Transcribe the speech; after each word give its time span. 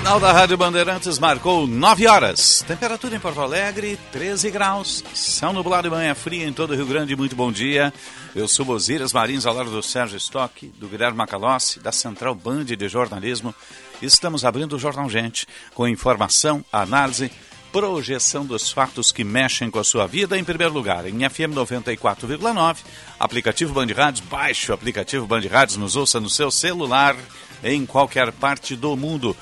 Sinal 0.00 0.18
da 0.18 0.32
Rádio 0.32 0.56
Bandeirantes 0.56 1.18
marcou 1.18 1.66
9 1.66 2.06
horas. 2.06 2.64
Temperatura 2.66 3.14
em 3.14 3.20
Porto 3.20 3.38
Alegre, 3.38 3.98
13 4.10 4.50
graus. 4.50 5.04
Céu 5.12 5.52
nublado 5.52 5.88
e 5.88 5.90
manhã 5.90 6.14
fria 6.14 6.46
em 6.46 6.54
todo 6.54 6.70
o 6.70 6.74
Rio 6.74 6.86
Grande. 6.86 7.14
Muito 7.14 7.36
bom 7.36 7.52
dia. 7.52 7.92
Eu 8.34 8.48
sou 8.48 8.64
Bosiras 8.64 9.12
Marins, 9.12 9.44
ao 9.44 9.54
lado 9.54 9.70
do 9.70 9.82
Sérgio 9.82 10.16
Stock, 10.16 10.66
do 10.78 10.88
Guilherme 10.88 11.18
Macalossi, 11.18 11.80
da 11.80 11.92
Central 11.92 12.34
Band 12.34 12.64
de 12.64 12.88
Jornalismo. 12.88 13.54
Estamos 14.00 14.42
abrindo 14.42 14.74
o 14.74 14.78
Jornal 14.78 15.08
Gente, 15.10 15.46
com 15.74 15.86
informação, 15.86 16.64
análise, 16.72 17.30
projeção 17.70 18.46
dos 18.46 18.72
fatos 18.72 19.12
que 19.12 19.22
mexem 19.22 19.70
com 19.70 19.78
a 19.78 19.84
sua 19.84 20.06
vida. 20.06 20.38
Em 20.38 20.42
primeiro 20.42 20.72
lugar, 20.72 21.06
em 21.06 21.28
FM 21.28 21.52
94,9, 21.54 22.78
aplicativo 23.18 23.74
Band 23.74 23.92
Rádios, 23.94 24.26
baixe 24.26 24.70
o 24.70 24.74
aplicativo 24.74 25.26
Band 25.26 25.42
Rádios, 25.42 25.76
nos 25.76 25.94
ouça 25.94 26.18
no 26.18 26.30
seu 26.30 26.50
celular 26.50 27.14
em 27.62 27.84
qualquer 27.86 28.32
parte 28.32 28.76
do 28.76 28.96
mundo. 28.96 29.36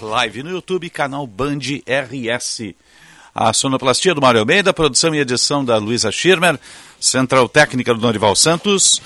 Live 0.00 0.42
no 0.42 0.50
YouTube, 0.50 0.90
canal 0.90 1.26
Band 1.26 1.60
RS. 1.86 2.74
A 3.34 3.52
sonoplastia 3.52 4.14
do 4.14 4.20
Mário 4.20 4.40
Almeida, 4.40 4.74
produção 4.74 5.14
e 5.14 5.18
edição 5.18 5.64
da 5.64 5.78
Luísa 5.78 6.12
Schirmer, 6.12 6.58
central 7.00 7.48
técnica 7.48 7.94
do 7.94 8.00
Norival 8.00 8.36
Santos 8.36 9.00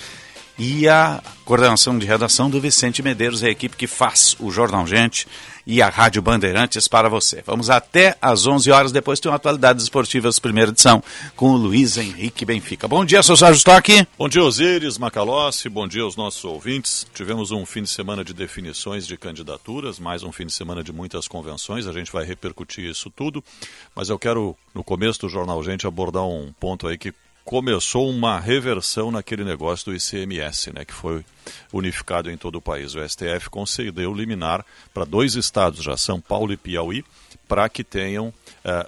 e 0.58 0.88
a 0.88 1.22
coordenação 1.44 1.98
de 1.98 2.06
redação 2.06 2.50
do 2.50 2.60
Vicente 2.60 3.02
Medeiros, 3.02 3.44
a 3.44 3.50
equipe 3.50 3.76
que 3.76 3.86
faz 3.86 4.36
o 4.40 4.50
Jornal 4.50 4.86
Gente 4.86 5.28
e 5.66 5.82
a 5.82 5.88
Rádio 5.88 6.22
Bandeirantes 6.22 6.86
para 6.86 7.08
você. 7.08 7.42
Vamos 7.44 7.68
até 7.68 8.16
às 8.22 8.46
11 8.46 8.70
horas, 8.70 8.92
depois 8.92 9.18
tem 9.18 9.30
uma 9.30 9.36
Atualidades 9.36 9.82
Esportivas, 9.82 10.38
primeira 10.38 10.70
edição, 10.70 11.02
com 11.34 11.50
o 11.50 11.56
Luiz 11.56 11.96
Henrique 11.96 12.44
Benfica. 12.44 12.86
Bom 12.86 13.04
dia, 13.04 13.22
seu 13.22 13.36
Sérgio 13.36 13.58
Stock. 13.58 14.06
Bom 14.16 14.28
dia, 14.28 14.42
Osíris, 14.42 14.96
Macalossi, 14.96 15.68
bom 15.68 15.88
dia 15.88 16.02
aos 16.02 16.16
nossos 16.16 16.44
ouvintes. 16.44 17.06
Tivemos 17.12 17.50
um 17.50 17.66
fim 17.66 17.82
de 17.82 17.88
semana 17.88 18.24
de 18.24 18.32
definições 18.32 19.06
de 19.06 19.16
candidaturas, 19.16 19.98
mais 19.98 20.22
um 20.22 20.30
fim 20.30 20.46
de 20.46 20.52
semana 20.52 20.84
de 20.84 20.92
muitas 20.92 21.26
convenções, 21.26 21.86
a 21.86 21.92
gente 21.92 22.12
vai 22.12 22.24
repercutir 22.24 22.84
isso 22.84 23.10
tudo, 23.10 23.42
mas 23.94 24.08
eu 24.08 24.18
quero, 24.18 24.56
no 24.74 24.84
começo 24.84 25.20
do 25.20 25.28
Jornal 25.28 25.62
Gente, 25.64 25.86
abordar 25.86 26.24
um 26.24 26.52
ponto 26.60 26.86
aí 26.86 26.96
que 26.96 27.12
começou 27.46 28.10
uma 28.10 28.40
reversão 28.40 29.12
naquele 29.12 29.44
negócio 29.44 29.86
do 29.86 29.96
ICMS, 29.96 30.72
né, 30.72 30.84
que 30.84 30.92
foi 30.92 31.24
unificado 31.72 32.28
em 32.28 32.36
todo 32.36 32.56
o 32.56 32.60
país. 32.60 32.96
O 32.96 33.08
STF 33.08 33.48
concedeu 33.48 34.12
liminar 34.12 34.66
para 34.92 35.04
dois 35.04 35.36
estados 35.36 35.84
já, 35.84 35.96
São 35.96 36.20
Paulo 36.20 36.52
e 36.52 36.56
Piauí, 36.56 37.04
para 37.46 37.68
que 37.68 37.84
tenham 37.84 38.34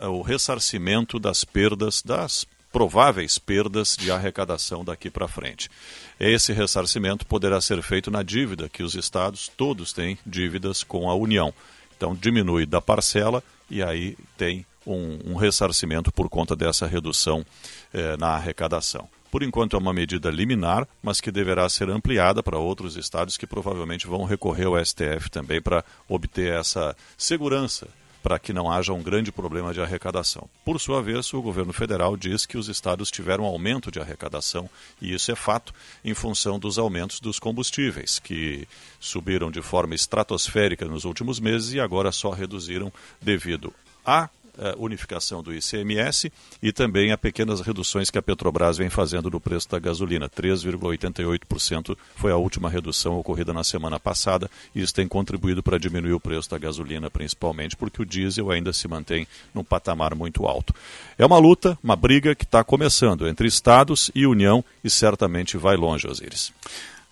uh, 0.03 0.09
o 0.09 0.23
ressarcimento 0.23 1.21
das 1.21 1.45
perdas, 1.45 2.03
das 2.03 2.45
prováveis 2.73 3.39
perdas 3.39 3.97
de 3.97 4.11
arrecadação 4.11 4.85
daqui 4.85 5.09
para 5.09 5.29
frente. 5.29 5.71
Esse 6.19 6.53
ressarcimento 6.53 7.25
poderá 7.25 7.61
ser 7.61 7.81
feito 7.81 8.11
na 8.11 8.25
dívida 8.25 8.69
que 8.69 8.83
os 8.83 8.97
estados 8.97 9.49
todos 9.57 9.93
têm 9.93 10.19
dívidas 10.27 10.83
com 10.83 11.09
a 11.09 11.15
União. 11.15 11.55
Então 11.97 12.13
diminui 12.13 12.67
da 12.67 12.81
parcela 12.81 13.41
e 13.71 13.85
aí 13.85 14.19
tem 14.37 14.67
um, 14.93 15.33
um 15.33 15.35
ressarcimento 15.35 16.11
por 16.13 16.29
conta 16.29 16.57
dessa 16.57 16.87
redução 16.87 17.45
eh, 17.93 18.17
na 18.17 18.29
arrecadação. 18.29 19.09
Por 19.31 19.43
enquanto 19.43 19.77
é 19.77 19.79
uma 19.79 19.93
medida 19.93 20.31
liminar, 20.31 20.89
mas 21.03 21.21
que 21.21 21.31
deverá 21.31 21.69
ser 21.69 21.91
ampliada 21.91 22.43
para 22.43 22.59
outros 22.59 22.97
estados 22.97 23.37
que 23.37 23.47
provavelmente 23.47 24.07
vão 24.07 24.25
recorrer 24.25 24.67
ao 24.67 24.85
STF 24.85 25.31
também 25.31 25.61
para 25.61 25.85
obter 26.09 26.53
essa 26.55 26.97
segurança 27.17 27.89
para 28.23 28.39
que 28.39 28.53
não 28.53 28.71
haja 28.71 28.93
um 28.93 29.03
grande 29.03 29.31
problema 29.31 29.73
de 29.73 29.81
arrecadação. 29.81 30.49
Por 30.65 30.79
sua 30.81 31.03
vez, 31.03 31.33
o 31.33 31.41
governo 31.41 31.73
federal 31.73 32.17
diz 32.17 32.45
que 32.45 32.59
os 32.59 32.69
estados 32.69 33.11
tiveram 33.11 33.45
aumento 33.45 33.91
de 33.91 34.01
arrecadação, 34.01 34.69
e 35.01 35.15
isso 35.15 35.31
é 35.31 35.37
fato, 35.37 35.73
em 36.05 36.15
função 36.15 36.59
dos 36.59 36.79
aumentos 36.79 37.21
dos 37.21 37.39
combustíveis, 37.39 38.19
que 38.19 38.67
subiram 38.99 39.51
de 39.51 39.63
forma 39.63 39.95
estratosférica 39.95 40.85
nos 40.85 41.05
últimos 41.05 41.39
meses 41.39 41.73
e 41.73 41.81
agora 41.81 42.11
só 42.13 42.31
reduziram 42.31 42.93
devido 43.21 43.73
uh, 44.07 44.29
unificação 44.77 45.43
do 45.43 45.55
ICMS 45.55 46.33
e 46.63 46.73
também 46.73 47.13
a 47.13 47.19
pequenas 47.19 47.61
reduções 47.61 48.11
que 48.11 48.19
a 48.19 48.23
Petrobras 48.23 48.77
vem 48.77 48.91
fazendo 48.91 49.31
no 49.31 49.41
preço 49.41 49.69
da 49.69 49.79
gasolina. 49.79 50.29
3,88% 50.29 51.97
foi 52.17 52.33
a 52.33 52.37
última 52.37 52.69
redução 52.69 53.19
ocorrida 53.19 53.53
na 53.53 53.65
semana 53.65 53.99
passada 54.01 54.51
e 54.75 54.81
isso 54.81 54.95
tem 54.95 55.07
contribuído 55.07 55.63
para 55.63 55.79
diminuir 55.79 56.13
o 56.13 56.21
preço 56.21 56.51
da 56.51 56.59
gasolina, 56.59 57.11
principalmente 57.11 57.77
porque 57.77 58.03
o 58.03 58.07
diesel 58.07 58.51
ainda 58.51 58.73
se 58.73 58.89
mantém 58.89 59.27
num 59.55 59.65
patamar 59.65 60.15
muito 60.15 60.47
alto. 60.47 60.75
É 61.17 61.25
uma 61.25 61.39
luta, 61.39 61.79
uma 61.83 61.97
briga 61.97 62.35
que 62.35 62.45
está 62.45 62.65
começando 62.65 63.29
entre 63.29 63.49
Estados 63.49 64.11
e 64.15 64.27
União 64.27 64.65
e 64.83 64.91
certamente 64.91 65.57
vai 65.57 65.77
longe, 65.77 66.07
Osiris. 66.07 66.53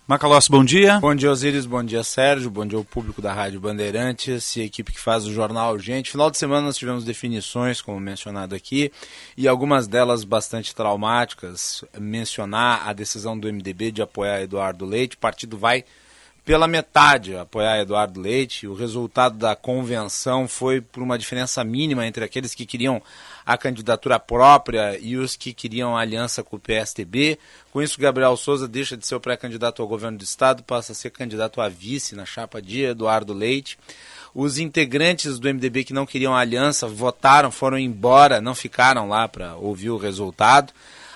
Macalossi, 0.07 0.49
bom 0.49 0.63
dia. 0.63 1.01
Bom 1.01 1.13
dia, 1.13 1.29
Osiris. 1.29 1.65
Bom 1.65 1.83
dia, 1.83 2.01
Sérgio. 2.01 2.49
Bom 2.49 2.65
dia 2.65 2.77
ao 2.77 2.83
público 2.85 3.21
da 3.21 3.33
Rádio 3.33 3.59
Bandeirantes 3.59 4.55
e 4.55 4.61
a 4.61 4.63
equipe 4.63 4.93
que 4.93 5.01
faz 5.01 5.25
o 5.25 5.33
jornal 5.33 5.77
Gente. 5.77 6.11
Final 6.11 6.31
de 6.31 6.37
semana 6.37 6.61
nós 6.61 6.77
tivemos 6.77 7.03
definições, 7.03 7.81
como 7.81 7.99
mencionado 7.99 8.55
aqui, 8.55 8.89
e 9.35 9.49
algumas 9.49 9.85
delas 9.85 10.23
bastante 10.23 10.73
traumáticas. 10.73 11.83
Mencionar 11.99 12.87
a 12.87 12.93
decisão 12.93 13.37
do 13.37 13.51
MDB 13.51 13.91
de 13.91 14.01
apoiar 14.01 14.41
Eduardo 14.41 14.85
Leite. 14.85 15.17
O 15.17 15.19
partido 15.19 15.57
vai 15.57 15.83
pela 16.47 16.65
metade 16.65 17.35
apoiar 17.35 17.77
Eduardo 17.77 18.21
Leite. 18.21 18.69
O 18.69 18.73
resultado 18.73 19.37
da 19.37 19.53
convenção 19.53 20.47
foi 20.47 20.79
por 20.79 21.03
uma 21.03 21.19
diferença 21.19 21.61
mínima 21.61 22.07
entre 22.07 22.23
aqueles 22.23 22.55
que 22.55 22.65
queriam 22.65 23.01
a 23.45 23.57
candidatura 23.57 24.17
própria 24.17 24.97
e 24.97 25.17
os 25.17 25.35
que 25.35 25.51
queriam 25.51 25.97
aliança 25.97 26.41
com 26.41 26.55
o 26.55 26.59
PSTB. 26.59 27.37
Com 27.69 27.81
isso, 27.81 27.99
Gabriel 27.99 28.37
Souza 28.37 28.65
deixa 28.65 28.95
de 28.95 29.05
ser 29.05 29.15
o 29.15 29.19
pré-candidato 29.19 29.81
ao 29.81 29.89
governo 29.89 30.17
do 30.17 30.23
Estado, 30.23 30.63
passa 30.63 30.93
a 30.93 30.95
ser 30.95 31.09
candidato 31.09 31.59
a 31.59 31.67
vice 31.67 32.15
na 32.15 32.25
chapa 32.25 32.61
de 32.61 32.81
Eduardo 32.81 33.33
Leite. 33.33 33.77
Os 34.33 34.57
integrantes 34.57 35.39
do 35.39 35.53
MDB 35.53 35.83
que 35.83 35.93
não 35.93 36.05
queriam 36.05 36.33
aliança 36.33 36.87
votaram, 36.87 37.51
foram 37.51 37.77
embora, 37.77 38.39
não 38.39 38.55
ficaram 38.55 39.09
lá 39.09 39.27
para 39.27 39.57
ouvir 39.57 39.89
o 39.89 39.97
resultado. 39.97 40.71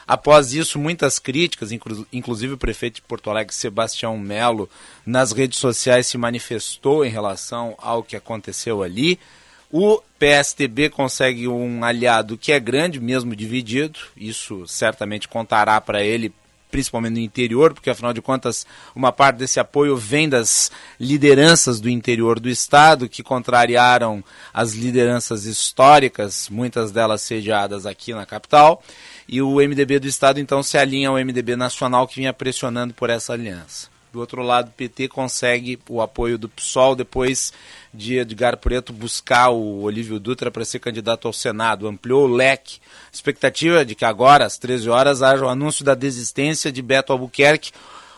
Após 0.07 0.53
isso, 0.53 0.79
muitas 0.79 1.19
críticas, 1.19 1.71
inclusive 2.11 2.53
o 2.53 2.57
prefeito 2.57 2.95
de 2.95 3.01
Porto 3.01 3.29
Alegre, 3.29 3.53
Sebastião 3.53 4.17
Melo, 4.17 4.69
nas 5.05 5.31
redes 5.31 5.59
sociais 5.59 6.07
se 6.07 6.17
manifestou 6.17 7.05
em 7.05 7.09
relação 7.09 7.75
ao 7.77 8.03
que 8.03 8.15
aconteceu 8.15 8.83
ali. 8.83 9.19
O 9.71 10.01
PSTB 10.19 10.89
consegue 10.89 11.47
um 11.47 11.83
aliado 11.83 12.37
que 12.37 12.51
é 12.51 12.59
grande, 12.59 12.99
mesmo 12.99 13.33
dividido. 13.33 13.99
Isso 14.17 14.67
certamente 14.67 15.29
contará 15.29 15.79
para 15.79 16.03
ele, 16.03 16.33
principalmente 16.69 17.13
no 17.13 17.19
interior, 17.19 17.73
porque 17.73 17.89
afinal 17.89 18.11
de 18.11 18.21
contas, 18.21 18.65
uma 18.93 19.13
parte 19.13 19.37
desse 19.37 19.61
apoio 19.61 19.95
vem 19.95 20.27
das 20.27 20.71
lideranças 20.99 21.79
do 21.79 21.89
interior 21.89 22.37
do 22.37 22.49
estado, 22.49 23.07
que 23.07 23.23
contrariaram 23.23 24.21
as 24.53 24.73
lideranças 24.73 25.45
históricas, 25.45 26.49
muitas 26.49 26.91
delas 26.91 27.21
sediadas 27.21 27.85
aqui 27.85 28.13
na 28.13 28.25
capital. 28.25 28.83
E 29.31 29.41
o 29.41 29.55
MDB 29.55 29.97
do 29.97 30.07
estado 30.07 30.41
então 30.41 30.61
se 30.61 30.77
alinha 30.77 31.07
ao 31.07 31.15
MDB 31.15 31.55
nacional 31.55 32.05
que 32.05 32.17
vinha 32.17 32.33
pressionando 32.33 32.93
por 32.93 33.09
essa 33.09 33.31
aliança. 33.31 33.87
Do 34.11 34.19
outro 34.19 34.41
lado, 34.41 34.67
o 34.67 34.73
PT 34.73 35.07
consegue 35.07 35.79
o 35.87 36.01
apoio 36.01 36.37
do 36.37 36.49
PSOL 36.49 36.97
depois 36.97 37.53
de 37.93 38.17
Edgar 38.17 38.57
Preto 38.57 38.91
buscar 38.91 39.49
o 39.51 39.83
Olívio 39.83 40.19
Dutra 40.19 40.51
para 40.51 40.65
ser 40.65 40.79
candidato 40.79 41.29
ao 41.29 41.33
Senado. 41.33 41.87
Ampliou 41.87 42.25
o 42.25 42.33
leque. 42.33 42.79
Expectativa 43.09 43.85
de 43.85 43.95
que 43.95 44.03
agora, 44.03 44.45
às 44.45 44.57
13 44.57 44.89
horas, 44.89 45.21
haja 45.21 45.45
o 45.45 45.49
anúncio 45.49 45.85
da 45.85 45.95
desistência 45.95 46.69
de 46.69 46.81
Beto 46.81 47.13
Albuquerque, 47.13 47.71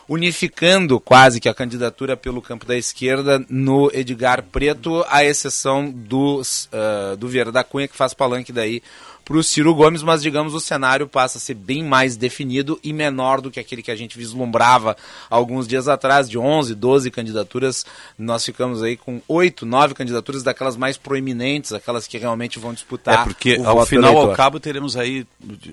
unificando 0.08 0.98
quase 0.98 1.40
que 1.40 1.48
a 1.48 1.54
candidatura 1.54 2.16
pelo 2.16 2.42
campo 2.42 2.66
da 2.66 2.76
esquerda 2.76 3.44
no 3.48 3.88
Edgar 3.94 4.42
Preto, 4.42 5.04
à 5.08 5.24
exceção 5.24 5.88
do, 5.88 6.40
uh, 6.40 7.16
do 7.16 7.28
Vieira 7.28 7.52
da 7.52 7.62
Cunha, 7.62 7.86
que 7.86 7.96
faz 7.96 8.12
palanque 8.12 8.52
daí 8.52 8.82
para 9.24 9.36
o 9.36 9.42
Ciro 9.42 9.74
Gomes, 9.74 10.02
mas 10.02 10.22
digamos 10.22 10.54
o 10.54 10.60
cenário 10.60 11.08
passa 11.08 11.38
a 11.38 11.40
ser 11.40 11.54
bem 11.54 11.82
mais 11.82 12.16
definido 12.16 12.78
e 12.82 12.92
menor 12.92 13.40
do 13.40 13.50
que 13.50 13.58
aquele 13.58 13.82
que 13.82 13.90
a 13.90 13.96
gente 13.96 14.18
vislumbrava 14.18 14.96
alguns 15.30 15.66
dias 15.66 15.88
atrás, 15.88 16.28
de 16.28 16.38
11, 16.38 16.74
12 16.74 17.10
candidaturas, 17.10 17.86
nós 18.18 18.44
ficamos 18.44 18.82
aí 18.82 18.96
com 18.96 19.20
8, 19.26 19.64
9 19.64 19.94
candidaturas 19.94 20.42
daquelas 20.42 20.76
mais 20.76 20.96
proeminentes, 20.96 21.72
aquelas 21.72 22.06
que 22.06 22.18
realmente 22.18 22.58
vão 22.58 22.74
disputar. 22.74 23.20
É 23.20 23.24
porque 23.24 23.60
ao 23.64 23.84
final 23.86 24.16
ao 24.16 24.32
cabo 24.34 24.60
teremos 24.60 24.96
aí 24.96 25.26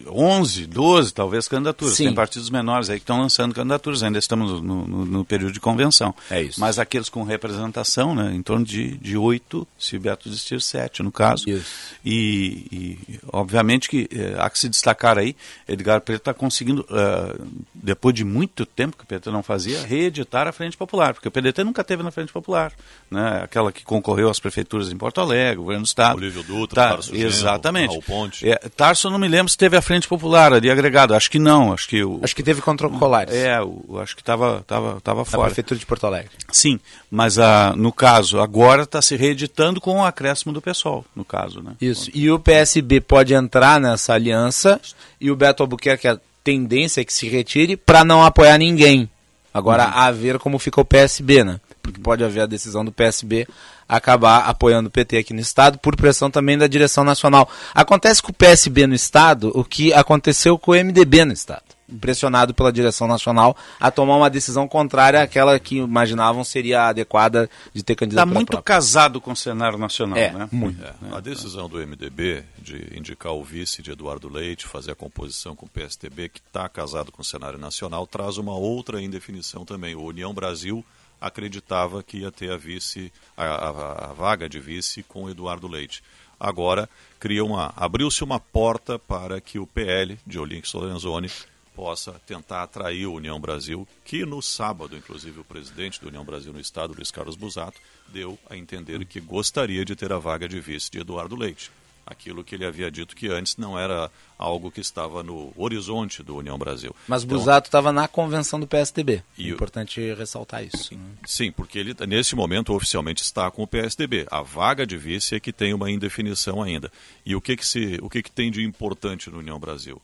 11, 0.07 0.65
12 0.67 1.13
talvez 1.13 1.47
candidaturas. 1.47 1.95
Sim. 1.95 2.05
Tem 2.05 2.13
partidos 2.13 2.49
menores 2.49 2.89
aí 2.89 2.97
que 2.97 3.03
estão 3.03 3.19
lançando 3.19 3.53
candidaturas, 3.53 4.03
ainda 4.03 4.19
estamos 4.19 4.61
no, 4.61 4.87
no, 4.87 5.05
no, 5.05 5.25
período 5.25 5.51
de 5.51 5.59
convenção. 5.59 6.13
É 6.29 6.41
isso. 6.41 6.59
Mas 6.59 6.79
aqueles 6.79 7.09
com 7.09 7.23
representação, 7.23 8.15
né, 8.15 8.33
em 8.33 8.41
torno 8.41 8.65
de, 8.65 8.97
de 8.97 9.17
8, 9.17 9.67
se 9.77 9.97
o 9.97 9.99
Beto 9.99 10.29
existir 10.29 10.61
7 10.61 11.03
no 11.03 11.11
caso. 11.11 11.49
Isso. 11.49 11.65
E, 12.05 12.65
e 12.71 13.19
obviamente 13.41 13.89
que 13.89 14.07
eh, 14.11 14.35
há 14.37 14.49
que 14.49 14.57
se 14.57 14.69
destacar 14.69 15.17
aí, 15.17 15.35
Edgar 15.67 16.01
Preto 16.01 16.21
está 16.21 16.33
conseguindo, 16.33 16.85
uh, 16.89 17.47
depois 17.73 18.15
de 18.15 18.23
muito 18.23 18.65
tempo 18.65 18.97
que 18.97 19.03
o 19.03 19.07
PT 19.07 19.29
não 19.29 19.43
fazia, 19.43 19.81
reeditar 19.81 20.47
a 20.47 20.51
Frente 20.51 20.77
Popular, 20.77 21.13
porque 21.13 21.27
o 21.27 21.31
PDT 21.31 21.63
nunca 21.63 21.83
teve 21.83 22.03
na 22.03 22.11
Frente 22.11 22.31
Popular, 22.31 22.71
né? 23.09 23.41
aquela 23.43 23.71
que 23.71 23.83
concorreu 23.83 24.29
às 24.29 24.39
prefeituras 24.39 24.91
em 24.91 24.97
Porto 24.97 25.19
Alegre, 25.19 25.57
governo 25.57 25.83
do 25.83 25.87
Estado. 25.87 26.17
Olívio 26.17 26.43
Dutra, 26.43 26.83
tá, 26.83 26.89
Tarso 26.91 27.15
Exatamente. 27.15 27.89
Raul 27.91 28.03
Ponte. 28.03 28.49
É, 28.49 28.55
Tarso, 28.75 29.09
não 29.09 29.19
me 29.19 29.27
lembro 29.27 29.49
se 29.49 29.57
teve 29.57 29.75
a 29.75 29.81
Frente 29.81 30.07
Popular 30.07 30.53
ali 30.53 30.69
agregado, 30.69 31.13
acho 31.13 31.29
que 31.29 31.39
não, 31.39 31.73
acho 31.73 31.87
que... 31.87 32.03
O, 32.03 32.19
acho 32.23 32.35
que 32.35 32.43
teve 32.43 32.61
contra 32.61 32.87
o 32.87 32.97
Colares. 32.97 33.33
É, 33.33 33.61
o, 33.61 33.99
acho 33.99 34.15
que 34.15 34.21
estava 34.21 34.63
tava, 34.67 35.01
tava 35.01 35.25
fora. 35.25 35.43
A 35.43 35.45
prefeitura 35.47 35.79
de 35.79 35.85
Porto 35.85 36.05
Alegre. 36.05 36.31
Sim, 36.51 36.79
mas 37.09 37.37
uh, 37.37 37.75
no 37.75 37.91
caso, 37.91 38.39
agora 38.39 38.83
está 38.83 39.01
se 39.01 39.15
reeditando 39.15 39.81
com 39.81 39.99
o 39.99 40.05
acréscimo 40.05 40.53
do 40.53 40.61
pessoal, 40.61 41.03
no 41.15 41.25
caso, 41.25 41.61
né? 41.61 41.75
Isso, 41.81 42.09
e 42.13 42.29
o 42.29 42.39
PSB 42.39 43.01
pode 43.01 43.30
entrar 43.33 43.79
nessa 43.79 44.13
aliança 44.13 44.79
e 45.19 45.31
o 45.31 45.35
Beto 45.35 45.63
Albuquerque, 45.63 46.07
a 46.07 46.19
tendência 46.43 47.01
é 47.01 47.05
que 47.05 47.13
se 47.13 47.27
retire 47.27 47.77
para 47.77 48.03
não 48.03 48.23
apoiar 48.23 48.57
ninguém. 48.57 49.09
Agora, 49.53 49.85
uhum. 49.85 49.93
a 49.93 50.11
ver 50.11 50.39
como 50.39 50.59
fica 50.59 50.81
o 50.81 50.85
PSB, 50.85 51.43
né? 51.43 51.59
Porque 51.81 51.99
pode 51.99 52.23
haver 52.23 52.41
a 52.41 52.45
decisão 52.45 52.85
do 52.85 52.91
PSB 52.91 53.47
acabar 53.87 54.45
apoiando 54.47 54.87
o 54.87 54.91
PT 54.91 55.17
aqui 55.17 55.33
no 55.33 55.41
Estado, 55.41 55.77
por 55.77 55.97
pressão 55.97 56.31
também 56.31 56.57
da 56.57 56.65
direção 56.65 57.03
nacional. 57.03 57.49
Acontece 57.75 58.21
com 58.21 58.31
o 58.31 58.33
PSB 58.33 58.87
no 58.87 58.95
Estado 58.95 59.51
o 59.53 59.65
que 59.65 59.93
aconteceu 59.93 60.57
com 60.57 60.71
o 60.71 60.75
MDB 60.75 61.25
no 61.25 61.33
Estado 61.33 61.70
pressionado 61.99 62.53
pela 62.53 62.71
direção 62.71 63.07
nacional 63.07 63.55
a 63.79 63.91
tomar 63.91 64.17
uma 64.17 64.29
decisão 64.29 64.67
contrária 64.67 65.21
àquela 65.21 65.59
que 65.59 65.77
imaginavam 65.77 66.43
seria 66.43 66.87
adequada 66.87 67.49
de 67.73 67.83
ter 67.83 67.95
candidato. 67.95 68.27
Está 68.27 68.33
muito 68.33 68.51
própria. 68.51 68.75
casado 68.75 69.19
com 69.19 69.31
o 69.31 69.35
cenário 69.35 69.77
nacional, 69.77 70.17
é, 70.17 70.31
né? 70.31 70.49
Muito. 70.51 70.83
É. 70.83 70.93
A 71.11 71.19
decisão 71.19 71.67
do 71.67 71.77
MDB 71.77 72.43
de 72.59 72.97
indicar 72.97 73.33
o 73.33 73.43
vice 73.43 73.81
de 73.81 73.91
Eduardo 73.91 74.29
Leite, 74.29 74.67
fazer 74.67 74.91
a 74.91 74.95
composição 74.95 75.55
com 75.55 75.65
o 75.65 75.69
PSTB, 75.69 76.29
que 76.29 76.39
está 76.39 76.67
casado 76.69 77.11
com 77.11 77.21
o 77.21 77.25
cenário 77.25 77.59
nacional, 77.59 78.05
traz 78.07 78.37
uma 78.37 78.55
outra 78.55 79.01
indefinição 79.01 79.65
também. 79.65 79.95
O 79.95 80.03
União 80.03 80.33
Brasil 80.33 80.85
acreditava 81.19 82.01
que 82.01 82.17
ia 82.17 82.31
ter 82.31 82.51
a 82.51 82.57
vice, 82.57 83.11
a, 83.37 83.45
a, 83.45 84.09
a 84.09 84.13
vaga 84.13 84.49
de 84.49 84.59
vice 84.59 85.03
com 85.03 85.29
Eduardo 85.29 85.67
Leite. 85.67 86.01
Agora 86.39 86.89
cria 87.19 87.45
uma, 87.45 87.71
abriu-se 87.75 88.23
uma 88.23 88.39
porta 88.39 88.97
para 88.97 89.39
que 89.39 89.59
o 89.59 89.67
PL 89.67 90.17
de 90.25 90.39
Olinx 90.39 90.73
Lorenzoni 90.73 91.29
possa 91.75 92.19
tentar 92.25 92.63
atrair 92.63 93.05
o 93.05 93.13
União 93.13 93.39
Brasil, 93.39 93.87
que 94.03 94.25
no 94.25 94.41
sábado, 94.41 94.95
inclusive, 94.95 95.39
o 95.39 95.43
presidente 95.43 95.99
do 95.99 96.07
União 96.07 96.23
Brasil 96.23 96.51
no 96.53 96.59
Estado, 96.59 96.93
Luiz 96.93 97.11
Carlos 97.11 97.35
Busato, 97.35 97.79
deu 98.07 98.37
a 98.49 98.57
entender 98.57 99.03
que 99.05 99.19
gostaria 99.19 99.85
de 99.85 99.95
ter 99.95 100.11
a 100.11 100.19
vaga 100.19 100.47
de 100.47 100.59
vice 100.59 100.91
de 100.91 100.99
Eduardo 100.99 101.35
Leite. 101.35 101.71
Aquilo 102.05 102.43
que 102.43 102.55
ele 102.55 102.65
havia 102.65 102.91
dito 102.91 103.15
que 103.15 103.27
antes 103.27 103.57
não 103.57 103.77
era 103.77 104.11
algo 104.37 104.71
que 104.71 104.81
estava 104.81 105.21
no 105.21 105.53
horizonte 105.55 106.23
do 106.23 106.35
União 106.35 106.57
Brasil. 106.57 106.95
Mas 107.07 107.23
então, 107.23 107.37
Busato 107.37 107.67
estava 107.67 107.91
na 107.91 108.07
convenção 108.07 108.59
do 108.59 108.67
PSDB. 108.67 109.23
E 109.37 109.49
é 109.49 109.53
importante 109.53 110.13
ressaltar 110.13 110.63
isso. 110.63 110.95
Né? 110.95 110.99
Sim, 111.25 111.51
porque 111.51 111.77
ele 111.77 111.95
nesse 112.07 112.35
momento 112.35 112.73
oficialmente 112.73 113.21
está 113.21 113.49
com 113.51 113.63
o 113.63 113.67
PSDB. 113.67 114.25
A 114.31 114.41
vaga 114.41 114.85
de 114.85 114.97
vice 114.97 115.35
é 115.35 115.39
que 115.39 115.53
tem 115.53 115.73
uma 115.73 115.91
indefinição 115.91 116.61
ainda. 116.61 116.91
E 117.25 117.35
o 117.35 117.39
que 117.39 117.55
que 117.55 117.65
se, 117.65 117.99
o 118.01 118.09
que 118.09 118.23
que 118.23 118.31
tem 118.31 118.51
de 118.51 118.63
importante 118.63 119.29
no 119.29 119.37
União 119.37 119.59
Brasil? 119.59 120.01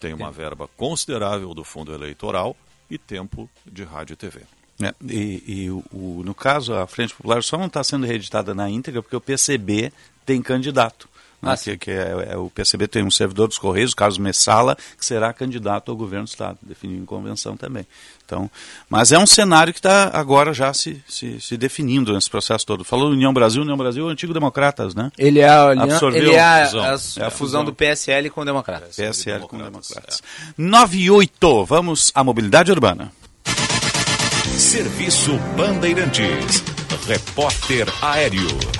Tem 0.00 0.14
uma 0.14 0.32
verba 0.32 0.68
considerável 0.76 1.52
do 1.52 1.62
fundo 1.62 1.92
eleitoral 1.92 2.56
e 2.90 2.96
tempo 2.96 3.48
de 3.64 3.84
rádio 3.84 4.14
e 4.14 4.16
TV. 4.16 4.40
É, 4.82 4.94
e, 5.06 5.42
e 5.46 5.70
o, 5.70 6.22
no 6.24 6.34
caso, 6.34 6.74
a 6.74 6.86
Frente 6.86 7.14
Popular 7.14 7.42
só 7.42 7.58
não 7.58 7.66
está 7.66 7.84
sendo 7.84 8.06
reeditada 8.06 8.54
na 8.54 8.68
íntegra 8.70 9.02
porque 9.02 9.14
o 9.14 9.20
PCB 9.20 9.92
tem 10.24 10.40
candidato. 10.40 11.06
Né, 11.42 11.52
ah, 11.52 11.56
que, 11.56 11.76
que 11.76 11.90
é, 11.90 12.32
é, 12.32 12.36
o 12.36 12.50
PCB 12.50 12.86
tem 12.86 13.02
um 13.02 13.10
servidor 13.10 13.48
dos 13.48 13.58
Correios, 13.58 13.94
Carlos 13.94 14.18
Messala, 14.18 14.76
que 14.98 15.04
será 15.04 15.32
candidato 15.32 15.90
ao 15.90 15.96
governo 15.96 16.26
do 16.26 16.28
Estado, 16.28 16.58
definido 16.62 17.02
em 17.02 17.06
convenção 17.06 17.56
também. 17.56 17.86
Então, 18.24 18.48
mas 18.88 19.10
é 19.10 19.18
um 19.18 19.26
cenário 19.26 19.72
que 19.72 19.78
está 19.78 20.10
agora 20.12 20.52
já 20.52 20.72
se, 20.72 21.02
se, 21.08 21.40
se, 21.40 21.56
definindo 21.56 22.12
nesse 22.12 22.30
processo 22.30 22.64
todo. 22.64 22.84
Falou 22.84 23.10
União 23.10 23.32
Brasil, 23.32 23.62
União 23.62 23.76
Brasil 23.76 24.04
é 24.04 24.06
o 24.06 24.10
antigo 24.10 24.32
Democratas, 24.32 24.94
né? 24.94 25.10
Ele 25.18 25.40
é 25.40 25.48
a, 25.48 25.72
Absorveu 25.72 26.22
ele 26.22 26.34
é 26.34 26.40
a, 26.40 26.66
fusão. 26.66 26.84
A, 26.84 26.88
a, 26.88 26.92
é 26.92 27.26
a 27.26 27.30
fusão, 27.30 27.64
do 27.64 27.74
PSL 27.74 28.30
com 28.30 28.42
o 28.42 28.44
Democratas. 28.44 28.94
PSL, 28.94 29.48
com 29.48 29.56
o 29.56 29.62
Democratas. 29.62 30.22
É. 30.22 30.52
9 30.56 30.98
e 30.98 31.10
8, 31.10 31.64
vamos 31.64 32.12
à 32.14 32.22
mobilidade 32.22 32.70
urbana. 32.70 33.10
Serviço 34.56 35.36
Bandeirantes. 35.56 36.62
Repórter 37.08 37.88
Aéreo. 38.02 38.79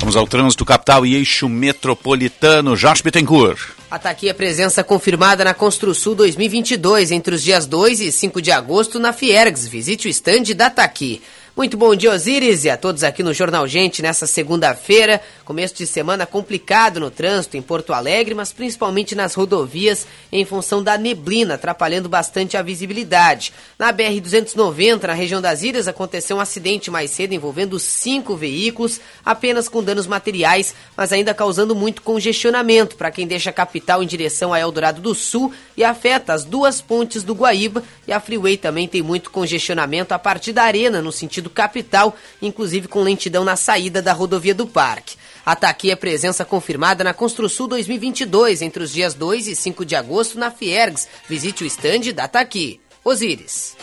Vamos 0.00 0.14
ao 0.14 0.26
trânsito 0.26 0.64
capital 0.64 1.04
e 1.04 1.16
eixo 1.16 1.48
metropolitano. 1.48 2.76
Jorge 2.76 3.02
Bittencourt. 3.02 3.70
Está 3.92 4.10
aqui 4.10 4.30
a 4.30 4.34
presença 4.34 4.84
confirmada 4.84 5.44
na 5.44 5.52
Construsul 5.52 6.14
2022, 6.14 7.10
entre 7.10 7.34
os 7.34 7.42
dias 7.42 7.66
2 7.66 8.00
e 8.00 8.12
5 8.12 8.40
de 8.40 8.52
agosto, 8.52 9.00
na 9.00 9.12
Fiergs. 9.12 9.66
Visite 9.66 10.06
o 10.06 10.10
estande 10.10 10.54
da 10.54 10.70
Taqui. 10.70 11.20
Muito 11.58 11.76
bom 11.76 11.92
dia, 11.96 12.12
Osíris, 12.12 12.64
e 12.64 12.70
a 12.70 12.76
todos 12.76 13.02
aqui 13.02 13.20
no 13.20 13.34
Jornal 13.34 13.66
Gente 13.66 14.00
nessa 14.00 14.28
segunda-feira. 14.28 15.20
Começo 15.44 15.74
de 15.74 15.88
semana 15.88 16.24
complicado 16.24 17.00
no 17.00 17.10
trânsito 17.10 17.56
em 17.56 17.62
Porto 17.62 17.92
Alegre, 17.92 18.32
mas 18.32 18.52
principalmente 18.52 19.16
nas 19.16 19.34
rodovias, 19.34 20.06
em 20.30 20.44
função 20.44 20.84
da 20.84 20.96
neblina, 20.96 21.54
atrapalhando 21.54 22.08
bastante 22.08 22.56
a 22.56 22.62
visibilidade. 22.62 23.52
Na 23.76 23.92
BR-290, 23.92 25.02
na 25.02 25.14
região 25.14 25.42
das 25.42 25.64
Ilhas, 25.64 25.88
aconteceu 25.88 26.36
um 26.36 26.40
acidente 26.40 26.92
mais 26.92 27.10
cedo 27.10 27.34
envolvendo 27.34 27.76
cinco 27.80 28.36
veículos, 28.36 29.00
apenas 29.24 29.68
com 29.68 29.82
danos 29.82 30.06
materiais, 30.06 30.76
mas 30.96 31.12
ainda 31.12 31.34
causando 31.34 31.74
muito 31.74 32.02
congestionamento 32.02 32.94
para 32.94 33.10
quem 33.10 33.26
deixa 33.26 33.50
a 33.50 33.52
capital 33.52 34.00
em 34.00 34.06
direção 34.06 34.54
a 34.54 34.60
Eldorado 34.60 35.02
do 35.02 35.12
Sul 35.12 35.52
e 35.78 35.84
afeta 35.84 36.34
as 36.34 36.44
duas 36.44 36.80
pontes 36.80 37.22
do 37.22 37.34
Guaíba. 37.34 37.84
E 38.04 38.12
a 38.12 38.18
Freeway 38.18 38.56
também 38.56 38.88
tem 38.88 39.00
muito 39.00 39.30
congestionamento 39.30 40.12
a 40.12 40.18
partir 40.18 40.52
da 40.52 40.64
Arena, 40.64 41.00
no 41.00 41.12
sentido 41.12 41.48
capital, 41.48 42.16
inclusive 42.42 42.88
com 42.88 43.00
lentidão 43.00 43.44
na 43.44 43.54
saída 43.54 44.02
da 44.02 44.12
rodovia 44.12 44.52
do 44.52 44.66
Parque. 44.66 45.14
Ataque 45.46 45.92
é 45.92 45.94
presença 45.94 46.44
confirmada 46.44 47.04
na 47.04 47.14
Construção 47.14 47.68
2022, 47.68 48.60
entre 48.60 48.82
os 48.82 48.92
dias 48.92 49.14
2 49.14 49.46
e 49.46 49.54
5 49.54 49.84
de 49.84 49.94
agosto, 49.94 50.36
na 50.36 50.50
Fiergs. 50.50 51.06
Visite 51.28 51.62
o 51.62 51.66
estande 51.66 52.12
da 52.12 52.24
Ataqui. 52.24 52.80
Osíris. 53.04 53.76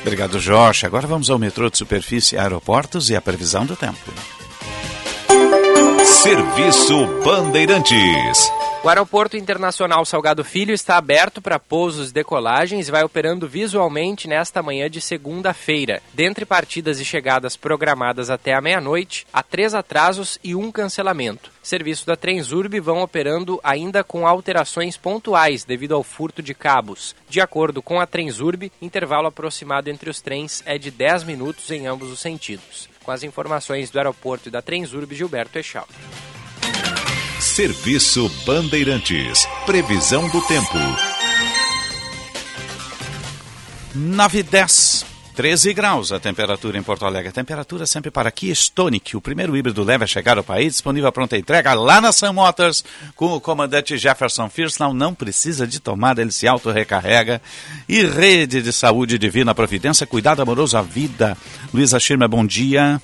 Obrigado, 0.00 0.40
Jorge. 0.40 0.84
Agora 0.84 1.06
vamos 1.06 1.30
ao 1.30 1.38
metrô 1.38 1.70
de 1.70 1.78
superfície, 1.78 2.36
aeroportos 2.36 3.08
e 3.08 3.14
a 3.14 3.20
previsão 3.20 3.64
do 3.64 3.76
tempo. 3.76 4.12
Serviço 6.04 7.06
Bandeirantes. 7.24 8.50
O 8.84 8.88
Aeroporto 8.88 9.36
Internacional 9.36 10.04
Salgado 10.04 10.42
Filho 10.42 10.74
está 10.74 10.96
aberto 10.96 11.40
para 11.40 11.56
pousos 11.56 12.10
e 12.10 12.12
decolagens 12.12 12.88
e 12.88 12.90
vai 12.90 13.04
operando 13.04 13.46
visualmente 13.46 14.26
nesta 14.26 14.60
manhã 14.60 14.90
de 14.90 15.00
segunda-feira. 15.00 16.02
Dentre 16.12 16.44
partidas 16.44 16.98
e 16.98 17.04
chegadas 17.04 17.56
programadas 17.56 18.28
até 18.28 18.52
a 18.54 18.60
meia-noite, 18.60 19.24
há 19.32 19.40
três 19.40 19.72
atrasos 19.72 20.36
e 20.42 20.56
um 20.56 20.72
cancelamento. 20.72 21.52
Serviços 21.62 22.04
da 22.04 22.16
Transurb 22.16 22.80
vão 22.80 23.02
operando 23.02 23.60
ainda 23.62 24.02
com 24.02 24.26
alterações 24.26 24.96
pontuais 24.96 25.62
devido 25.62 25.94
ao 25.94 26.02
furto 26.02 26.42
de 26.42 26.52
cabos. 26.52 27.14
De 27.28 27.40
acordo 27.40 27.80
com 27.80 28.00
a 28.00 28.06
Transurb, 28.06 28.72
intervalo 28.82 29.28
aproximado 29.28 29.90
entre 29.90 30.10
os 30.10 30.20
trens 30.20 30.60
é 30.66 30.76
de 30.76 30.90
10 30.90 31.22
minutos 31.22 31.70
em 31.70 31.86
ambos 31.86 32.10
os 32.10 32.18
sentidos. 32.18 32.88
Com 33.04 33.12
as 33.12 33.22
informações 33.22 33.90
do 33.90 33.98
aeroporto 33.98 34.48
e 34.48 34.50
da 34.50 34.60
Transurb, 34.60 35.14
Gilberto 35.14 35.56
Echal. 35.56 35.86
Serviço 37.42 38.30
Bandeirantes. 38.46 39.48
Previsão 39.66 40.28
do 40.28 40.40
tempo. 40.42 40.78
9 43.92 44.42
10. 44.44 45.04
13 45.34 45.74
graus 45.74 46.12
a 46.12 46.20
temperatura 46.20 46.78
em 46.78 46.82
Porto 46.84 47.04
Alegre. 47.04 47.32
Temperatura 47.32 47.84
sempre 47.84 48.12
para 48.12 48.30
Kia 48.30 48.52
Stonic, 48.52 49.16
o 49.16 49.20
primeiro 49.20 49.56
híbrido 49.56 49.82
leve 49.82 50.04
a 50.04 50.06
chegar 50.06 50.38
ao 50.38 50.44
país, 50.44 50.74
disponível 50.74 51.08
a 51.08 51.12
pronta 51.12 51.36
entrega 51.36 51.74
lá 51.74 52.00
na 52.00 52.12
Sam 52.12 52.34
Motors, 52.34 52.84
com 53.16 53.34
o 53.34 53.40
comandante 53.40 53.98
Jefferson 53.98 54.48
Firsnall. 54.48 54.94
Não 54.94 55.12
precisa 55.12 55.66
de 55.66 55.80
tomada, 55.80 56.22
ele 56.22 56.32
se 56.32 56.46
auto-recarrega. 56.46 57.42
E 57.88 58.04
rede 58.04 58.62
de 58.62 58.72
saúde 58.72 59.18
divina 59.18 59.52
providência, 59.52 60.06
cuidado 60.06 60.40
amoroso 60.40 60.78
à 60.78 60.82
vida. 60.82 61.36
Luísa 61.74 61.98
Schirmer, 61.98 62.28
bom 62.28 62.46
dia. 62.46 63.02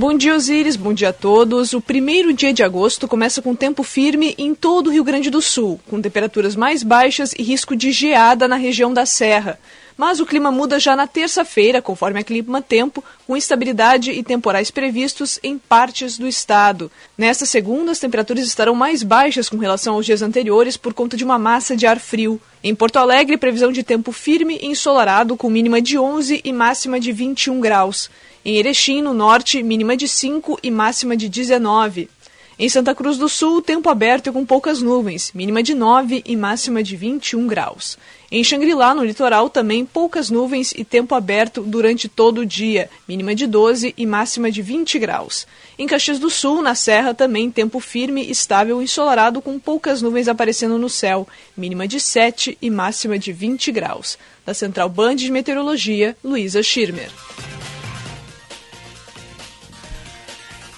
Bom 0.00 0.14
dia, 0.14 0.34
Osíris. 0.34 0.76
Bom 0.76 0.94
dia 0.94 1.10
a 1.10 1.12
todos. 1.12 1.74
O 1.74 1.80
primeiro 1.82 2.32
dia 2.32 2.54
de 2.54 2.62
agosto 2.62 3.06
começa 3.06 3.42
com 3.42 3.54
tempo 3.54 3.82
firme 3.82 4.34
em 4.38 4.54
todo 4.54 4.86
o 4.86 4.90
Rio 4.90 5.04
Grande 5.04 5.28
do 5.28 5.42
Sul, 5.42 5.78
com 5.90 6.00
temperaturas 6.00 6.56
mais 6.56 6.82
baixas 6.82 7.34
e 7.34 7.42
risco 7.42 7.76
de 7.76 7.92
geada 7.92 8.48
na 8.48 8.56
região 8.56 8.94
da 8.94 9.04
Serra. 9.04 9.60
Mas 10.00 10.18
o 10.18 10.24
clima 10.24 10.50
muda 10.50 10.80
já 10.80 10.96
na 10.96 11.06
terça-feira, 11.06 11.82
conforme 11.82 12.18
a 12.20 12.24
Clima 12.24 12.62
Tempo, 12.62 13.04
com 13.26 13.36
instabilidade 13.36 14.10
e 14.10 14.22
temporais 14.22 14.70
previstos 14.70 15.38
em 15.42 15.58
partes 15.58 16.16
do 16.16 16.26
estado. 16.26 16.90
Nesta 17.18 17.44
segunda, 17.44 17.92
as 17.92 17.98
temperaturas 17.98 18.46
estarão 18.46 18.74
mais 18.74 19.02
baixas 19.02 19.50
com 19.50 19.58
relação 19.58 19.92
aos 19.92 20.06
dias 20.06 20.22
anteriores 20.22 20.78
por 20.78 20.94
conta 20.94 21.18
de 21.18 21.22
uma 21.22 21.38
massa 21.38 21.76
de 21.76 21.86
ar 21.86 22.00
frio. 22.00 22.40
Em 22.64 22.74
Porto 22.74 22.96
Alegre, 22.96 23.36
previsão 23.36 23.70
de 23.70 23.82
tempo 23.82 24.10
firme 24.10 24.58
e 24.62 24.68
ensolarado, 24.68 25.36
com 25.36 25.50
mínima 25.50 25.82
de 25.82 25.98
11 25.98 26.40
e 26.42 26.50
máxima 26.50 26.98
de 26.98 27.12
21 27.12 27.60
graus. 27.60 28.10
Em 28.42 28.56
Erechim, 28.56 29.02
no 29.02 29.12
norte, 29.12 29.62
mínima 29.62 29.98
de 29.98 30.08
5 30.08 30.60
e 30.62 30.70
máxima 30.70 31.14
de 31.14 31.28
19. 31.28 32.08
Em 32.58 32.68
Santa 32.68 32.94
Cruz 32.94 33.16
do 33.16 33.26
Sul, 33.26 33.62
tempo 33.62 33.88
aberto 33.88 34.26
e 34.26 34.32
com 34.32 34.44
poucas 34.44 34.82
nuvens, 34.82 35.32
mínima 35.34 35.62
de 35.62 35.74
9 35.74 36.22
e 36.26 36.36
máxima 36.36 36.82
de 36.82 36.94
21 36.94 37.46
graus. 37.46 37.96
Em 38.32 38.44
Xangri-Lá, 38.44 38.94
no 38.94 39.04
litoral, 39.04 39.50
também 39.50 39.84
poucas 39.84 40.30
nuvens 40.30 40.72
e 40.76 40.84
tempo 40.84 41.16
aberto 41.16 41.62
durante 41.62 42.08
todo 42.08 42.42
o 42.42 42.46
dia, 42.46 42.88
mínima 43.08 43.34
de 43.34 43.44
12 43.44 43.92
e 43.98 44.06
máxima 44.06 44.52
de 44.52 44.62
20 44.62 45.00
graus. 45.00 45.48
Em 45.76 45.84
Caxias 45.84 46.20
do 46.20 46.30
Sul, 46.30 46.62
na 46.62 46.76
Serra, 46.76 47.12
também 47.12 47.50
tempo 47.50 47.80
firme, 47.80 48.30
estável 48.30 48.80
e 48.80 48.84
ensolarado 48.84 49.42
com 49.42 49.58
poucas 49.58 50.00
nuvens 50.00 50.28
aparecendo 50.28 50.78
no 50.78 50.88
céu, 50.88 51.26
mínima 51.56 51.88
de 51.88 51.98
7 51.98 52.56
e 52.62 52.70
máxima 52.70 53.18
de 53.18 53.32
20 53.32 53.72
graus. 53.72 54.16
Da 54.46 54.54
Central 54.54 54.88
Band 54.88 55.16
de 55.16 55.32
Meteorologia, 55.32 56.16
Luísa 56.22 56.62
Schirmer. 56.62 57.10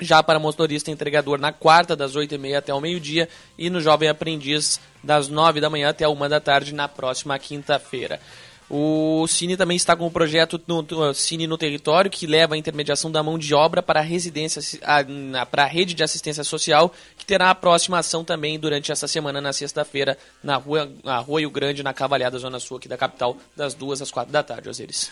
já 0.00 0.22
para 0.22 0.38
motorista 0.38 0.90
entregador 0.90 1.38
na 1.38 1.52
quarta, 1.52 1.94
das 1.94 2.14
8h30 2.16 2.56
até 2.56 2.74
o 2.74 2.80
meio-dia, 2.80 3.28
e 3.58 3.70
no 3.70 3.80
jovem 3.80 4.08
aprendiz, 4.08 4.80
das 5.02 5.28
9 5.28 5.60
da 5.60 5.70
manhã 5.70 5.88
até 5.90 6.04
a 6.04 6.08
1 6.08 6.28
da 6.28 6.40
tarde, 6.40 6.74
na 6.74 6.88
próxima 6.88 7.38
quinta-feira. 7.38 8.20
O 8.74 9.26
Cine 9.28 9.54
também 9.54 9.76
está 9.76 9.94
com 9.94 10.06
o 10.06 10.10
projeto 10.10 10.58
no, 10.66 10.80
no- 10.80 11.12
Cine 11.12 11.46
no 11.46 11.58
Território, 11.58 12.10
que 12.10 12.26
leva 12.26 12.54
a 12.54 12.58
intermediação 12.58 13.10
da 13.12 13.22
mão 13.22 13.38
de 13.38 13.52
obra 13.54 13.82
para 13.82 14.00
a 14.00 14.02
residência, 14.02 14.62
a- 14.82 15.44
para 15.44 15.64
a 15.64 15.66
rede 15.66 15.92
de 15.92 16.02
assistência 16.02 16.42
social, 16.42 16.90
que 17.18 17.26
terá 17.26 17.50
a 17.50 17.54
próxima 17.54 17.98
ação 17.98 18.24
também 18.24 18.58
durante 18.58 18.90
essa 18.90 19.06
semana, 19.06 19.42
na 19.42 19.52
sexta-feira, 19.52 20.16
na 20.42 20.56
rua, 20.56 20.88
Rio 21.38 21.50
Grande, 21.50 21.82
na 21.82 21.92
Cavalhada, 21.92 22.38
Zona 22.38 22.58
Sul 22.58 22.78
aqui 22.78 22.88
da 22.88 22.96
capital, 22.96 23.36
das 23.54 23.74
2 23.74 24.00
às 24.00 24.10
4 24.10 24.32
da 24.32 24.42
tarde, 24.42 24.70
Osiris. 24.70 25.10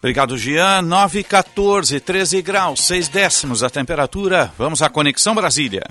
Obrigado, 0.00 0.36
Jean. 0.38 0.80
9 0.80 1.20
e 1.20 1.24
14, 1.24 2.00
13 2.00 2.40
graus, 2.40 2.86
6 2.86 3.08
décimos 3.08 3.62
a 3.62 3.68
temperatura. 3.68 4.50
Vamos 4.56 4.80
à 4.80 4.88
Conexão 4.88 5.34
Brasília. 5.34 5.84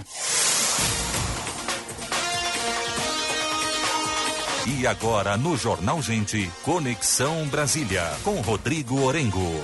E 4.66 4.88
agora 4.88 5.38
no 5.38 5.56
Jornal 5.56 6.01
Gente, 6.01 6.50
Conexão 6.63 7.48
Brasília, 7.48 8.04
com 8.24 8.42
Rodrigo 8.42 9.01
Orengo. 9.04 9.63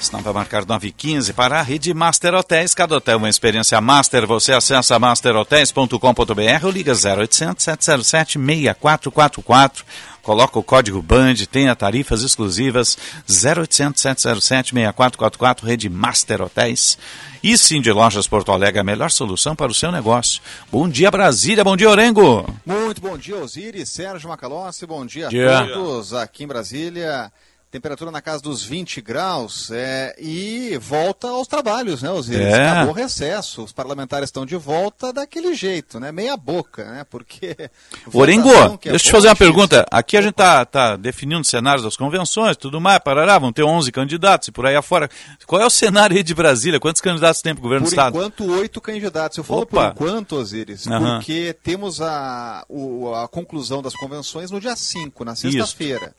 Estão 0.00 0.22
para 0.22 0.32
marcar 0.32 0.64
9 0.64 0.88
e 0.88 0.92
15 0.92 1.32
para 1.32 1.58
a 1.58 1.62
rede 1.62 1.92
Master 1.94 2.34
Hotéis. 2.34 2.74
Cada 2.74 2.96
hotel 2.96 3.18
uma 3.18 3.28
experiência 3.28 3.80
master. 3.80 4.26
Você 4.26 4.52
acessa 4.52 4.98
masterhotels.com.br 4.98 6.64
ou 6.64 6.70
liga 6.70 6.92
0800 6.92 7.64
707 7.64 8.38
6444. 8.38 9.84
Coloca 10.22 10.58
o 10.58 10.62
código 10.62 11.00
BAND, 11.00 11.46
tenha 11.46 11.74
tarifas 11.76 12.22
exclusivas 12.22 12.98
0800 13.28 14.02
707 14.02 14.74
6444, 14.74 15.66
rede 15.66 15.88
Master 15.88 16.42
Hotéis. 16.42 16.98
E 17.42 17.56
sim 17.56 17.80
de 17.80 17.92
Lojas 17.92 18.26
Porto 18.26 18.50
Alegre, 18.50 18.80
a 18.80 18.84
melhor 18.84 19.10
solução 19.12 19.54
para 19.54 19.70
o 19.70 19.74
seu 19.74 19.92
negócio. 19.92 20.42
Bom 20.70 20.88
dia 20.88 21.12
Brasília, 21.12 21.62
bom 21.62 21.76
dia 21.76 21.88
Orengo. 21.88 22.44
Muito 22.66 23.00
bom 23.00 23.16
dia, 23.16 23.36
Osiris, 23.36 23.88
Sérgio 23.88 24.28
Macalossi, 24.28 24.84
bom 24.84 25.06
dia 25.06 25.28
Dia. 25.28 25.60
a 25.60 25.66
todos 25.68 26.12
aqui 26.12 26.42
em 26.42 26.48
Brasília. 26.48 27.30
Temperatura 27.68 28.10
na 28.12 28.22
casa 28.22 28.42
dos 28.42 28.62
20 28.62 29.00
graus 29.02 29.70
é, 29.72 30.14
e 30.20 30.78
volta 30.80 31.28
aos 31.28 31.48
trabalhos, 31.48 32.00
né, 32.00 32.10
Osiris? 32.10 32.40
É. 32.46 32.68
Acabou 32.68 32.90
o 32.92 32.96
recesso, 32.96 33.64
os 33.64 33.72
parlamentares 33.72 34.28
estão 34.28 34.46
de 34.46 34.56
volta 34.56 35.12
daquele 35.12 35.52
jeito, 35.52 35.98
né? 35.98 36.12
Meia 36.12 36.36
boca, 36.36 36.84
né? 36.84 37.04
Porque. 37.10 37.56
Orengo, 38.14 38.78
que 38.78 38.88
é 38.88 38.92
deixa 38.92 39.06
eu 39.06 39.08
te 39.08 39.12
fazer 39.12 39.28
uma 39.28 39.36
pergunta. 39.36 39.84
Aqui 39.90 40.16
a 40.16 40.22
gente 40.22 40.34
tá, 40.34 40.64
tá 40.64 40.96
definindo 40.96 41.44
cenários 41.44 41.82
das 41.84 41.96
convenções, 41.96 42.56
tudo 42.56 42.80
mais, 42.80 43.00
parará, 43.00 43.36
vão 43.38 43.52
ter 43.52 43.64
11 43.64 43.90
candidatos 43.90 44.48
e 44.48 44.52
por 44.52 44.64
aí 44.64 44.76
afora. 44.76 45.10
Qual 45.44 45.60
é 45.60 45.66
o 45.66 45.70
cenário 45.70 46.16
aí 46.16 46.22
de 46.22 46.34
Brasília? 46.34 46.78
Quantos 46.80 47.02
candidatos 47.02 47.42
tem 47.42 47.52
para 47.52 47.60
o 47.60 47.62
governo 47.62 47.84
Por 47.84 47.90
do 47.90 47.92
Estado? 47.92 48.16
enquanto, 48.16 48.44
oito 48.52 48.80
candidatos. 48.80 49.36
Eu 49.38 49.44
falo 49.44 49.62
Opa. 49.62 49.90
por 49.92 50.06
enquanto, 50.08 50.36
Osiris, 50.36 50.86
Aham. 50.86 51.16
porque 51.18 51.54
temos 51.64 52.00
a, 52.00 52.64
o- 52.68 53.12
a 53.12 53.26
conclusão 53.28 53.82
das 53.82 53.94
convenções 53.94 54.50
no 54.52 54.60
dia 54.60 54.76
5, 54.76 55.24
na 55.24 55.34
sexta-feira. 55.34 56.14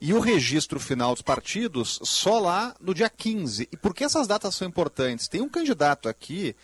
E 0.00 0.12
o 0.12 0.20
registro 0.20 0.78
final 0.78 1.12
dos 1.14 1.22
partidos 1.22 1.98
só 2.02 2.38
lá 2.38 2.74
no 2.80 2.92
dia 2.92 3.08
15. 3.08 3.68
E 3.72 3.76
por 3.76 3.94
que 3.94 4.04
essas 4.04 4.26
datas 4.26 4.54
são 4.54 4.68
importantes? 4.68 5.28
Tem 5.28 5.40
um 5.40 5.48
candidato 5.48 6.08
aqui 6.08 6.54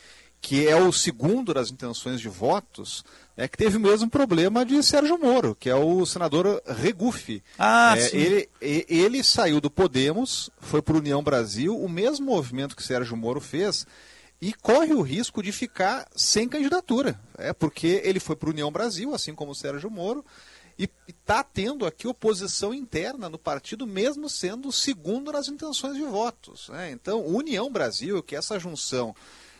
que 0.41 0.67
é 0.67 0.75
o 0.75 0.93
segundo 0.93 1.55
das 1.55 1.71
intenções 1.71 2.21
de 2.21 2.29
votos, 2.29 3.05
é 3.37 3.47
que 3.47 3.57
teve 3.57 3.77
o 3.77 3.81
mesmo 3.81 4.11
problema 4.11 4.67
de 4.67 4.83
Sérgio 4.83 5.17
Moro, 5.17 5.55
que 5.59 5.71
é 5.71 5.75
o 5.75 6.05
senador 6.05 6.61
Regufe. 6.67 7.41
Ah, 7.57 7.95
É, 7.97 8.09
sim. 8.09 8.17
ele, 8.17 8.49
ele 8.61 9.23
saiu 9.23 9.61
do 9.61 9.71
Podemos, 9.71 10.51
foi 10.59 10.83
para 10.83 10.95
o 10.95 10.99
União 10.99 11.23
Brasil, 11.23 11.81
o 11.81 11.89
mesmo 11.89 12.27
movimento 12.27 12.75
que 12.75 12.83
Sérgio 12.83 13.17
Moro 13.17 13.41
fez, 13.41 13.87
e 14.41 14.53
corre 14.53 14.93
o 14.93 15.01
risco 15.01 15.41
de 15.41 15.53
ficar 15.53 16.09
sem 16.17 16.49
candidatura. 16.49 17.19
É 17.39 17.53
porque 17.53 18.03
ele 18.05 18.19
foi 18.19 18.35
para 18.35 18.49
o 18.49 18.53
União 18.53 18.73
Brasil, 18.73 19.15
assim 19.15 19.37
como 19.37 19.53
o 19.53 19.55
Sérgio 19.55 19.89
Moro, 19.89 20.25
E 20.79 20.88
está 21.09 21.43
tendo 21.43 21.87
aqui 21.87 22.07
oposição 22.07 22.73
interna 22.73 23.29
no 23.29 23.38
partido, 23.38 23.87
mesmo 23.87 24.29
sendo 24.29 24.69
o 24.69 24.73
segundo 24.73 25.33
nas 25.33 25.49
intenções 25.49 25.97
de 25.97 26.02
votos. 26.02 26.69
Né? 26.69 26.91
Então, 26.91 27.25
União 27.26 27.71
Brasil, 27.71 28.23
que 28.23 28.35
é 28.35 28.38
essa 28.38 28.59
junção 28.59 29.14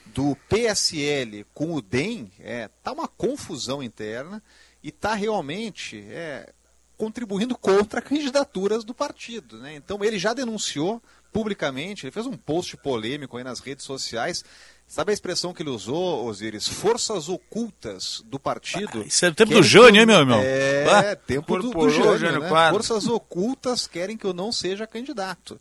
do 0.07 0.37
PSL 0.49 1.45
com 1.54 1.75
o 1.75 1.83
DEM, 1.83 2.31
está 2.38 2.45
é, 2.45 2.69
tá 2.83 2.92
uma 2.92 3.07
confusão 3.07 3.83
interna 3.83 4.42
e 4.83 4.88
está 4.88 5.14
realmente 5.14 6.04
é, 6.09 6.52
contribuindo 6.97 7.57
contra 7.57 8.02
candidaturas 8.02 8.85
do 8.85 8.95
partido. 8.95 9.59
Né? 9.59 9.75
Então, 9.75 10.02
ele 10.02 10.19
já 10.19 10.35
denunciou 10.35 11.02
publicamente, 11.33 12.04
ele 12.04 12.12
fez 12.12 12.26
um 12.26 12.37
post 12.37 12.76
polêmico 12.76 13.37
aí 13.37 13.45
nas 13.45 13.61
redes 13.61 13.85
sociais, 13.85 14.45
Sabe 14.86 15.10
a 15.10 15.14
expressão 15.14 15.54
que 15.54 15.62
ele 15.62 15.70
usou, 15.70 16.26
Osiris? 16.26 16.68
Forças 16.68 17.28
ocultas 17.28 18.22
do 18.26 18.38
partido. 18.38 19.00
Ah, 19.00 19.06
isso 19.06 19.24
é 19.24 19.28
o 19.30 19.34
tempo 19.34 19.54
do 19.54 19.62
Jânio, 19.62 20.00
hein, 20.00 20.06
meu 20.06 20.18
irmão? 20.18 20.40
É, 20.42 20.86
ah, 20.86 21.16
tempo 21.16 21.58
do, 21.58 21.70
do 21.70 21.88
Jânio, 21.88 22.18
Jânio 22.18 22.40
né? 22.40 22.70
Forças 22.70 23.06
ocultas 23.06 23.86
querem 23.86 24.18
que 24.18 24.26
eu 24.26 24.34
não 24.34 24.52
seja 24.52 24.86
candidato. 24.86 25.58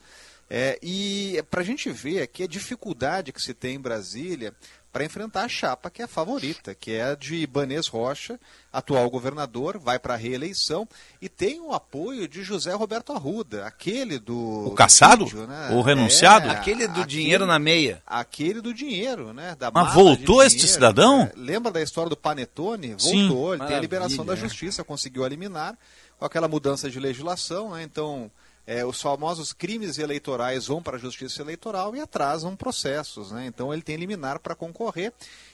É, 0.54 0.78
e 0.84 1.42
para 1.50 1.62
a 1.62 1.64
gente 1.64 1.90
ver 1.90 2.22
aqui 2.22 2.44
a 2.44 2.48
dificuldade 2.48 3.32
que 3.32 3.42
se 3.42 3.54
tem 3.54 3.76
em 3.76 3.80
Brasília 3.80 4.54
para 4.92 5.06
enfrentar 5.06 5.44
a 5.44 5.48
chapa 5.48 5.90
que 5.90 6.02
é 6.02 6.06
a 6.06 6.08
favorita, 6.08 6.76
que 6.76 6.92
é 6.92 7.04
a 7.04 7.16
de 7.16 7.36
Ibanez 7.36 7.88
Rocha, 7.88 8.40
atual 8.72 9.10
governador, 9.10 9.78
vai 9.78 9.98
para 9.98 10.16
a 10.16 10.18
reeleição 10.18 10.88
e 11.22 11.30
tem 11.30 11.62
o 11.62 11.74
apoio 11.74 12.28
de 12.28 12.44
José 12.44 12.74
Roberto 12.74 13.14
Arruda, 13.14 13.66
aquele 13.66 14.20
do. 14.20 14.68
O 14.68 14.72
caçado? 14.72 15.26
Vídeo, 15.26 15.48
né? 15.48 15.70
O 15.72 15.82
renunciado? 15.82 16.48
É, 16.48 16.52
aquele 16.52 16.88
do 16.88 17.02
aquele, 17.02 17.08
dinheiro 17.08 17.46
na 17.46 17.58
meia. 17.58 18.04
Aquele 18.06 18.60
do 18.60 18.74
dinheiro, 18.74 19.34
né? 19.34 19.56
Da 19.58 19.72
Mas 19.72 19.94
voltou 19.94 20.44
este 20.44 20.68
cidadão? 20.68 21.24
É, 21.24 21.32
lembra 21.36 21.72
da 21.72 21.82
história 21.82 22.10
do 22.10 22.18
Panetone? 22.18 22.90
Voltou, 22.90 23.00
Sim, 23.10 23.22
ele 23.22 23.36
maravilha. 23.36 23.68
tem 23.68 23.78
a 23.78 23.82
liberação 23.82 24.26
da 24.26 24.36
justiça, 24.36 24.84
conseguiu 24.84 25.26
eliminar 25.26 25.78
com 26.20 26.26
aquela 26.26 26.48
mudança 26.48 26.90
de 26.90 27.00
legislação, 27.00 27.72
né? 27.72 27.84
Então 27.84 28.30
é, 28.66 28.86
os 28.86 29.02
famosos 29.02 29.54
crimes 29.54 29.98
eleitorais 29.98 30.68
vão 30.68 30.82
para 30.82 30.98
a 30.98 31.00
justiça 31.00 31.42
eleitoral 31.42 31.96
e 31.96 32.00
atrasam 32.00 32.56
processos. 32.56 33.32
Né? 33.32 33.46
Então 33.48 33.74
ele 33.74 33.82
tem 33.82 33.96
liminar 33.96 34.40
para 34.40 34.56
concorrer. 34.56 35.12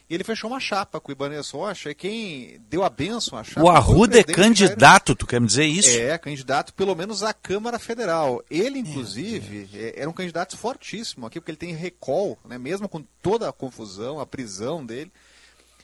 E 0.09 0.13
ele 0.13 0.23
fechou 0.23 0.49
uma 0.49 0.59
chapa 0.59 1.01
com 1.01 1.09
o 1.09 1.11
Ibanez 1.11 1.49
Rocha, 1.49 1.89
e 1.89 1.95
quem 1.95 2.61
deu 2.69 2.81
a 2.81 2.89
benção 2.89 3.37
à 3.37 3.43
chapa. 3.43 3.61
O 3.61 3.69
Arruda 3.69 4.19
é 4.19 4.23
candidato, 4.23 5.09
Jair... 5.09 5.17
tu 5.17 5.27
quer 5.27 5.41
me 5.41 5.47
dizer 5.47 5.65
isso? 5.65 5.99
É, 5.99 6.17
candidato 6.17 6.73
pelo 6.73 6.95
menos 6.95 7.23
à 7.23 7.33
Câmara 7.33 7.77
Federal. 7.77 8.41
Ele, 8.49 8.79
inclusive, 8.79 9.69
é, 9.73 9.99
era 10.01 10.09
um 10.09 10.13
candidato 10.13 10.57
fortíssimo 10.57 11.25
aqui, 11.25 11.41
porque 11.41 11.51
ele 11.51 11.57
tem 11.57 11.75
recall, 11.75 12.37
né? 12.47 12.57
mesmo 12.57 12.87
com 12.87 13.03
toda 13.21 13.49
a 13.49 13.53
confusão, 13.53 14.19
a 14.19 14.25
prisão 14.25 14.85
dele. 14.85 15.11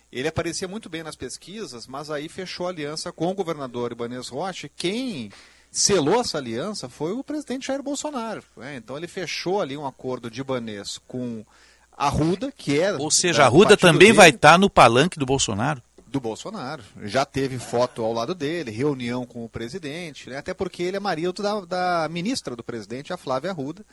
Ele 0.09 0.27
aparecia 0.27 0.67
muito 0.67 0.89
bem 0.89 1.03
nas 1.03 1.15
pesquisas, 1.15 1.85
mas 1.85 2.09
aí 2.09 2.29
fechou 2.29 2.67
aliança 2.67 3.11
com 3.11 3.29
o 3.29 3.33
governador 3.33 3.91
Ibanez 3.91 4.29
Rocha. 4.29 4.69
Quem 4.69 5.31
selou 5.73 6.21
essa 6.21 6.37
aliança 6.37 6.87
foi 6.87 7.11
o 7.11 7.23
presidente 7.23 7.67
Jair 7.67 7.81
Bolsonaro. 7.81 8.43
Né? 8.55 8.77
Então 8.77 8.95
ele 8.95 9.07
fechou 9.07 9.59
ali 9.59 9.75
um 9.75 9.85
acordo 9.85 10.29
de 10.29 10.39
Ibanês 10.39 10.99
com 11.07 11.43
a 11.91 12.07
Ruda, 12.07 12.51
que 12.51 12.79
é. 12.79 12.93
Ou 12.93 13.11
seja, 13.11 13.43
a 13.43 13.47
Ruda 13.47 13.75
também 13.75 14.07
dele, 14.09 14.13
vai 14.13 14.29
estar 14.29 14.57
no 14.57 14.69
palanque 14.69 15.17
do 15.17 15.25
Bolsonaro. 15.25 15.81
Do 16.07 16.19
Bolsonaro. 16.19 16.83
Já 17.03 17.25
teve 17.25 17.57
foto 17.57 18.03
ao 18.03 18.13
lado 18.13 18.35
dele, 18.35 18.69
reunião 18.69 19.25
com 19.25 19.43
o 19.43 19.49
presidente, 19.49 20.29
né? 20.29 20.37
até 20.37 20.53
porque 20.53 20.83
ele 20.83 20.97
é 20.97 20.99
marido 20.99 21.41
da, 21.41 21.61
da 21.61 22.07
ministra 22.09 22.55
do 22.55 22.63
presidente, 22.63 23.11
a 23.11 23.17
Flávia 23.17 23.49
Arruda 23.49 23.83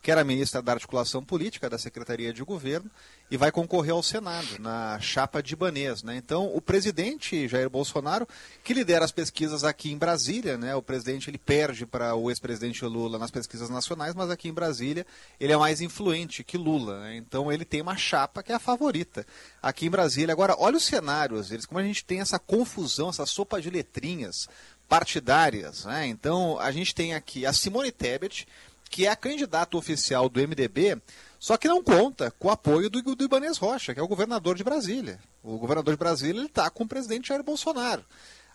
que 0.00 0.10
era 0.10 0.24
ministra 0.24 0.62
da 0.62 0.72
Articulação 0.72 1.24
Política 1.24 1.68
da 1.68 1.78
Secretaria 1.78 2.32
de 2.32 2.42
Governo, 2.42 2.90
e 3.30 3.36
vai 3.36 3.52
concorrer 3.52 3.92
ao 3.92 4.02
Senado, 4.02 4.58
na 4.58 4.98
chapa 5.00 5.42
de 5.42 5.52
Ibanês. 5.52 6.02
Né? 6.02 6.16
Então, 6.16 6.46
o 6.54 6.60
presidente 6.62 7.46
Jair 7.46 7.68
Bolsonaro, 7.68 8.26
que 8.64 8.72
lidera 8.72 9.04
as 9.04 9.12
pesquisas 9.12 9.64
aqui 9.64 9.92
em 9.92 9.98
Brasília, 9.98 10.56
né? 10.56 10.74
o 10.74 10.80
presidente 10.80 11.28
ele 11.28 11.36
perde 11.36 11.84
para 11.84 12.14
o 12.14 12.30
ex-presidente 12.30 12.84
Lula 12.84 13.18
nas 13.18 13.30
pesquisas 13.30 13.68
nacionais, 13.68 14.14
mas 14.14 14.30
aqui 14.30 14.48
em 14.48 14.52
Brasília 14.52 15.06
ele 15.38 15.52
é 15.52 15.56
mais 15.56 15.80
influente 15.80 16.42
que 16.42 16.56
Lula. 16.56 17.00
Né? 17.00 17.16
Então, 17.16 17.52
ele 17.52 17.64
tem 17.64 17.82
uma 17.82 17.96
chapa 17.96 18.42
que 18.42 18.52
é 18.52 18.54
a 18.54 18.60
favorita 18.60 19.26
aqui 19.62 19.86
em 19.86 19.90
Brasília. 19.90 20.32
Agora, 20.32 20.54
olha 20.58 20.76
os 20.76 20.84
cenários, 20.84 21.50
eles, 21.50 21.66
como 21.66 21.80
a 21.80 21.84
gente 21.84 22.04
tem 22.04 22.20
essa 22.20 22.38
confusão, 22.38 23.10
essa 23.10 23.26
sopa 23.26 23.60
de 23.60 23.68
letrinhas 23.68 24.48
partidárias. 24.88 25.84
Né? 25.84 26.06
Então, 26.06 26.58
a 26.58 26.72
gente 26.72 26.94
tem 26.94 27.14
aqui 27.14 27.44
a 27.44 27.52
Simone 27.52 27.92
Tebet, 27.92 28.48
que 28.88 29.06
é 29.06 29.10
a 29.10 29.16
candidata 29.16 29.76
oficial 29.76 30.28
do 30.28 30.40
MDB, 30.40 31.00
só 31.38 31.56
que 31.56 31.68
não 31.68 31.82
conta 31.82 32.30
com 32.32 32.48
o 32.48 32.50
apoio 32.50 32.90
do, 32.90 33.00
do 33.14 33.24
Ibanez 33.24 33.58
Rocha, 33.58 33.94
que 33.94 34.00
é 34.00 34.02
o 34.02 34.08
governador 34.08 34.56
de 34.56 34.64
Brasília. 34.64 35.20
O 35.42 35.56
governador 35.56 35.94
de 35.94 35.98
Brasília 35.98 36.44
está 36.44 36.68
com 36.68 36.84
o 36.84 36.88
presidente 36.88 37.28
Jair 37.28 37.42
Bolsonaro. 37.42 38.04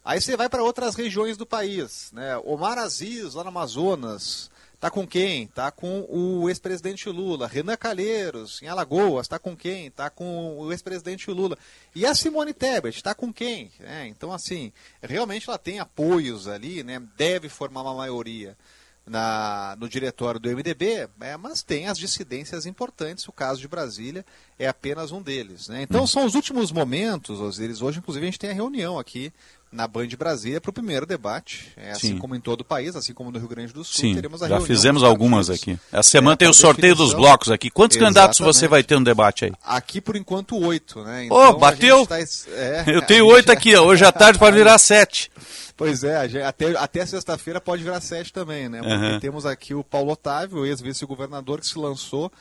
Aí 0.03 0.19
você 0.19 0.35
vai 0.35 0.49
para 0.49 0.63
outras 0.63 0.95
regiões 0.95 1.37
do 1.37 1.45
país. 1.45 2.11
Né? 2.11 2.35
Omar 2.43 2.77
Aziz, 2.77 3.35
lá 3.35 3.43
no 3.43 3.49
Amazonas, 3.49 4.51
está 4.73 4.91
com 4.91 5.07
quem? 5.07 5.43
Está 5.43 5.71
com 5.71 6.05
o 6.09 6.49
ex-presidente 6.49 7.07
Lula. 7.07 7.47
Renan 7.47 7.77
Calheiros, 7.77 8.61
em 8.61 8.67
Alagoas, 8.67 9.27
está 9.27 9.39
com 9.39 9.55
quem? 9.55 9.87
Está 9.87 10.09
com 10.09 10.57
o 10.59 10.73
ex-presidente 10.73 11.31
Lula. 11.31 11.57
E 11.95 12.05
a 12.05 12.13
Simone 12.13 12.53
Tebet, 12.53 12.97
está 12.97 13.15
com 13.15 13.31
quem? 13.31 13.71
É, 13.79 14.05
então, 14.07 14.33
assim, 14.33 14.73
realmente 15.01 15.47
ela 15.47 15.57
tem 15.57 15.79
apoios 15.79 16.49
ali, 16.49 16.83
né? 16.83 17.01
deve 17.15 17.47
formar 17.47 17.83
uma 17.83 17.93
maioria 17.93 18.57
na, 19.05 19.75
no 19.79 19.89
diretório 19.89 20.39
do 20.39 20.49
MDB, 20.49 21.09
é, 21.19 21.37
mas 21.37 21.61
tem 21.61 21.87
as 21.87 21.97
dissidências 21.97 22.65
importantes. 22.65 23.27
O 23.27 23.31
caso 23.31 23.59
de 23.59 23.67
Brasília 23.67 24.25
é 24.57 24.67
apenas 24.67 25.11
um 25.11 25.21
deles. 25.21 25.67
Né? 25.67 25.81
Então, 25.83 26.03
hum. 26.03 26.07
são 26.07 26.25
os 26.25 26.35
últimos 26.35 26.71
momentos, 26.71 27.39
Osiris. 27.39 27.81
Hoje, 27.81 27.99
inclusive, 27.99 28.25
a 28.25 28.29
gente 28.29 28.39
tem 28.39 28.51
a 28.51 28.53
reunião 28.53 28.97
aqui 28.97 29.33
na 29.73 29.87
Band 29.87 30.07
Brasília 30.17 30.61
para 30.61 30.69
o 30.69 30.73
primeiro 30.73 31.05
debate. 31.05 31.73
É, 31.75 31.91
assim 31.91 32.09
Sim. 32.09 32.17
como 32.17 32.35
em 32.35 32.39
todo 32.39 32.61
o 32.61 32.63
país, 32.63 32.95
assim 32.95 33.13
como 33.13 33.31
no 33.31 33.39
Rio 33.39 33.47
Grande 33.47 33.73
do 33.73 33.83
Sul, 33.83 34.01
Sim, 34.01 34.15
teremos 34.15 34.41
a 34.41 34.47
já 34.47 34.61
fizemos 34.61 35.03
algumas 35.03 35.49
aqui. 35.49 35.77
Essa 35.91 36.09
semana 36.09 36.33
é, 36.33 36.37
tem 36.37 36.47
o 36.47 36.53
sorteio 36.53 36.95
dos 36.95 37.13
blocos 37.13 37.49
aqui. 37.49 37.69
Quantos 37.69 37.97
Exatamente. 37.97 38.15
candidatos 38.15 38.39
você 38.39 38.67
vai 38.67 38.83
ter 38.83 38.97
no 38.97 39.03
debate 39.03 39.45
aí? 39.45 39.53
Aqui, 39.63 39.99
por 39.99 40.15
enquanto, 40.15 40.57
oito. 40.57 41.03
Né? 41.03 41.25
Então, 41.25 41.37
oh, 41.37 41.53
bateu! 41.53 42.05
Tá, 42.05 42.19
é, 42.19 42.83
Eu 42.87 43.01
tenho 43.01 43.25
oito 43.25 43.47
já... 43.47 43.53
aqui. 43.53 43.75
Hoje 43.75 44.05
à 44.05 44.11
tarde 44.13 44.37
pode 44.37 44.55
virar 44.55 44.77
sete. 44.77 45.31
Pois 45.75 46.03
é, 46.03 46.43
até, 46.45 46.77
até 46.77 47.05
sexta-feira 47.05 47.59
pode 47.59 47.83
virar 47.83 47.99
sete 47.99 48.31
também, 48.31 48.69
né? 48.69 48.79
Porque 48.79 48.93
uhum. 48.93 49.19
temos 49.19 49.45
aqui 49.45 49.73
o 49.73 49.83
Paulo 49.83 50.11
Otávio, 50.11 50.65
ex-vice-governador, 50.65 51.59
que 51.59 51.67
se 51.67 51.79
lançou 51.79 52.31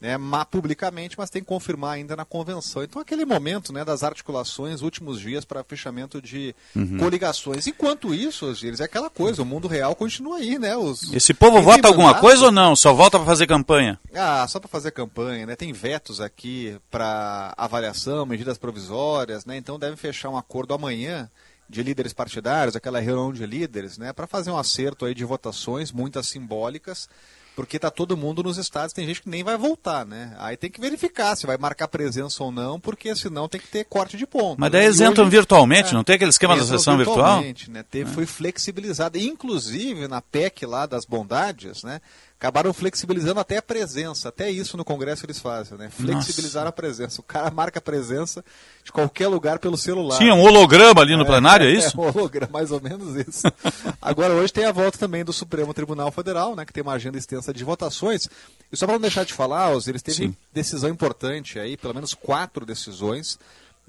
né, 0.00 0.16
publicamente, 0.50 1.16
mas 1.18 1.28
tem 1.28 1.42
que 1.42 1.48
confirmar 1.48 1.92
ainda 1.92 2.16
na 2.16 2.24
convenção. 2.24 2.82
Então, 2.82 3.02
aquele 3.02 3.24
momento 3.24 3.72
né, 3.72 3.84
das 3.84 4.02
articulações, 4.02 4.80
últimos 4.80 5.20
dias 5.20 5.44
para 5.44 5.62
fechamento 5.62 6.22
de 6.22 6.54
uhum. 6.74 6.96
coligações. 6.98 7.66
Enquanto 7.66 8.14
isso, 8.14 8.46
Osiris, 8.46 8.80
é 8.80 8.84
aquela 8.84 9.10
coisa, 9.10 9.42
o 9.42 9.44
mundo 9.44 9.68
real 9.68 9.94
continua 9.94 10.38
aí, 10.38 10.58
né? 10.58 10.74
Os... 10.74 11.12
Esse 11.12 11.34
povo 11.34 11.60
vota 11.60 11.86
alguma 11.86 12.14
coisa 12.14 12.46
ou 12.46 12.52
não? 12.52 12.74
Só 12.74 12.94
volta 12.94 13.18
para 13.18 13.26
fazer 13.26 13.46
campanha? 13.46 14.00
Ah, 14.14 14.46
só 14.48 14.58
para 14.58 14.68
fazer 14.68 14.90
campanha, 14.92 15.44
né? 15.44 15.54
Tem 15.54 15.72
vetos 15.72 16.20
aqui 16.20 16.78
para 16.90 17.52
avaliação, 17.56 18.24
medidas 18.24 18.56
provisórias, 18.56 19.44
né? 19.44 19.58
Então 19.58 19.78
deve 19.78 19.96
fechar 19.96 20.30
um 20.30 20.36
acordo 20.36 20.72
amanhã 20.72 21.30
de 21.68 21.82
líderes 21.84 22.12
partidários, 22.12 22.74
aquela 22.74 22.98
reunião 22.98 23.32
de 23.32 23.46
líderes, 23.46 23.96
né, 23.96 24.12
para 24.12 24.26
fazer 24.26 24.50
um 24.50 24.58
acerto 24.58 25.04
aí 25.04 25.14
de 25.14 25.24
votações, 25.24 25.92
muitas 25.92 26.26
simbólicas, 26.26 27.08
porque 27.54 27.78
tá 27.78 27.90
todo 27.90 28.16
mundo 28.16 28.42
nos 28.42 28.58
estados, 28.58 28.92
tem 28.92 29.06
gente 29.06 29.22
que 29.22 29.28
nem 29.28 29.42
vai 29.42 29.56
voltar, 29.56 30.06
né? 30.06 30.34
Aí 30.38 30.56
tem 30.56 30.70
que 30.70 30.80
verificar 30.80 31.36
se 31.36 31.46
vai 31.46 31.58
marcar 31.58 31.88
presença 31.88 32.42
ou 32.42 32.50
não, 32.50 32.78
porque 32.80 33.14
senão 33.14 33.48
tem 33.48 33.60
que 33.60 33.68
ter 33.68 33.84
corte 33.84 34.16
de 34.16 34.26
ponto. 34.26 34.60
Mas 34.60 34.72
daí 34.72 34.84
eles 34.84 35.00
entram 35.00 35.28
virtualmente, 35.28 35.90
é, 35.90 35.94
não 35.94 36.04
tem 36.04 36.16
aquele 36.16 36.30
esquema 36.30 36.56
da 36.56 36.64
sessão 36.64 36.96
virtual? 36.96 37.42
Né? 37.68 37.84
Teve, 37.90 38.10
é. 38.10 38.14
Foi 38.14 38.26
flexibilizado, 38.26 39.18
inclusive 39.18 40.08
na 40.08 40.20
PEC 40.20 40.64
lá 40.64 40.86
das 40.86 41.04
bondades, 41.04 41.82
né? 41.82 42.00
Acabaram 42.40 42.72
flexibilizando 42.72 43.38
até 43.38 43.58
a 43.58 43.62
presença. 43.62 44.30
Até 44.30 44.50
isso 44.50 44.74
no 44.78 44.84
Congresso 44.84 45.26
eles 45.26 45.38
fazem, 45.38 45.76
né? 45.76 45.90
Flexibilizar 45.90 46.66
a 46.66 46.72
presença. 46.72 47.20
O 47.20 47.22
cara 47.22 47.50
marca 47.50 47.78
a 47.78 47.82
presença 47.82 48.42
de 48.82 48.90
qualquer 48.90 49.28
lugar 49.28 49.58
pelo 49.58 49.76
celular. 49.76 50.16
Tinha 50.16 50.34
um 50.34 50.40
holograma 50.40 51.02
ali 51.02 51.14
no 51.14 51.24
é, 51.24 51.26
plenário, 51.26 51.66
é, 51.66 51.68
é 51.70 51.74
isso? 51.74 51.94
É, 51.94 52.00
um 52.00 52.08
holograma, 52.08 52.50
mais 52.50 52.70
ou 52.70 52.80
menos 52.80 53.14
isso. 53.14 53.42
Agora, 54.00 54.32
hoje 54.32 54.50
tem 54.50 54.64
a 54.64 54.72
volta 54.72 54.96
também 54.96 55.22
do 55.22 55.34
Supremo 55.34 55.74
Tribunal 55.74 56.10
Federal, 56.10 56.56
né? 56.56 56.64
Que 56.64 56.72
tem 56.72 56.82
uma 56.82 56.94
agenda 56.94 57.18
extensa 57.18 57.52
de 57.52 57.62
votações. 57.62 58.26
E 58.72 58.76
só 58.76 58.86
para 58.86 58.94
não 58.94 59.02
deixar 59.02 59.26
de 59.26 59.34
falar, 59.34 59.70
eles 59.86 60.00
teve 60.00 60.16
Sim. 60.16 60.36
decisão 60.50 60.88
importante 60.88 61.58
aí, 61.58 61.76
pelo 61.76 61.94
menos 61.94 62.14
quatro 62.14 62.64
decisões 62.64 63.38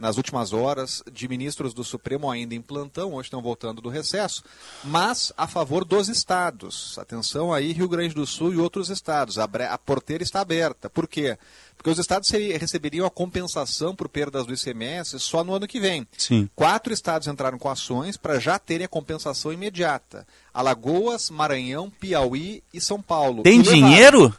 nas 0.01 0.17
últimas 0.17 0.51
horas 0.51 1.03
de 1.13 1.27
ministros 1.27 1.75
do 1.75 1.83
Supremo 1.83 2.29
ainda 2.29 2.55
em 2.55 2.61
plantão, 2.61 3.13
hoje 3.13 3.27
estão 3.27 3.39
voltando 3.39 3.81
do 3.81 3.87
recesso, 3.87 4.43
mas 4.83 5.31
a 5.37 5.45
favor 5.45 5.85
dos 5.85 6.09
estados. 6.09 6.97
Atenção 6.97 7.53
aí, 7.53 7.71
Rio 7.71 7.87
Grande 7.87 8.15
do 8.15 8.25
Sul 8.25 8.51
e 8.51 8.57
outros 8.57 8.89
estados. 8.89 9.37
A, 9.37 9.43
a 9.43 9.77
porteira 9.77 10.23
está 10.23 10.41
aberta. 10.41 10.89
Por 10.89 11.07
quê? 11.07 11.37
Porque 11.77 11.89
os 11.89 11.99
estados 11.99 12.29
receberiam 12.29 13.05
a 13.05 13.11
compensação 13.11 13.95
por 13.95 14.09
perdas 14.09 14.45
do 14.45 14.53
ICMS 14.53 15.19
só 15.19 15.43
no 15.43 15.53
ano 15.53 15.67
que 15.67 15.79
vem. 15.79 16.07
Sim. 16.17 16.49
Quatro 16.55 16.91
estados 16.91 17.27
entraram 17.27 17.59
com 17.59 17.69
ações 17.69 18.17
para 18.17 18.39
já 18.39 18.57
terem 18.57 18.85
a 18.85 18.89
compensação 18.89 19.53
imediata. 19.53 20.25
Alagoas, 20.51 21.29
Maranhão, 21.29 21.91
Piauí 21.91 22.63
e 22.73 22.81
São 22.81 23.01
Paulo. 23.01 23.43
Tem 23.43 23.61
dinheiro? 23.61 24.35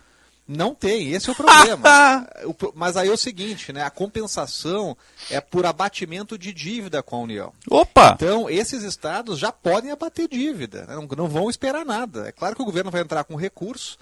Não 0.46 0.74
tem, 0.74 1.12
esse 1.12 1.28
é 1.28 1.32
o 1.32 1.36
problema. 1.36 2.26
Mas 2.74 2.96
aí 2.96 3.08
é 3.08 3.12
o 3.12 3.16
seguinte, 3.16 3.72
né? 3.72 3.84
A 3.84 3.90
compensação 3.90 4.96
é 5.30 5.40
por 5.40 5.64
abatimento 5.64 6.36
de 6.36 6.52
dívida 6.52 7.02
com 7.02 7.16
a 7.16 7.20
União. 7.20 7.52
Opa! 7.70 8.12
Então, 8.16 8.50
esses 8.50 8.82
estados 8.82 9.38
já 9.38 9.52
podem 9.52 9.92
abater 9.92 10.28
dívida, 10.28 10.84
né? 10.86 10.94
não, 10.96 11.06
não 11.16 11.28
vão 11.28 11.48
esperar 11.48 11.84
nada. 11.84 12.28
É 12.28 12.32
claro 12.32 12.56
que 12.56 12.62
o 12.62 12.66
governo 12.66 12.90
vai 12.90 13.00
entrar 13.00 13.24
com 13.24 13.36
recurso, 13.36 13.96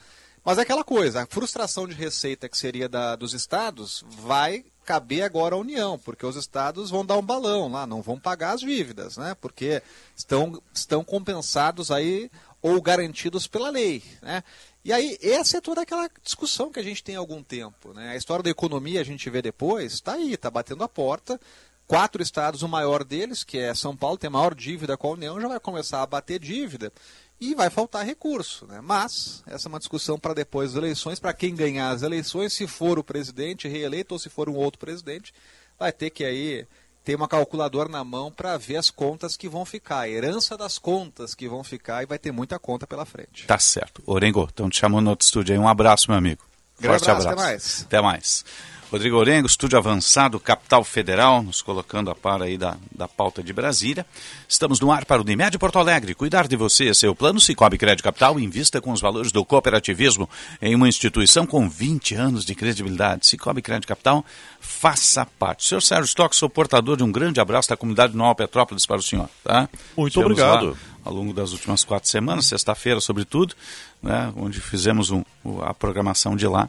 mas 0.44 0.56
é 0.56 0.62
aquela 0.62 0.82
coisa, 0.82 1.22
a 1.22 1.26
frustração 1.26 1.86
de 1.86 1.94
receita 1.94 2.48
que 2.48 2.56
seria 2.56 2.88
da, 2.88 3.14
dos 3.14 3.34
estados 3.34 4.02
vai 4.08 4.64
caber 4.84 5.22
agora 5.22 5.54
à 5.54 5.58
União, 5.58 5.98
porque 5.98 6.24
os 6.24 6.36
estados 6.36 6.90
vão 6.90 7.04
dar 7.04 7.18
um 7.18 7.22
balão 7.22 7.70
lá, 7.70 7.86
não 7.86 8.00
vão 8.00 8.18
pagar 8.18 8.54
as 8.54 8.60
dívidas, 8.60 9.16
né? 9.16 9.36
Porque 9.40 9.82
estão, 10.16 10.60
estão 10.74 11.04
compensados 11.04 11.90
aí 11.90 12.30
ou 12.62 12.80
garantidos 12.80 13.46
pela 13.46 13.70
lei, 13.70 14.02
né? 14.20 14.42
E 14.84 14.92
aí, 14.92 15.18
essa 15.20 15.58
é 15.58 15.60
toda 15.60 15.82
aquela 15.82 16.08
discussão 16.22 16.70
que 16.70 16.80
a 16.80 16.82
gente 16.82 17.04
tem 17.04 17.16
há 17.16 17.18
algum 17.18 17.42
tempo. 17.42 17.92
Né? 17.92 18.10
A 18.10 18.16
história 18.16 18.42
da 18.42 18.50
economia, 18.50 19.00
a 19.00 19.04
gente 19.04 19.28
vê 19.28 19.42
depois, 19.42 19.92
está 19.92 20.14
aí, 20.14 20.32
está 20.32 20.50
batendo 20.50 20.82
a 20.82 20.88
porta. 20.88 21.38
Quatro 21.86 22.22
estados, 22.22 22.62
o 22.62 22.68
maior 22.68 23.04
deles, 23.04 23.42
que 23.42 23.58
é 23.58 23.74
São 23.74 23.96
Paulo, 23.96 24.16
tem 24.16 24.30
maior 24.30 24.54
dívida 24.54 24.96
com 24.96 25.08
a 25.08 25.12
União, 25.12 25.40
já 25.40 25.48
vai 25.48 25.60
começar 25.60 26.02
a 26.02 26.06
bater 26.06 26.38
dívida 26.38 26.92
e 27.40 27.54
vai 27.54 27.68
faltar 27.68 28.06
recurso. 28.06 28.66
Né? 28.66 28.80
Mas, 28.80 29.42
essa 29.46 29.66
é 29.66 29.70
uma 29.70 29.78
discussão 29.78 30.18
para 30.18 30.32
depois 30.32 30.72
das 30.72 30.82
eleições, 30.82 31.18
para 31.18 31.34
quem 31.34 31.54
ganhar 31.54 31.90
as 31.90 32.02
eleições, 32.02 32.52
se 32.52 32.66
for 32.66 32.98
o 32.98 33.04
presidente 33.04 33.66
reeleito 33.66 34.14
ou 34.14 34.18
se 34.18 34.30
for 34.30 34.48
um 34.48 34.54
outro 34.54 34.78
presidente, 34.78 35.34
vai 35.78 35.92
ter 35.92 36.10
que 36.10 36.24
aí 36.24 36.66
ter 37.10 37.16
uma 37.16 37.26
calculadora 37.26 37.88
na 37.88 38.04
mão 38.04 38.30
para 38.30 38.56
ver 38.56 38.76
as 38.76 38.88
contas 38.88 39.36
que 39.36 39.48
vão 39.48 39.64
ficar, 39.64 40.00
a 40.00 40.08
herança 40.08 40.56
das 40.56 40.78
contas 40.78 41.34
que 41.34 41.48
vão 41.48 41.64
ficar 41.64 42.04
e 42.04 42.06
vai 42.06 42.20
ter 42.20 42.30
muita 42.30 42.56
conta 42.56 42.86
pela 42.86 43.04
frente. 43.04 43.46
Tá 43.46 43.58
certo. 43.58 44.00
Orengo, 44.06 44.44
estão 44.44 44.70
te 44.70 44.78
chamando 44.78 45.06
no 45.06 45.10
outro 45.10 45.26
estúdio 45.26 45.52
aí. 45.52 45.58
Um 45.58 45.66
abraço, 45.66 46.08
meu 46.08 46.16
amigo. 46.16 46.44
Grande 46.78 46.98
Forte 47.00 47.10
abraço, 47.10 47.28
abraço. 47.28 47.42
Até 47.42 47.50
mais. 47.50 47.82
Até 47.82 48.00
mais. 48.00 48.44
Rodrigo 48.90 49.16
Orengo, 49.18 49.46
estúdio 49.46 49.78
avançado, 49.78 50.40
capital 50.40 50.82
federal, 50.82 51.44
nos 51.44 51.62
colocando 51.62 52.10
a 52.10 52.14
par 52.14 52.42
aí 52.42 52.58
da, 52.58 52.76
da 52.90 53.06
pauta 53.06 53.40
de 53.40 53.52
Brasília. 53.52 54.04
Estamos 54.48 54.80
no 54.80 54.90
ar 54.90 55.04
para 55.04 55.22
o 55.22 55.24
Unimed 55.24 55.56
Porto 55.58 55.78
Alegre. 55.78 56.12
Cuidar 56.12 56.48
de 56.48 56.56
você 56.56 56.88
é 56.88 56.94
seu 56.94 57.14
plano 57.14 57.38
Cicobi 57.38 57.78
Crédito 57.78 58.02
Capital. 58.02 58.40
Invista 58.40 58.80
com 58.80 58.90
os 58.90 59.00
valores 59.00 59.30
do 59.30 59.44
cooperativismo 59.44 60.28
em 60.60 60.74
uma 60.74 60.88
instituição 60.88 61.46
com 61.46 61.68
20 61.68 62.16
anos 62.16 62.44
de 62.44 62.52
credibilidade. 62.52 63.28
Cicobi 63.28 63.62
Crédito 63.62 63.86
Capital, 63.86 64.24
faça 64.58 65.24
parte. 65.24 65.68
Senhor 65.68 65.80
Sérgio 65.80 66.06
Stock, 66.06 66.34
sou 66.34 66.50
portador 66.50 66.96
de 66.96 67.04
um 67.04 67.12
grande 67.12 67.40
abraço 67.40 67.68
da 67.68 67.76
comunidade 67.76 68.16
Nova 68.16 68.34
Petrópolis 68.34 68.86
para 68.86 68.96
o 68.96 69.02
senhor. 69.02 69.30
Tá? 69.44 69.68
Muito 69.96 70.20
obrigado. 70.20 70.70
Lá, 70.70 70.76
ao 71.04 71.14
longo 71.14 71.32
das 71.32 71.52
últimas 71.52 71.84
quatro 71.84 72.10
semanas, 72.10 72.46
sexta-feira, 72.46 73.00
sobretudo, 73.00 73.54
né, 74.02 74.32
onde 74.36 74.60
fizemos 74.60 75.10
um, 75.10 75.22
a 75.62 75.72
programação 75.72 76.34
de 76.34 76.48
lá 76.48 76.68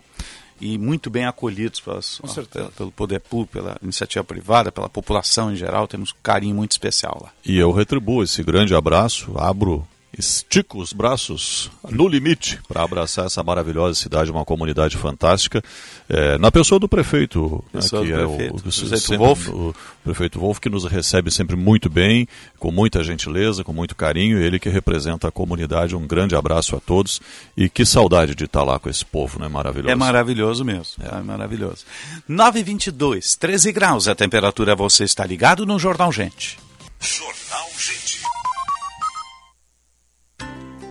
e 0.62 0.78
muito 0.78 1.10
bem 1.10 1.26
acolhidos 1.26 1.80
pelas, 1.80 2.22
ó, 2.24 2.70
pelo 2.78 2.92
poder 2.92 3.20
público, 3.20 3.54
pela 3.54 3.78
iniciativa 3.82 4.24
privada, 4.24 4.72
pela 4.72 4.88
população 4.88 5.52
em 5.52 5.56
geral. 5.56 5.88
Temos 5.88 6.12
um 6.12 6.16
carinho 6.22 6.56
muito 6.56 6.72
especial 6.72 7.20
lá. 7.22 7.32
E 7.44 7.58
eu 7.58 7.72
retribuo 7.72 8.24
esse 8.24 8.44
grande 8.44 8.76
abraço, 8.76 9.34
abro 9.38 9.86
estico 10.22 10.80
os 10.80 10.94
braços 10.94 11.72
no 11.90 12.08
limite 12.08 12.60
para 12.68 12.84
abraçar 12.84 13.26
essa 13.26 13.44
maravilhosa 13.44 14.00
cidade, 14.00 14.32
uma 14.32 14.46
comunidade 14.46 14.96
fantástica, 14.96 15.64
é, 16.08 16.38
na 16.38 16.52
pessoa 16.52 16.80
do 16.80 16.88
prefeito, 16.88 17.64
né, 17.74 17.82
pessoa 17.82 18.04
que 18.04 18.12
do 18.12 18.20
é 18.20 18.28
prefeito, 18.28 18.64
o, 18.64 18.68
o, 18.68 18.72
sempre, 18.72 19.18
Wolf. 19.18 19.48
o, 19.50 19.76
prefeito 20.04 20.40
Wolf, 20.40 20.60
que 20.60 20.70
nos 20.70 20.86
recebe 20.86 21.32
sempre 21.32 21.56
muito 21.56 21.90
bem, 21.90 22.28
com 22.60 22.72
muita 22.72 23.04
gentileza, 23.04 23.64
com 23.64 23.74
muito 23.74 23.96
carinho, 23.96 24.38
ele 24.38 24.60
que 24.60 24.70
representa 24.70 25.28
a 25.28 25.32
comunidade, 25.32 25.96
um 25.96 26.06
grande 26.06 26.36
abraço 26.36 26.76
a 26.76 26.80
todos 26.80 27.20
e 27.58 27.68
que 27.68 27.84
saudade 27.84 28.36
de 28.36 28.46
estar 28.46 28.64
lá 28.64 28.78
com 28.78 28.90
esse 28.90 29.04
povo, 29.04 29.40
né? 29.40 29.48
Maravilhoso. 29.48 29.92
É 29.92 29.96
maravilhoso 29.96 30.64
mesmo, 30.64 31.04
é, 31.04 31.18
é 31.18 31.22
maravilhoso. 31.22 31.84
9h22, 32.30 33.38
13 33.38 33.72
graus 33.72 34.08
a 34.08 34.16
temperatura, 34.16 34.76
você 34.76 35.04
está 35.04 35.26
ligado 35.26 35.66
no 35.66 35.80
Jornal 35.80 36.12
Gente. 36.12 36.60
Jornal 37.00 37.70
Gente. 37.78 38.01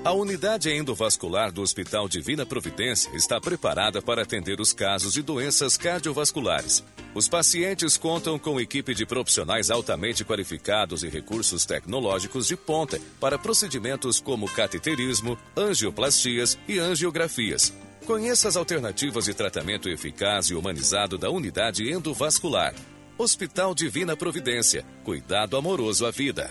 A 0.02 0.12
unidade 0.12 0.70
endovascular 0.70 1.52
do 1.52 1.60
Hospital 1.60 2.08
Divina 2.08 2.46
Providência 2.46 3.14
está 3.14 3.38
preparada 3.38 4.00
para 4.00 4.22
atender 4.22 4.58
os 4.58 4.72
casos 4.72 5.12
de 5.12 5.20
doenças 5.20 5.76
cardiovasculares. 5.76 6.82
Os 7.14 7.28
pacientes 7.28 7.98
contam 7.98 8.38
com 8.38 8.58
equipe 8.58 8.94
de 8.94 9.04
profissionais 9.04 9.70
altamente 9.70 10.24
qualificados 10.24 11.04
e 11.04 11.08
recursos 11.10 11.66
tecnológicos 11.66 12.46
de 12.48 12.56
ponta 12.56 12.98
para 13.20 13.38
procedimentos 13.38 14.20
como 14.20 14.48
cateterismo, 14.48 15.36
angioplastias 15.54 16.58
e 16.66 16.78
angiografias. 16.78 17.70
Conheça 18.06 18.48
as 18.48 18.56
alternativas 18.56 19.26
de 19.26 19.34
tratamento 19.34 19.86
eficaz 19.90 20.46
e 20.46 20.54
humanizado 20.54 21.18
da 21.18 21.28
unidade 21.28 21.92
endovascular. 21.92 22.74
Hospital 23.18 23.74
Divina 23.74 24.16
Providência. 24.16 24.82
Cuidado 25.04 25.58
amoroso 25.58 26.06
à 26.06 26.10
vida. 26.10 26.50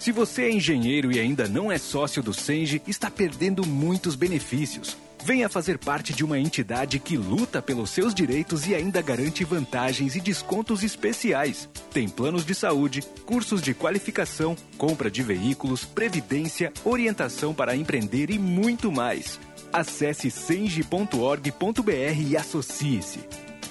Se 0.00 0.12
você 0.12 0.44
é 0.44 0.50
engenheiro 0.50 1.12
e 1.12 1.20
ainda 1.20 1.46
não 1.46 1.70
é 1.70 1.76
sócio 1.76 2.22
do 2.22 2.32
Senge, 2.32 2.80
está 2.86 3.10
perdendo 3.10 3.66
muitos 3.66 4.14
benefícios. 4.14 4.96
Venha 5.22 5.46
fazer 5.46 5.76
parte 5.76 6.14
de 6.14 6.24
uma 6.24 6.38
entidade 6.38 6.98
que 6.98 7.18
luta 7.18 7.60
pelos 7.60 7.90
seus 7.90 8.14
direitos 8.14 8.66
e 8.66 8.74
ainda 8.74 9.02
garante 9.02 9.44
vantagens 9.44 10.16
e 10.16 10.20
descontos 10.22 10.82
especiais. 10.82 11.68
Tem 11.92 12.08
planos 12.08 12.46
de 12.46 12.54
saúde, 12.54 13.02
cursos 13.26 13.60
de 13.60 13.74
qualificação, 13.74 14.56
compra 14.78 15.10
de 15.10 15.22
veículos, 15.22 15.84
previdência, 15.84 16.72
orientação 16.82 17.52
para 17.52 17.76
empreender 17.76 18.30
e 18.30 18.38
muito 18.38 18.90
mais. 18.90 19.38
Acesse 19.70 20.30
senge.org.br 20.30 21.90
e 22.26 22.38
associe-se. 22.38 23.20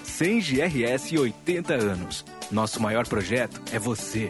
Senge 0.04 0.62
RS 0.62 1.12
80 1.14 1.74
anos. 1.74 2.24
Nosso 2.52 2.80
maior 2.80 3.08
projeto 3.08 3.60
é 3.72 3.80
você. 3.80 4.30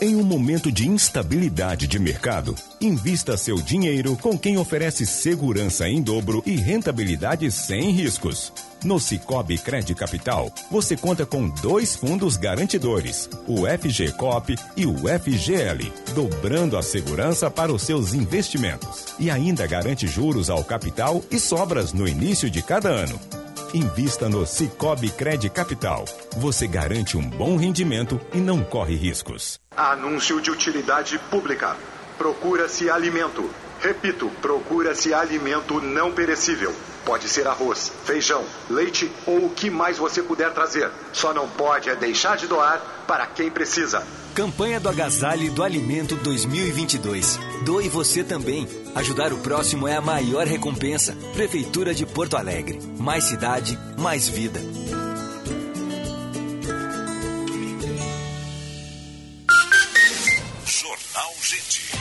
Em 0.00 0.14
um 0.14 0.22
momento 0.22 0.70
de 0.70 0.88
instabilidade 0.88 1.88
de 1.88 1.98
mercado, 1.98 2.54
invista 2.80 3.36
seu 3.36 3.56
dinheiro 3.56 4.16
com 4.16 4.38
quem 4.38 4.56
oferece 4.56 5.04
segurança 5.04 5.88
em 5.88 6.00
dobro 6.00 6.40
e 6.46 6.54
rentabilidade 6.54 7.50
sem 7.50 7.90
riscos. 7.90 8.52
No 8.84 9.00
Cicobi 9.00 9.58
Cred 9.58 9.92
Capital, 9.96 10.52
você 10.70 10.96
conta 10.96 11.26
com 11.26 11.48
dois 11.48 11.96
fundos 11.96 12.36
garantidores, 12.36 13.28
o 13.44 13.66
FGCOP 13.66 14.56
e 14.76 14.86
o 14.86 14.98
FGL, 14.98 15.92
dobrando 16.14 16.76
a 16.76 16.82
segurança 16.82 17.50
para 17.50 17.72
os 17.72 17.82
seus 17.82 18.14
investimentos. 18.14 19.06
E 19.18 19.28
ainda 19.32 19.66
garante 19.66 20.06
juros 20.06 20.48
ao 20.48 20.62
capital 20.62 21.24
e 21.28 21.40
sobras 21.40 21.92
no 21.92 22.06
início 22.06 22.48
de 22.48 22.62
cada 22.62 22.88
ano. 22.88 23.18
Invista 23.74 24.30
no 24.30 24.46
Cicobi 24.46 25.10
Cred 25.10 25.50
Capital. 25.50 26.06
Você 26.38 26.66
garante 26.66 27.18
um 27.18 27.28
bom 27.28 27.58
rendimento 27.58 28.18
e 28.32 28.38
não 28.38 28.64
corre 28.64 28.94
riscos. 28.94 29.60
Anúncio 29.76 30.40
de 30.40 30.50
utilidade 30.50 31.18
pública. 31.30 31.76
Procura-se 32.16 32.88
alimento. 32.88 33.48
Repito, 33.80 34.30
procura-se 34.42 35.14
alimento 35.14 35.80
não 35.80 36.12
perecível. 36.12 36.74
Pode 37.04 37.28
ser 37.28 37.46
arroz, 37.46 37.92
feijão, 38.04 38.44
leite 38.68 39.10
ou 39.26 39.46
o 39.46 39.50
que 39.50 39.70
mais 39.70 39.96
você 39.96 40.22
puder 40.22 40.52
trazer. 40.52 40.90
Só 41.12 41.32
não 41.32 41.48
pode 41.48 41.88
é 41.88 41.96
deixar 41.96 42.36
de 42.36 42.46
doar 42.46 42.82
para 43.06 43.26
quem 43.26 43.50
precisa. 43.50 44.04
Campanha 44.34 44.78
do 44.78 44.88
Agasalho 44.88 45.50
do 45.50 45.64
Alimento 45.64 46.14
2022. 46.16 47.40
Doe 47.64 47.88
você 47.88 48.22
também. 48.22 48.68
Ajudar 48.94 49.32
o 49.32 49.38
próximo 49.38 49.88
é 49.88 49.96
a 49.96 50.00
maior 50.00 50.46
recompensa. 50.46 51.16
Prefeitura 51.32 51.94
de 51.94 52.06
Porto 52.06 52.36
Alegre. 52.36 52.78
Mais 52.98 53.24
cidade, 53.24 53.78
mais 53.96 54.28
vida. 54.28 54.60
Jornal 60.64 61.32
Gente. 61.42 61.97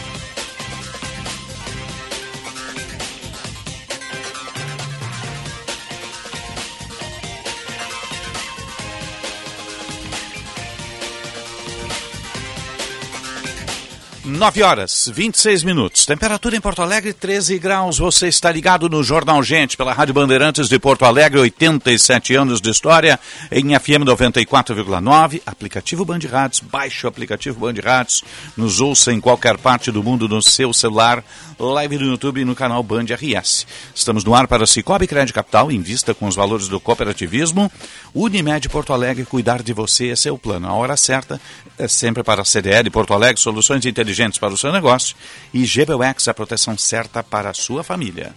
Nove 14.28 14.62
horas, 14.62 15.10
26 15.14 15.64
minutos. 15.64 16.06
Temperatura 16.06 16.58
em 16.58 16.60
Porto 16.60 16.82
Alegre, 16.82 17.14
13 17.14 17.58
graus. 17.58 17.98
Você 17.98 18.28
está 18.28 18.52
ligado 18.52 18.90
no 18.90 19.02
Jornal 19.02 19.42
Gente, 19.42 19.78
pela 19.78 19.94
Rádio 19.94 20.14
Bandeirantes 20.14 20.68
de 20.68 20.78
Porto 20.78 21.06
Alegre, 21.06 21.40
87 21.40 22.36
anos 22.36 22.60
de 22.60 22.70
história, 22.70 23.18
em 23.50 23.68
FM 23.80 24.04
94,9. 24.04 25.42
Aplicativo 25.46 26.04
Band 26.04 26.20
Rádios, 26.30 26.60
baixe 26.60 27.06
o 27.06 27.10
aplicativo 27.10 27.62
Band 27.62 27.80
Rádios. 27.82 28.22
Nos 28.58 28.82
ouça 28.82 29.14
em 29.14 29.22
qualquer 29.22 29.58
parte 29.58 29.94
do 29.94 30.04
mundo 30.04 30.28
no 30.28 30.42
seu 30.42 30.74
celular. 30.74 31.24
Live 31.58 31.98
no 31.98 32.08
YouTube 32.08 32.42
e 32.42 32.46
no 32.46 32.54
canal 32.54 32.84
Band 32.84 33.06
RS. 33.06 33.66
Estamos 33.96 34.26
no 34.26 34.36
ar 34.36 34.46
para 34.46 34.68
Cicobi 34.68 35.08
Crédito 35.08 35.36
Capital, 35.36 35.72
invista 35.72 36.14
com 36.14 36.28
os 36.28 36.36
valores 36.36 36.68
do 36.68 36.82
cooperativismo. 36.82 37.72
Unimed 38.14 38.68
Porto 38.68 38.92
Alegre, 38.92 39.26
cuidar 39.26 39.64
de 39.64 39.72
você, 39.72 40.08
esse 40.08 40.28
é 40.28 40.32
o 40.32 40.38
plano. 40.38 40.68
A 40.68 40.74
hora 40.74 40.98
certa 40.98 41.40
é 41.80 41.88
sempre 41.88 42.24
para 42.24 42.42
a 42.42 42.46
CDL 42.46 42.90
Porto 42.92 43.14
Alegre, 43.14 43.42
soluções 43.42 43.86
inteligentes 43.86 44.17
para 44.40 44.54
o 44.54 44.58
seu 44.58 44.72
negócio. 44.72 45.16
E 45.54 45.64
GBUX, 45.66 46.28
a 46.28 46.34
proteção 46.34 46.78
certa 46.78 47.24
para 47.24 47.50
a 47.50 47.54
sua 47.54 47.84
família. 47.84 48.34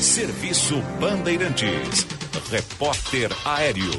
Serviço 0.00 0.80
Bandeirantes. 1.00 2.06
Repórter 2.50 3.30
Aéreo. 3.44 3.90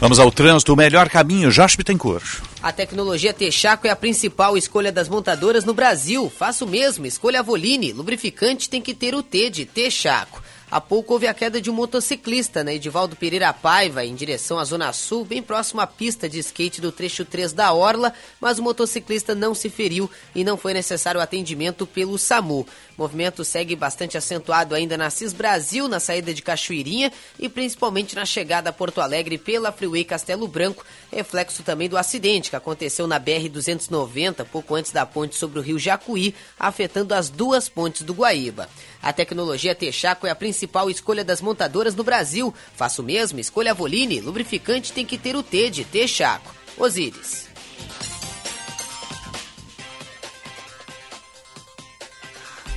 Vamos 0.00 0.18
ao 0.18 0.30
trânsito, 0.30 0.72
o 0.72 0.76
melhor 0.76 1.10
caminho, 1.10 1.50
Jorge 1.50 1.76
Bittencourt. 1.76 2.40
A 2.62 2.72
tecnologia 2.72 3.34
Texaco 3.34 3.86
é 3.86 3.90
a 3.90 3.96
principal 3.96 4.56
escolha 4.56 4.92
das 4.92 5.08
montadoras 5.08 5.64
no 5.64 5.74
Brasil. 5.74 6.30
Faça 6.30 6.64
o 6.64 6.68
mesmo, 6.68 7.04
escolha 7.04 7.40
a 7.40 7.42
Voline. 7.42 7.92
Lubrificante 7.92 8.68
tem 8.68 8.80
que 8.80 8.94
ter 8.94 9.14
o 9.14 9.22
T 9.22 9.50
de 9.50 9.64
Texaco. 9.64 10.39
Há 10.70 10.80
pouco 10.80 11.14
houve 11.14 11.26
a 11.26 11.34
queda 11.34 11.60
de 11.60 11.68
um 11.68 11.74
motociclista 11.74 12.62
na 12.62 12.72
Edivaldo 12.72 13.16
Pereira 13.16 13.52
Paiva, 13.52 14.04
em 14.04 14.14
direção 14.14 14.56
à 14.56 14.64
Zona 14.64 14.92
Sul, 14.92 15.24
bem 15.24 15.42
próximo 15.42 15.80
à 15.80 15.86
pista 15.86 16.28
de 16.28 16.38
skate 16.38 16.80
do 16.80 16.92
trecho 16.92 17.24
3 17.24 17.52
da 17.52 17.72
Orla, 17.72 18.14
mas 18.40 18.60
o 18.60 18.62
motociclista 18.62 19.34
não 19.34 19.52
se 19.52 19.68
feriu 19.68 20.08
e 20.32 20.44
não 20.44 20.56
foi 20.56 20.72
necessário 20.72 21.20
atendimento 21.20 21.88
pelo 21.88 22.16
SAMU. 22.16 22.60
O 22.96 23.02
movimento 23.02 23.44
segue 23.44 23.74
bastante 23.74 24.16
acentuado 24.16 24.72
ainda 24.72 24.96
na 24.96 25.10
CIS 25.10 25.32
Brasil, 25.32 25.88
na 25.88 25.98
saída 25.98 26.32
de 26.32 26.40
Cachoeirinha 26.40 27.12
e 27.36 27.48
principalmente 27.48 28.14
na 28.14 28.24
chegada 28.24 28.70
a 28.70 28.72
Porto 28.72 29.00
Alegre 29.00 29.38
pela 29.38 29.72
Freeway 29.72 30.04
Castelo 30.04 30.46
Branco, 30.46 30.84
reflexo 31.10 31.64
também 31.64 31.88
do 31.88 31.98
acidente 31.98 32.48
que 32.48 32.54
aconteceu 32.54 33.08
na 33.08 33.18
BR-290, 33.18 34.44
pouco 34.44 34.76
antes 34.76 34.92
da 34.92 35.04
ponte 35.04 35.34
sobre 35.34 35.58
o 35.58 35.62
rio 35.62 35.80
Jacuí, 35.80 36.32
afetando 36.56 37.12
as 37.12 37.28
duas 37.28 37.68
pontes 37.68 38.02
do 38.02 38.14
Guaíba. 38.14 38.68
A 39.02 39.12
tecnologia 39.12 39.74
Texaco 39.74 40.26
é 40.26 40.30
a 40.30 40.34
principal 40.34 40.90
escolha 40.90 41.24
das 41.24 41.40
montadoras 41.40 41.94
no 41.94 42.04
Brasil. 42.04 42.54
Faça 42.74 43.02
o 43.02 43.04
mesmo, 43.04 43.40
escolha 43.40 43.72
a 43.72 43.74
Voline. 43.74 44.20
Lubrificante 44.20 44.92
tem 44.92 45.06
que 45.06 45.18
ter 45.18 45.36
o 45.36 45.42
T 45.42 45.70
de 45.70 45.84
Texaco. 45.84 46.54
Osíris. 46.76 47.49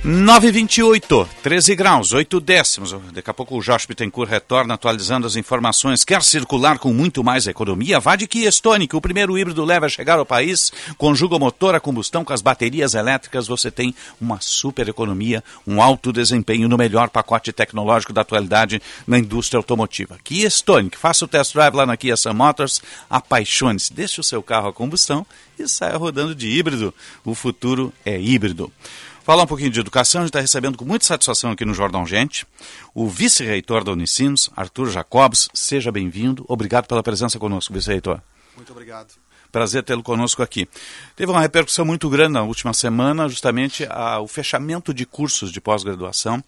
928, 0.06 1.26
13 1.42 1.74
graus, 1.74 2.12
8 2.12 2.38
décimos. 2.38 2.94
Daqui 3.10 3.30
a 3.30 3.32
pouco 3.32 3.56
o 3.56 3.62
Jorge 3.62 3.86
Bittencourt 3.88 4.28
retorna 4.28 4.74
atualizando 4.74 5.26
as 5.26 5.34
informações. 5.34 6.04
Quer 6.04 6.22
circular 6.22 6.78
com 6.78 6.92
muito 6.92 7.24
mais 7.24 7.46
economia? 7.46 7.98
Vá 7.98 8.14
de 8.14 8.26
Kia 8.26 8.50
Stonic, 8.50 8.94
o 8.94 9.00
primeiro 9.00 9.38
híbrido 9.38 9.64
leva 9.64 9.86
a 9.86 9.88
chegar 9.88 10.18
ao 10.18 10.26
país. 10.26 10.70
Conjuga 10.98 11.36
o 11.36 11.38
motor 11.38 11.74
a 11.74 11.80
combustão 11.80 12.22
com 12.22 12.34
as 12.34 12.42
baterias 12.42 12.92
elétricas. 12.92 13.46
Você 13.46 13.70
tem 13.70 13.94
uma 14.20 14.42
super 14.42 14.86
economia, 14.90 15.42
um 15.66 15.80
alto 15.80 16.12
desempenho 16.12 16.68
no 16.68 16.76
melhor 16.76 17.08
pacote 17.08 17.50
tecnológico 17.50 18.12
da 18.12 18.20
atualidade 18.20 18.82
na 19.06 19.18
indústria 19.18 19.56
automotiva. 19.56 20.18
Kia 20.22 20.48
Stonic, 20.48 20.98
faça 20.98 21.24
o 21.24 21.28
test 21.28 21.54
drive 21.54 21.76
lá 21.76 21.86
na 21.86 21.96
Kia 21.96 22.14
Sun 22.14 22.34
Motors. 22.34 22.82
Apaixone-se, 23.08 23.94
deixe 23.94 24.20
o 24.20 24.24
seu 24.24 24.42
carro 24.42 24.68
a 24.68 24.72
combustão 24.72 25.26
e 25.58 25.66
saia 25.66 25.96
rodando 25.96 26.34
de 26.34 26.46
híbrido. 26.46 26.92
O 27.24 27.34
futuro 27.34 27.90
é 28.04 28.20
híbrido. 28.20 28.70
Falar 29.24 29.44
um 29.44 29.46
pouquinho 29.46 29.70
de 29.70 29.80
educação, 29.80 30.20
a 30.20 30.24
gente 30.24 30.28
está 30.28 30.40
recebendo 30.40 30.76
com 30.76 30.84
muita 30.84 31.06
satisfação 31.06 31.50
aqui 31.50 31.64
no 31.64 31.72
Jornal 31.72 32.06
Gente 32.06 32.46
o 32.94 33.08
vice-reitor 33.08 33.82
da 33.82 33.90
Unicinos, 33.90 34.50
Arthur 34.54 34.90
Jacobs. 34.90 35.48
Seja 35.54 35.90
bem-vindo. 35.90 36.44
Obrigado 36.46 36.86
pela 36.86 37.02
presença 37.02 37.38
conosco, 37.38 37.72
vice-reitor. 37.72 38.20
Muito 38.54 38.70
obrigado. 38.70 39.14
Prazer 39.50 39.82
tê-lo 39.82 40.02
conosco 40.02 40.42
aqui. 40.42 40.68
Teve 41.16 41.32
uma 41.32 41.40
repercussão 41.40 41.86
muito 41.86 42.10
grande 42.10 42.34
na 42.34 42.42
última 42.42 42.74
semana, 42.74 43.26
justamente 43.26 43.86
a, 43.88 44.20
o 44.20 44.28
fechamento 44.28 44.92
de 44.92 45.06
cursos 45.06 45.50
de 45.50 45.58
pós-graduação 45.58 46.44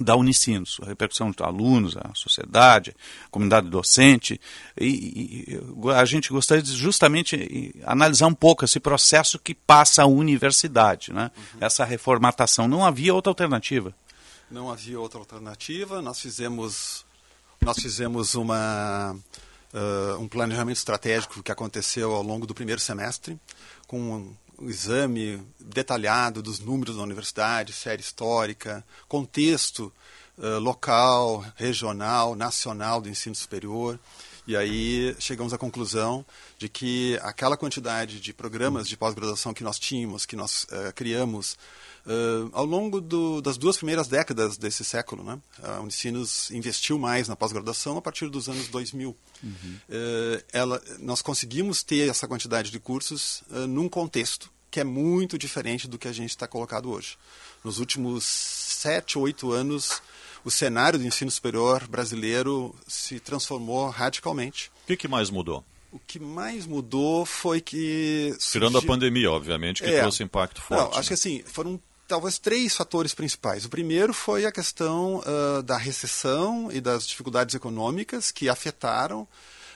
da 0.00 0.16
Unicinos, 0.16 0.78
a 0.82 0.86
repercussão 0.86 1.30
dos 1.30 1.40
alunos, 1.44 1.96
a 1.96 2.10
sociedade, 2.14 2.94
a 3.26 3.28
comunidade 3.28 3.68
docente. 3.68 4.40
E, 4.78 5.58
e, 5.84 5.90
a 5.90 6.04
gente 6.04 6.30
gostaria 6.30 6.62
de 6.62 6.72
justamente 6.72 7.74
analisar 7.84 8.26
um 8.26 8.34
pouco 8.34 8.64
esse 8.64 8.80
processo 8.80 9.38
que 9.38 9.54
passa 9.54 10.02
a 10.02 10.06
universidade, 10.06 11.12
né? 11.12 11.30
Uhum. 11.36 11.58
essa 11.60 11.84
reformatação. 11.84 12.66
Não 12.66 12.84
havia 12.84 13.14
outra 13.14 13.30
alternativa. 13.30 13.94
Não 14.50 14.70
havia 14.70 14.98
outra 14.98 15.18
alternativa. 15.18 16.02
Nós 16.02 16.20
fizemos, 16.20 17.04
nós 17.60 17.78
fizemos 17.78 18.34
uma, 18.34 19.16
uh, 19.72 20.18
um 20.18 20.28
planejamento 20.28 20.76
estratégico 20.76 21.42
que 21.42 21.52
aconteceu 21.52 22.14
ao 22.14 22.22
longo 22.22 22.46
do 22.46 22.54
primeiro 22.54 22.80
semestre, 22.80 23.38
com 23.86 24.34
exame 24.68 25.40
detalhado 25.58 26.42
dos 26.42 26.58
números 26.58 26.96
da 26.96 27.02
universidade, 27.02 27.72
série 27.72 28.00
histórica, 28.00 28.84
contexto 29.08 29.92
uh, 30.38 30.58
local, 30.58 31.44
regional, 31.56 32.34
nacional 32.34 33.00
do 33.00 33.08
ensino 33.08 33.34
superior. 33.34 33.98
E 34.46 34.56
aí 34.56 35.14
chegamos 35.20 35.52
à 35.52 35.58
conclusão 35.58 36.26
de 36.58 36.68
que 36.68 37.18
aquela 37.22 37.56
quantidade 37.56 38.20
de 38.20 38.32
programas 38.32 38.88
de 38.88 38.96
pós-graduação 38.96 39.54
que 39.54 39.62
nós 39.62 39.78
tínhamos, 39.78 40.26
que 40.26 40.34
nós 40.34 40.64
uh, 40.64 40.92
criamos 40.96 41.56
uh, 42.04 42.50
ao 42.52 42.64
longo 42.64 43.00
do, 43.00 43.40
das 43.40 43.56
duas 43.56 43.76
primeiras 43.76 44.08
décadas 44.08 44.56
desse 44.56 44.84
século, 44.84 45.22
né? 45.22 45.40
a 45.62 45.80
Unicinos 45.80 46.50
investiu 46.50 46.98
mais 46.98 47.28
na 47.28 47.36
pós-graduação 47.36 47.96
a 47.96 48.02
partir 48.02 48.28
dos 48.28 48.48
anos 48.48 48.66
2000. 48.66 49.16
Uhum. 49.44 49.52
Uh, 49.52 50.44
ela, 50.52 50.82
nós 50.98 51.22
conseguimos 51.22 51.84
ter 51.84 52.08
essa 52.10 52.26
quantidade 52.26 52.72
de 52.72 52.80
cursos 52.80 53.44
num 53.68 53.88
contexto 53.88 54.51
que 54.72 54.80
é 54.80 54.84
muito 54.84 55.36
diferente 55.36 55.86
do 55.86 55.98
que 55.98 56.08
a 56.08 56.12
gente 56.12 56.30
está 56.30 56.48
colocado 56.48 56.90
hoje. 56.90 57.18
Nos 57.62 57.78
últimos 57.78 58.24
sete, 58.24 59.18
oito 59.18 59.52
anos, 59.52 60.00
o 60.42 60.50
cenário 60.50 60.98
do 60.98 61.06
ensino 61.06 61.30
superior 61.30 61.86
brasileiro 61.86 62.74
se 62.88 63.20
transformou 63.20 63.90
radicalmente. 63.90 64.72
O 64.84 64.86
que, 64.86 64.96
que 64.96 65.06
mais 65.06 65.28
mudou? 65.28 65.62
O 65.92 65.98
que 65.98 66.18
mais 66.18 66.64
mudou 66.66 67.26
foi 67.26 67.60
que. 67.60 68.34
Tirando 68.40 68.72
surgiu... 68.72 68.90
a 68.90 68.92
pandemia, 68.94 69.30
obviamente, 69.30 69.82
que 69.82 69.90
é, 69.90 70.00
trouxe 70.00 70.22
impacto 70.22 70.62
forte. 70.62 70.80
Não, 70.80 70.98
acho 70.98 71.08
que 71.08 71.14
assim, 71.14 71.44
foram 71.44 71.78
talvez 72.08 72.38
três 72.38 72.74
fatores 72.74 73.12
principais. 73.12 73.66
O 73.66 73.68
primeiro 73.68 74.14
foi 74.14 74.46
a 74.46 74.50
questão 74.50 75.18
uh, 75.18 75.62
da 75.62 75.76
recessão 75.76 76.70
e 76.72 76.80
das 76.80 77.06
dificuldades 77.06 77.54
econômicas 77.54 78.30
que 78.30 78.48
afetaram 78.48 79.28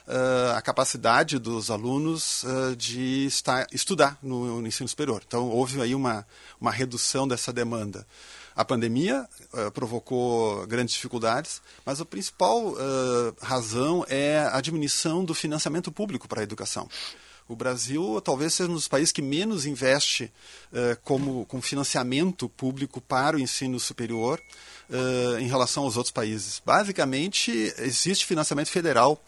uh, 0.06 0.56
a 0.56 0.62
capacidade 0.62 1.38
dos 1.38 1.70
alunos 1.70 2.44
uh, 2.44 2.76
de 2.76 3.26
estar, 3.26 3.66
estudar 3.72 4.18
no, 4.22 4.60
no, 4.60 4.66
ensino 4.66 4.88
superior. 4.88 5.22
Então, 5.26 5.48
houve 5.48 5.80
aí 5.80 5.94
uma, 5.94 6.26
uma 6.60 6.70
redução 6.70 7.26
dessa 7.26 7.52
demanda. 7.52 8.06
A 8.54 8.64
pandemia 8.64 9.28
uh, 9.52 9.70
provocou 9.72 10.66
grandes 10.66 10.94
dificuldades, 10.94 11.60
mas 11.84 12.00
a 12.00 12.04
principal 12.04 12.74
razão 13.40 14.04
é 14.08 14.48
a 14.52 14.60
diminuição 14.60 15.24
do 15.24 15.34
financiamento 15.34 15.92
público 15.92 16.28
para 16.28 16.40
a 16.40 16.44
educação. 16.44 16.88
O 17.48 17.54
Brasil 17.54 18.20
talvez 18.24 18.54
seja 18.54 18.70
um 18.70 18.74
dos 18.74 18.88
países 18.88 19.12
que 19.12 19.22
menos 19.22 19.66
investe 19.66 20.32
como, 21.04 21.46
com 21.46 21.62
financiamento 21.62 22.48
público 22.48 23.00
para 23.00 23.36
o 23.36 23.40
ensino 23.40 23.78
superior 23.78 24.40
em 25.38 25.46
relação 25.46 25.84
aos 25.84 25.96
outros 25.96 26.10
países. 26.10 26.60
Basicamente, 26.64 27.52
existe 27.78 28.26
financiamento 28.26 28.68
federal 28.68 29.22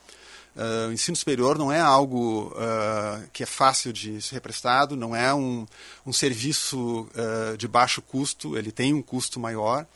Uh, 0.56 0.88
o 0.88 0.92
ensino 0.92 1.16
superior 1.16 1.56
não 1.56 1.70
é 1.70 1.80
algo 1.80 2.48
uh, 2.48 3.28
que 3.32 3.44
é 3.44 3.46
fácil 3.46 3.92
de 3.92 4.20
ser 4.20 4.34
represtado, 4.34 4.96
não 4.96 5.14
é 5.14 5.32
um, 5.32 5.66
um 6.04 6.12
serviço 6.12 7.08
uh, 7.14 7.56
de 7.56 7.68
baixo 7.68 8.02
custo, 8.02 8.58
ele 8.58 8.72
tem 8.72 8.92
um 8.92 9.02
custo 9.02 9.38
maior. 9.38 9.86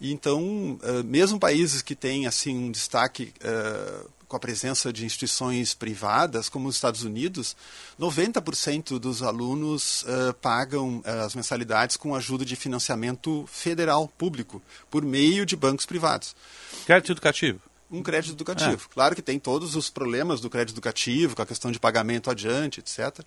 E 0.00 0.10
então, 0.12 0.78
mesmo 1.04 1.38
países 1.38 1.82
que 1.82 1.94
têm 1.94 2.26
assim 2.26 2.56
um 2.56 2.70
destaque 2.70 3.34
com 4.26 4.34
a 4.34 4.40
presença 4.40 4.90
de 4.90 5.04
instituições 5.04 5.74
privadas, 5.74 6.48
como 6.48 6.70
os 6.70 6.76
Estados 6.76 7.02
Unidos, 7.02 7.54
90% 8.00 8.98
dos 8.98 9.22
alunos 9.22 10.06
pagam 10.40 11.02
as 11.04 11.34
mensalidades 11.34 11.98
com 11.98 12.14
ajuda 12.14 12.46
de 12.46 12.56
financiamento 12.56 13.44
federal 13.46 14.08
público, 14.08 14.62
por 14.90 15.04
meio 15.04 15.44
de 15.44 15.54
bancos 15.54 15.84
privados. 15.84 16.34
Crédito 16.86 17.12
educativo 17.12 17.69
um 17.90 18.02
crédito 18.02 18.34
educativo. 18.34 18.86
É. 18.90 18.94
Claro 18.94 19.14
que 19.14 19.22
tem 19.22 19.38
todos 19.38 19.74
os 19.74 19.90
problemas 19.90 20.40
do 20.40 20.48
crédito 20.48 20.74
educativo, 20.74 21.34
com 21.34 21.42
a 21.42 21.46
questão 21.46 21.70
de 21.70 21.80
pagamento 21.80 22.30
adiante, 22.30 22.80
etc. 22.80 23.20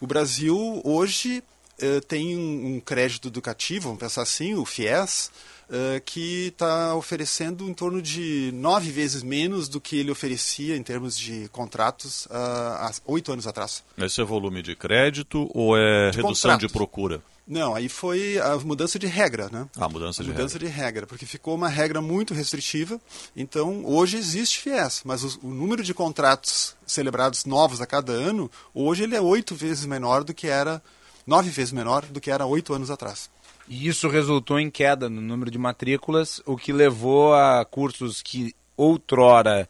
O 0.00 0.06
Brasil 0.06 0.80
hoje 0.84 1.42
eh, 1.80 2.00
tem 2.00 2.36
um, 2.36 2.80
crédito 2.80 3.28
educativo, 3.28 3.84
vamos 3.84 4.00
pensar 4.00 4.22
assim, 4.22 4.54
o 4.54 4.64
FIES, 4.64 5.30
eh, 5.70 6.02
que 6.04 6.48
está 6.48 6.94
oferecendo 6.96 7.68
em 7.68 7.74
torno 7.74 8.02
de 8.02 8.50
nove 8.52 8.90
vezes 8.90 9.22
menos 9.22 9.68
do 9.68 9.80
que 9.80 9.96
ele 9.96 10.10
oferecia 10.10 10.76
em 10.76 10.82
termos 10.82 11.16
de 11.16 11.48
contratos 11.50 12.26
uh, 12.26 12.32
há 12.32 12.90
oito 13.04 13.32
anos 13.32 13.46
atrás. 13.46 13.84
Esse 13.96 14.20
é 14.20 14.24
volume 14.24 14.60
de 14.60 14.74
crédito 14.74 15.48
ou 15.54 15.76
é 15.76 16.10
de 16.10 16.16
redução 16.16 16.50
contratos. 16.50 16.66
de 16.66 16.72
procura? 16.72 17.22
Não, 17.48 17.74
aí 17.74 17.88
foi 17.88 18.38
a 18.38 18.56
mudança 18.58 18.98
de 18.98 19.06
regra, 19.06 19.48
né? 19.50 19.66
A 19.78 19.88
mudança 19.88 20.22
de 20.22 20.28
a 20.28 20.32
mudança 20.34 20.58
regra. 20.58 20.68
de 20.68 20.74
regra, 20.74 21.06
porque 21.06 21.24
ficou 21.24 21.54
uma 21.54 21.68
regra 21.68 22.02
muito 22.02 22.34
restritiva. 22.34 23.00
Então, 23.34 23.82
hoje 23.86 24.18
existe 24.18 24.60
FIES, 24.60 25.00
mas 25.02 25.24
o, 25.24 25.46
o, 25.46 25.48
número 25.48 25.82
de 25.82 25.94
contratos 25.94 26.76
celebrados 26.86 27.46
novos 27.46 27.80
a 27.80 27.86
cada 27.86 28.12
ano, 28.12 28.50
hoje 28.74 29.04
ele 29.04 29.16
é 29.16 29.20
oito 29.20 29.54
vezes 29.54 29.86
menor 29.86 30.24
do 30.24 30.34
que 30.34 30.46
era, 30.46 30.82
nove 31.26 31.48
vezes 31.48 31.72
menor 31.72 32.04
do 32.04 32.20
que 32.20 32.30
era 32.30 32.44
oito 32.44 32.74
anos 32.74 32.90
atrás. 32.90 33.30
E 33.66 33.88
isso 33.88 34.08
resultou 34.08 34.60
em 34.60 34.70
queda 34.70 35.08
no 35.08 35.22
número 35.22 35.50
de 35.50 35.58
matrículas, 35.58 36.42
o 36.44 36.54
que 36.54 36.70
levou 36.70 37.32
a 37.32 37.64
cursos 37.64 38.20
que 38.20 38.54
outrora 38.76 39.66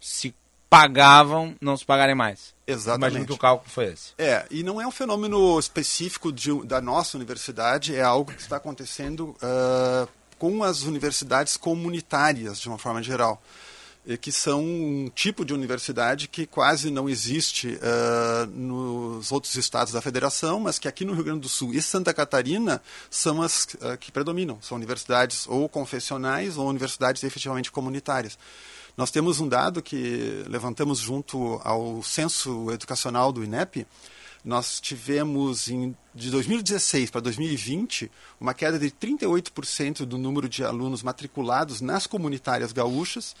se 0.00 0.32
pagavam 0.70 1.56
não 1.60 1.76
se 1.76 1.84
pagarem 1.84 2.14
mais. 2.14 2.54
Exatamente. 2.68 3.12
Imagino 3.12 3.26
que 3.26 3.32
o 3.32 3.38
cálculo 3.38 3.70
foi 3.70 3.86
esse. 3.86 4.12
É, 4.18 4.44
e 4.50 4.62
não 4.62 4.78
é 4.78 4.86
um 4.86 4.90
fenômeno 4.90 5.58
específico 5.58 6.30
de, 6.30 6.52
da 6.66 6.82
nossa 6.82 7.16
universidade, 7.16 7.96
é 7.96 8.02
algo 8.02 8.30
que 8.30 8.42
está 8.42 8.58
acontecendo 8.58 9.34
uh, 9.42 10.06
com 10.38 10.62
as 10.62 10.82
universidades 10.82 11.56
comunitárias, 11.56 12.60
de 12.60 12.68
uma 12.68 12.76
forma 12.76 13.02
geral, 13.02 13.42
que 14.20 14.30
são 14.30 14.62
um 14.62 15.10
tipo 15.14 15.44
de 15.44 15.52
universidade 15.52 16.28
que 16.28 16.46
quase 16.46 16.90
não 16.90 17.08
existe 17.08 17.68
uh, 17.68 18.46
nos 18.46 19.32
outros 19.32 19.54
estados 19.54 19.92
da 19.92 20.00
federação, 20.00 20.60
mas 20.60 20.78
que 20.78 20.88
aqui 20.88 21.04
no 21.04 21.12
Rio 21.12 21.24
Grande 21.24 21.40
do 21.40 21.48
Sul 21.48 21.74
e 21.74 21.82
Santa 21.82 22.14
Catarina 22.14 22.82
são 23.10 23.42
as 23.42 23.64
uh, 23.64 23.96
que 23.98 24.12
predominam. 24.12 24.58
São 24.60 24.76
universidades 24.76 25.46
ou 25.46 25.68
confessionais 25.68 26.56
ou 26.56 26.68
universidades 26.68 27.22
efetivamente 27.24 27.70
comunitárias. 27.70 28.38
Nós 28.98 29.12
temos 29.12 29.38
um 29.38 29.48
dado 29.48 29.80
que 29.80 30.42
levantamos 30.48 30.98
junto 30.98 31.60
ao 31.62 32.02
censo 32.02 32.68
educacional 32.72 33.30
do 33.30 33.44
INEP. 33.44 33.86
Nós 34.44 34.80
tivemos, 34.80 35.68
em, 35.68 35.96
de 36.12 36.32
2016 36.32 37.08
para 37.08 37.20
2020, 37.20 38.10
uma 38.40 38.52
queda 38.52 38.76
de 38.76 38.90
38% 38.90 40.04
do 40.04 40.18
número 40.18 40.48
de 40.48 40.64
alunos 40.64 41.04
matriculados 41.04 41.80
nas 41.80 42.08
comunitárias 42.08 42.72
gaúchas 42.72 43.36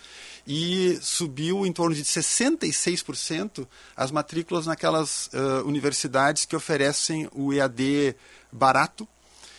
e 0.46 0.96
subiu 1.02 1.66
em 1.66 1.72
torno 1.72 1.96
de 1.96 2.04
66% 2.04 3.66
as 3.96 4.12
matrículas 4.12 4.64
naquelas 4.64 5.26
uh, 5.26 5.66
universidades 5.66 6.44
que 6.44 6.54
oferecem 6.54 7.28
o 7.32 7.52
EAD 7.52 8.14
barato, 8.52 9.08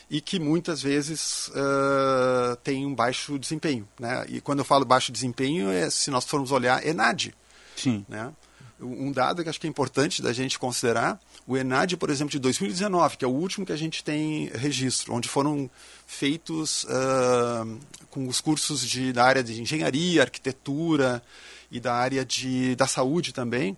e 0.09 0.19
que 0.19 0.39
muitas 0.39 0.81
vezes 0.81 1.49
uh, 1.49 2.55
tem 2.63 2.85
um 2.85 2.95
baixo 2.95 3.37
desempenho. 3.37 3.87
Né? 3.99 4.25
E 4.27 4.41
quando 4.41 4.59
eu 4.59 4.65
falo 4.65 4.83
baixo 4.83 5.11
desempenho, 5.11 5.69
é, 5.69 5.89
se 5.89 6.09
nós 6.09 6.25
formos 6.25 6.51
olhar, 6.51 6.85
ENAD. 6.85 7.35
Sim. 7.75 8.03
Né? 8.09 8.33
Um 8.81 9.11
dado 9.11 9.43
que 9.43 9.49
acho 9.49 9.59
que 9.59 9.67
é 9.67 9.69
importante 9.69 10.21
da 10.21 10.33
gente 10.33 10.57
considerar, 10.57 11.19
o 11.45 11.55
ENAD, 11.55 11.97
por 11.97 12.09
exemplo, 12.09 12.31
de 12.31 12.39
2019, 12.39 13.17
que 13.17 13.25
é 13.25 13.27
o 13.27 13.31
último 13.31 13.65
que 13.65 13.71
a 13.71 13.77
gente 13.77 14.03
tem 14.03 14.49
registro, 14.53 15.13
onde 15.13 15.27
foram 15.27 15.69
feitos 16.07 16.85
uh, 16.85 17.79
com 18.09 18.27
os 18.27 18.41
cursos 18.41 18.81
de, 18.81 19.13
da 19.13 19.25
área 19.25 19.43
de 19.43 19.61
engenharia, 19.61 20.23
arquitetura 20.23 21.21
e 21.69 21.79
da 21.79 21.93
área 21.93 22.25
de, 22.25 22.75
da 22.75 22.87
saúde 22.87 23.33
também, 23.33 23.77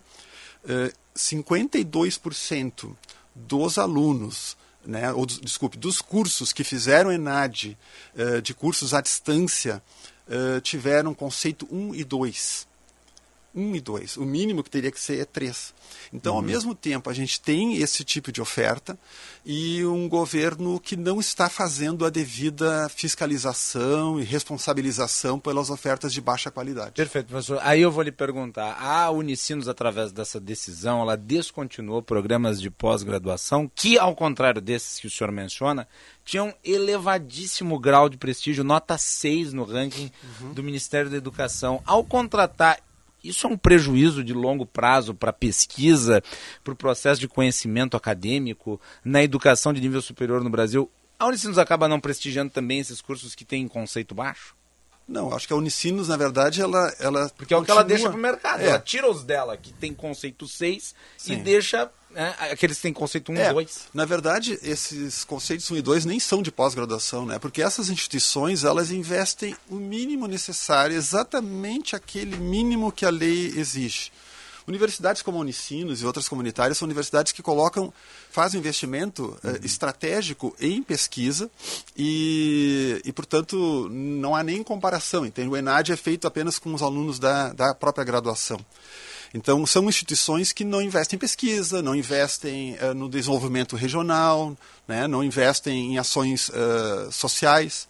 uh, 0.64 0.92
52% 1.14 2.94
dos 3.34 3.76
alunos 3.76 4.56
né, 4.84 5.12
ou 5.12 5.24
desculpe, 5.26 5.76
dos 5.76 6.00
cursos 6.00 6.52
que 6.52 6.64
fizeram 6.64 7.12
ENAD, 7.12 7.76
uh, 8.16 8.42
de 8.42 8.54
cursos 8.54 8.94
à 8.94 9.00
distância, 9.00 9.82
uh, 10.28 10.60
tiveram 10.60 11.14
conceito 11.14 11.66
1 11.70 11.94
e 11.94 12.04
2. 12.04 12.66
1 13.54 13.76
e 13.76 13.80
2. 13.80 14.16
O 14.16 14.24
mínimo 14.24 14.62
que 14.62 14.70
teria 14.70 14.90
que 14.90 15.00
ser 15.00 15.20
é 15.20 15.24
3. 15.24 15.74
Então, 16.12 16.32
uhum. 16.32 16.38
ao 16.38 16.44
mesmo 16.44 16.74
tempo, 16.74 17.08
a 17.08 17.12
gente 17.12 17.40
tem 17.40 17.76
esse 17.76 18.04
tipo 18.04 18.30
de 18.30 18.40
oferta 18.40 18.98
e 19.44 19.84
um 19.84 20.08
governo 20.08 20.78
que 20.78 20.96
não 20.96 21.20
está 21.20 21.48
fazendo 21.48 22.04
a 22.04 22.10
devida 22.10 22.88
fiscalização 22.88 24.20
e 24.20 24.24
responsabilização 24.24 25.38
pelas 25.38 25.70
ofertas 25.70 26.12
de 26.12 26.20
baixa 26.20 26.50
qualidade. 26.50 26.92
Perfeito, 26.92 27.26
professor. 27.26 27.58
Aí 27.62 27.80
eu 27.80 27.90
vou 27.90 28.02
lhe 28.02 28.12
perguntar: 28.12 28.76
a 28.80 29.10
Unicinos, 29.10 29.68
através 29.68 30.12
dessa 30.12 30.38
decisão, 30.38 31.00
ela 31.00 31.16
descontinuou 31.16 32.02
programas 32.02 32.60
de 32.60 32.70
pós-graduação 32.70 33.70
que, 33.74 33.98
ao 33.98 34.14
contrário 34.14 34.60
desses 34.60 34.98
que 34.98 35.06
o 35.06 35.10
senhor 35.10 35.32
menciona, 35.32 35.88
tinham 36.24 36.54
elevadíssimo 36.64 37.78
grau 37.78 38.08
de 38.08 38.16
prestígio, 38.16 38.64
nota 38.64 38.96
6 38.96 39.52
no 39.52 39.64
ranking 39.64 40.10
uhum. 40.40 40.52
do 40.52 40.62
Ministério 40.62 41.10
da 41.10 41.16
Educação. 41.16 41.82
Ao 41.84 42.04
contratar 42.04 42.78
isso 43.22 43.46
é 43.46 43.50
um 43.50 43.56
prejuízo 43.56 44.24
de 44.24 44.32
longo 44.32 44.66
prazo 44.66 45.14
para 45.14 45.30
a 45.30 45.34
pesquisa, 45.34 46.22
para 46.64 46.72
o 46.72 46.76
processo 46.76 47.20
de 47.20 47.28
conhecimento 47.28 47.96
acadêmico, 47.96 48.80
na 49.04 49.22
educação 49.22 49.72
de 49.72 49.80
nível 49.80 50.02
superior 50.02 50.42
no 50.42 50.50
Brasil. 50.50 50.90
A 51.18 51.26
Unicinos 51.26 51.58
acaba 51.58 51.88
não 51.88 52.00
prestigiando 52.00 52.50
também 52.50 52.80
esses 52.80 53.00
cursos 53.00 53.34
que 53.34 53.44
têm 53.44 53.68
conceito 53.68 54.14
baixo? 54.14 54.56
Não, 55.06 55.34
acho 55.34 55.46
que 55.46 55.52
a 55.52 55.56
Unicinos, 55.56 56.08
na 56.08 56.16
verdade, 56.16 56.62
ela. 56.62 56.94
ela 56.98 57.30
Porque 57.36 57.52
é 57.52 57.56
o 57.56 57.64
que 57.64 57.70
ela 57.70 57.84
deixa 57.84 58.08
para 58.08 58.16
o 58.16 58.20
mercado. 58.20 58.60
É. 58.60 58.68
Ela 58.68 58.78
tira 58.78 59.10
os 59.10 59.24
dela, 59.24 59.56
que 59.56 59.72
tem 59.72 59.92
conceito 59.92 60.46
6, 60.46 60.94
Sim. 61.18 61.32
e 61.32 61.36
deixa 61.36 61.90
né, 62.10 62.34
aqueles 62.38 62.76
que 62.76 62.82
têm 62.82 62.92
conceito 62.92 63.32
1 63.32 63.36
e 63.36 63.52
2. 63.52 63.80
Na 63.94 64.04
verdade, 64.04 64.58
esses 64.62 65.24
conceitos 65.24 65.70
1 65.70 65.76
e 65.76 65.82
2 65.82 66.04
nem 66.04 66.20
são 66.20 66.42
de 66.42 66.52
pós-graduação, 66.52 67.26
né? 67.26 67.38
Porque 67.38 67.62
essas 67.62 67.88
instituições, 67.88 68.64
elas 68.64 68.90
investem 68.90 69.56
o 69.68 69.76
mínimo 69.76 70.26
necessário, 70.26 70.94
exatamente 70.94 71.96
aquele 71.96 72.36
mínimo 72.36 72.92
que 72.92 73.06
a 73.06 73.10
lei 73.10 73.52
exige. 73.56 74.12
Universidades 74.66 75.22
como 75.22 75.38
a 75.38 75.40
Unicinos 75.40 76.02
e 76.02 76.06
outras 76.06 76.28
comunitárias 76.28 76.78
são 76.78 76.86
universidades 76.86 77.32
que 77.32 77.42
colocam, 77.42 77.92
fazem 78.30 78.60
investimento 78.60 79.36
eh, 79.42 79.48
uhum. 79.48 79.56
estratégico 79.62 80.56
em 80.60 80.82
pesquisa 80.82 81.50
e, 81.96 83.00
e, 83.04 83.12
portanto, 83.12 83.88
não 83.90 84.34
há 84.34 84.42
nem 84.42 84.62
comparação. 84.62 85.26
Entende? 85.26 85.48
O 85.48 85.56
ENAD 85.56 85.92
é 85.92 85.96
feito 85.96 86.26
apenas 86.26 86.58
com 86.58 86.72
os 86.72 86.82
alunos 86.82 87.18
da, 87.18 87.52
da 87.52 87.74
própria 87.74 88.04
graduação. 88.04 88.64
Então, 89.34 89.64
são 89.64 89.88
instituições 89.88 90.52
que 90.52 90.64
não 90.64 90.82
investem 90.82 91.16
em 91.16 91.20
pesquisa, 91.20 91.80
não 91.80 91.94
investem 91.94 92.76
uh, 92.76 92.92
no 92.94 93.08
desenvolvimento 93.08 93.76
regional, 93.76 94.54
né, 94.86 95.08
não 95.08 95.24
investem 95.24 95.94
em 95.94 95.98
ações 95.98 96.50
uh, 96.50 97.10
sociais. 97.10 97.88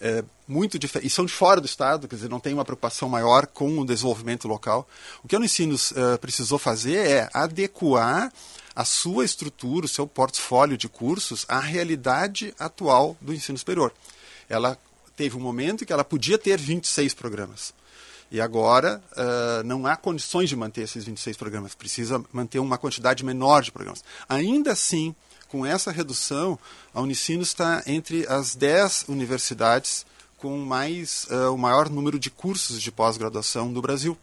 É, 0.00 0.24
muito 0.48 0.78
e 1.02 1.10
são 1.10 1.26
de 1.26 1.32
fora 1.32 1.60
do 1.60 1.66
Estado, 1.66 2.08
quer 2.08 2.16
dizer, 2.16 2.28
não 2.28 2.40
tem 2.40 2.54
uma 2.54 2.64
preocupação 2.64 3.08
maior 3.08 3.46
com 3.46 3.78
o 3.78 3.86
desenvolvimento 3.86 4.48
local. 4.48 4.88
O 5.22 5.28
que 5.28 5.36
a 5.36 5.38
Unicinos 5.38 5.92
uh, 5.92 6.18
precisou 6.20 6.58
fazer 6.58 6.96
é 6.96 7.30
adequar 7.32 8.32
a 8.74 8.84
sua 8.84 9.24
estrutura, 9.24 9.86
o 9.86 9.88
seu 9.88 10.06
portfólio 10.06 10.76
de 10.76 10.88
cursos 10.88 11.44
à 11.48 11.60
realidade 11.60 12.54
atual 12.58 13.16
do 13.20 13.34
ensino 13.34 13.58
superior. 13.58 13.92
Ela 14.48 14.78
teve 15.14 15.36
um 15.36 15.40
momento 15.40 15.84
em 15.84 15.86
que 15.86 15.92
ela 15.92 16.04
podia 16.04 16.38
ter 16.38 16.58
26 16.58 17.12
programas. 17.14 17.74
E 18.30 18.40
agora 18.40 19.02
uh, 19.12 19.62
não 19.64 19.86
há 19.86 19.96
condições 19.96 20.48
de 20.48 20.56
manter 20.56 20.82
esses 20.82 21.04
26 21.04 21.36
programas, 21.36 21.74
precisa 21.74 22.24
manter 22.32 22.58
uma 22.58 22.78
quantidade 22.78 23.24
menor 23.24 23.62
de 23.62 23.70
programas. 23.70 24.02
Ainda 24.28 24.72
assim, 24.72 25.14
com 25.50 25.66
essa 25.66 25.90
redução, 25.90 26.58
a 26.94 27.00
Unicinos 27.00 27.48
está 27.48 27.82
entre 27.86 28.24
as 28.28 28.54
10 28.54 29.06
universidades 29.08 30.06
com 30.38 30.56
mais, 30.58 31.26
uh, 31.30 31.52
o 31.52 31.58
maior 31.58 31.90
número 31.90 32.18
de 32.18 32.30
cursos 32.30 32.80
de 32.80 32.90
pós-graduação 32.90 33.68
no 33.68 33.82
Brasil. 33.82 34.16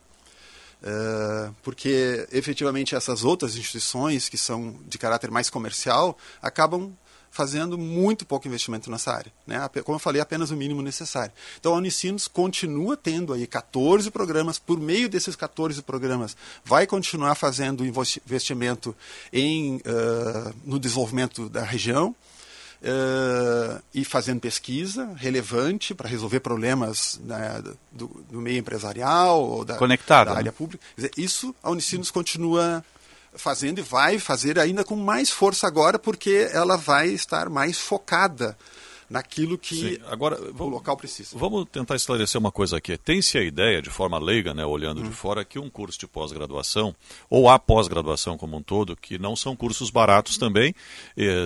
Uh, 0.82 1.53
porque 1.63 2.28
efetivamente 2.32 2.95
essas 2.95 3.23
outras 3.23 3.55
instituições 3.55 4.30
que 4.30 4.38
são 4.38 4.80
de 4.88 4.97
caráter 4.97 5.30
mais 5.30 5.49
comercial 5.49 6.17
acabam 6.41 6.93
fazendo 7.38 7.77
muito 7.77 8.25
pouco 8.25 8.47
investimento 8.47 8.89
nessa 8.89 9.13
área. 9.13 9.31
Né? 9.45 9.59
Como 9.83 9.95
eu 9.95 9.99
falei, 9.99 10.19
apenas 10.19 10.49
o 10.49 10.57
mínimo 10.57 10.81
necessário. 10.81 11.31
Então 11.59 11.75
a 11.75 11.77
Unicinos 11.77 12.27
continua 12.27 12.97
tendo 12.97 13.31
aí 13.31 13.45
14 13.45 14.09
programas, 14.09 14.57
por 14.57 14.79
meio 14.79 15.07
desses 15.07 15.35
14 15.35 15.83
programas, 15.83 16.35
vai 16.65 16.88
continuar 16.88 17.35
fazendo 17.35 17.85
investimento 17.85 18.95
em, 19.31 19.75
uh, 19.75 20.55
no 20.65 20.79
desenvolvimento 20.79 21.47
da 21.47 21.61
região. 21.61 22.15
Uh, 22.79 23.81
e 23.91 24.05
fazendo 24.05 24.39
pesquisa 24.39 25.11
relevante 25.15 25.95
para 25.95 26.07
resolver 26.07 26.41
problemas 26.41 27.19
né, 27.23 27.59
do, 27.91 28.07
do, 28.29 28.39
meio 28.39 28.59
empresarial 28.59 29.43
ou 29.43 29.65
da, 29.65 29.77
Conectado, 29.77 30.27
da 30.27 30.33
né? 30.33 30.38
área 30.38 30.51
pública. 30.51 30.85
Dizer, 30.95 31.09
isso 31.17 31.55
a 31.63 31.71
Unicinos 31.71 32.11
continua 32.11 32.85
fazendo 33.34 33.80
e 33.80 33.82
vai 33.82 34.19
fazer 34.19 34.59
ainda 34.59 34.84
com 34.84 34.95
mais 34.95 35.30
força 35.30 35.67
agora, 35.67 35.99
porque 35.99 36.49
ela 36.51 36.78
vai 36.78 37.09
estar 37.09 37.49
mais 37.49 37.78
focada 37.78 38.57
naquilo 39.10 39.58
que 39.58 39.76
Sim. 39.76 39.97
Agora, 40.08 40.39
o 40.39 40.68
local 40.68 40.97
precisa. 40.97 41.38
Vamos 41.38 41.66
tentar 41.72 41.95
esclarecer 41.95 42.39
uma 42.39 42.51
coisa 42.51 42.78
aqui. 42.78 42.97
Tem-se 42.97 43.38
a 43.38 43.43
ideia, 43.43 43.82
de 43.82 43.89
forma 43.89 44.20
leiga, 44.20 44.53
né, 44.53 44.66
olhando 44.66 45.01
hum. 45.01 45.03
de 45.03 45.12
fora, 45.12 45.45
que 45.45 45.58
um 45.60 45.70
curso 45.70 45.99
de 45.99 46.08
pós-graduação, 46.08 46.95
ou 47.30 47.49
a 47.49 47.58
pós-graduação 47.58 48.38
como 48.38 48.58
um 48.58 48.62
todo, 48.62 48.95
que 48.95 49.18
não 49.18 49.36
são 49.36 49.55
cursos 49.55 49.89
baratos 49.89 50.38
também, 50.38 50.74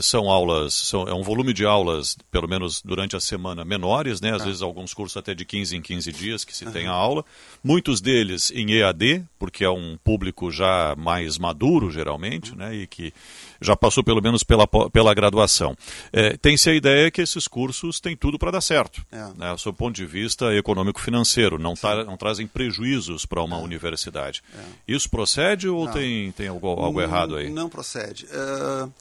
são 0.02 0.30
aulas, 0.30 0.74
são, 0.74 1.08
é 1.08 1.14
um 1.14 1.24
volume 1.24 1.54
de 1.54 1.66
aulas, 1.66 2.18
pelo 2.32 2.48
menos 2.48 2.82
durante 2.82 3.16
a 3.16 3.20
semana, 3.20 3.64
menores, 3.64 4.22
né, 4.22 4.34
às 4.34 4.42
ah. 4.42 4.46
vezes 4.46 4.62
alguns 4.62 4.94
cursos 4.94 5.18
até 5.18 5.34
de 5.34 5.46
15 5.46 5.76
em 5.76 5.82
15 5.82 6.12
dias 6.12 6.46
que 6.46 6.56
se 6.56 6.66
uhum. 6.66 6.72
tem 6.72 6.88
a 6.88 6.92
aula, 6.92 7.24
muitos 7.64 8.02
deles 8.02 8.52
em 8.52 8.72
EAD, 8.72 9.24
porque 9.38 9.64
é 9.64 9.70
um 9.70 9.98
público 10.04 10.52
já 10.52 10.96
mais 10.98 11.38
maduro, 11.38 11.92
geralmente, 11.92 12.52
uhum. 12.52 12.58
né, 12.58 12.76
e 12.76 12.88
que 12.88 13.14
já 13.62 13.76
passou 13.76 14.04
pelo 14.04 14.22
menos 14.22 14.44
pela, 14.44 14.68
pela 14.68 15.14
graduação. 15.14 15.76
É, 16.12 16.36
Tem-se 16.38 16.70
a 16.70 16.74
ideia 16.74 17.12
que 17.12 17.22
esses 17.22 17.48
cursos 17.48 18.00
têm 18.00 18.16
tudo 18.16 18.40
para 18.40 18.52
dar 18.52 18.62
certo, 18.62 19.06
é. 19.12 19.28
né, 19.38 19.56
sob 19.58 19.76
o 19.76 19.78
ponto 19.78 19.96
de 19.96 20.06
vista 20.06 20.54
econômico-financeiro, 20.56 21.60
não, 21.60 21.76
tá, 21.76 22.04
não 22.04 22.18
trazem 22.18 22.48
prejuízos 22.48 23.26
para 23.26 23.42
uma 23.42 23.58
é. 23.58 23.62
universidade. 23.62 24.42
É. 24.54 24.64
Isso 24.88 25.10
procede 25.10 25.70
ou 25.70 25.88
tem, 25.88 26.32
tem 26.32 26.48
algo, 26.48 26.68
algo 26.68 27.00
não, 27.00 27.02
errado 27.02 27.36
aí? 27.36 27.50
Não 27.50 27.70
procede. 27.70 28.26
Uh, 28.26 28.92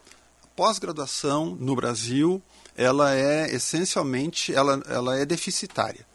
Pós-graduação 0.54 1.56
no 1.58 1.74
Brasil, 1.74 2.42
ela 2.76 3.14
é 3.14 3.50
essencialmente, 3.54 4.54
ela, 4.54 4.82
ela 4.88 5.18
é 5.18 5.24
deficitária. 5.24 6.06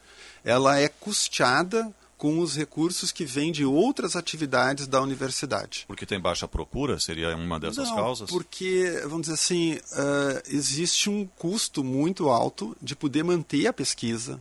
Ela 0.43 0.80
é 0.80 0.88
custeada 0.88 1.91
com 2.18 2.39
os 2.39 2.55
recursos 2.55 3.11
que 3.11 3.26
vêm 3.26 3.51
de 3.51 3.66
outras 3.66 4.16
atividades 4.16 4.88
da 4.88 5.01
universidade. 5.01 5.84
Porque 5.88 6.05
tem 6.05 6.20
baixa 6.20 6.47
procura? 6.47 6.99
Seria 6.99 7.36
uma 7.36 7.59
dessas 7.59 7.89
Não, 7.89 7.95
causas? 7.95 8.30
Porque, 8.30 9.01
vamos 9.03 9.22
dizer 9.24 9.34
assim, 9.34 9.74
uh, 9.74 10.41
existe 10.47 11.09
um 11.09 11.26
custo 11.26 11.84
muito 11.84 12.30
alto 12.30 12.76
de 12.82 12.95
poder 12.95 13.24
manter 13.24 13.68
a 13.68 13.74
pesquisa, 13.74 14.39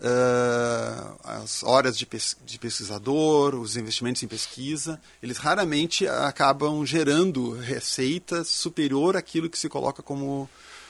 uh, 0.00 1.16
as 1.24 1.62
horas 1.62 1.98
de, 1.98 2.06
pes 2.06 2.36
de, 2.44 2.58
pesquisador, 2.58 3.54
os 3.54 3.76
investimentos 3.76 4.22
em 4.22 4.28
pesquisa, 4.28 5.00
eles 5.22 5.36
raramente 5.36 6.06
acabam 6.06 6.84
gerando 6.86 7.58
receita 7.58 8.44
superior 8.44 9.16
àquilo 9.16 9.50
que 9.50 9.58
se 9.58 9.68
coloca 9.68 10.02
como, 10.02 10.48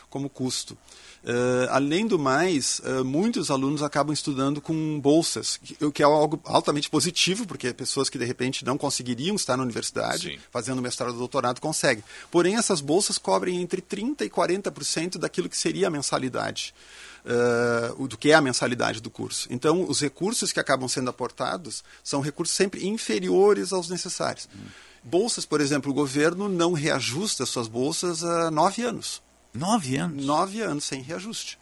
como 0.09 0.29
custo. 0.29 0.77
Uh, 1.23 1.69
além 1.69 2.07
do 2.07 2.19
mais, 2.19 2.81
uh, 2.81 3.05
muitos 3.05 3.51
alunos 3.51 3.83
acabam 3.83 4.13
estudando 4.13 4.59
com 4.59 4.99
bolsas, 4.99 5.61
o 5.81 5.93
que 5.93 6.03
é 6.03 6.07
algo 6.07 6.41
altamente 6.45 6.89
positivo, 6.89 7.47
porque 7.47 7.75
pessoas 7.75 8.09
que 8.09 8.17
de 8.17 8.25
repente 8.25 8.65
não 8.65 8.79
conseguiriam 8.79 9.37
estar 9.37 9.55
na 9.57 9.63
universidade, 9.63 10.31
Sim. 10.31 10.39
fazendo 10.51 10.81
mestrado 10.81 11.13
ou 11.13 11.19
doutorado, 11.19 11.61
conseguem. 11.61 12.03
Porém, 12.31 12.57
essas 12.57 12.81
bolsas 12.81 13.19
cobrem 13.19 13.61
entre 13.61 13.83
30% 13.83 14.23
e 14.23 14.31
40% 14.31 15.19
daquilo 15.19 15.49
que 15.49 15.57
seria 15.57 15.89
a 15.89 15.91
mensalidade. 15.91 16.75
Uh, 17.23 18.09
do 18.09 18.17
que 18.17 18.31
é 18.31 18.35
a 18.35 18.41
mensalidade 18.41 18.99
do 18.99 19.11
curso. 19.11 19.47
Então, 19.51 19.85
os 19.87 20.01
recursos 20.01 20.53
que 20.53 20.59
acabam 20.59 20.89
sendo 20.89 21.11
aportados 21.11 21.85
são 22.03 22.23
recursos 22.23 22.57
sempre 22.57 22.87
inferiores 22.89 23.75
aos 23.75 23.91
necessários. 23.91 24.49
Hum. 24.57 24.69
Bolsas, 25.05 25.45
por 25.45 25.61
exemplo, 25.61 25.91
o 25.91 25.95
governo 25.95 26.49
não 26.49 26.73
reajusta 26.73 27.45
suas 27.45 27.69
bolsas 27.69 28.25
há 28.25 28.51
nove 28.51 28.81
anos. 28.83 29.21
Nove 29.53 29.97
anos? 29.97 30.25
Nove 30.25 30.61
anos 30.61 30.85
sem 30.85 31.03
reajuste. 31.03 31.59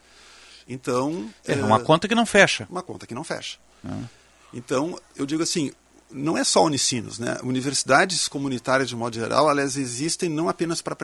Então. 0.69 1.29
É, 1.47 1.53
é 1.53 1.65
uma 1.65 1.81
conta 1.81 2.07
que 2.07 2.15
não 2.15 2.27
fecha. 2.27 2.67
Uma 2.71 2.83
conta 2.83 3.07
que 3.07 3.15
não 3.15 3.25
fecha. 3.25 3.59
Ah. 3.85 4.03
Então, 4.53 4.99
eu 5.17 5.27
digo 5.27 5.43
assim, 5.43 5.73
não 6.11 6.39
é 6.39 6.45
só 6.45 6.65
Unicinos, 6.65 7.19
né? 7.19 7.39
Universidades 7.43 8.29
comunitárias, 8.29 8.89
de 8.89 8.97
modo 8.97 9.15
geral, 9.15 9.51
elas 9.51 9.77
existem 9.77 10.29
não 10.29 10.49
apenas 10.49 10.81
para 10.81 10.97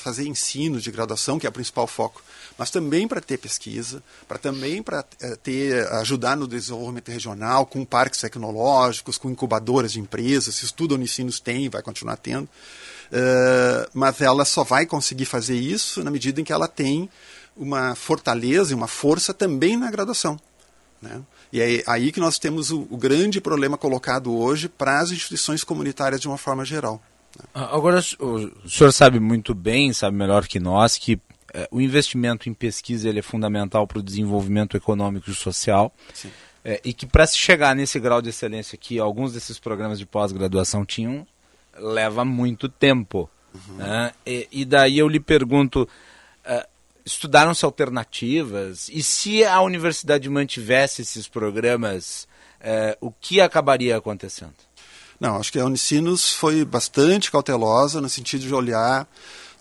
fazer 0.00 0.26
ensino 0.26 0.80
de 0.80 0.90
graduação, 0.90 1.38
que 1.38 1.46
é 1.46 1.50
o 1.50 1.52
principal 1.52 1.86
foco, 1.86 2.22
mas 2.56 2.70
também 2.70 3.06
para 3.06 3.20
ter 3.20 3.38
pesquisa, 3.38 4.02
para 4.26 4.38
também 4.38 4.82
para 4.82 5.04
é, 5.20 5.36
ter 5.36 5.86
ajudar 5.94 6.36
no 6.36 6.48
desenvolvimento 6.48 7.10
regional, 7.10 7.66
com 7.66 7.84
parques 7.84 8.20
tecnológicos, 8.20 9.18
com 9.18 9.30
incubadoras 9.30 9.92
de 9.92 10.00
empresas. 10.00 10.62
Isso 10.62 10.74
tudo 10.74 10.94
a 10.94 10.98
Unicinos 10.98 11.38
tem, 11.38 11.68
vai 11.68 11.82
continuar 11.82 12.16
tendo. 12.16 12.48
Uh, 13.06 13.88
mas 13.94 14.20
ela 14.20 14.44
só 14.44 14.64
vai 14.64 14.86
conseguir 14.86 15.24
fazer 15.24 15.56
isso 15.56 16.02
na 16.02 16.10
medida 16.10 16.40
em 16.40 16.44
que 16.44 16.52
ela 16.52 16.68
tem 16.68 17.08
uma 17.56 17.94
fortaleza 17.94 18.72
e 18.72 18.74
uma 18.74 18.88
força 18.88 19.32
também 19.32 19.76
na 19.76 19.90
graduação. 19.90 20.38
Né? 21.00 21.20
E 21.52 21.60
é 21.60 21.82
aí 21.86 22.12
que 22.12 22.20
nós 22.20 22.38
temos 22.38 22.70
o, 22.70 22.86
o 22.90 22.96
grande 22.96 23.40
problema 23.40 23.78
colocado 23.78 24.36
hoje 24.36 24.68
para 24.68 25.00
as 25.00 25.10
instituições 25.10 25.64
comunitárias 25.64 26.20
de 26.20 26.28
uma 26.28 26.36
forma 26.36 26.64
geral. 26.64 27.00
Né? 27.38 27.44
Agora, 27.54 28.00
o 28.18 28.68
senhor 28.68 28.92
sabe 28.92 29.20
muito 29.20 29.54
bem, 29.54 29.92
sabe 29.92 30.16
melhor 30.16 30.46
que 30.46 30.58
nós, 30.58 30.98
que 30.98 31.20
é, 31.54 31.68
o 31.70 31.80
investimento 31.80 32.48
em 32.48 32.54
pesquisa 32.54 33.08
ele 33.08 33.20
é 33.20 33.22
fundamental 33.22 33.86
para 33.86 33.98
o 33.98 34.02
desenvolvimento 34.02 34.76
econômico 34.76 35.30
e 35.30 35.34
social. 35.34 35.94
É, 36.64 36.80
e 36.84 36.92
que 36.92 37.06
para 37.06 37.26
se 37.26 37.38
chegar 37.38 37.76
nesse 37.76 38.00
grau 38.00 38.20
de 38.20 38.30
excelência 38.30 38.76
que 38.76 38.98
alguns 38.98 39.32
desses 39.32 39.56
programas 39.56 40.00
de 40.00 40.04
pós-graduação 40.04 40.84
tinham, 40.84 41.24
leva 41.78 42.24
muito 42.24 42.68
tempo. 42.68 43.28
Uhum. 43.54 43.76
Né? 43.76 44.12
E, 44.26 44.48
e, 44.52 44.64
daí 44.64 44.98
eu 44.98 45.08
lhe 45.08 45.20
pergunto, 45.20 45.82
uh, 45.82 46.68
estudaram-se 47.04 47.64
alternativas? 47.64 48.88
E 48.88 49.02
se 49.02 49.44
a 49.44 49.60
universidade 49.60 50.28
mantivesse 50.28 51.02
esses 51.02 51.26
programas, 51.28 52.28
uh, 52.60 52.96
o 53.00 53.10
que 53.10 53.40
acabaria 53.40 53.96
acontecendo? 53.96 54.54
Não, 55.18 55.36
acho 55.36 55.50
que 55.50 55.58
a 55.58 55.64
Unicinos 55.64 56.34
foi 56.34 56.64
bastante 56.64 57.30
cautelosa 57.30 58.00
no 58.00 58.08
sentido 58.08 58.42
de 58.42 58.54
olhar 58.54 59.08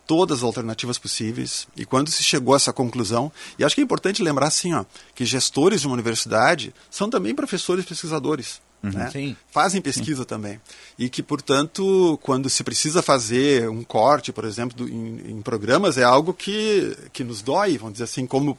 todas 0.05 0.39
as 0.39 0.43
alternativas 0.43 0.97
possíveis 0.97 1.67
e 1.75 1.85
quando 1.85 2.11
se 2.11 2.23
chegou 2.23 2.53
a 2.53 2.57
essa 2.57 2.71
conclusão, 2.71 3.31
e 3.57 3.63
acho 3.63 3.73
que 3.73 3.81
é 3.81 3.83
importante 3.83 4.21
lembrar 4.21 4.47
assim, 4.47 4.73
ó, 4.73 4.85
que 5.15 5.25
gestores 5.25 5.81
de 5.81 5.87
uma 5.87 5.93
universidade 5.93 6.73
são 6.91 7.09
também 7.09 7.33
professores 7.33 7.85
pesquisadores. 7.85 8.61
Uhum, 8.85 8.91
né? 8.91 9.35
Fazem 9.51 9.81
pesquisa 9.81 10.21
Sim. 10.21 10.27
também. 10.27 10.61
E 10.97 11.09
que, 11.09 11.23
portanto, 11.23 12.19
quando 12.21 12.49
se 12.49 12.63
precisa 12.63 13.01
fazer 13.01 13.67
um 13.69 13.83
corte, 13.83 14.31
por 14.31 14.45
exemplo, 14.45 14.77
do, 14.77 14.87
em, 14.87 15.31
em, 15.31 15.41
programas, 15.41 15.97
é 15.97 16.03
algo 16.03 16.33
que, 16.33 16.95
que 17.11 17.23
nos 17.23 17.41
dói, 17.41 17.77
vamos 17.77 17.93
dizer 17.93 18.03
assim, 18.03 18.27
como 18.27 18.57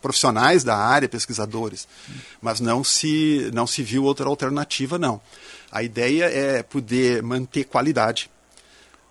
profissionais 0.00 0.64
da 0.64 0.76
área, 0.76 1.08
pesquisadores. 1.08 1.86
Uhum. 2.08 2.14
Mas 2.40 2.60
não 2.60 2.82
se, 2.82 3.50
não 3.52 3.66
se 3.66 3.82
viu 3.82 4.04
outra 4.04 4.26
alternativa, 4.26 4.98
não. 4.98 5.20
A 5.70 5.82
ideia 5.82 6.24
é 6.24 6.62
poder 6.62 7.22
manter 7.22 7.64
qualidade, 7.64 8.30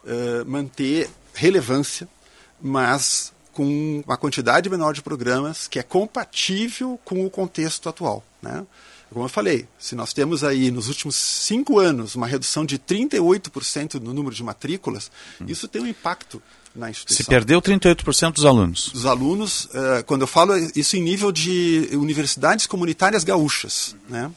uh, 0.04 0.46
manter 0.46 1.10
relevância, 1.34 2.08
mas 2.62 3.32
com 3.54 4.02
uma 4.06 4.18
quantidade 4.18 4.70
menor 4.70 4.94
de 4.94 5.02
programas 5.02 5.68
que 5.68 5.80
é 5.80 5.84
compatível 5.84 7.00
com 7.06 7.26
o 7.26 7.30
contexto 7.30 7.88
atual. 7.88 8.24
Né? 8.42 8.66
Como 9.12 9.26
eu 9.26 9.30
falei, 9.30 9.68
se 9.80 9.96
nós 9.96 10.14
temos 10.14 10.44
aí 10.44 10.70
nos 10.70 10.88
últimos 10.88 11.16
cinco 11.16 11.80
anos 11.80 12.16
uma 12.16 12.28
redução 12.28 12.64
de 12.64 12.78
38% 12.78 13.96
no 13.96 14.14
número 14.14 14.36
de 14.36 14.44
matrículas, 14.44 15.12
hum. 15.42 15.46
isso 15.48 15.68
tem 15.68 15.82
um 15.82 15.88
impacto 15.88 16.42
na 16.76 16.90
instituição. 16.90 17.24
Se 17.24 17.30
perdeu 17.30 17.62
38% 17.62 18.34
dos 18.34 18.46
alunos. 18.46 18.90
Dos 18.90 19.06
alunos, 19.06 19.66
uh, 19.66 20.04
quando 20.06 20.22
eu 20.22 20.28
falo 20.28 20.56
isso 20.76 20.96
em 20.96 21.02
nível 21.02 21.32
de 21.32 21.90
universidades 21.94 22.68
comunitárias 22.68 23.24
gaúchas. 23.24 23.96
Né? 24.08 24.32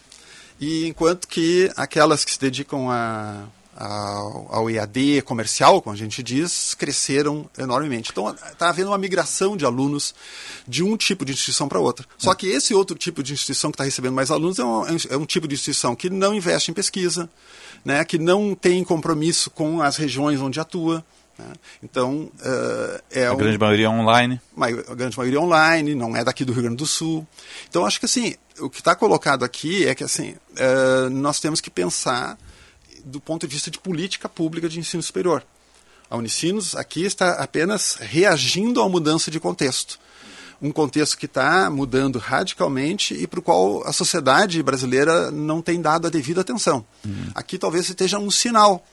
E 0.58 0.86
enquanto 0.86 1.28
que 1.28 1.70
aquelas 1.76 2.24
que 2.24 2.32
se 2.32 2.40
dedicam 2.40 2.90
a, 2.90 3.44
ao, 3.76 4.54
ao 4.54 4.70
EAD 4.70 5.22
comercial, 5.22 5.80
como 5.80 5.94
a 5.94 5.98
gente 5.98 6.22
diz, 6.22 6.74
cresceram 6.74 7.48
enormemente. 7.58 8.10
Então 8.12 8.30
está 8.30 8.68
havendo 8.68 8.88
uma 8.88 8.98
migração 8.98 9.56
de 9.56 9.64
alunos 9.64 10.14
de 10.66 10.82
um 10.82 10.96
tipo 10.96 11.24
de 11.24 11.32
instituição 11.32 11.68
para 11.68 11.80
outra. 11.80 12.06
Só 12.18 12.34
que 12.34 12.46
esse 12.46 12.74
outro 12.74 12.96
tipo 12.96 13.22
de 13.22 13.32
instituição 13.32 13.70
que 13.70 13.76
está 13.76 13.84
recebendo 13.84 14.14
mais 14.14 14.30
alunos 14.30 14.58
é 14.58 14.64
um, 14.64 14.84
é 15.10 15.16
um 15.16 15.26
tipo 15.26 15.48
de 15.48 15.54
instituição 15.54 15.94
que 15.94 16.10
não 16.10 16.34
investe 16.34 16.70
em 16.70 16.74
pesquisa, 16.74 17.28
né, 17.84 18.04
que 18.04 18.18
não 18.18 18.54
tem 18.54 18.84
compromisso 18.84 19.50
com 19.50 19.80
as 19.80 19.96
regiões 19.96 20.40
onde 20.40 20.60
atua. 20.60 21.04
Né? 21.38 21.46
Então, 21.82 22.30
uh, 22.40 23.02
é 23.10 23.26
a 23.26 23.32
um, 23.32 23.36
grande 23.36 23.58
maioria 23.58 23.90
online. 23.90 24.40
A 24.60 24.94
grande 24.94 25.16
maioria 25.16 25.40
online, 25.40 25.94
não 25.94 26.14
é 26.14 26.22
daqui 26.22 26.44
do 26.44 26.52
Rio 26.52 26.62
Grande 26.62 26.76
do 26.76 26.86
Sul. 26.86 27.26
Então, 27.68 27.86
acho 27.86 27.98
que 27.98 28.04
assim, 28.04 28.34
o 28.60 28.68
que 28.68 28.80
está 28.80 28.94
colocado 28.94 29.44
aqui 29.44 29.86
é 29.86 29.94
que 29.94 30.04
assim, 30.04 30.34
uh, 30.52 31.08
nós 31.10 31.40
temos 31.40 31.60
que 31.60 31.70
pensar 31.70 32.38
do 33.05 33.20
ponto 33.20 33.46
de 33.46 33.53
vista 33.55 33.70
de 33.70 33.78
política 33.78 34.28
pública 34.28 34.68
de 34.68 34.78
ensino 34.78 35.03
superior. 35.03 35.44
A 36.09 36.16
Unicinos 36.16 36.76
aqui 36.76 37.05
está 37.05 37.32
apenas 37.42 37.96
reagindo 37.98 38.82
à 38.82 38.88
mudança 38.88 39.30
de 39.30 39.40
contexto. 39.40 39.98
Um 40.61 40.70
contexto 40.70 41.16
que 41.16 41.26
está 41.26 41.70
mudando 41.70 42.18
radicalmente 42.18 43.14
e 43.14 43.26
para 43.26 43.40
o 43.40 43.42
qual 43.42 43.82
a 43.86 43.92
sociedade 43.92 44.62
brasileira 44.62 45.30
não 45.30 45.61
tem 45.61 45.80
dado 45.80 46.07
a 46.07 46.11
devida 46.11 46.42
atenção. 46.42 46.84
Uhum. 47.05 47.30
Aqui 47.34 47.59
talvez 47.59 47.88
esteja 47.88 48.18
um 48.18 48.30
sinal 48.30 48.86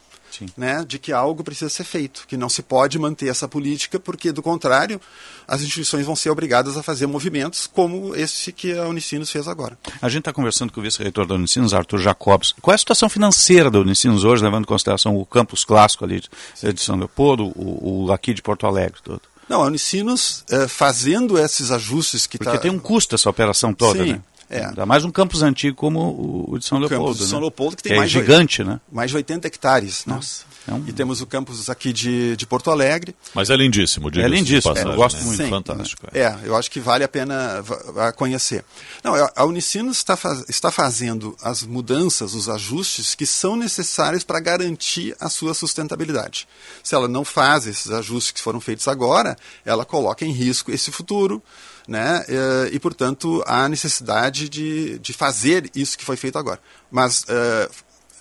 né, 0.57 0.83
de 0.87 0.99
que 0.99 1.11
algo 1.11 1.43
precisa 1.43 1.69
ser 1.69 1.83
feito, 1.83 2.25
que 2.27 2.37
não 2.37 2.49
se 2.49 2.61
pode 2.61 2.97
manter 2.97 3.27
essa 3.27 3.47
política, 3.47 3.99
porque, 3.99 4.31
do 4.31 4.41
contrário, 4.41 4.99
as 5.47 5.61
instituições 5.61 6.05
vão 6.05 6.15
ser 6.15 6.29
obrigadas 6.29 6.77
a 6.77 6.83
fazer 6.83 7.07
movimentos 7.07 7.67
como 7.67 8.15
esse 8.15 8.51
que 8.51 8.77
a 8.77 8.87
Unicinos 8.87 9.29
fez 9.31 9.47
agora. 9.47 9.77
A 10.01 10.09
gente 10.09 10.19
está 10.19 10.33
conversando 10.33 10.71
com 10.71 10.79
o 10.79 10.83
vice-reitor 10.83 11.25
da 11.25 11.35
Unicinos, 11.35 11.73
Arthur 11.73 11.99
Jacobs. 11.99 12.53
Qual 12.61 12.73
é 12.73 12.75
a 12.75 12.79
situação 12.79 13.09
financeira 13.09 13.69
da 13.69 13.79
Unicinos 13.79 14.23
hoje, 14.23 14.43
levando 14.43 14.63
em 14.63 14.67
consideração 14.67 15.15
o 15.17 15.25
campus 15.25 15.63
clássico 15.63 16.05
ali 16.05 16.21
de 16.21 16.81
São 16.81 16.97
Leopoldo, 16.97 17.45
o, 17.55 18.05
o 18.05 18.11
aqui 18.11 18.33
de 18.33 18.41
Porto 18.41 18.65
Alegre 18.65 18.99
todo? 19.03 19.21
Não, 19.49 19.63
a 19.63 19.65
Unicinos, 19.65 20.43
é, 20.47 20.67
fazendo 20.67 21.37
esses 21.39 21.71
ajustes 21.71 22.27
que 22.27 22.37
está... 22.37 22.51
Porque 22.51 22.57
tá... 22.57 22.61
tem 22.61 22.71
um 22.71 22.77
custo 22.77 23.15
essa 23.15 23.27
operação 23.27 23.73
toda, 23.73 24.03
Sim. 24.03 24.13
né? 24.13 24.21
É. 24.49 24.65
Ainda 24.65 24.85
mais 24.85 25.05
um 25.05 25.11
campus 25.11 25.43
antigo 25.43 25.75
como 25.75 26.47
o 26.49 26.57
de 26.57 26.65
São 26.65 26.79
Leopoldo. 26.79 27.03
O 27.03 27.07
campus 27.07 27.19
de 27.19 27.29
São 27.29 27.39
né? 27.39 27.43
Leopoldo 27.43 27.77
que 27.77 27.83
tem 27.83 27.93
é 27.93 27.97
mais 27.97 28.09
gigante, 28.09 28.63
de, 28.63 28.69
né? 28.69 28.81
Mais 28.91 29.11
de 29.11 29.17
80 29.17 29.47
hectares. 29.47 30.05
Né? 30.07 30.15
Nossa. 30.15 30.43
É 30.67 30.73
um... 30.73 30.83
E 30.87 30.91
temos 30.91 31.21
o 31.21 31.27
campus 31.27 31.69
aqui 31.69 31.93
de, 31.93 32.35
de 32.35 32.47
Porto 32.47 32.71
Alegre. 32.71 33.15
Mas 33.33 33.51
é 33.51 33.55
lindíssimo, 33.55 34.09
É 34.09 34.27
lindíssimo, 34.27 34.73
passagem, 34.73 34.91
eu 34.91 34.97
gosto 34.97 35.17
né? 35.17 35.23
muito. 35.23 35.43
Sim, 35.43 35.49
Fantástico. 35.49 36.07
É. 36.11 36.21
é. 36.21 36.39
eu 36.43 36.55
acho 36.55 36.69
que 36.71 36.79
vale 36.79 37.03
a 37.03 37.07
pena 37.07 37.63
conhecer. 38.15 38.65
Não, 39.03 39.13
a 39.35 39.45
Unicinos 39.45 39.97
está, 39.97 40.15
faz, 40.15 40.43
está 40.49 40.71
fazendo 40.71 41.35
as 41.43 41.63
mudanças, 41.63 42.33
os 42.33 42.49
ajustes 42.49 43.13
que 43.13 43.27
são 43.27 43.55
necessários 43.55 44.23
para 44.23 44.39
garantir 44.39 45.15
a 45.19 45.29
sua 45.29 45.53
sustentabilidade. 45.53 46.47
Se 46.83 46.95
ela 46.95 47.07
não 47.07 47.23
faz 47.23 47.67
esses 47.67 47.91
ajustes 47.91 48.31
que 48.31 48.41
foram 48.41 48.59
feitos 48.59 48.87
agora, 48.87 49.37
ela 49.63 49.85
coloca 49.85 50.25
em 50.25 50.31
risco 50.31 50.71
esse 50.71 50.91
futuro 50.91 51.41
né? 51.89 52.23
Eh, 52.27 52.69
e, 52.73 52.79
portanto, 52.79 53.43
há 53.47 53.67
necessidade 53.67 54.47
de, 54.47 54.99
de 54.99 55.11
fazer 55.11 55.69
isso 55.75 55.97
que 55.97 56.05
foi 56.05 56.15
feito 56.15 56.37
agora. 56.37 56.59
Mas 56.91 57.23
uh, 57.23 57.69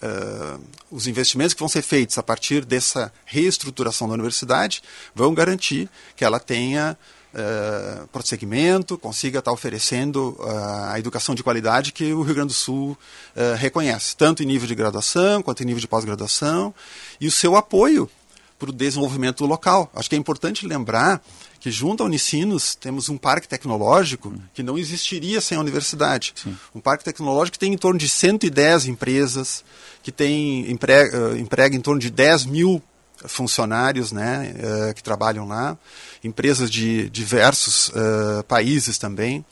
uh, 0.03 0.61
os 0.91 1.07
investimentos 1.07 1.53
que 1.53 1.61
vão 1.61 1.69
ser 1.69 1.83
feitos 1.83 2.17
a 2.17 2.23
partir 2.23 2.65
dessa 2.65 3.13
reestruturação 3.27 4.09
da 4.09 4.15
universidade 4.15 4.83
vão 5.15 5.35
garantir 5.35 5.89
que 6.17 6.25
ela 6.25 6.41
tenha 6.41 6.97
uh, 7.35 8.09
prosseguimento, 8.09 8.97
consiga 8.97 9.39
estar 9.39 9.53
oferecendo 9.53 10.37
uh, 10.39 10.91
a 10.91 10.99
educação 10.99 11.35
de 11.35 11.43
qualidade 11.43 11.93
que 11.93 12.13
o 12.13 12.23
Rio 12.23 12.35
Grande 12.35 12.49
do 12.49 12.59
Sul 12.59 12.93
uh, 13.37 13.57
reconhece, 13.57 14.17
tanto 14.17 14.43
em 14.43 14.47
nível 14.47 14.67
de 14.67 14.75
graduação 14.75 15.43
quanto 15.43 15.63
em 15.63 15.67
nível 15.67 15.81
de 15.81 15.89
pós-graduação, 15.89 16.75
e 17.21 17.27
o 17.27 17.31
seu 17.31 17.55
apoio 17.57 18.11
para 18.59 18.71
o 18.71 18.73
desenvolvimento 18.73 19.47
local. 19.47 19.91
Acho 19.95 20.09
que 20.09 20.17
é 20.17 20.19
importante 20.19 20.67
lembrar 20.67 21.23
que 21.61 21.71
junto 21.71 22.03
à 22.03 22.07
Unicinos 22.07 22.75
temos 22.75 23.09
um 23.09 23.17
parque 23.17 23.49
tecnológico 23.49 24.33
que 24.55 24.63
não 24.63 24.79
existiria 24.79 25.41
sem 25.41 25.59
a 25.59 25.61
universidade. 25.61 26.33
Sim. 26.37 26.57
Um 26.75 26.81
parque 26.81 27.05
tecnológico 27.05 27.55
que 27.55 27.59
tem 27.59 27.73
em 27.73 27.79
torno 27.79 27.99
de 27.99 28.09
110 28.09 28.87
empresas, 28.87 29.65
que 30.03 30.13
tem 30.13 30.71
emprega, 30.71 31.17
eh, 31.17 31.39
emprega 31.39 31.77
em 31.77 31.81
torno 31.81 32.01
de 32.01 32.11
10 32.11 32.47
mil 32.47 32.83
funcionários 33.27 34.13
né, 34.13 34.55
uh, 34.55 34.95
que 34.95 35.03
trabalham 35.03 35.47
lá, 35.47 35.77
empresas 36.23 36.71
de 36.71 37.11
diversos 37.11 37.89
uh, 37.89 38.45
países 38.47 38.99
também. 38.99 39.45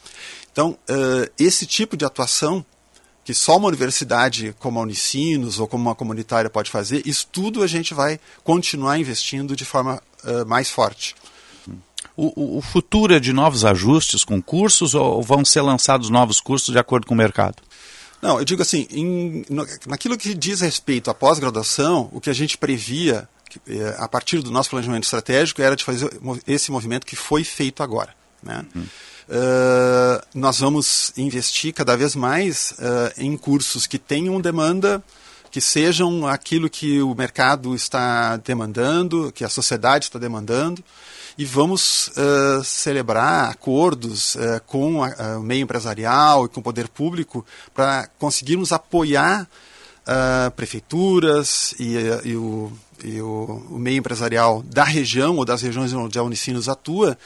Então, 0.53 0.79
uh, 0.89 1.31
esse 1.39 1.67
tipo 1.67 1.97
de 1.97 2.05
atuação 2.05 2.65
que 3.25 3.35
só 3.35 3.57
uma 3.57 3.67
universidade 3.67 4.55
como 4.61 4.79
a 4.79 4.83
Unicinos 4.83 5.59
ou 5.59 5.67
como 5.67 5.83
uma 5.83 5.97
comunitária 5.97 6.49
pode 6.49 6.71
fazer, 6.71 7.03
isso 7.05 7.27
tudo 7.33 7.61
a 7.65 7.67
gente 7.67 7.93
vai 7.93 8.21
continuar 8.45 9.01
investindo 9.01 9.57
de 9.57 9.65
forma 9.65 10.01
mais 10.47 10.71
forte. 10.71 11.15
O, 12.17 12.57
o, 12.59 12.63
futuro 12.63 13.15
é 13.15 13.21
de 13.21 13.31
novos 13.31 13.63
ajustes 13.63 14.25
com 14.25 14.41
cursos 14.41 14.95
ou 14.95 15.23
vão 15.23 15.45
ser 15.45 15.61
lançados 15.61 16.09
novos 16.09 16.41
cursos 16.41 16.73
de 16.73 16.79
acordo 16.79 17.07
com 17.07 17.13
o 17.13 17.17
mercado? 17.17 17.57
Não, 18.23 18.39
eu 18.39 18.45
digo 18.45 18.63
assim, 18.63 18.87
em, 18.91 19.45
no, 19.51 19.67
naquilo 19.87 20.17
que 20.17 20.33
diz 20.33 20.63
respeito 20.63 21.11
à 21.11 21.15
pós-graduação, 21.15 22.09
o 22.13 22.21
que 22.21 22.31
a 22.31 22.33
gente 22.33 22.57
previa 22.57 23.29
é, 23.69 23.97
a 23.99 24.09
partir 24.09 24.41
do 24.41 24.51
nosso 24.51 24.71
planejamento 24.71 25.05
estratégico 25.05 25.61
era 25.61 25.77
de 25.77 25.85
fazer 25.85 26.09
esse 26.47 26.71
movimento 26.73 27.07
que 27.07 27.15
foi 27.15 27.45
feito 27.45 27.83
agora. 27.83 28.15
Né? 28.43 28.65
Hum. 28.75 28.87
Uh, 29.29 30.27
nós 30.35 30.61
vamos 30.61 31.13
investir 31.19 31.75
cada 31.75 31.97
vez 31.97 32.15
mais 32.15 32.73
uh, 32.79 33.13
em 33.19 33.37
cursos 33.37 33.87
que 33.87 33.99
tenham 33.99 34.41
demanda, 34.41 35.03
que 35.51 35.61
sejam 35.61 36.27
aquilo 36.27 36.71
que 36.71 37.03
o 37.03 37.15
mercado 37.15 37.75
está 37.75 38.39
demandando, 38.39 39.31
que 39.35 39.45
a 39.45 39.49
sociedade 39.51 40.07
está 40.07 40.19
demandando 40.19 40.83
e 41.39 41.45
vamos 41.45 42.09
uh, 42.09 42.65
celebrar 42.65 43.51
acordos 43.51 44.35
uh, 44.37 44.61
com 44.67 45.05
a, 45.05 45.39
o 45.39 45.43
meio 45.43 45.63
empresarial 45.63 46.47
e 46.47 46.49
com 46.49 46.61
o 46.61 46.63
poder 46.63 46.89
público 46.89 47.45
para 47.75 48.09
conseguirmos 48.19 48.73
apoiar 48.73 49.49
uh, 50.07 50.51
prefeituras 50.53 51.75
e, 51.79 51.95
e, 52.25 52.37
o, 52.37 52.73
e 53.05 53.21
o, 53.21 53.67
o, 53.71 53.79
meio 53.79 53.99
empresarial 53.99 54.63
da 54.63 54.85
região 54.85 55.37
ou 55.37 55.45
das 55.45 55.63
regiões 55.63 55.93
onde 55.93 56.19
a 56.19 56.23
Unicinos 56.23 56.69
atua 56.69 57.19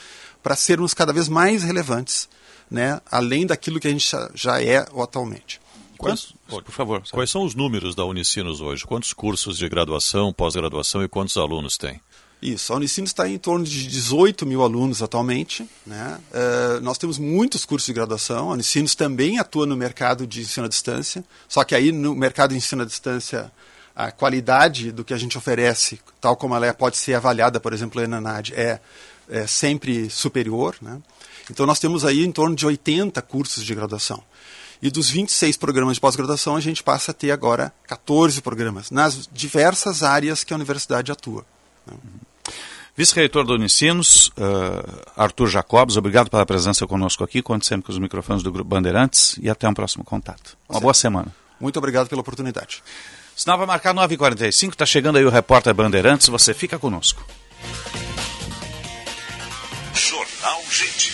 para 0.43 0.55
sermos 0.55 0.93
cada 0.93 1.13
vez 1.13 1.29
mais 1.29 1.63
relevantes, 1.63 2.27
né, 2.69 2.99
além 3.09 3.45
daquilo 3.45 3.79
que 3.79 3.87
a 3.87 3.91
gente 3.91 4.09
já, 4.33 4.61
é 4.61 4.77
atualmente. 4.77 5.61
Quantos, 5.97 6.33
por 6.47 6.63
favor. 6.71 7.03
Quais 7.11 7.29
são 7.29 7.43
os 7.43 7.53
números 7.53 7.93
da 7.93 8.03
Unicinos 8.03 8.59
hoje? 8.59 8.83
Quantos 8.83 9.13
cursos 9.13 9.55
de 9.55 9.69
graduação, 9.69 10.33
pós-graduação 10.33 11.03
e 11.03 11.07
quantos 11.07 11.37
alunos 11.37 11.77
tem? 11.77 12.01
Isso, 12.41 12.73
a 12.73 12.75
Unicinos 12.75 13.11
está 13.11 13.29
em 13.29 13.37
torno 13.37 13.63
de 13.63 13.87
18 13.87 14.47
mil 14.47 14.63
alunos 14.63 15.03
atualmente. 15.03 15.69
Né? 15.85 16.19
Uh, 16.31 16.81
nós 16.81 16.97
temos 16.97 17.19
muitos 17.19 17.65
cursos 17.65 17.85
de 17.85 17.93
graduação. 17.93 18.49
A 18.49 18.53
Unicinos 18.53 18.95
também 18.95 19.37
atua 19.37 19.67
no 19.67 19.77
mercado 19.77 20.25
de 20.25 20.41
ensino 20.41 20.65
à 20.65 20.69
distância, 20.69 21.23
só 21.47 21.63
que 21.63 21.75
aí 21.75 21.91
no 21.91 22.15
mercado 22.15 22.51
de 22.51 22.57
ensino 22.57 22.81
à 22.81 22.85
distância 22.85 23.51
a 23.95 24.11
qualidade 24.11 24.91
do 24.91 25.03
que 25.03 25.13
a 25.13 25.17
gente 25.17 25.37
oferece, 25.37 25.99
tal 26.19 26.35
como 26.35 26.55
ela 26.55 26.65
é, 26.65 26.73
pode 26.73 26.97
ser 26.97 27.13
avaliada, 27.13 27.59
por 27.59 27.73
exemplo, 27.73 28.05
na 28.07 28.17
ENAD, 28.17 28.53
é, 28.55 28.79
é 29.29 29.45
sempre 29.45 30.09
superior. 30.09 30.75
Né? 30.81 30.99
Então 31.49 31.67
nós 31.67 31.79
temos 31.79 32.03
aí 32.03 32.23
em 32.23 32.31
torno 32.31 32.55
de 32.55 32.65
80 32.65 33.21
cursos 33.21 33.63
de 33.63 33.75
graduação. 33.75 34.23
E 34.81 34.89
dos 34.89 35.11
26 35.11 35.57
programas 35.57 35.95
de 35.95 36.01
pós-graduação, 36.01 36.55
a 36.55 36.59
gente 36.59 36.81
passa 36.81 37.11
a 37.11 37.13
ter 37.13 37.29
agora 37.29 37.71
14 37.85 38.41
programas, 38.41 38.89
nas 38.89 39.29
diversas 39.31 40.01
áreas 40.01 40.43
que 40.43 40.53
a 40.53 40.55
universidade 40.55 41.11
atua. 41.11 41.45
Né? 41.85 41.93
Vice-reitor 42.95 43.45
do 43.45 43.53
Unicinos, 43.53 44.27
uh, 44.37 45.11
Arthur 45.15 45.47
Jacobs, 45.47 45.95
obrigado 45.95 46.29
pela 46.29 46.45
presença 46.45 46.85
conosco 46.85 47.23
aqui. 47.23 47.41
Conte 47.41 47.65
sempre 47.65 47.85
com 47.85 47.91
os 47.91 47.97
microfones 47.97 48.43
do 48.43 48.51
Grupo 48.51 48.69
Bandeirantes 48.69 49.37
e 49.41 49.49
até 49.49 49.67
um 49.67 49.73
próximo 49.73 50.03
contato. 50.03 50.57
Uma 50.67 50.79
boa 50.79 50.93
semana. 50.93 51.33
Muito 51.59 51.77
obrigado 51.77 52.09
pela 52.09 52.21
oportunidade. 52.21 52.83
Sinal 53.33 53.57
vai 53.57 53.65
marcar 53.65 53.93
9h45, 53.93 54.71
está 54.71 54.85
chegando 54.85 55.17
aí 55.17 55.25
o 55.25 55.29
repórter 55.29 55.73
Bandeirantes, 55.73 56.27
você 56.27 56.53
fica 56.53 56.77
conosco. 56.77 57.25
Jornal 59.93 60.61
Gente. 60.69 61.13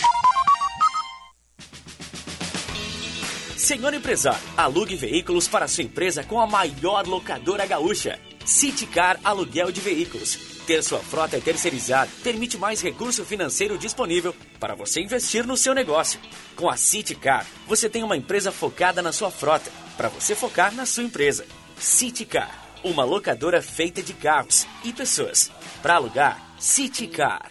Senhor 3.56 3.94
empresário, 3.94 4.40
alugue 4.56 4.96
veículos 4.96 5.46
para 5.46 5.68
sua 5.68 5.84
empresa 5.84 6.24
com 6.24 6.40
a 6.40 6.46
maior 6.46 7.06
locadora 7.06 7.64
gaúcha. 7.66 8.18
Citicar 8.44 9.20
Aluguel 9.22 9.70
de 9.70 9.80
Veículos 9.80 10.57
ter 10.68 10.84
sua 10.84 10.98
frota 10.98 11.40
terceirizada 11.40 12.10
permite 12.22 12.58
mais 12.58 12.82
recurso 12.82 13.24
financeiro 13.24 13.78
disponível 13.78 14.36
para 14.60 14.74
você 14.74 15.00
investir 15.00 15.46
no 15.46 15.56
seu 15.56 15.74
negócio. 15.74 16.20
Com 16.54 16.68
a 16.68 16.76
Citicar, 16.76 17.46
você 17.66 17.88
tem 17.88 18.02
uma 18.02 18.18
empresa 18.18 18.52
focada 18.52 19.00
na 19.00 19.10
sua 19.10 19.30
frota, 19.30 19.72
para 19.96 20.10
você 20.10 20.34
focar 20.34 20.74
na 20.74 20.84
sua 20.84 21.04
empresa. 21.04 21.46
Citicar, 21.78 22.76
uma 22.84 23.02
locadora 23.02 23.62
feita 23.62 24.02
de 24.02 24.12
carros 24.12 24.66
e 24.84 24.92
pessoas. 24.92 25.50
Para 25.80 25.94
alugar, 25.94 26.38
Citicar. 26.58 27.50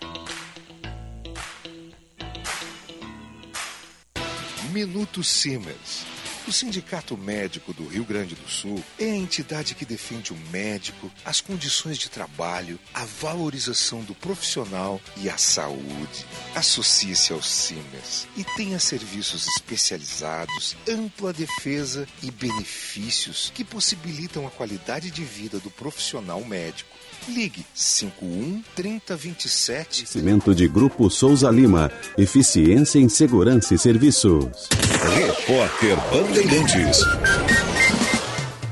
Minuto 4.71 5.23
Siemens. 5.23 6.16
O 6.47 6.51
Sindicato 6.53 7.17
Médico 7.17 7.73
do 7.73 7.85
Rio 7.85 8.05
Grande 8.05 8.33
do 8.33 8.47
Sul 8.47 8.81
é 8.97 9.03
a 9.03 9.15
entidade 9.15 9.75
que 9.75 9.83
defende 9.83 10.31
o 10.31 10.37
médico, 10.49 11.11
as 11.25 11.41
condições 11.41 11.97
de 11.97 12.09
trabalho, 12.09 12.79
a 12.93 13.03
valorização 13.03 14.01
do 14.01 14.15
profissional 14.15 15.01
e 15.17 15.29
a 15.29 15.37
saúde. 15.37 16.25
Associe-se 16.55 17.33
ao 17.33 17.41
Simers 17.41 18.29
e 18.37 18.45
tenha 18.55 18.79
serviços 18.79 19.45
especializados, 19.45 20.77
ampla 20.87 21.33
defesa 21.33 22.07
e 22.23 22.31
benefícios 22.31 23.51
que 23.53 23.65
possibilitam 23.65 24.47
a 24.47 24.49
qualidade 24.49 25.11
de 25.11 25.25
vida 25.25 25.59
do 25.59 25.69
profissional 25.69 26.41
médico. 26.45 26.97
Ligue 27.27 27.65
51 27.73 28.63
3027. 28.73 30.07
Cimento 30.07 30.55
de 30.55 30.67
Grupo 30.67 31.09
Souza 31.09 31.49
Lima. 31.49 31.91
Eficiência 32.17 32.99
em 32.99 33.09
Segurança 33.09 33.75
e 33.75 33.77
Serviços. 33.77 34.69
Repórter 35.13 35.97
Bandeirantes. 36.09 36.99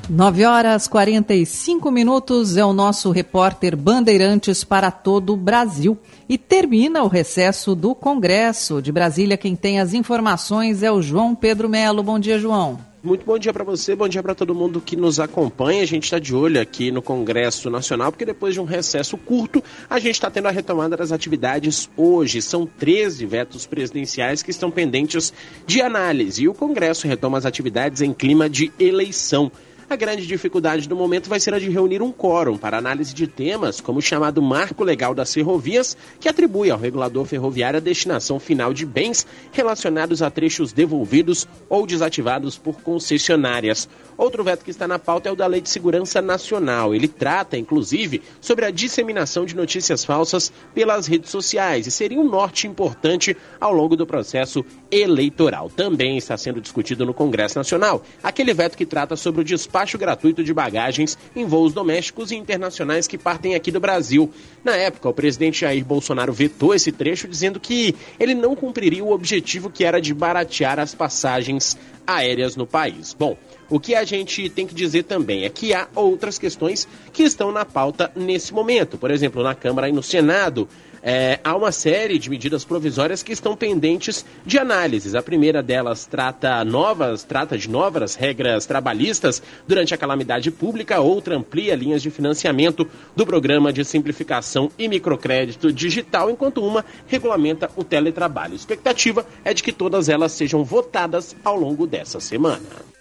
9 0.09 0.45
horas 0.45 0.87
45 0.87 1.91
minutos 1.91 2.55
é 2.55 2.63
o 2.63 2.71
nosso 2.71 3.11
repórter 3.11 3.75
Bandeirantes 3.75 4.63
para 4.63 4.89
todo 4.89 5.33
o 5.33 5.37
Brasil. 5.37 5.97
E 6.29 6.37
termina 6.37 7.03
o 7.03 7.07
recesso 7.07 7.75
do 7.75 7.93
Congresso 7.93 8.81
de 8.81 8.91
Brasília. 8.91 9.35
Quem 9.35 9.55
tem 9.55 9.81
as 9.81 9.93
informações 9.93 10.81
é 10.81 10.91
o 10.91 11.01
João 11.01 11.35
Pedro 11.35 11.67
Melo. 11.67 12.01
Bom 12.01 12.17
dia, 12.17 12.39
João. 12.39 12.79
Muito 13.05 13.23
bom 13.23 13.37
dia 13.37 13.53
para 13.53 13.63
você, 13.63 13.95
bom 13.95 14.07
dia 14.07 14.23
para 14.23 14.33
todo 14.33 14.55
mundo 14.55 14.81
que 14.81 14.95
nos 14.95 15.19
acompanha. 15.19 15.83
A 15.83 15.85
gente 15.85 16.05
está 16.05 16.17
de 16.17 16.33
olho 16.33 16.59
aqui 16.59 16.89
no 16.89 17.03
Congresso 17.03 17.69
Nacional, 17.69 18.11
porque 18.11 18.25
depois 18.25 18.55
de 18.55 18.59
um 18.59 18.63
recesso 18.63 19.15
curto, 19.15 19.63
a 19.87 19.99
gente 19.99 20.15
está 20.15 20.31
tendo 20.31 20.47
a 20.47 20.51
retomada 20.51 20.97
das 20.97 21.11
atividades 21.11 21.87
hoje. 21.95 22.41
São 22.41 22.65
13 22.65 23.23
vetos 23.27 23.67
presidenciais 23.67 24.41
que 24.41 24.49
estão 24.49 24.71
pendentes 24.71 25.31
de 25.67 25.83
análise. 25.83 26.41
E 26.41 26.47
o 26.47 26.53
Congresso 26.55 27.07
retoma 27.07 27.37
as 27.37 27.45
atividades 27.45 28.01
em 28.01 28.11
clima 28.11 28.49
de 28.49 28.71
eleição. 28.79 29.51
A 29.87 29.95
grande 29.95 30.25
dificuldade 30.25 30.89
do 30.89 30.95
momento 30.95 31.29
vai 31.29 31.39
ser 31.39 31.53
a 31.53 31.59
de 31.59 31.69
reunir 31.69 32.01
um 32.01 32.11
quórum 32.11 32.57
para 32.57 32.75
análise 32.75 33.13
de 33.13 33.27
temas, 33.27 33.79
como 33.79 33.99
o 33.99 34.01
chamado 34.01 34.41
Marco 34.41 34.83
Legal 34.83 35.13
das 35.13 35.31
Ferrovias, 35.31 35.95
que 36.19 36.27
atribui 36.27 36.71
ao 36.71 36.79
regulador 36.79 37.23
ferroviário 37.25 37.77
a 37.77 37.81
destinação 37.81 38.39
final 38.39 38.73
de 38.73 38.83
bens 38.83 39.27
relacionados 39.51 40.23
a 40.23 40.31
trechos 40.31 40.73
devolvidos 40.73 41.47
ou 41.69 41.85
desativados 41.85 42.57
por 42.57 42.81
concessionárias. 42.81 43.87
Outro 44.17 44.43
veto 44.43 44.65
que 44.65 44.71
está 44.71 44.87
na 44.87 44.97
pauta 44.97 45.29
é 45.29 45.31
o 45.31 45.35
da 45.35 45.45
Lei 45.45 45.61
de 45.61 45.69
Segurança 45.69 46.19
Nacional. 46.19 46.95
Ele 46.95 47.07
trata, 47.07 47.55
inclusive, 47.55 48.23
sobre 48.41 48.65
a 48.65 48.71
disseminação 48.71 49.45
de 49.45 49.55
notícias 49.55 50.03
falsas 50.03 50.51
pelas 50.73 51.05
redes 51.05 51.29
sociais 51.29 51.85
e 51.85 51.91
seria 51.91 52.19
um 52.19 52.27
norte 52.27 52.65
importante 52.65 53.37
ao 53.59 53.71
longo 53.71 53.95
do 53.95 54.07
processo 54.07 54.65
eleitoral. 54.89 55.69
Também 55.69 56.17
está 56.17 56.35
sendo 56.37 56.59
discutido 56.59 57.05
no 57.05 57.13
Congresso 57.13 57.59
Nacional 57.59 58.01
aquele 58.23 58.53
veto 58.53 58.75
que 58.75 58.85
trata 58.85 59.15
sobre 59.15 59.41
o 59.41 59.43
despacho 59.43 59.74
gratuito 59.97 60.43
de 60.43 60.53
bagagens 60.53 61.17
em 61.35 61.45
voos 61.45 61.73
domésticos 61.73 62.31
e 62.31 62.35
internacionais 62.35 63.07
que 63.07 63.17
partem 63.17 63.55
aqui 63.55 63.71
do 63.71 63.79
Brasil. 63.79 64.31
Na 64.63 64.75
época, 64.75 65.09
o 65.09 65.13
presidente 65.13 65.61
Jair 65.61 65.83
Bolsonaro 65.83 66.31
vetou 66.31 66.73
esse 66.73 66.91
trecho, 66.91 67.27
dizendo 67.27 67.59
que 67.59 67.93
ele 68.19 68.33
não 68.33 68.55
cumpriria 68.55 69.03
o 69.03 69.11
objetivo 69.11 69.69
que 69.69 69.83
era 69.83 69.99
de 69.99 70.13
baratear 70.13 70.79
as 70.79 70.95
passagens 70.95 71.77
aéreas 72.07 72.55
no 72.55 72.65
país. 72.65 73.13
Bom, 73.13 73.37
o 73.69 73.79
que 73.79 73.95
a 73.95 74.03
gente 74.03 74.49
tem 74.49 74.65
que 74.65 74.75
dizer 74.75 75.03
também 75.03 75.43
é 75.43 75.49
que 75.49 75.73
há 75.73 75.87
outras 75.95 76.37
questões 76.37 76.87
que 77.11 77.23
estão 77.23 77.51
na 77.51 77.65
pauta 77.65 78.11
nesse 78.15 78.53
momento. 78.53 78.97
Por 78.97 79.11
exemplo, 79.11 79.43
na 79.43 79.55
Câmara 79.55 79.89
e 79.89 79.91
no 79.91 80.03
Senado, 80.03 80.69
é, 81.07 81.39
há 81.43 81.55
uma 81.55 81.71
série 81.71 82.17
de 82.17 82.31
medidas 82.31 82.65
provisórias 82.65 83.21
que 83.21 83.31
estão 83.31 83.55
pendentes 83.55 84.25
de 84.43 84.57
análises. 84.57 85.13
A 85.13 85.21
primeira 85.21 85.61
delas 85.61 86.07
trata 86.07 86.65
novas, 86.65 87.21
trata 87.21 87.55
de 87.55 87.69
novas 87.69 88.15
regras 88.15 88.65
trabalhistas 88.65 89.39
durante 89.67 89.93
a 89.93 89.97
calamidade 89.97 90.49
pública, 90.49 90.99
outra 90.99 91.37
amplia 91.37 91.75
linhas 91.75 92.01
de 92.01 92.09
financiamento 92.09 92.89
do 93.15 93.23
programa 93.23 93.71
de 93.71 93.85
simplificação 93.85 94.71
e 94.79 94.87
microcrédito 94.87 95.71
digital, 95.71 96.31
enquanto 96.31 96.65
uma 96.65 96.83
regulamenta 97.05 97.69
o 97.75 97.83
teletrabalho. 97.83 98.53
A 98.53 98.55
expectativa 98.55 99.27
é 99.43 99.53
de 99.53 99.61
que 99.61 99.71
todas 99.71 100.09
elas 100.09 100.31
sejam 100.31 100.63
votadas 100.63 101.35
ao 101.43 101.55
longo 101.55 101.85
dessa 101.85 102.19
semana. 102.19 102.94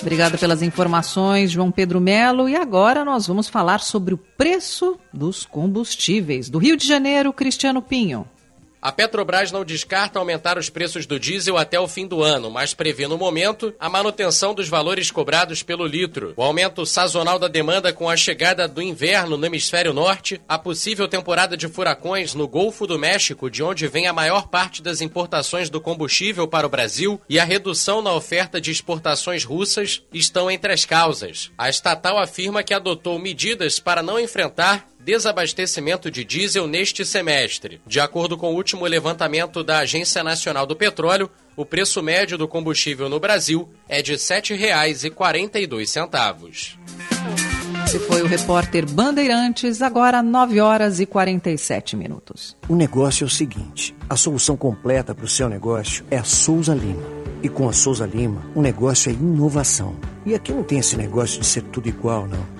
Obrigada 0.00 0.38
pelas 0.38 0.62
informações, 0.62 1.50
João 1.50 1.70
Pedro 1.70 2.00
Melo. 2.00 2.48
E 2.48 2.56
agora 2.56 3.04
nós 3.04 3.26
vamos 3.26 3.48
falar 3.48 3.80
sobre 3.80 4.14
o 4.14 4.18
preço 4.18 4.98
dos 5.12 5.44
combustíveis. 5.44 6.48
Do 6.48 6.58
Rio 6.58 6.76
de 6.76 6.86
Janeiro, 6.86 7.32
Cristiano 7.32 7.82
Pinho. 7.82 8.26
A 8.82 8.90
Petrobras 8.90 9.52
não 9.52 9.62
descarta 9.62 10.18
aumentar 10.18 10.56
os 10.56 10.70
preços 10.70 11.04
do 11.04 11.20
diesel 11.20 11.58
até 11.58 11.78
o 11.78 11.86
fim 11.86 12.06
do 12.06 12.22
ano, 12.22 12.50
mas 12.50 12.72
prevê 12.72 13.06
no 13.06 13.18
momento 13.18 13.74
a 13.78 13.90
manutenção 13.90 14.54
dos 14.54 14.68
valores 14.68 15.10
cobrados 15.10 15.62
pelo 15.62 15.86
litro. 15.86 16.32
O 16.34 16.42
aumento 16.42 16.86
sazonal 16.86 17.38
da 17.38 17.46
demanda 17.46 17.92
com 17.92 18.08
a 18.08 18.16
chegada 18.16 18.66
do 18.66 18.80
inverno 18.80 19.36
no 19.36 19.44
hemisfério 19.44 19.92
norte, 19.92 20.40
a 20.48 20.58
possível 20.58 21.06
temporada 21.06 21.58
de 21.58 21.68
furacões 21.68 22.34
no 22.34 22.48
Golfo 22.48 22.86
do 22.86 22.98
México, 22.98 23.50
de 23.50 23.62
onde 23.62 23.86
vem 23.86 24.06
a 24.06 24.14
maior 24.14 24.48
parte 24.48 24.80
das 24.80 25.02
importações 25.02 25.68
do 25.68 25.80
combustível 25.80 26.48
para 26.48 26.66
o 26.66 26.70
Brasil, 26.70 27.20
e 27.28 27.38
a 27.38 27.44
redução 27.44 28.00
na 28.00 28.14
oferta 28.14 28.58
de 28.58 28.70
exportações 28.70 29.44
russas 29.44 30.02
estão 30.10 30.50
entre 30.50 30.72
as 30.72 30.86
causas. 30.86 31.50
A 31.58 31.68
estatal 31.68 32.18
afirma 32.18 32.62
que 32.62 32.72
adotou 32.72 33.18
medidas 33.18 33.78
para 33.78 34.02
não 34.02 34.18
enfrentar 34.18 34.89
desabastecimento 35.04 36.10
de 36.10 36.24
diesel 36.24 36.66
neste 36.66 37.04
semestre. 37.04 37.80
De 37.86 38.00
acordo 38.00 38.36
com 38.36 38.52
o 38.52 38.54
último 38.54 38.84
levantamento 38.86 39.64
da 39.64 39.78
Agência 39.78 40.22
Nacional 40.22 40.66
do 40.66 40.76
Petróleo, 40.76 41.30
o 41.56 41.64
preço 41.64 42.02
médio 42.02 42.36
do 42.38 42.48
combustível 42.48 43.08
no 43.08 43.18
Brasil 43.18 43.68
é 43.88 44.02
de 44.02 44.12
R$ 44.12 44.18
7,42. 44.18 46.78
Esse 47.86 47.98
foi 47.98 48.22
o 48.22 48.26
repórter 48.26 48.86
Bandeirantes, 48.88 49.82
agora 49.82 50.22
9 50.22 50.60
horas 50.60 51.00
e 51.00 51.06
47 51.06 51.96
minutos. 51.96 52.56
O 52.68 52.76
negócio 52.76 53.24
é 53.24 53.26
o 53.26 53.30
seguinte: 53.30 53.96
a 54.08 54.14
solução 54.16 54.56
completa 54.56 55.12
para 55.14 55.24
o 55.24 55.28
seu 55.28 55.48
negócio 55.48 56.04
é 56.10 56.16
a 56.16 56.24
Souza 56.24 56.74
Lima. 56.74 57.20
E 57.42 57.48
com 57.48 57.68
a 57.68 57.72
Souza 57.72 58.06
Lima, 58.06 58.44
o 58.54 58.62
negócio 58.62 59.10
é 59.10 59.14
inovação. 59.14 59.96
E 60.24 60.34
aqui 60.34 60.52
não 60.52 60.62
tem 60.62 60.78
esse 60.78 60.96
negócio 60.96 61.40
de 61.40 61.46
ser 61.46 61.62
tudo 61.62 61.88
igual, 61.88 62.28
não. 62.28 62.59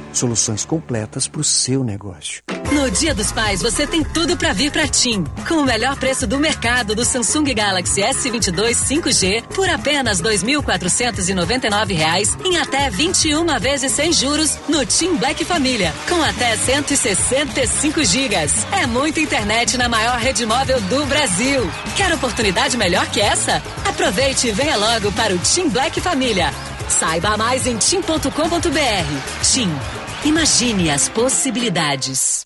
Soluções 0.13 0.65
completas 0.65 1.27
para 1.27 1.41
o 1.41 1.43
seu 1.43 1.83
negócio. 1.83 2.41
No 2.71 2.89
Dia 2.89 3.13
dos 3.13 3.31
Pais, 3.33 3.61
você 3.61 3.85
tem 3.85 4.01
tudo 4.01 4.37
para 4.37 4.53
vir 4.53 4.71
para 4.71 4.87
TIM. 4.87 5.25
Com 5.45 5.55
o 5.55 5.65
melhor 5.65 5.97
preço 5.97 6.25
do 6.25 6.39
mercado 6.39 6.95
do 6.95 7.03
Samsung 7.03 7.53
Galaxy 7.53 7.99
S22 8.01 8.75
5G 8.75 9.43
por 9.53 9.69
apenas 9.69 10.21
R$ 10.21 10.29
2.499 10.29 12.45
em 12.45 12.55
até 12.57 12.89
21 12.89 13.45
vezes 13.59 13.91
sem 13.91 14.13
juros 14.13 14.57
no 14.69 14.85
TIM 14.85 15.17
Black 15.17 15.43
Família, 15.43 15.93
com 16.07 16.23
até 16.23 16.55
165 16.55 18.05
gigas. 18.05 18.65
É 18.71 18.87
muita 18.87 19.19
internet 19.19 19.77
na 19.77 19.89
maior 19.89 20.17
rede 20.17 20.45
móvel 20.45 20.79
do 20.81 21.05
Brasil. 21.07 21.69
Quer 21.97 22.13
oportunidade 22.13 22.77
melhor 22.77 23.05
que 23.07 23.19
essa? 23.19 23.61
Aproveite 23.85 24.47
e 24.47 24.51
venha 24.51 24.77
logo 24.77 25.11
para 25.11 25.35
o 25.35 25.39
TIM 25.39 25.67
Black 25.67 25.99
Família. 25.99 26.53
Saiba 26.87 27.35
mais 27.37 27.67
em 27.67 27.75
tim.com.br. 27.77 29.43
TIM. 29.43 30.00
Imagine 30.23 30.91
as 30.91 31.09
possibilidades. 31.09 32.45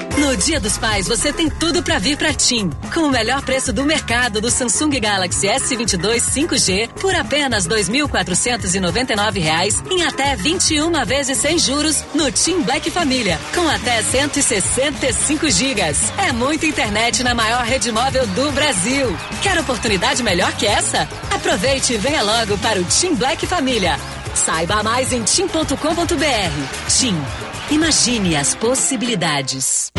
No 0.17 0.35
Dia 0.35 0.59
dos 0.59 0.77
Pais, 0.77 1.07
você 1.07 1.31
tem 1.31 1.49
tudo 1.49 1.81
para 1.81 1.97
vir 1.97 2.17
para 2.17 2.33
TIM. 2.33 2.69
Com 2.93 3.01
o 3.01 3.09
melhor 3.09 3.41
preço 3.41 3.71
do 3.71 3.85
mercado 3.85 4.41
do 4.41 4.51
Samsung 4.51 4.99
Galaxy 4.99 5.47
S22 5.47 6.21
5G 6.21 6.89
por 6.99 7.15
apenas 7.15 7.65
R$ 7.65 7.75
2.499 7.75 9.89
em 9.89 10.03
até 10.03 10.35
21 10.35 11.05
vezes 11.05 11.37
sem 11.37 11.57
juros 11.57 12.03
no 12.13 12.29
TIM 12.31 12.61
Black 12.61 12.91
Família, 12.91 13.39
com 13.55 13.67
até 13.67 14.03
165 14.03 15.49
gigas. 15.49 15.97
É 16.17 16.31
muita 16.31 16.65
internet 16.65 17.23
na 17.23 17.33
maior 17.33 17.63
rede 17.63 17.91
móvel 17.91 18.27
do 18.27 18.51
Brasil. 18.51 19.15
Quer 19.41 19.57
oportunidade 19.59 20.21
melhor 20.23 20.51
que 20.53 20.67
essa? 20.67 21.07
Aproveite 21.33 21.93
e 21.93 21.97
venha 21.97 22.21
logo 22.21 22.57
para 22.57 22.79
o 22.79 22.83
TIM 22.83 23.15
Black 23.15 23.47
Família. 23.47 23.97
Saiba 24.35 24.83
mais 24.83 25.13
em 25.13 25.23
tim.com.br. 25.23 26.87
TIM. 26.87 27.50
Imagine 27.71 28.35
as 28.35 28.53
possibilidades. 28.53 29.93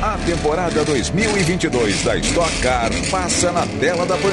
A 0.00 0.16
temporada 0.24 0.82
2022 0.82 2.02
da 2.02 2.16
Stock 2.16 2.58
Car 2.62 2.90
passa 3.10 3.52
na 3.52 3.66
tela 3.66 4.06
da 4.06 4.16
Band. 4.16 4.32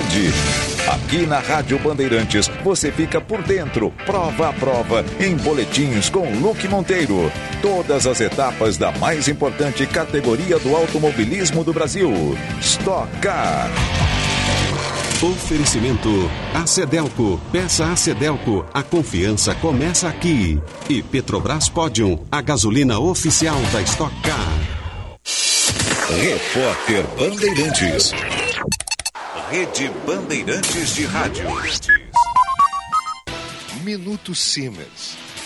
Aqui 0.88 1.26
na 1.26 1.40
Rádio 1.40 1.78
Bandeirantes 1.78 2.50
você 2.64 2.94
fica 2.94 3.20
por 3.20 3.42
dentro, 3.44 3.92
prova 4.06 4.48
a 4.48 4.54
prova, 4.54 5.04
em 5.20 5.36
boletins 5.36 6.08
com 6.08 6.40
Luque 6.40 6.70
Monteiro. 6.70 7.30
Todas 7.62 8.08
as 8.08 8.22
etapas 8.22 8.78
da 8.78 8.94
mais 8.94 9.28
importante 9.28 9.86
categoria 9.86 10.58
do 10.58 10.74
automobilismo 10.74 11.66
do 11.66 11.74
Brasil. 11.74 12.14
Stock 12.62 13.10
Car. 13.20 13.70
Oferecimento 15.22 16.10
Acedelco. 16.54 17.40
Peça 17.52 17.86
Acedelco. 17.86 18.66
A 18.74 18.84
confiança 18.84 19.56
começa 19.56 20.10
aqui. 20.10 20.60
E 20.90 21.02
Petrobras 21.02 21.70
Podium, 21.70 22.26
a 22.30 22.42
gasolina 22.42 23.00
oficial 23.00 23.58
da 23.72 23.82
Stock 23.82 24.14
Car. 24.22 24.76
Repórter 26.10 27.06
Bandeirantes. 27.18 28.12
Rede 29.50 29.90
Bandeirantes 30.06 30.96
de 30.96 31.06
Rádio. 31.06 31.48
Minuto 33.84 34.36
Siemens. 34.36 35.25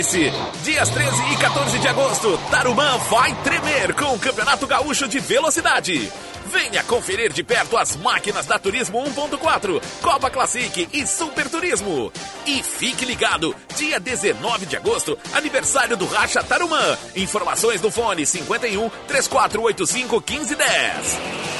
Prepare-se! 0.00 0.32
Dias 0.62 0.88
13 0.88 1.32
e 1.32 1.36
14 1.36 1.78
de 1.78 1.88
agosto, 1.88 2.38
Tarumã 2.50 2.96
vai 3.10 3.34
tremer 3.42 3.94
com 3.94 4.14
o 4.14 4.18
Campeonato 4.18 4.66
Gaúcho 4.66 5.06
de 5.06 5.18
Velocidade. 5.18 6.10
Venha 6.46 6.82
conferir 6.84 7.32
de 7.32 7.42
perto 7.44 7.76
as 7.76 7.96
máquinas 7.96 8.46
da 8.46 8.58
Turismo 8.58 9.02
1.4, 9.04 9.80
Copa 10.00 10.30
Classic 10.30 10.88
e 10.92 11.06
Super 11.06 11.48
Turismo. 11.48 12.10
E 12.46 12.62
fique 12.62 13.04
ligado, 13.04 13.54
dia 13.76 14.00
19 14.00 14.66
de 14.66 14.76
agosto, 14.76 15.18
aniversário 15.34 15.96
do 15.96 16.06
Racha 16.06 16.42
Tarumã. 16.42 16.96
Informações 17.14 17.80
no 17.82 17.90
fone 17.90 18.24
51 18.24 18.88
3485 19.06 20.24
1510. 20.26 21.59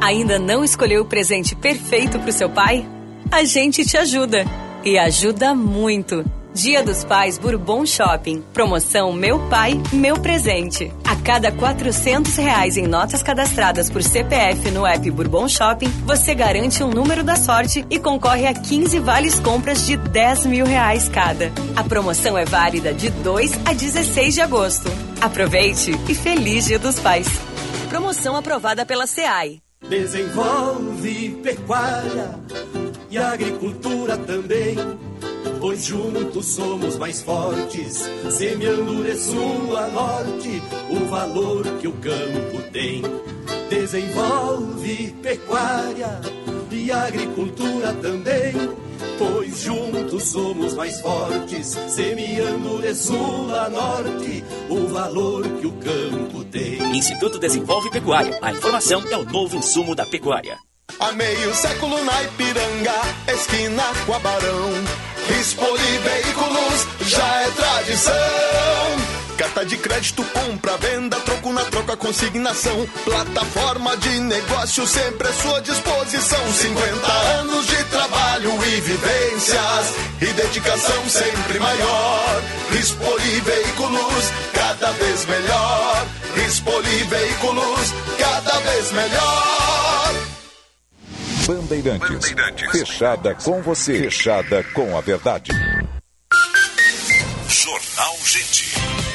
Ainda 0.00 0.38
não 0.38 0.62
escolheu 0.62 1.02
o 1.02 1.06
presente 1.06 1.54
perfeito 1.54 2.18
para 2.18 2.30
o 2.30 2.32
seu 2.32 2.48
pai? 2.48 2.86
A 3.30 3.44
gente 3.44 3.84
te 3.84 3.96
ajuda. 3.96 4.44
E 4.84 4.98
ajuda 4.98 5.54
muito. 5.54 6.24
Dia 6.54 6.82
dos 6.82 7.04
Pais 7.04 7.36
Bourbon 7.36 7.84
Shopping. 7.84 8.42
Promoção 8.54 9.12
Meu 9.12 9.38
Pai, 9.50 9.78
Meu 9.92 10.18
Presente. 10.18 10.90
A 11.04 11.16
cada 11.16 11.50
400 11.50 12.36
reais 12.36 12.76
em 12.76 12.86
notas 12.86 13.22
cadastradas 13.22 13.90
por 13.90 14.02
CPF 14.02 14.70
no 14.70 14.86
app 14.86 15.10
Bourbon 15.10 15.48
Shopping, 15.48 15.88
você 16.06 16.34
garante 16.34 16.82
um 16.82 16.88
número 16.88 17.24
da 17.24 17.36
sorte 17.36 17.84
e 17.90 17.98
concorre 17.98 18.46
a 18.46 18.54
15 18.54 18.98
vales 19.00 19.40
compras 19.40 19.86
de 19.86 19.96
10 19.96 20.46
mil 20.46 20.64
reais 20.64 21.08
cada. 21.08 21.52
A 21.74 21.84
promoção 21.84 22.38
é 22.38 22.44
válida 22.44 22.94
de 22.94 23.10
2 23.10 23.52
a 23.66 23.72
16 23.74 24.34
de 24.34 24.40
agosto. 24.40 24.90
Aproveite 25.20 25.90
e 26.08 26.14
feliz 26.14 26.66
Dia 26.66 26.78
dos 26.78 26.98
Pais. 26.98 27.28
Promoção 27.90 28.36
aprovada 28.36 28.86
pela 28.86 29.06
SEAI. 29.06 29.65
Desenvolve 29.88 31.30
pecuária 31.44 32.40
e 33.08 33.16
agricultura 33.16 34.16
também, 34.16 34.76
pois 35.60 35.84
juntos 35.84 36.46
somos 36.46 36.96
mais 36.98 37.22
fortes, 37.22 38.04
semeando 38.30 39.04
de 39.04 39.14
sul 39.16 39.76
a 39.76 39.86
norte 39.86 40.60
o 40.90 41.06
valor 41.06 41.64
que 41.80 41.86
o 41.86 41.92
campo 41.92 42.62
tem. 42.72 43.02
Desenvolve 43.70 45.14
pecuária 45.22 46.20
e 46.70 46.90
agricultura 46.90 47.92
também, 47.94 48.52
pois 49.18 49.62
juntos 49.62 50.22
somos 50.24 50.74
mais 50.74 51.00
fortes, 51.00 51.76
semeando 51.88 52.80
de 52.80 52.94
sul 52.94 53.54
a 53.54 53.68
norte 53.68 54.44
o 54.68 54.86
valor 54.88 55.42
que 55.42 55.66
o 55.66 55.72
campo 55.72 56.44
tem. 56.44 56.96
Instituto 56.96 57.38
Desenvolve 57.38 57.90
Pecuária. 57.90 58.38
A 58.42 58.52
informação 58.52 59.02
é 59.10 59.16
o 59.16 59.24
novo 59.24 59.56
insumo 59.56 59.94
da 59.94 60.06
pecuária. 60.06 60.58
Há 60.98 61.12
meio 61.12 61.54
século 61.54 62.02
na 62.04 62.22
Ipiranga, 62.22 63.00
esquina 63.34 63.82
com 64.06 64.14
a 64.14 64.18
Barão. 64.18 64.70
Expoli 65.40 65.98
Veículos 65.98 66.86
já 67.08 67.42
é 67.42 67.50
tradição. 67.50 69.15
Carta 69.36 69.66
de 69.66 69.76
crédito, 69.76 70.24
compra, 70.24 70.76
venda, 70.78 71.20
troco 71.20 71.52
na 71.52 71.64
troca, 71.66 71.96
consignação. 71.96 72.86
Plataforma 73.04 73.94
de 73.98 74.20
negócio 74.20 74.86
sempre 74.86 75.28
à 75.28 75.32
sua 75.32 75.60
disposição. 75.60 76.52
50 76.52 77.12
anos 77.40 77.66
de 77.66 77.84
trabalho 77.84 78.50
e 78.66 78.80
vivências 78.80 79.94
e 80.22 80.26
dedicação 80.26 81.08
sempre 81.08 81.58
maior. 81.58 82.42
Expoli 82.80 83.40
Veículos, 83.40 84.24
cada 84.54 84.92
vez 84.92 85.26
melhor. 85.26 86.06
Expoli 86.46 87.04
Veículos, 87.04 87.94
cada 88.18 88.58
vez 88.60 88.92
melhor. 88.92 90.14
Bandeirantes. 91.46 92.34
Fechada 92.72 93.34
com 93.34 93.62
você. 93.62 93.98
Fechada 93.98 94.64
com 94.74 94.96
a 94.96 95.00
verdade. 95.00 95.52
Jornal 97.48 98.16
Gente. 98.24 99.05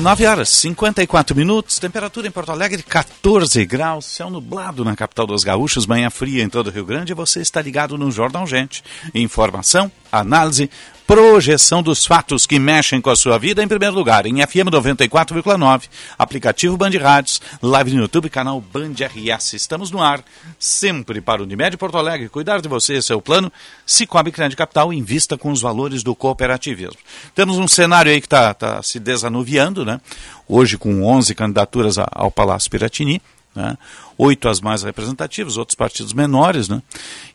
9 0.00 0.26
horas 0.26 0.48
54 0.50 1.34
minutos, 1.34 1.78
temperatura 1.80 2.28
em 2.28 2.30
Porto 2.30 2.52
Alegre 2.52 2.84
14 2.84 3.64
graus, 3.66 4.04
céu 4.04 4.30
nublado 4.30 4.84
na 4.84 4.94
capital 4.94 5.26
dos 5.26 5.42
gaúchos, 5.42 5.86
manhã 5.86 6.08
fria 6.08 6.44
em 6.44 6.48
todo 6.48 6.68
o 6.68 6.70
Rio 6.70 6.84
Grande. 6.84 7.12
Você 7.14 7.40
está 7.40 7.60
ligado 7.60 7.98
no 7.98 8.08
Jornal 8.10 8.46
Gente. 8.46 8.84
Informação, 9.12 9.90
análise, 10.12 10.70
projeção 11.08 11.82
dos 11.82 12.04
fatos 12.04 12.46
que 12.46 12.58
mexem 12.58 13.00
com 13.00 13.08
a 13.08 13.16
sua 13.16 13.38
vida, 13.38 13.62
em 13.62 13.66
primeiro 13.66 13.94
lugar, 13.94 14.26
em 14.26 14.46
FM 14.46 14.68
94,9, 14.70 15.84
aplicativo 16.18 16.76
Band 16.76 16.90
Rádios, 17.00 17.40
live 17.62 17.94
no 17.94 18.02
YouTube, 18.02 18.28
canal 18.28 18.60
Band 18.60 18.92
RS. 18.92 19.54
Estamos 19.54 19.90
no 19.90 20.02
ar, 20.02 20.22
sempre 20.58 21.22
para 21.22 21.40
o 21.40 21.46
Unimed 21.46 21.78
Porto 21.78 21.96
Alegre. 21.96 22.28
Cuidar 22.28 22.60
de 22.60 22.68
você, 22.68 22.98
é 23.08 23.14
o 23.14 23.22
plano. 23.22 23.50
Cicobi 23.86 24.30
Crédito 24.30 24.58
Capital, 24.58 24.92
invista 24.92 25.38
com 25.38 25.50
os 25.50 25.62
valores 25.62 26.02
do 26.02 26.14
cooperativismo. 26.14 27.00
Temos 27.34 27.56
um 27.56 27.66
cenário 27.66 28.12
aí 28.12 28.20
que 28.20 28.26
está 28.26 28.52
tá 28.52 28.82
se 28.82 29.00
desanuviando, 29.00 29.86
né? 29.86 30.02
Hoje 30.46 30.76
com 30.76 31.02
11 31.04 31.34
candidaturas 31.34 31.96
ao 31.96 32.30
Palácio 32.30 32.70
Piratini 32.70 33.22
né? 33.58 33.76
oito 34.16 34.48
as 34.48 34.60
mais 34.60 34.84
representativas, 34.84 35.56
outros 35.56 35.74
partidos 35.74 36.12
menores, 36.12 36.68
né? 36.68 36.80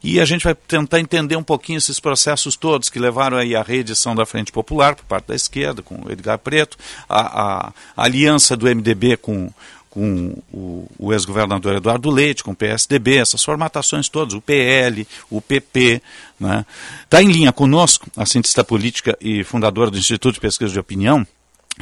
E 0.02 0.22
a 0.22 0.26
gente 0.26 0.44
vai 0.44 0.56
tentar 0.56 1.02
entender 1.02 1.36
um 1.36 1.44
pouquinho 1.44 1.78
esses 1.78 2.00
processos 2.00 2.56
todos 2.56 2.90
que 2.90 2.98
levaram 2.98 3.38
aí 3.38 3.56
à 3.56 3.62
reedição 3.62 4.16
da 4.16 4.26
Frente 4.26 4.52
Popular 4.52 4.96
por 4.96 5.04
parte 5.04 5.28
da 5.28 5.36
esquerda, 5.36 5.82
com 5.82 5.96
o 5.96 6.12
Edgar 6.12 6.40
Preto, 6.40 6.78
a, 7.10 7.20
a, 7.20 7.74
a 7.98 8.04
aliança 8.04 8.56
do 8.56 8.74
MDB 8.74 9.18
com, 9.18 9.52
com 9.90 10.42
o, 10.54 10.88
o 10.98 11.12
ex-governador 11.12 11.76
Eduardo 11.76 12.10
Leite, 12.10 12.44
com 12.44 12.52
o 12.52 12.56
PSDB, 12.56 13.18
essas 13.18 13.44
formatações 13.44 14.08
todas, 14.08 14.34
o 14.34 14.42
PL, 14.42 15.06
o 15.30 15.42
PP. 15.42 16.02
Está 16.34 16.48
né? 16.48 16.66
Tá 17.10 17.22
em 17.22 17.32
linha 17.32 17.52
conosco 17.52 18.08
a 18.16 18.26
cientista 18.26 18.64
política 18.64 19.18
e 19.20 19.44
fundadora 19.44 19.92
do 19.92 19.98
Instituto 19.98 20.36
de 20.36 20.40
Pesquisa 20.40 20.72
de 20.72 20.80
Opinião, 20.80 21.28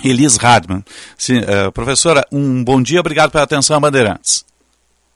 Elis 0.03 0.37
Radman. 0.37 0.83
Sim, 1.17 1.39
uh, 1.39 1.71
professora, 1.71 2.25
um 2.31 2.63
bom 2.63 2.81
dia, 2.81 2.99
obrigado 2.99 3.31
pela 3.31 3.43
atenção, 3.43 3.79
Bandeirantes. 3.79 4.45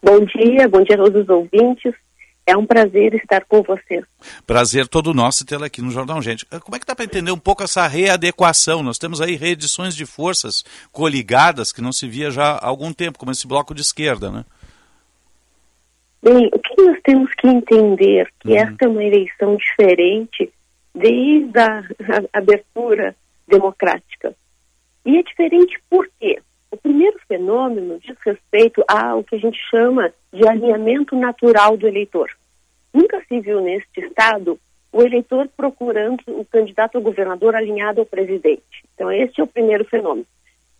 Bom 0.01 0.19
dia, 0.26 0.67
bom 0.67 0.84
dia 0.84 0.95
a 0.95 0.99
todos 0.99 1.23
os 1.23 1.30
ouvintes. 1.30 1.93
É 2.47 2.55
um 2.55 2.65
prazer 2.65 3.15
estar 3.15 3.43
com 3.45 3.63
vocês. 3.63 4.03
Prazer 4.45 4.88
todo 4.88 5.15
nosso 5.15 5.43
tê-la 5.43 5.65
aqui 5.65 5.82
no 5.82 5.89
Jornal 5.89 6.21
Gente. 6.21 6.45
Eh, 6.51 6.59
como 6.59 6.76
é 6.76 6.80
que 6.80 6.86
dá 6.86 6.95
para 6.95 7.05
entender 7.05 7.32
um 7.32 7.39
pouco 7.39 7.63
essa 7.63 7.88
readequação? 7.88 8.84
Nós 8.84 8.99
temos 8.99 9.19
aí 9.19 9.36
reedições 9.36 9.95
de 9.95 10.05
forças 10.05 10.63
coligadas 10.91 11.71
que 11.71 11.82
não 11.82 11.91
se 11.91 12.07
via 12.07 12.30
já 12.30 12.51
há 12.51 12.67
algum 12.67 12.93
tempo, 12.93 13.17
como 13.17 13.32
esse 13.32 13.47
bloco 13.47 13.73
de 13.73 13.82
esquerda, 13.82 14.30
né? 14.30 14.45
Bem, 16.21 16.47
o 16.53 16.59
que 16.59 16.82
nós 16.84 16.99
temos 17.03 17.34
que 17.34 17.47
entender 17.47 18.28
que 18.39 18.49
uhum. 18.49 18.57
esta 18.57 18.86
é 18.86 18.88
uma 18.88 19.03
eleição 19.03 19.55
diferente 19.55 20.51
desde 20.93 21.59
a 21.59 21.84
abertura 22.32 23.15
democrática. 23.47 24.36
E 25.05 25.17
é 25.17 25.23
diferente 25.23 25.79
por 25.89 26.09
quê? 26.19 26.41
O 26.71 26.77
primeiro 26.77 27.17
fenômeno 27.27 27.99
diz 27.99 28.17
respeito 28.25 28.83
ao 28.87 29.23
que 29.23 29.35
a 29.35 29.39
gente 29.39 29.57
chama 29.69 30.11
de 30.33 30.47
alinhamento 30.47 31.15
natural 31.15 31.77
do 31.77 31.87
eleitor. 31.87 32.29
Nunca 32.93 33.21
se 33.27 33.39
viu 33.39 33.61
neste 33.61 34.01
estado 34.01 34.59
o 34.91 35.01
eleitor 35.01 35.47
procurando 35.55 36.21
o 36.27 36.43
candidato 36.45 36.97
a 36.97 37.01
governador 37.01 37.55
alinhado 37.55 37.99
ao 37.99 38.05
presidente. 38.05 38.83
Então, 38.93 39.11
esse 39.11 39.39
é 39.39 39.43
o 39.43 39.47
primeiro 39.47 39.85
fenômeno. 39.85 40.25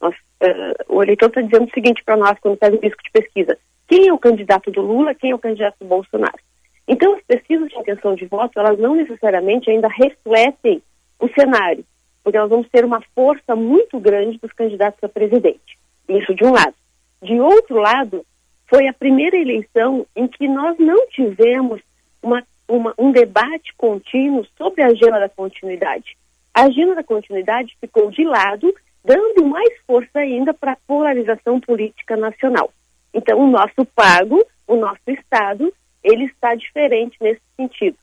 Nós, 0.02 0.16
uh, 0.16 0.94
o 0.96 1.04
eleitor 1.04 1.28
está 1.28 1.42
dizendo 1.42 1.68
o 1.68 1.74
seguinte 1.74 2.04
para 2.04 2.18
nós 2.18 2.40
quando 2.40 2.58
faz 2.58 2.74
o 2.74 2.80
risco 2.80 3.04
de 3.04 3.12
pesquisa: 3.12 3.58
quem 3.88 4.08
é 4.08 4.14
o 4.14 4.18
candidato 4.18 4.72
do 4.72 4.82
Lula, 4.82 5.14
quem 5.14 5.32
é 5.32 5.36
o 5.36 5.40
candidato 5.40 5.76
do 5.80 5.86
Bolsonaro? 5.86 6.40
Então, 6.88 7.14
as 7.16 7.22
pesquisas 7.24 7.70
de 7.70 7.78
intenção 7.78 8.16
de 8.16 8.26
voto, 8.26 8.60
elas 8.60 8.80
não 8.80 8.96
necessariamente 8.96 9.70
ainda 9.70 9.88
refletem 9.88 10.82
o 11.20 11.28
cenário 11.30 11.86
porque 12.26 12.40
nós 12.40 12.50
vamos 12.50 12.68
ter 12.70 12.84
uma 12.84 13.02
força 13.14 13.56
muito 13.56 14.00
grande 14.00 14.40
dos 14.40 14.52
candidatos 14.52 14.98
a 15.04 15.08
presidente. 15.08 15.78
Isso 16.10 16.34
de 16.34 16.44
um 16.44 16.52
lado. 16.52 16.74
De 17.22 17.40
outro 17.40 17.78
lado, 17.78 18.26
foi 18.68 18.88
a 18.88 18.94
primeira 18.94 19.38
eleição 19.38 20.08
em 20.16 20.28
que 20.28 20.48
nós 20.48 20.76
não 20.80 21.08
tivemos 21.10 21.80
uma, 22.24 22.44
uma, 22.68 22.96
um 22.98 23.12
debate 23.12 23.72
contínuo 23.78 24.44
sobre 24.58 24.82
a 24.82 24.88
agenda 24.88 25.20
da 25.20 25.30
continuidade. 25.30 26.18
A 26.52 26.64
agenda 26.64 26.96
da 26.96 27.04
continuidade 27.04 27.78
ficou 27.80 28.10
de 28.10 28.24
lado, 28.24 28.74
dando 29.04 29.46
mais 29.46 29.70
força 29.86 30.18
ainda 30.18 30.52
para 30.52 30.72
a 30.72 30.78
polarização 30.88 31.60
política 31.60 32.18
nacional. 32.18 32.74
Então, 33.14 33.40
o 33.40 33.48
nosso 33.48 33.86
pago, 33.96 34.44
o 34.68 34.76
nosso 34.76 35.08
Estado, 35.08 35.72
ele 36.04 36.26
está 36.26 36.56
diferente 36.56 37.16
nesse 37.22 37.42
sentido. 37.56 37.98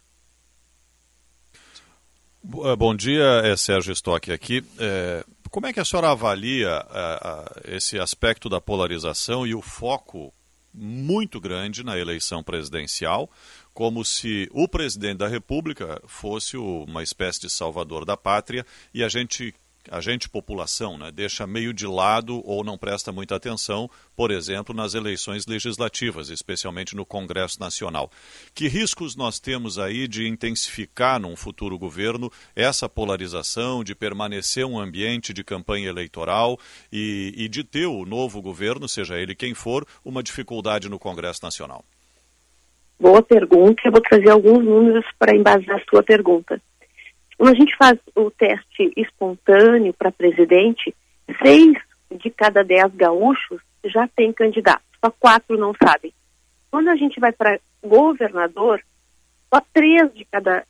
Eh, 2.45 2.77
bom 2.77 2.95
dia, 2.95 3.41
é 3.45 3.57
Sérgio 3.57 3.93
Stock 3.93 4.31
aqui. 4.33 4.65
É, 4.79 5.25
como 5.51 5.67
é 5.67 5.73
que 5.73 5.79
a 5.79 5.85
senhora 5.85 6.11
avalia 6.11 6.85
é, 6.91 7.77
esse 7.77 7.99
aspecto 7.99 8.49
da 8.49 8.61
polarização 8.61 9.47
e 9.47 9.55
o 9.55 9.63
foco 9.63 10.35
muito 10.75 11.41
grande 11.41 11.85
na 11.85 11.99
eleição 11.99 12.43
presidencial, 12.43 13.31
como 13.75 14.05
se 14.05 14.49
o 14.53 14.67
presidente 14.67 15.19
da 15.19 15.29
República 15.29 16.03
fosse 16.07 16.57
uma 16.57 17.03
espécie 17.03 17.43
de 17.43 17.51
salvador 17.51 18.05
da 18.05 18.17
pátria 18.17 18.67
e 18.93 19.05
a 19.05 19.09
gente 19.09 19.55
a 19.91 20.01
gente 20.01 20.29
população 20.29 20.97
né, 20.97 21.11
deixa 21.13 21.47
meio 21.47 21.73
de 21.73 21.87
lado 21.87 22.43
ou 22.45 22.63
não 22.63 22.79
presta 22.79 23.13
muita 23.13 23.37
atenção, 23.37 23.91
por 24.17 24.31
exemplo, 24.31 24.75
nas 24.75 24.95
eleições 24.95 25.47
legislativas, 25.47 26.31
especialmente 26.31 26.95
no 26.95 27.05
Congresso 27.05 27.59
Nacional. 27.61 28.11
Que 28.55 28.69
riscos 28.69 29.17
nós 29.17 29.41
temos 29.41 29.79
aí 29.79 30.07
de 30.07 30.29
intensificar 30.29 31.21
num 31.21 31.37
futuro 31.37 31.79
governo 31.79 32.31
essa 32.55 32.89
polarização, 32.89 33.83
de 33.83 33.95
permanecer 33.95 34.65
um 34.65 34.79
ambiente 34.79 35.33
de 35.33 35.43
campanha 35.43 35.89
eleitoral 35.89 36.59
e, 36.93 37.35
e 37.37 37.49
de 37.49 37.65
ter 37.65 37.87
o 37.87 38.05
novo 38.05 38.41
governo, 38.41 38.89
seja 38.89 39.19
ele 39.19 39.35
quem 39.35 39.55
for, 39.55 39.87
uma 40.05 40.23
dificuldade 40.23 40.89
no 40.89 40.99
Congresso 40.99 41.41
Nacional? 41.43 41.85
Boa 43.03 43.21
pergunta. 43.21 43.83
Eu 43.85 43.91
vou 43.91 44.01
trazer 44.01 44.31
alguns 44.31 44.65
números 44.65 45.05
para 45.19 45.37
embasar 45.37 45.77
a 45.77 45.85
sua 45.91 46.05
pergunta. 46.05 46.61
Quando 47.43 47.57
a 47.57 47.59
gente 47.59 47.77
faz 47.77 47.99
o 48.15 48.31
teste 48.31 48.93
espontâneo 48.97 49.93
para 49.93 50.13
presidente, 50.13 50.95
seis 51.43 51.77
de 52.09 52.31
cada 52.31 52.63
dez 52.63 52.95
gaúchos 52.95 53.61
já 53.85 54.07
tem 54.07 54.33
candidato, 54.33 54.85
só 55.05 55.11
quatro 55.11 55.59
não 55.59 55.75
sabem. 55.75 56.15
Quando 56.71 56.87
a 56.87 56.95
gente 56.95 57.19
vai 57.19 57.33
para 57.33 57.59
governador, 57.83 58.81
só 59.53 59.61
três 59.75 60.15
de 60.15 60.25
cada 60.27 60.65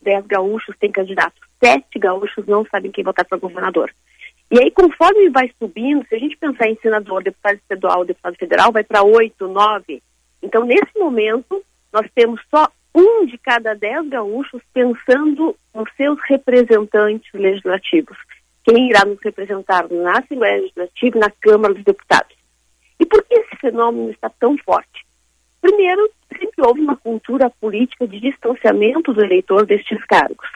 dez 0.00 0.24
gaúchos 0.24 0.76
tem 0.78 0.92
candidato, 0.92 1.34
sete 1.58 1.98
gaúchos 1.98 2.46
não 2.46 2.64
sabem 2.66 2.92
quem 2.92 3.02
votar 3.02 3.24
para 3.24 3.36
governador. 3.36 3.92
E 4.52 4.60
aí, 4.60 4.70
conforme 4.70 5.28
vai 5.30 5.50
subindo, 5.58 6.06
se 6.06 6.14
a 6.14 6.18
gente 6.20 6.36
pensar 6.36 6.68
em 6.68 6.76
senador, 6.76 7.24
deputado 7.24 7.56
estadual, 7.56 8.04
deputado 8.04 8.36
federal, 8.36 8.70
vai 8.70 8.84
para 8.84 9.02
oito, 9.02 9.48
nove. 9.48 10.00
Então, 10.40 10.64
nesse 10.64 10.96
momento, 10.96 11.60
nós 11.92 12.08
temos 12.14 12.40
só 12.54 12.70
um 12.94 13.26
de 13.26 13.36
cada 13.38 13.74
dez 13.74 14.08
gaúchos 14.08 14.62
pensando 14.72 15.56
nos 15.74 15.90
seus 15.96 16.18
representantes 16.28 17.28
legislativos. 17.34 18.16
Quem 18.62 18.88
irá 18.88 19.04
nos 19.04 19.18
representar 19.20 19.88
na 19.90 20.18
Assembleia 20.18 20.60
Legislativa 20.60 21.16
e 21.16 21.20
na 21.20 21.30
Câmara 21.30 21.74
dos 21.74 21.84
Deputados. 21.84 22.34
E 22.98 23.04
por 23.04 23.22
que 23.24 23.34
esse 23.34 23.56
fenômeno 23.56 24.10
está 24.10 24.30
tão 24.30 24.56
forte? 24.58 25.04
Primeiro, 25.60 26.08
sempre 26.30 26.64
houve 26.64 26.80
uma 26.80 26.96
cultura 26.96 27.50
política 27.60 28.06
de 28.06 28.20
distanciamento 28.20 29.12
do 29.12 29.24
eleitor 29.24 29.66
destes 29.66 30.02
cargos. 30.06 30.48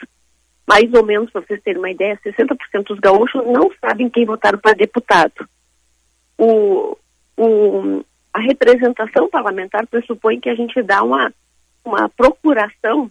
Mais 0.66 0.92
ou 0.92 1.04
menos, 1.04 1.30
para 1.30 1.40
vocês 1.40 1.62
terem 1.62 1.78
uma 1.78 1.90
ideia, 1.90 2.18
60% 2.24 2.84
dos 2.84 3.00
gaúchos 3.00 3.44
não 3.46 3.70
sabem 3.80 4.08
quem 4.08 4.24
votaram 4.24 4.58
para 4.58 4.74
deputado. 4.74 5.48
O, 6.36 6.96
o, 7.36 8.04
a 8.32 8.40
representação 8.40 9.28
parlamentar 9.28 9.86
pressupõe 9.86 10.38
que 10.38 10.50
a 10.50 10.54
gente 10.54 10.80
dá 10.82 11.02
uma 11.02 11.32
uma 11.84 12.08
procuração 12.08 13.10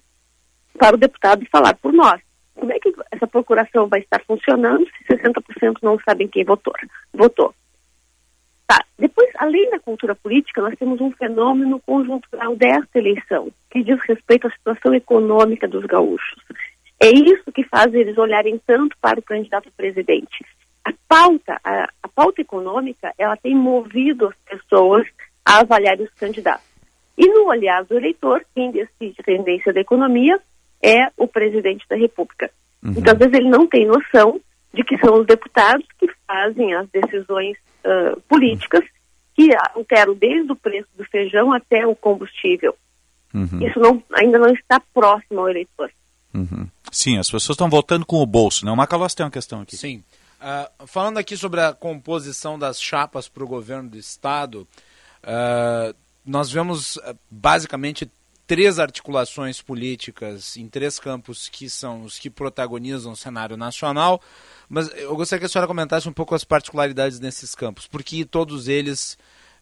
para 0.77 0.95
o 0.95 0.99
deputado 0.99 1.45
falar 1.51 1.75
por 1.75 1.91
nós. 1.91 2.21
Como 2.55 2.71
é 2.71 2.79
que 2.79 2.93
essa 3.11 3.27
procuração 3.27 3.87
vai 3.87 3.99
estar 3.99 4.23
funcionando 4.25 4.85
se 4.85 5.15
60% 5.15 5.77
não 5.81 5.99
sabem 5.99 6.27
quem 6.27 6.43
votou? 6.43 6.73
votou? 7.13 7.53
Tá. 8.67 8.83
Depois, 8.97 9.29
além 9.35 9.69
da 9.69 9.79
cultura 9.79 10.15
política, 10.15 10.61
nós 10.61 10.75
temos 10.77 10.99
um 10.99 11.11
fenômeno 11.11 11.79
conjuntural 11.79 12.55
desta 12.55 12.99
eleição, 12.99 13.49
que 13.69 13.83
diz 13.83 13.99
respeito 14.01 14.47
à 14.47 14.51
situação 14.51 14.93
econômica 14.93 15.67
dos 15.67 15.85
gaúchos. 15.85 16.43
É 16.99 17.09
isso 17.09 17.51
que 17.51 17.63
faz 17.63 17.93
eles 17.93 18.17
olharem 18.17 18.59
tanto 18.65 18.97
para 18.99 19.19
o 19.19 19.23
candidato 19.23 19.71
presidente. 19.77 20.43
A 20.83 20.91
pauta, 21.07 21.59
a, 21.63 21.89
a 22.01 22.07
pauta 22.07 22.41
econômica, 22.41 23.13
ela 23.17 23.37
tem 23.37 23.55
movido 23.55 24.27
as 24.27 24.35
pessoas 24.59 25.07
a 25.45 25.59
avaliar 25.59 25.99
os 26.01 26.09
candidatos. 26.15 26.66
E 27.17 27.27
no 27.27 27.47
olhar 27.47 27.83
do 27.83 27.97
eleitor, 27.97 28.45
quem 28.53 28.71
decide 28.71 29.15
a 29.19 29.23
tendência 29.23 29.73
da 29.73 29.81
economia 29.81 30.39
é 30.81 31.09
o 31.17 31.27
presidente 31.27 31.85
da 31.89 31.95
República. 31.95 32.51
Uhum. 32.83 32.93
Então, 32.95 33.13
às 33.13 33.19
vezes, 33.19 33.33
ele 33.33 33.49
não 33.49 33.65
tem 33.65 33.87
noção 33.87 34.39
de 34.73 34.83
que 34.83 34.97
são 34.99 35.19
os 35.19 35.25
deputados 35.25 35.85
que 35.99 36.07
fazem 36.27 36.75
as 36.75 36.87
decisões 36.89 37.57
uh, 37.83 38.21
políticas 38.27 38.83
que 39.35 39.49
alteram 39.73 40.13
desde 40.13 40.51
o 40.51 40.55
preço 40.55 40.89
do 40.95 41.03
feijão 41.05 41.51
até 41.51 41.85
o 41.85 41.95
combustível. 41.95 42.75
Uhum. 43.33 43.67
Isso 43.67 43.79
não, 43.79 44.03
ainda 44.13 44.37
não 44.37 44.49
está 44.49 44.79
próximo 44.93 45.41
ao 45.41 45.49
eleitor. 45.49 45.91
Uhum. 46.33 46.67
Sim, 46.91 47.17
as 47.17 47.27
pessoas 47.29 47.55
estão 47.55 47.69
votando 47.69 48.05
com 48.05 48.17
o 48.17 48.25
bolso, 48.25 48.65
né? 48.65 48.71
O 48.71 48.75
Macalós 48.75 49.13
tem 49.13 49.25
uma 49.25 49.31
questão 49.31 49.61
aqui. 49.61 49.75
Sim. 49.75 50.03
Uh, 50.39 50.87
falando 50.87 51.17
aqui 51.17 51.35
sobre 51.35 51.59
a 51.61 51.73
composição 51.73 52.57
das 52.57 52.81
chapas 52.81 53.27
para 53.27 53.43
o 53.43 53.47
governo 53.47 53.89
do 53.89 53.97
Estado, 53.97 54.67
uh, 55.23 55.95
nós 56.27 56.51
vemos 56.51 56.97
uh, 56.97 57.17
basicamente 57.31 58.11
três 58.45 58.79
articulações 58.79 59.61
políticas 59.61 60.55
em 60.55 60.67
três 60.67 60.99
campos 60.99 61.49
que 61.49 61.69
são 61.69 62.03
os 62.03 62.19
que 62.19 62.29
protagonizam 62.29 63.11
o 63.11 63.17
cenário 63.17 63.57
nacional. 63.57 64.21
Mas 64.69 64.89
eu 64.95 65.15
gostaria 65.15 65.39
que 65.41 65.45
a 65.45 65.49
senhora 65.49 65.67
comentasse 65.67 66.07
um 66.07 66.13
pouco 66.13 66.35
as 66.35 66.43
particularidades 66.43 67.19
nesses 67.19 67.55
campos, 67.55 67.87
porque 67.87 68.23
todos 68.23 68.67
eles 68.67 69.17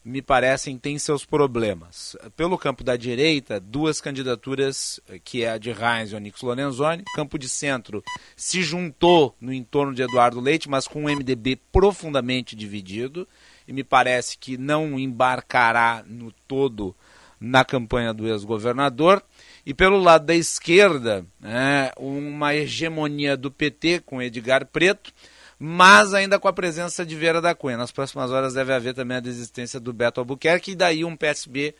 me 0.06 0.22
parecem 0.22 0.78
têm 0.78 1.00
seus 1.00 1.24
problemas. 1.24 2.16
Pelo 2.36 2.56
campo 2.56 2.84
da 2.84 2.96
direita, 2.96 3.58
duas 3.58 4.00
candidaturas, 4.00 5.00
que 5.24 5.42
é 5.42 5.50
a 5.50 5.58
de 5.58 5.72
Reins 5.72 6.12
e 6.12 6.14
Onix 6.14 6.40
Lorenzoni. 6.42 7.02
Campo 7.16 7.36
de 7.36 7.48
centro 7.48 8.04
se 8.36 8.62
juntou 8.62 9.34
no 9.40 9.52
entorno 9.52 9.92
de 9.92 10.02
Eduardo 10.02 10.40
Leite, 10.40 10.70
mas 10.70 10.86
com 10.86 11.06
um 11.06 11.12
MDB 11.12 11.56
profundamente 11.72 12.54
dividido, 12.54 13.26
e 13.66 13.72
me 13.72 13.84
parece 13.84 14.38
que 14.38 14.56
não 14.56 14.98
embarcará 14.98 16.04
no 16.06 16.32
todo 16.46 16.94
na 17.40 17.64
campanha 17.64 18.12
do 18.12 18.26
ex-governador. 18.26 19.22
E 19.64 19.74
pelo 19.74 19.98
lado 19.98 20.26
da 20.26 20.34
esquerda, 20.34 21.24
né, 21.40 21.90
uma 21.96 22.54
hegemonia 22.54 23.36
do 23.36 23.50
PT 23.50 24.00
com 24.00 24.22
Edgar 24.22 24.66
Preto, 24.66 25.12
mas 25.58 26.14
ainda 26.14 26.38
com 26.38 26.48
a 26.48 26.52
presença 26.52 27.04
de 27.04 27.16
Vera 27.16 27.40
da 27.40 27.54
Cunha. 27.54 27.76
Nas 27.76 27.92
próximas 27.92 28.30
horas 28.30 28.54
deve 28.54 28.72
haver 28.72 28.94
também 28.94 29.16
a 29.16 29.20
desistência 29.20 29.80
do 29.80 29.92
Beto 29.92 30.20
Albuquerque 30.20 30.72
e 30.72 30.76
daí 30.76 31.04
um 31.04 31.16
PSB 31.16 31.74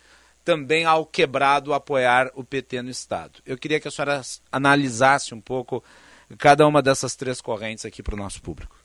também 0.44 0.84
ao 0.84 1.04
quebrado 1.04 1.74
apoiar 1.74 2.30
o 2.34 2.44
PT 2.44 2.82
no 2.82 2.90
Estado. 2.90 3.40
Eu 3.44 3.58
queria 3.58 3.80
que 3.80 3.88
a 3.88 3.90
senhora 3.90 4.20
analisasse 4.50 5.34
um 5.34 5.40
pouco 5.40 5.82
cada 6.38 6.66
uma 6.66 6.80
dessas 6.80 7.14
três 7.16 7.40
correntes 7.40 7.84
aqui 7.84 8.02
para 8.02 8.14
o 8.14 8.18
nosso 8.18 8.40
público. 8.40 8.76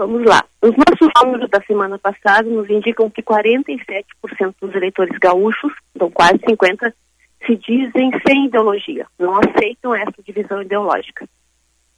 Vamos 0.00 0.24
lá. 0.24 0.42
Os 0.62 0.70
nossos 0.70 1.10
números 1.22 1.50
da 1.50 1.60
semana 1.60 1.98
passada 1.98 2.48
nos 2.48 2.70
indicam 2.70 3.10
que 3.10 3.22
47% 3.22 4.54
dos 4.58 4.74
eleitores 4.74 5.14
gaúchos, 5.18 5.70
então 5.94 6.10
quase 6.10 6.38
50%, 6.38 6.90
se 7.46 7.56
dizem 7.56 8.10
sem 8.26 8.46
ideologia, 8.46 9.06
não 9.18 9.38
aceitam 9.38 9.94
essa 9.94 10.14
divisão 10.24 10.62
ideológica. 10.62 11.28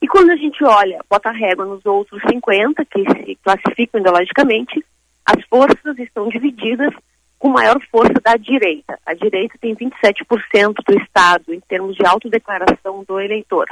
E 0.03 0.09
quando 0.09 0.31
a 0.31 0.37
gente 0.37 0.65
olha, 0.65 0.99
bota 1.09 1.29
a 1.29 1.33
régua 1.33 1.65
nos 1.65 1.87
outros 1.87 2.21
50, 2.29 2.85
que 2.87 3.05
se 3.25 3.37
classificam 3.37 4.01
ideologicamente, 4.01 4.85
as 5.25 5.41
forças 5.47 5.97
estão 5.97 6.29
divididas 6.29 6.93
com 7.39 7.51
maior 7.51 7.81
força 7.89 8.21
da 8.21 8.35
direita. 8.35 8.99
A 9.07 9.15
direita 9.15 9.55
tem 9.61 9.77
27% 9.77 10.75
do 10.85 11.01
Estado 11.01 11.55
em 11.55 11.61
termos 11.61 11.95
de 11.95 12.05
autodeclaração 12.05 13.05
do 13.07 13.21
eleitor. 13.21 13.69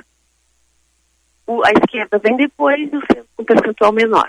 O, 1.50 1.64
a 1.66 1.72
esquerda 1.72 2.16
vem 2.20 2.36
depois 2.36 2.78
e 2.78 2.96
o 2.96 3.00
centro 3.00 3.26
com 3.36 3.42
um 3.42 3.44
percentual 3.44 3.92
menor. 3.92 4.28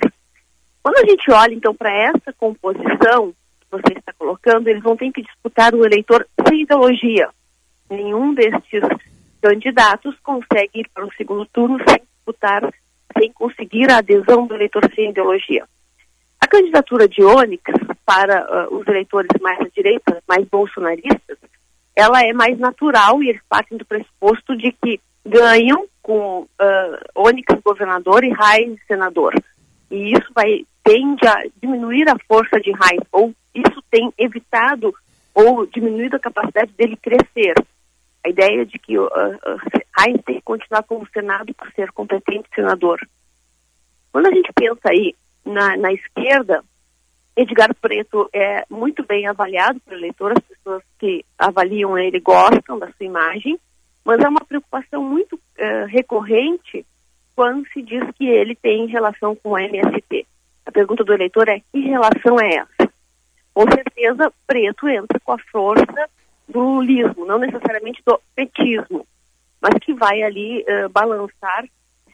Quando 0.82 0.98
a 0.98 1.06
gente 1.06 1.30
olha, 1.30 1.54
então, 1.54 1.76
para 1.76 1.94
essa 1.94 2.34
composição 2.34 3.32
que 3.60 3.68
você 3.70 3.94
está 3.96 4.12
colocando, 4.14 4.68
eles 4.68 4.82
vão 4.82 4.98
ter 4.98 5.12
que 5.12 5.22
disputar 5.22 5.76
o 5.76 5.86
eleitor 5.86 6.28
sem 6.48 6.64
ideologia. 6.64 7.30
Nenhum 7.88 8.34
destes 8.34 8.82
candidatos 9.40 10.16
consegue 10.24 10.80
ir 10.80 10.90
para 10.92 11.06
o 11.06 11.14
segundo 11.14 11.46
turno 11.54 11.78
sem 11.88 12.02
disputar, 12.02 12.68
sem 13.16 13.32
conseguir 13.34 13.92
a 13.92 14.00
adesão 14.00 14.48
do 14.48 14.56
eleitor 14.56 14.90
sem 14.96 15.12
ideologia. 15.12 15.66
A 16.40 16.48
candidatura 16.48 17.08
de 17.08 17.24
Onyx 17.24 17.62
para 18.04 18.68
uh, 18.68 18.76
os 18.76 18.88
eleitores 18.88 19.30
mais 19.40 19.62
à 19.62 19.68
direita, 19.70 20.24
mais 20.28 20.44
bolsonaristas, 20.48 21.38
ela 21.96 22.20
é 22.24 22.34
mais 22.34 22.58
natural 22.58 23.22
e 23.22 23.30
eles 23.30 23.42
partem 23.48 23.78
do 23.78 23.86
pressuposto 23.86 24.58
de 24.58 24.72
que 24.72 25.00
ganham 25.24 25.86
com 26.02 26.42
uh, 26.42 26.48
Onyx 27.16 27.62
governador 27.64 28.24
e 28.24 28.34
Reis 28.34 28.80
senador. 28.88 29.34
E 29.90 30.14
isso 30.14 30.32
vai 30.34 30.66
tende 30.84 31.28
a 31.28 31.44
diminuir 31.62 32.10
a 32.10 32.18
força 32.28 32.60
de 32.60 32.72
Reis, 32.72 33.02
ou 33.12 33.34
isso 33.54 33.84
tem 33.92 34.12
evitado 34.18 34.94
ou 35.34 35.66
diminuído 35.68 36.16
a 36.16 36.20
capacidade 36.20 36.72
dele 36.74 36.98
crescer 36.98 37.54
a 38.24 38.30
ideia 38.30 38.66
de 38.66 38.78
que 38.78 38.98
uh, 38.98 39.06
uh, 39.06 39.82
Heinz 40.00 40.22
tem 40.24 40.36
que 40.36 40.42
continuar 40.42 40.84
como 40.84 41.08
Senado 41.12 41.54
por 41.54 41.72
ser 41.74 41.92
competente 41.92 42.50
senador. 42.54 43.00
Quando 44.12 44.28
a 44.28 44.32
gente 44.32 44.52
pensa 44.54 44.90
aí 44.90 45.16
na, 45.46 45.76
na 45.78 45.92
esquerda, 45.92 46.64
Edgar 47.36 47.74
Preto 47.76 48.30
é 48.34 48.64
muito 48.70 49.04
bem 49.06 49.28
avaliado 49.28 49.80
pelo 49.82 50.00
eleitor, 50.00 50.34
as 50.34 50.44
pessoas 50.44 50.84
que 51.00 51.26
avaliam 51.38 51.98
ele 51.98 52.20
gostam 52.20 52.78
da 52.78 52.92
sua 52.92 53.06
imagem, 53.06 53.60
mas 54.04 54.20
é 54.20 54.28
uma 54.28 54.44
preocupação 54.46 55.04
muito 55.04 55.36
uh, 55.36 55.86
recorrente 55.88 56.86
quando 57.36 57.68
se 57.70 57.82
diz 57.82 58.04
que 58.16 58.28
ele 58.28 58.56
tem 58.56 58.88
relação 58.88 59.36
com 59.36 59.52
o 59.52 59.58
MST. 59.58 60.26
A 60.66 60.72
pergunta 60.72 61.04
do 61.04 61.14
eleitor 61.14 61.48
é: 61.50 61.60
que 61.72 61.80
relação 61.80 62.40
é 62.40 62.56
essa? 62.56 62.94
Com 63.54 63.64
certeza, 63.72 64.32
Preto 64.48 64.88
entra 64.88 65.20
com 65.20 65.34
a 65.34 65.38
força 65.52 66.10
do 66.48 66.60
lulismo, 66.60 67.26
não 67.26 67.38
necessariamente 67.38 68.02
do 68.06 68.20
petismo, 68.36 69.06
mas 69.62 69.74
que 69.82 69.94
vai 69.94 70.22
ali 70.24 70.62
uh, 70.62 70.90
balançar 70.90 71.66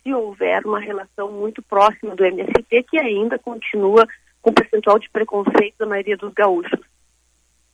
se 0.01 0.13
houver 0.13 0.65
uma 0.65 0.79
relação 0.79 1.31
muito 1.31 1.61
próxima 1.61 2.15
do 2.15 2.25
MST, 2.25 2.83
que 2.83 2.97
ainda 2.97 3.37
continua 3.37 4.07
com 4.41 4.53
percentual 4.53 4.97
de 4.97 5.09
preconceito 5.09 5.75
da 5.79 5.85
maioria 5.85 6.15
dos 6.15 6.33
gaúchos. 6.33 6.79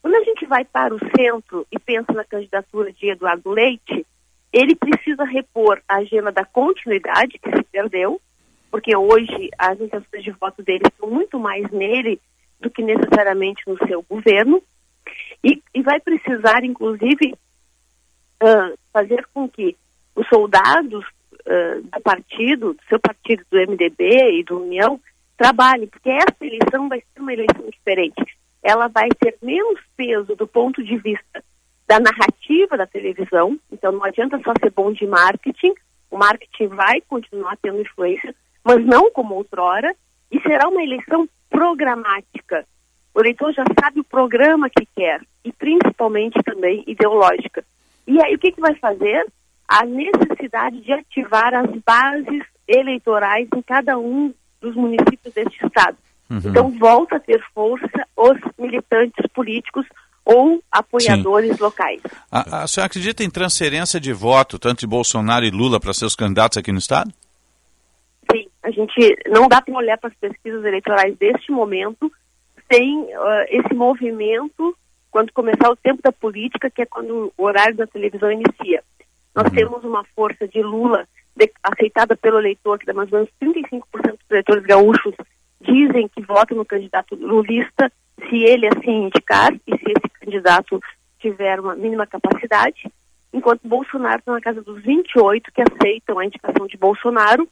Quando 0.04 0.16
a 0.16 0.24
gente 0.26 0.46
vai 0.46 0.66
para 0.66 0.94
o 0.94 1.00
centro 1.16 1.66
e 1.72 1.80
pensa 1.80 2.12
na 2.12 2.26
candidatura 2.26 2.92
de 2.92 3.10
Eduardo 3.10 3.50
Leite, 3.52 4.06
ele 4.52 4.76
precisa 4.76 5.24
repor 5.24 5.82
a 5.88 6.00
agenda 6.00 6.30
da 6.30 6.44
continuidade, 6.44 7.40
que 7.40 7.50
se 7.50 7.64
perdeu, 7.72 8.20
porque 8.70 8.94
hoje 8.98 9.50
as 9.58 9.80
intenções 9.80 10.22
de 10.22 10.32
voto 10.32 10.62
dele 10.62 10.84
são 11.00 11.10
muito 11.10 11.40
mais 11.40 11.72
nele 11.72 12.20
do 12.60 12.70
que 12.70 12.84
necessariamente 12.84 13.64
no 13.66 13.78
seu 13.88 14.02
governo. 14.02 14.62
E, 15.42 15.64
e 15.74 15.82
vai 15.82 16.02
precisar, 16.02 16.66
inclusive, 16.66 17.34
uh, 18.44 18.78
fazer 18.92 19.26
com 19.34 19.48
que 19.48 19.78
os 20.18 20.28
soldados 20.28 21.06
uh, 21.06 21.82
do 21.82 22.02
partido, 22.02 22.74
do 22.74 22.84
seu 22.90 23.00
partido, 23.00 23.46
do 23.50 23.58
MDB 23.58 24.40
e 24.40 24.44
do 24.44 24.62
União, 24.64 25.00
trabalhem, 25.38 25.88
porque 25.88 26.10
essa 26.10 26.36
eleição 26.42 26.90
vai 26.90 27.00
ser 27.00 27.22
uma 27.22 27.32
eleição 27.32 27.70
diferente. 27.70 28.43
Ela 28.64 28.88
vai 28.88 29.10
ter 29.20 29.38
menos 29.42 29.80
peso 29.98 30.36
do 30.36 30.48
ponto 30.48 30.84
de 30.84 30.98
vista 30.98 31.44
da 31.88 32.00
narrativa 32.00 32.78
da 32.78 32.88
televisão, 32.88 33.60
então 33.72 33.92
não 33.92 34.04
adianta 34.04 34.40
só 34.40 34.54
ser 34.60 34.72
bom 34.72 34.94
de 34.94 35.06
marketing, 35.06 35.74
o 36.10 36.18
marketing 36.18 36.68
vai 36.68 37.02
continuar 37.02 37.58
tendo 37.62 37.82
influência, 37.82 38.34
mas 38.64 38.84
não 38.86 39.12
como 39.12 39.36
outrora, 39.36 39.94
e 40.32 40.40
será 40.42 40.70
uma 40.70 40.82
eleição 40.82 41.28
programática. 41.50 42.66
O 43.14 43.20
eleitor 43.20 43.54
já 43.54 43.64
sabe 43.80 44.00
o 44.00 44.04
programa 44.04 44.70
que 44.70 44.88
quer 44.96 45.22
e 45.44 45.52
principalmente 45.52 46.42
também 46.44 46.84
ideológica. 46.88 47.64
E 48.08 48.20
aí 48.24 48.34
o 48.34 48.40
que, 48.40 48.52
que 48.52 48.62
vai 48.62 48.76
fazer? 48.76 49.26
A 49.68 49.86
necessidade 49.86 50.82
de 50.82 50.92
ativar 50.92 51.54
as 51.54 51.70
bases 51.86 52.44
eleitorais 52.68 53.48
em 53.56 53.62
cada 53.62 53.98
um 53.98 54.34
dos 54.60 54.76
municípios 54.76 55.34
deste 55.34 55.64
estado. 55.64 55.98
Uhum. 56.30 56.42
Então 56.46 56.72
volta 56.80 57.18
a 57.18 57.20
ter 57.20 57.44
força 57.54 58.08
os 58.16 58.40
militantes 58.58 59.26
políticos 59.34 59.86
ou 60.26 60.64
apoiadores 60.72 61.58
Sim. 61.58 61.64
locais. 61.64 62.02
A, 62.32 62.64
a 62.64 62.68
senhora 62.68 62.88
acredita 62.88 63.24
em 63.24 63.30
transferência 63.30 64.00
de 64.00 64.14
voto, 64.14 64.58
tanto 64.58 64.80
de 64.80 64.88
Bolsonaro 64.88 65.46
e 65.46 65.52
Lula, 65.52 65.80
para 65.80 65.94
seus 65.94 66.16
candidatos 66.16 66.58
aqui 66.58 66.72
no 66.72 66.78
Estado? 66.78 67.12
Sim, 68.32 68.48
a 68.64 68.72
gente 68.72 69.18
não 69.28 69.48
dá 69.48 69.62
para 69.62 69.76
olhar 69.76 69.98
para 69.98 70.10
as 70.10 70.16
pesquisas 70.16 70.64
eleitorais 70.64 71.18
deste 71.18 71.52
momento 71.52 72.12
sem 72.72 73.02
uh, 73.02 73.46
esse 73.50 73.74
movimento 73.74 74.76
quando 75.12 75.32
começar 75.34 75.70
o 75.70 75.76
tempo 75.76 76.02
da 76.02 76.12
política, 76.12 76.72
que 76.72 76.82
é 76.82 76.86
quando 76.86 77.32
o 77.38 77.44
horário 77.44 77.76
da 77.76 77.86
televisão 77.86 78.32
inicia. 78.32 78.82
Nós 79.36 79.46
uhum. 79.48 79.54
temos 79.56 79.84
uma 79.84 80.04
força 80.16 80.48
de 80.48 80.62
Lula 80.62 81.08
de, 81.36 81.52
aceitada 81.62 82.16
pelo 82.16 82.40
eleitor, 82.40 82.80
que 82.80 82.86
dá 82.86 82.94
mais 82.94 83.12
ou 83.12 83.20
menos 83.20 83.32
35% 83.42 83.84
dos 83.92 84.32
eleitores 84.32 84.64
gaúchos 84.64 85.14
dizem 85.64 86.08
que 86.08 86.22
votam 86.22 86.58
no 86.58 86.66
candidato 86.66 87.16
lulista 87.16 87.92
se 88.30 88.44
ele 88.44 88.68
assim 88.68 89.06
indicar 89.06 89.54
e 89.54 89.78
se 89.78 89.84
esse 89.86 90.10
candidato 90.20 90.80
tiver 91.20 91.60
uma 91.60 91.76
mínima 91.76 92.06
capacidade, 92.06 92.92
enquanto 93.34 93.68
Bolsonaro 93.68 94.20
está 94.20 94.32
na 94.32 94.42
casa 94.42 94.62
dos 94.62 94.84
28 94.84 95.52
que 95.52 95.62
aceitam 95.62 96.20
a 96.20 96.26
indicação 96.26 96.68
de 96.68 96.78
Bolsonaro. 96.78 97.48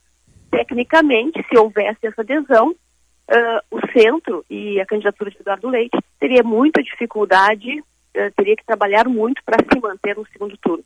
Tecnicamente, 0.52 1.44
se 1.50 1.58
houvesse 1.58 2.06
essa 2.06 2.22
adesão, 2.22 2.72
uh, 2.72 3.62
o 3.72 3.80
centro 3.98 4.46
e 4.50 4.80
a 4.82 4.86
candidatura 4.86 5.32
de 5.32 5.38
Eduardo 5.40 5.70
Leite 5.70 5.98
teria 6.20 6.44
muita 6.44 6.84
dificuldade, 6.84 7.80
uh, 7.80 8.32
teria 8.36 8.56
que 8.58 8.66
trabalhar 8.66 9.08
muito 9.08 9.42
para 9.46 9.58
se 9.64 9.80
manter 9.80 10.18
no 10.18 10.28
segundo 10.28 10.58
turno. 10.58 10.84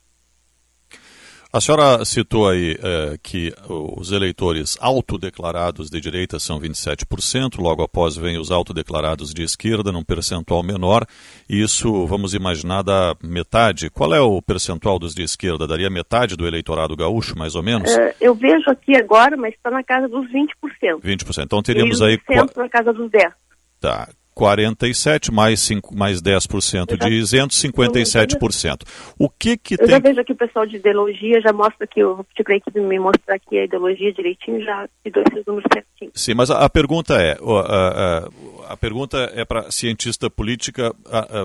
A 1.56 1.62
senhora 1.62 2.04
citou 2.04 2.50
aí 2.50 2.78
é, 2.84 3.18
que 3.24 3.54
os 3.70 4.12
eleitores 4.12 4.78
autodeclarados 4.82 5.90
de 5.90 6.02
direita 6.02 6.38
são 6.38 6.60
27%, 6.60 7.62
logo 7.62 7.82
após 7.82 8.18
vem 8.18 8.38
os 8.38 8.52
autodeclarados 8.52 9.34
de 9.34 9.42
esquerda, 9.42 9.90
num 9.90 10.04
percentual 10.04 10.62
menor, 10.62 11.06
e 11.50 11.62
isso, 11.62 12.06
vamos 12.08 12.34
imaginar, 12.34 12.82
da 12.82 13.16
metade. 13.24 13.90
Qual 13.90 14.14
é 14.14 14.20
o 14.20 14.42
percentual 14.42 15.00
dos 15.00 15.16
de 15.16 15.24
esquerda? 15.24 15.66
Daria 15.66 15.90
metade 15.90 16.36
do 16.36 16.46
eleitorado 16.46 16.94
gaúcho, 16.94 17.38
mais 17.38 17.56
ou 17.56 17.64
menos? 17.64 17.90
Uh, 17.90 18.14
eu 18.20 18.36
vejo 18.36 18.70
aqui 18.70 18.94
agora, 18.98 19.38
mas 19.38 19.54
está 19.54 19.72
na 19.72 19.82
casa 19.82 20.10
dos 20.10 20.30
20%. 20.30 21.00
20%. 21.02 21.44
Então 21.46 21.64
teríamos 21.64 22.02
aí... 22.02 22.20
Centro 22.28 22.64
na 22.64 22.68
casa 22.68 22.92
dos 22.92 23.10
10%. 23.10 23.32
Tá. 23.80 24.10
47 24.36 25.34
mais, 25.34 25.62
5, 25.62 25.96
mais 25.96 26.22
10% 26.22 26.98
de 26.98 27.14
isentos, 27.14 27.62
57%. 27.64 28.82
O 29.18 29.30
que 29.30 29.58
que 29.58 29.76
eu 29.76 29.78
tem... 29.78 29.88
já 29.88 30.00
vejo 30.00 30.20
aqui 30.20 30.34
o 30.34 30.36
pessoal 30.36 30.66
de 30.66 30.76
ideologia, 30.76 31.40
já 31.42 31.54
mostra 31.54 31.86
aqui, 31.86 32.02
eu 32.02 32.24
pedi 32.26 32.44
para 32.44 32.54
a 32.54 32.58
equipe 32.58 32.80
me 32.82 33.00
mostrar 33.00 33.36
aqui 33.36 33.58
a 33.58 33.64
ideologia 33.64 34.12
direitinho, 34.12 34.62
já 34.64 34.88
te 35.04 35.10
dou 35.10 35.24
esses 35.32 35.46
números 35.46 35.66
certinho. 35.74 36.12
Sim, 36.14 36.34
mas 36.34 36.52
a, 36.52 36.66
a 36.66 36.70
pergunta 36.70 37.16
é, 37.16 37.38
a, 37.42 38.68
a, 38.70 38.74
a 38.74 38.78
pergunta 38.78 39.32
é 39.34 39.46
para 39.46 39.62
a 39.62 39.72
cientista 39.72 40.30
política 40.30 40.94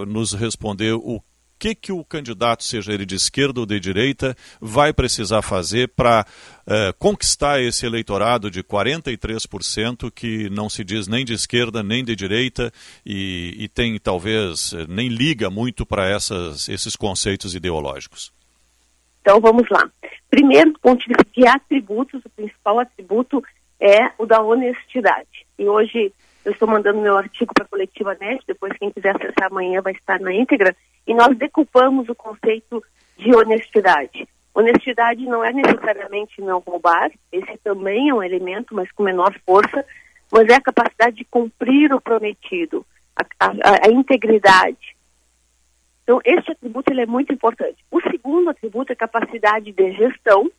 nos 0.09 0.33
responder 0.33 0.93
o 0.93 1.23
que, 1.61 1.75
que 1.75 1.93
o 1.93 2.03
candidato, 2.03 2.65
seja 2.65 2.91
ele 2.91 3.05
de 3.05 3.15
esquerda 3.15 3.61
ou 3.61 3.67
de 3.67 3.79
direita, 3.79 4.35
vai 4.59 4.95
precisar 4.95 5.43
fazer 5.43 5.89
para 5.89 6.25
eh, 6.67 6.95
conquistar 6.99 7.61
esse 7.61 7.85
eleitorado 7.85 8.51
de 8.51 8.65
43% 8.65 10.11
que 10.11 10.49
não 10.49 10.71
se 10.71 10.83
diz 10.83 11.07
nem 11.07 11.23
de 11.23 11.35
esquerda 11.35 11.83
nem 11.83 12.03
de 12.03 12.17
direita 12.17 12.73
e, 13.05 13.55
e 13.59 13.69
tem 13.69 13.99
talvez 13.99 14.73
nem 14.89 15.09
liga 15.09 15.51
muito 15.51 15.85
para 15.85 16.17
esses 16.17 16.97
conceitos 16.97 17.55
ideológicos? 17.55 18.33
Então 19.21 19.39
vamos 19.39 19.69
lá. 19.69 19.87
Primeiro, 20.31 20.73
do 20.73 20.79
ponto 20.81 21.05
de 21.07 21.47
atributos, 21.47 22.23
o 22.25 22.31
principal 22.31 22.79
atributo 22.79 23.43
é 23.79 24.13
o 24.19 24.25
da 24.25 24.41
honestidade. 24.41 25.47
E 25.59 25.69
hoje 25.69 26.11
eu 26.45 26.53
estou 26.53 26.69
mandando 26.69 27.01
meu 27.01 27.17
artigo 27.17 27.53
para 27.55 27.65
a 27.65 27.69
coletiva 27.69 28.17
NET, 28.21 28.43
depois 28.47 28.77
quem 28.79 28.91
quiser 28.91 29.15
acessar 29.15 29.51
amanhã 29.51 29.83
vai 29.83 29.93
estar 29.93 30.21
na 30.21 30.33
íntegra, 30.33 30.75
e 31.07 31.15
nós 31.15 31.37
decupamos 31.37 32.09
o 32.09 32.15
conceito 32.15 32.83
de 33.17 33.35
honestidade. 33.35 34.29
Honestidade 34.55 35.25
não 35.27 35.45
é 35.45 35.53
necessariamente 35.53 36.41
não 36.41 36.59
roubar, 36.61 37.11
esse 37.31 37.59
também 37.59 38.09
é 38.09 38.15
um 38.15 38.23
elemento, 38.23 38.75
mas 38.75 38.91
com 38.93 39.03
menor 39.03 39.35
força, 39.45 39.85
mas 40.31 40.49
é 40.49 40.55
a 40.55 40.61
capacidade 40.61 41.17
de 41.17 41.25
cumprir 41.25 41.93
o 41.93 42.01
prometido, 42.01 42.85
a, 43.15 43.47
a, 43.47 43.87
a 43.87 43.91
integridade. 43.91 44.97
Então, 46.03 46.21
esse 46.25 46.51
atributo 46.51 46.93
ele 46.93 47.03
é 47.03 47.07
muito 47.07 47.33
importante. 47.33 47.85
O 47.91 48.01
segundo 48.01 48.51
atributo 48.51 48.93
é 48.93 48.97
capacidade 48.97 49.71
de 49.71 49.93
gestão 49.93 50.51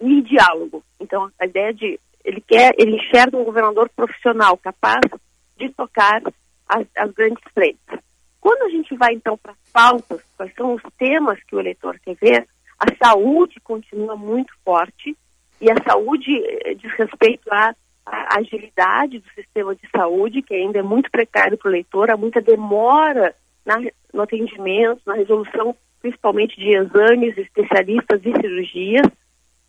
e 0.00 0.22
diálogo. 0.22 0.84
Então, 1.00 1.30
a 1.38 1.46
ideia 1.46 1.72
de 1.72 1.98
ele 2.26 2.40
quer, 2.40 2.74
ele 2.76 2.96
enxerga 2.96 3.36
um 3.36 3.44
governador 3.44 3.88
profissional 3.94 4.56
capaz 4.56 5.00
de 5.56 5.70
tocar 5.70 6.20
as, 6.68 6.84
as 6.96 7.12
grandes 7.12 7.42
frentes. 7.54 8.00
Quando 8.40 8.62
a 8.62 8.68
gente 8.68 8.94
vai 8.96 9.14
então 9.14 9.38
para 9.38 9.52
as 9.52 9.72
pautas, 9.72 10.20
quais 10.36 10.52
são 10.54 10.74
os 10.74 10.82
temas 10.98 11.38
que 11.44 11.54
o 11.54 11.60
eleitor 11.60 11.98
quer 12.04 12.16
ver, 12.16 12.48
a 12.78 13.06
saúde 13.06 13.60
continua 13.60 14.16
muito 14.16 14.52
forte 14.64 15.16
e 15.60 15.70
a 15.70 15.76
saúde 15.88 16.30
eh, 16.44 16.74
diz 16.74 16.92
respeito 16.94 17.48
à, 17.50 17.74
à 18.04 18.38
agilidade 18.38 19.20
do 19.20 19.30
sistema 19.30 19.74
de 19.74 19.88
saúde, 19.96 20.42
que 20.42 20.54
ainda 20.54 20.80
é 20.80 20.82
muito 20.82 21.10
precário 21.10 21.56
para 21.56 21.68
o 21.68 21.70
eleitor, 21.70 22.10
há 22.10 22.16
muita 22.16 22.40
demora 22.40 23.34
na, 23.64 23.76
no 24.12 24.22
atendimento, 24.22 25.00
na 25.06 25.14
resolução, 25.14 25.76
principalmente 26.00 26.56
de 26.56 26.74
exames, 26.74 27.38
especialistas 27.38 28.20
e 28.24 28.32
cirurgias, 28.32 29.06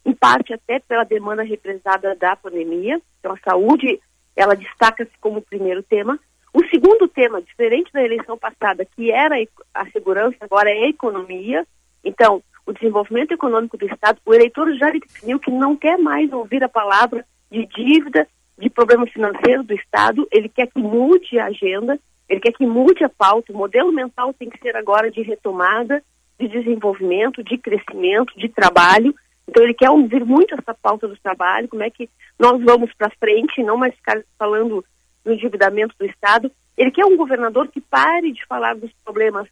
em 0.08 0.14
parte 0.14 0.53
até 0.53 0.80
pela 0.80 1.03
demanda 1.03 1.43
represada 1.43 2.16
da 2.16 2.34
pandemia. 2.36 3.01
Então, 3.20 3.34
a 3.34 3.49
saúde, 3.49 3.99
ela 4.36 4.55
destaca-se 4.55 5.12
como 5.20 5.41
primeiro 5.41 5.84
tema. 5.84 6.18
O 6.53 6.64
segundo 6.68 7.10
tema, 7.10 7.41
diferente 7.41 7.91
da 7.91 8.01
eleição 8.01 8.38
passada, 8.38 8.86
que 8.86 9.12
era 9.12 9.36
a 9.74 9.86
segurança, 9.91 10.38
agora 10.39 10.72
é 10.72 10.86
a 10.86 10.89
economia. 10.89 11.68
Então, 12.03 12.41
o 12.66 12.72
desenvolvimento 12.72 13.34
econômico 13.34 13.78
do 13.78 13.86
Estado, 13.86 14.20
o 14.26 14.34
eleitor 14.34 14.74
já 14.76 14.89
definiu 14.89 15.39
que 15.39 15.51
não 15.51 15.76
quer 15.76 15.97
mais 15.97 16.32
ouvir 16.32 16.64
a 16.64 16.70
palavra 16.70 17.26
de 17.51 17.66
dívida, 17.66 18.26
de 18.58 18.70
problema 18.70 19.05
financeiro 19.08 19.64
do 19.64 19.74
Estado, 19.74 20.26
ele 20.32 20.49
quer 20.49 20.68
que 20.68 20.80
mude 20.80 21.38
a 21.38 21.45
agenda, 21.45 21.99
ele 22.28 22.39
quer 22.39 22.53
que 22.53 22.66
mude 22.66 23.03
a 23.03 23.10
pauta, 23.10 23.53
o 23.53 23.58
modelo 23.58 23.91
mental 23.91 24.34
tem 24.34 24.49
que 24.49 24.60
ser 24.60 24.76
agora 24.76 25.12
de 25.12 25.22
retomada, 25.22 26.01
de 26.39 26.47
desenvolvimento, 26.47 27.43
de 27.43 27.58
crescimento, 27.58 28.38
de 28.38 28.49
trabalho. 28.49 29.14
Então 29.48 29.64
ele 29.64 29.74
quer 29.74 29.89
ouvir 29.89 30.26
muito 30.26 30.54
essa 30.56 30.74
pauta 30.74 31.08
do 31.08 31.18
trabalho, 31.18 31.68
como 31.68 31.84
é 31.84 31.89
que 31.89 32.10
nós 32.38 32.62
vamos 32.64 32.93
para 32.93 33.12
frente, 33.20 33.64
não 33.64 33.78
mais 33.78 33.95
ficar 33.95 34.22
falando 34.38 34.84
do 35.24 35.34
endividamento 35.34 35.95
do 35.98 36.06
Estado. 36.06 36.52
Ele 36.78 36.91
quer 36.91 37.06
um 37.06 37.18
governador 37.18 37.68
que 37.70 37.82
pare 37.82 38.32
de 38.32 38.45
falar 38.45 38.76
dos 38.76 38.91
problemas 39.04 39.48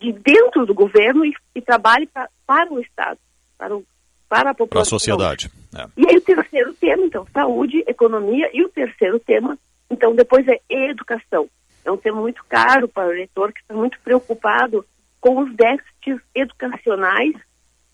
de 0.00 0.12
dentro 0.12 0.64
do 0.64 0.74
governo 0.74 1.24
e, 1.24 1.34
e 1.54 1.60
trabalhe 1.60 2.06
pra, 2.06 2.28
para 2.46 2.72
o 2.72 2.80
Estado, 2.80 3.18
para, 3.58 3.76
o, 3.76 3.84
para 4.28 4.50
a 4.50 4.54
população. 4.54 4.68
Para 4.68 4.80
a 4.80 4.84
sociedade. 4.84 5.50
É. 5.76 5.86
E 5.96 6.08
aí 6.08 6.16
o 6.16 6.20
terceiro 6.20 6.72
tema, 6.74 7.04
então, 7.04 7.26
saúde, 7.32 7.84
economia, 7.86 8.50
e 8.52 8.64
o 8.64 8.68
terceiro 8.68 9.18
tema, 9.20 9.58
então, 9.90 10.14
depois 10.14 10.46
é 10.48 10.60
educação. 10.70 11.48
É 11.84 11.90
um 11.90 11.96
tema 11.96 12.20
muito 12.20 12.44
caro 12.48 12.88
para 12.88 13.08
o 13.08 13.12
eleitor 13.12 13.52
que 13.52 13.60
está 13.60 13.74
muito 13.74 13.98
preocupado 14.00 14.84
com 15.20 15.40
os 15.40 15.54
déficits 15.54 16.20
educacionais, 16.34 17.34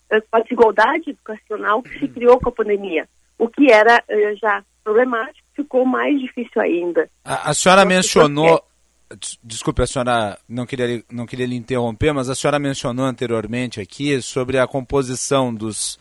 com 0.09 0.37
a 0.37 0.41
desigualdade 0.41 1.09
educacional 1.09 1.81
que 1.81 1.99
se 1.99 2.07
criou 2.07 2.39
com 2.39 2.49
a 2.49 2.51
pandemia. 2.51 3.07
O 3.37 3.47
que 3.47 3.71
era 3.71 4.03
eh, 4.07 4.35
já 4.35 4.63
problemático 4.83 5.45
ficou 5.55 5.85
mais 5.85 6.19
difícil 6.19 6.61
ainda. 6.61 7.09
A, 7.23 7.49
a 7.49 7.53
senhora 7.53 7.81
então, 7.81 7.95
mencionou. 7.95 8.63
Desculpe, 9.41 9.81
a 9.81 9.87
senhora 9.87 10.37
não 10.49 10.65
queria, 10.65 11.01
não 11.09 11.25
queria 11.25 11.45
lhe 11.45 11.55
interromper, 11.55 12.13
mas 12.13 12.29
a 12.29 12.35
senhora 12.35 12.59
mencionou 12.59 13.05
anteriormente 13.05 13.79
aqui 13.79 14.21
sobre 14.21 14.59
a 14.59 14.67
composição 14.67 15.53
dos, 15.53 15.97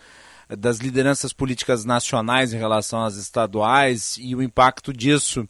das 0.48 0.78
lideranças 0.78 1.32
políticas 1.32 1.84
nacionais 1.84 2.52
em 2.52 2.58
relação 2.58 3.04
às 3.04 3.16
estaduais 3.16 4.16
e 4.20 4.34
o 4.34 4.42
impacto 4.42 4.92
disso. 4.92 5.42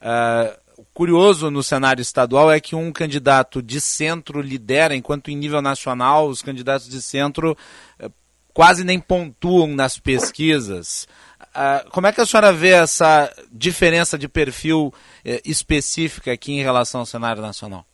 Uh, 0.00 0.65
curioso 0.92 1.50
no 1.50 1.62
cenário 1.62 2.00
estadual 2.00 2.50
é 2.50 2.60
que 2.60 2.74
um 2.74 2.92
candidato 2.92 3.62
de 3.62 3.80
centro 3.80 4.40
lidera, 4.40 4.94
enquanto 4.94 5.30
em 5.30 5.36
nível 5.36 5.62
nacional 5.62 6.28
os 6.28 6.42
candidatos 6.42 6.88
de 6.88 7.00
centro 7.02 7.56
uh, 8.00 8.10
quase 8.52 8.84
nem 8.84 8.98
pontuam 8.98 9.68
nas 9.68 9.98
pesquisas. 9.98 11.06
Uh, 11.40 11.90
como 11.90 12.06
é 12.06 12.12
que 12.12 12.20
a 12.20 12.26
senhora 12.26 12.52
vê 12.52 12.70
essa 12.70 13.32
diferença 13.52 14.18
de 14.18 14.28
perfil 14.28 14.86
uh, 14.88 14.92
específica 15.44 16.32
aqui 16.32 16.52
em 16.52 16.62
relação 16.62 17.00
ao 17.00 17.06
cenário 17.06 17.42
nacional? 17.42 17.84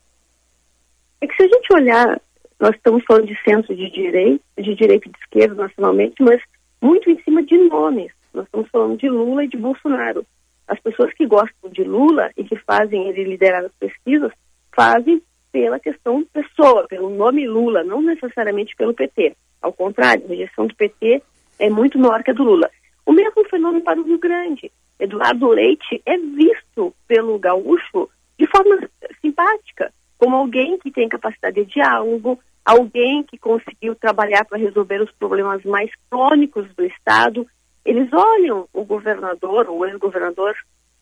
É 1.21 1.27
que 1.27 1.35
se 1.35 1.43
a 1.43 1.49
gente 1.49 1.75
olhar, 1.75 2.21
nós 2.59 2.75
estamos 2.75 3.03
falando 3.07 3.27
de 3.27 3.39
centro 3.45 3.75
de 3.75 3.91
direita, 3.91 4.45
de 4.59 4.75
direita 4.75 5.09
e 5.09 5.13
de 5.13 5.19
esquerda 5.19 5.55
nacionalmente, 5.63 6.15
mas 6.21 6.41
muito 6.81 7.11
em 7.11 7.21
cima 7.23 7.43
de 7.43 7.57
nomes. 7.69 8.11
Nós 8.35 8.45
estamos 8.47 8.69
falando 8.71 8.97
de 8.97 9.09
Lula 9.09 9.45
e 9.45 9.49
de 9.49 9.57
Bolsonaro. 9.57 10.27
As 10.67 10.79
pessoas 10.81 11.13
que 11.15 11.27
gostam 11.27 11.71
de 11.71 11.83
Lula 11.85 12.31
e 12.37 12.45
que 12.45 12.57
fazem 12.57 13.09
ele 13.09 13.25
liderar 13.25 13.65
as 13.65 13.73
pesquisas, 13.73 14.33
fazem 14.75 15.23
pela 15.51 15.79
questão 15.79 16.25
pessoa, 16.33 16.87
pelo 16.89 17.11
nome 17.11 17.47
Lula, 17.47 17.85
não 17.85 18.01
necessariamente 18.01 18.75
pelo 18.77 18.95
PT. 18.95 19.37
Ao 19.61 19.73
contrário, 19.73 20.25
a 20.25 20.29
rejeição 20.29 20.67
do 20.67 20.75
PT 20.75 21.23
é 21.59 21.71
muito 21.71 21.99
maior 21.99 22.23
que 22.23 22.31
a 22.31 22.35
do 22.35 22.43
Lula. 22.43 22.71
O 23.05 23.13
mesmo 23.13 23.45
fenômeno 23.45 23.85
para 23.85 24.01
o 24.01 24.05
Rio 24.05 24.19
Grande. 24.19 24.73
Eduardo 24.99 25.49
Leite 25.49 26.01
é 26.07 26.17
visto 26.17 26.95
pelo 27.07 27.39
gaúcho 27.39 28.09
de 28.39 28.47
forma 28.47 28.89
simpática, 29.21 29.93
como 30.17 30.37
alguém 30.37 30.79
que 30.79 30.91
tem 30.91 31.09
capacidade 31.09 31.65
de 31.65 31.75
diálogo, 31.75 32.39
alguém 32.65 33.23
que 33.23 33.37
conseguiu 33.37 33.95
trabalhar 33.95 34.45
para 34.45 34.59
resolver 34.59 35.03
os 35.03 35.11
problemas 35.13 35.65
mais 35.65 35.91
crônicos 36.09 36.67
do 36.75 36.85
Estado. 36.85 37.47
Eles 37.85 38.13
olham 38.13 38.69
o 38.73 38.85
governador, 38.85 39.69
o 39.69 39.85
ex-governador, 39.85 40.55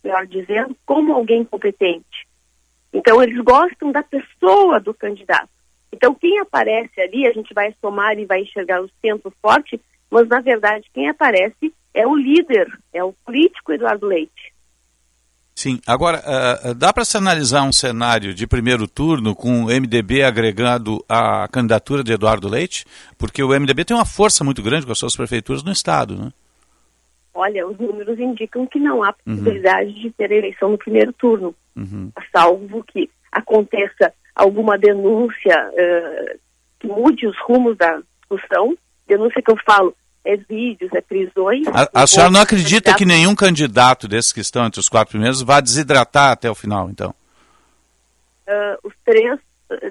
melhor 0.02 0.26
dizendo, 0.26 0.76
como 0.86 1.12
alguém 1.12 1.44
competente. 1.44 2.26
Então, 2.92 3.22
eles 3.22 3.42
gostam 3.44 3.92
da 3.92 4.02
pessoa 4.02 4.80
do 4.80 4.94
candidato. 4.94 5.50
Então, 5.92 6.14
quem 6.14 6.38
aparece 6.38 7.00
ali, 7.00 7.26
a 7.26 7.32
gente 7.32 7.52
vai 7.52 7.74
somar 7.80 8.18
e 8.18 8.24
vai 8.24 8.40
enxergar 8.40 8.82
o 8.82 8.90
centro 9.00 9.32
forte, 9.42 9.80
mas, 10.10 10.26
na 10.28 10.40
verdade, 10.40 10.90
quem 10.92 11.08
aparece 11.08 11.72
é 11.92 12.06
o 12.06 12.16
líder, 12.16 12.68
é 12.92 13.02
o 13.04 13.12
político 13.24 13.72
Eduardo 13.72 14.06
Leite. 14.06 14.52
Sim, 15.54 15.78
agora, 15.86 16.22
uh, 16.64 16.74
dá 16.74 16.90
para 16.90 17.04
se 17.04 17.18
analisar 17.18 17.62
um 17.64 17.72
cenário 17.72 18.32
de 18.32 18.46
primeiro 18.46 18.88
turno 18.88 19.34
com 19.34 19.64
o 19.64 19.66
MDB 19.66 20.22
agregando 20.22 21.04
a 21.06 21.46
candidatura 21.48 22.02
de 22.02 22.12
Eduardo 22.12 22.48
Leite? 22.48 22.86
Porque 23.18 23.42
o 23.42 23.48
MDB 23.48 23.84
tem 23.84 23.94
uma 23.94 24.06
força 24.06 24.42
muito 24.42 24.62
grande 24.62 24.86
com 24.86 24.92
as 24.92 24.98
suas 24.98 25.14
prefeituras 25.14 25.62
no 25.62 25.70
Estado, 25.70 26.16
né? 26.16 26.32
Olha, 27.32 27.66
os 27.66 27.78
números 27.78 28.18
indicam 28.18 28.66
que 28.66 28.78
não 28.78 29.02
há 29.02 29.08
uhum. 29.08 29.36
possibilidade 29.36 29.90
uhum. 29.90 30.00
de 30.00 30.10
ter 30.10 30.32
eleição 30.32 30.70
no 30.70 30.78
primeiro 30.78 31.12
turno, 31.12 31.54
uhum. 31.76 32.10
salvo 32.32 32.82
que 32.84 33.08
aconteça 33.30 34.12
alguma 34.34 34.76
denúncia 34.76 35.70
uh, 35.70 36.38
que 36.78 36.86
mude 36.86 37.26
os 37.26 37.38
rumos 37.40 37.76
da 37.76 38.00
discussão 38.20 38.76
denúncia 39.06 39.42
que 39.42 39.50
eu 39.50 39.56
falo 39.66 39.94
é 40.24 40.36
vídeos, 40.36 40.92
é 40.94 41.00
prisões. 41.00 41.66
A, 41.68 42.02
a 42.02 42.06
senhora 42.06 42.30
não 42.30 42.40
acredita 42.40 42.94
que 42.94 43.04
nenhum 43.04 43.34
candidato 43.34 44.06
desses 44.06 44.32
que 44.32 44.40
estão 44.40 44.66
entre 44.66 44.78
os 44.78 44.88
quatro 44.88 45.12
primeiros 45.12 45.42
vá 45.42 45.60
desidratar 45.60 46.30
até 46.30 46.50
o 46.50 46.54
final, 46.54 46.90
então? 46.90 47.14
Uh, 48.46 48.88
os 48.88 48.94
três, 49.04 49.38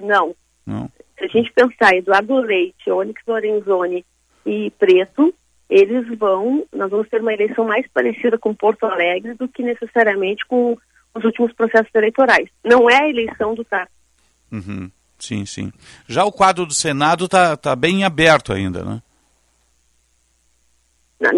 não. 0.02 0.34
não. 0.66 0.90
Se 1.18 1.24
a 1.24 1.28
gente 1.28 1.52
pensar 1.52 1.94
Eduardo 1.96 2.38
Leite, 2.38 2.90
Onyx 2.90 3.20
Lorenzoni 3.26 4.04
e 4.46 4.70
Preto, 4.78 5.34
eles 5.70 6.18
vão, 6.18 6.66
nós 6.74 6.90
vamos 6.90 7.08
ter 7.08 7.20
uma 7.20 7.32
eleição 7.32 7.64
mais 7.64 7.86
parecida 7.88 8.36
com 8.36 8.52
Porto 8.52 8.84
Alegre 8.84 9.34
do 9.34 9.48
que 9.48 9.62
necessariamente 9.62 10.44
com 10.46 10.76
os 11.14 11.24
últimos 11.24 11.52
processos 11.52 11.94
eleitorais. 11.94 12.48
Não 12.64 12.90
é 12.90 13.04
a 13.04 13.08
eleição 13.08 13.54
do 13.54 13.64
TAR. 13.64 13.88
Uhum. 14.50 14.90
Sim, 15.16 15.46
sim. 15.46 15.72
Já 16.08 16.24
o 16.24 16.32
quadro 16.32 16.66
do 16.66 16.74
Senado 16.74 17.26
está 17.26 17.56
tá 17.56 17.76
bem 17.76 18.04
aberto 18.04 18.52
ainda, 18.52 18.84
né? 18.84 19.02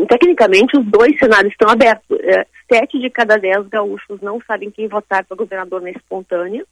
Tecnicamente, 0.09 0.79
os 0.79 0.87
dois 0.87 1.19
cenários 1.19 1.53
estão 1.53 1.69
abertos. 1.69 2.19
É, 2.21 2.47
sete 2.73 2.99
de 3.01 3.11
cada 3.11 3.37
dez 3.37 3.67
gaúchos 3.67 4.21
não 4.23 4.41
sabem 4.47 4.71
quem 4.71 4.89
votar 4.89 5.25
para 5.25 5.37
governador 5.37 5.83
na 5.83 5.91
espontânea 5.91 6.65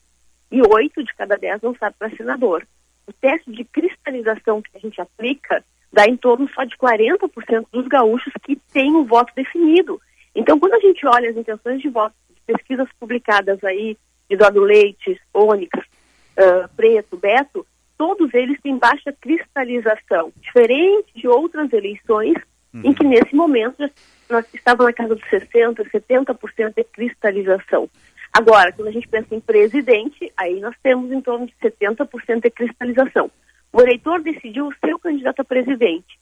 e 0.50 0.62
oito 0.62 1.02
de 1.02 1.12
cada 1.14 1.36
dez 1.36 1.60
não 1.60 1.74
sabem 1.74 1.96
para 1.98 2.16
senador. 2.16 2.66
O 3.06 3.12
teste 3.12 3.50
de 3.50 3.64
cristalização 3.64 4.62
que 4.62 4.70
a 4.76 4.78
gente 4.78 5.00
aplica 5.00 5.64
dá 5.92 6.06
em 6.06 6.16
torno 6.16 6.48
só 6.54 6.64
de 6.64 6.76
40% 6.76 7.66
dos 7.72 7.88
gaúchos 7.88 8.32
que 8.42 8.56
têm 8.72 8.94
o 8.94 9.04
voto 9.04 9.32
definido. 9.34 10.00
Então, 10.34 10.58
quando 10.58 10.74
a 10.74 10.80
gente 10.80 11.06
olha 11.06 11.30
as 11.30 11.36
intenções 11.36 11.80
de 11.80 11.88
voto 11.88 12.14
de 12.28 12.40
pesquisas 12.46 12.88
publicadas 12.98 13.62
aí, 13.64 13.96
de 14.28 14.34
Eduardo 14.34 14.60
Leite, 14.60 15.20
Onyx, 15.34 15.70
uh, 15.78 16.68
Preto, 16.76 17.16
Beto, 17.16 17.66
todos 17.98 18.32
eles 18.32 18.60
têm 18.62 18.78
baixa 18.78 19.12
cristalização, 19.20 20.32
diferente 20.40 21.12
de 21.14 21.26
outras 21.26 21.72
eleições 21.72 22.36
uhum. 22.72 22.82
em 22.84 22.94
que 22.94 23.04
nesse 23.04 23.34
momento 23.34 23.90
nós 24.28 24.46
estávamos 24.54 24.86
na 24.86 24.92
casa 24.92 25.14
dos 25.16 25.24
60%, 25.24 25.90
70% 25.90 26.74
de 26.74 26.84
cristalização. 26.84 27.90
Agora, 28.32 28.72
quando 28.72 28.88
a 28.88 28.92
gente 28.92 29.08
pensa 29.08 29.34
em 29.34 29.40
presidente, 29.40 30.32
aí 30.36 30.60
nós 30.60 30.74
temos 30.82 31.10
em 31.10 31.20
torno 31.20 31.46
de 31.46 31.54
70% 31.60 32.40
de 32.40 32.50
cristalização. 32.50 33.30
O 33.72 33.80
eleitor 33.80 34.20
decidiu 34.22 34.68
o 34.68 34.74
seu 34.84 34.98
candidato 34.98 35.40
a 35.40 35.44
presidente, 35.44 36.18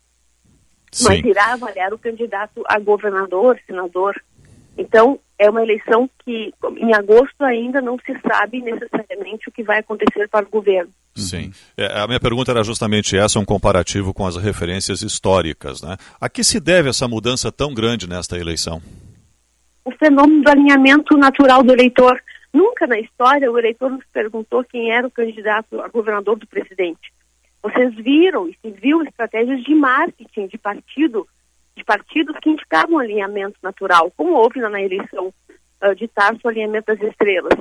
Sim. 0.93 1.05
mas 1.09 1.25
irá 1.25 1.53
avaliar 1.53 1.93
o 1.93 1.99
candidato 1.99 2.63
a 2.67 2.79
governador, 2.79 3.59
senador. 3.67 4.21
Então, 4.77 5.19
é 5.39 5.49
uma 5.49 5.63
eleição 5.63 6.09
que, 6.25 6.53
em 6.77 6.95
agosto, 6.95 7.43
ainda 7.43 7.81
não 7.81 7.97
se 7.99 8.13
sabe 8.21 8.61
necessariamente 8.61 9.49
o 9.49 9.53
que 9.53 9.63
vai 9.63 9.79
acontecer 9.79 10.29
para 10.29 10.47
o 10.47 10.51
governo. 10.51 10.93
Sim. 11.15 11.53
É, 11.77 12.01
a 12.01 12.07
minha 12.07 12.21
pergunta 12.21 12.51
era 12.51 12.63
justamente 12.63 13.17
essa, 13.17 13.39
um 13.39 13.45
comparativo 13.45 14.15
com 14.15 14.27
as 14.27 14.37
referências 14.37 15.03
históricas. 15.03 15.83
Né? 15.83 15.97
A 16.21 16.29
que 16.29 16.45
se 16.45 16.61
deve 16.61 16.89
essa 16.89 17.09
mudança 17.09 17.51
tão 17.51 17.75
grande 17.75 18.09
nesta 18.09 18.39
eleição? 18.39 18.81
O 19.85 19.91
fenômeno 19.93 20.43
do 20.43 20.51
alinhamento 20.51 21.17
natural 21.17 21.63
do 21.63 21.73
eleitor. 21.73 22.21
Nunca 22.53 22.87
na 22.87 22.99
história 22.99 23.51
o 23.51 23.59
eleitor 23.59 23.91
nos 23.91 24.05
perguntou 24.13 24.65
quem 24.65 24.91
era 24.91 25.07
o 25.07 25.11
candidato 25.11 25.81
a 25.81 25.89
governador 25.89 26.39
do 26.39 26.47
presidente. 26.47 27.13
Vocês 27.63 27.95
viram 27.95 28.49
e 28.49 28.57
se 28.61 28.71
viu 28.71 29.03
estratégias 29.03 29.63
de 29.63 29.75
marketing 29.75 30.47
de 30.47 30.59
partido, 30.59 31.27
de 31.77 31.85
partidos 31.85 32.37
que 32.41 32.51
indicavam 32.51 32.99
alinhamento 32.99 33.59
natural, 33.63 34.13
como 34.17 34.33
houve 34.33 34.61
na, 34.61 34.81
eleição 34.81 35.33
uh, 35.83 35.95
de 35.95 36.07
Tarso, 36.09 36.47
alinhamento 36.47 36.95
das 36.95 37.11
estrelas. 37.11 37.55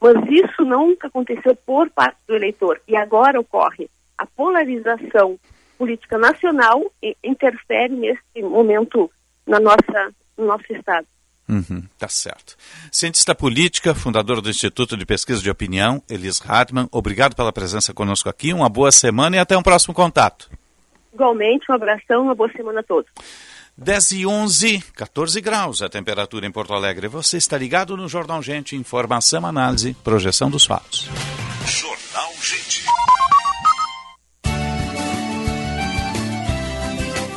Mas 0.00 0.16
isso 0.30 0.64
nunca 0.64 1.08
aconteceu 1.08 1.54
por 1.54 1.88
parte 1.90 2.18
do 2.26 2.34
eleitor. 2.34 2.80
E 2.88 2.96
agora 2.96 3.38
ocorre. 3.38 3.88
A 4.18 4.26
polarização 4.26 5.38
política 5.78 6.18
nacional 6.18 6.80
interfere 7.22 7.94
nesse 7.94 8.42
momento 8.42 9.10
na 9.46 9.60
nossa, 9.60 10.14
no 10.36 10.46
nosso 10.46 10.72
Estado. 10.72 11.06
Uhum, 11.52 11.82
tá 11.98 12.08
certo. 12.08 12.56
Cientista 12.90 13.34
política, 13.34 13.94
fundador 13.94 14.40
do 14.40 14.48
Instituto 14.48 14.96
de 14.96 15.04
Pesquisa 15.04 15.42
de 15.42 15.50
Opinião, 15.50 16.02
Elis 16.08 16.40
Hartmann, 16.40 16.88
obrigado 16.90 17.36
pela 17.36 17.52
presença 17.52 17.92
conosco 17.92 18.28
aqui, 18.28 18.54
uma 18.54 18.70
boa 18.70 18.90
semana 18.90 19.36
e 19.36 19.38
até 19.38 19.56
um 19.56 19.62
próximo 19.62 19.92
contato. 19.92 20.50
Igualmente, 21.12 21.70
um 21.70 21.74
abração, 21.74 22.22
uma 22.22 22.34
boa 22.34 22.50
semana 22.52 22.80
a 22.80 22.82
todos. 22.82 23.10
10 23.76 24.12
e 24.12 24.26
11, 24.26 24.82
14 24.94 25.40
graus 25.42 25.82
a 25.82 25.88
temperatura 25.88 26.46
em 26.46 26.50
Porto 26.50 26.72
Alegre. 26.72 27.06
Você 27.08 27.36
está 27.36 27.58
ligado 27.58 27.96
no 27.96 28.08
Jornal 28.08 28.42
Gente, 28.42 28.76
informação, 28.76 29.44
análise, 29.46 29.94
projeção 30.02 30.50
dos 30.50 30.64
fatos. 30.64 31.08
Jornal 31.66 32.01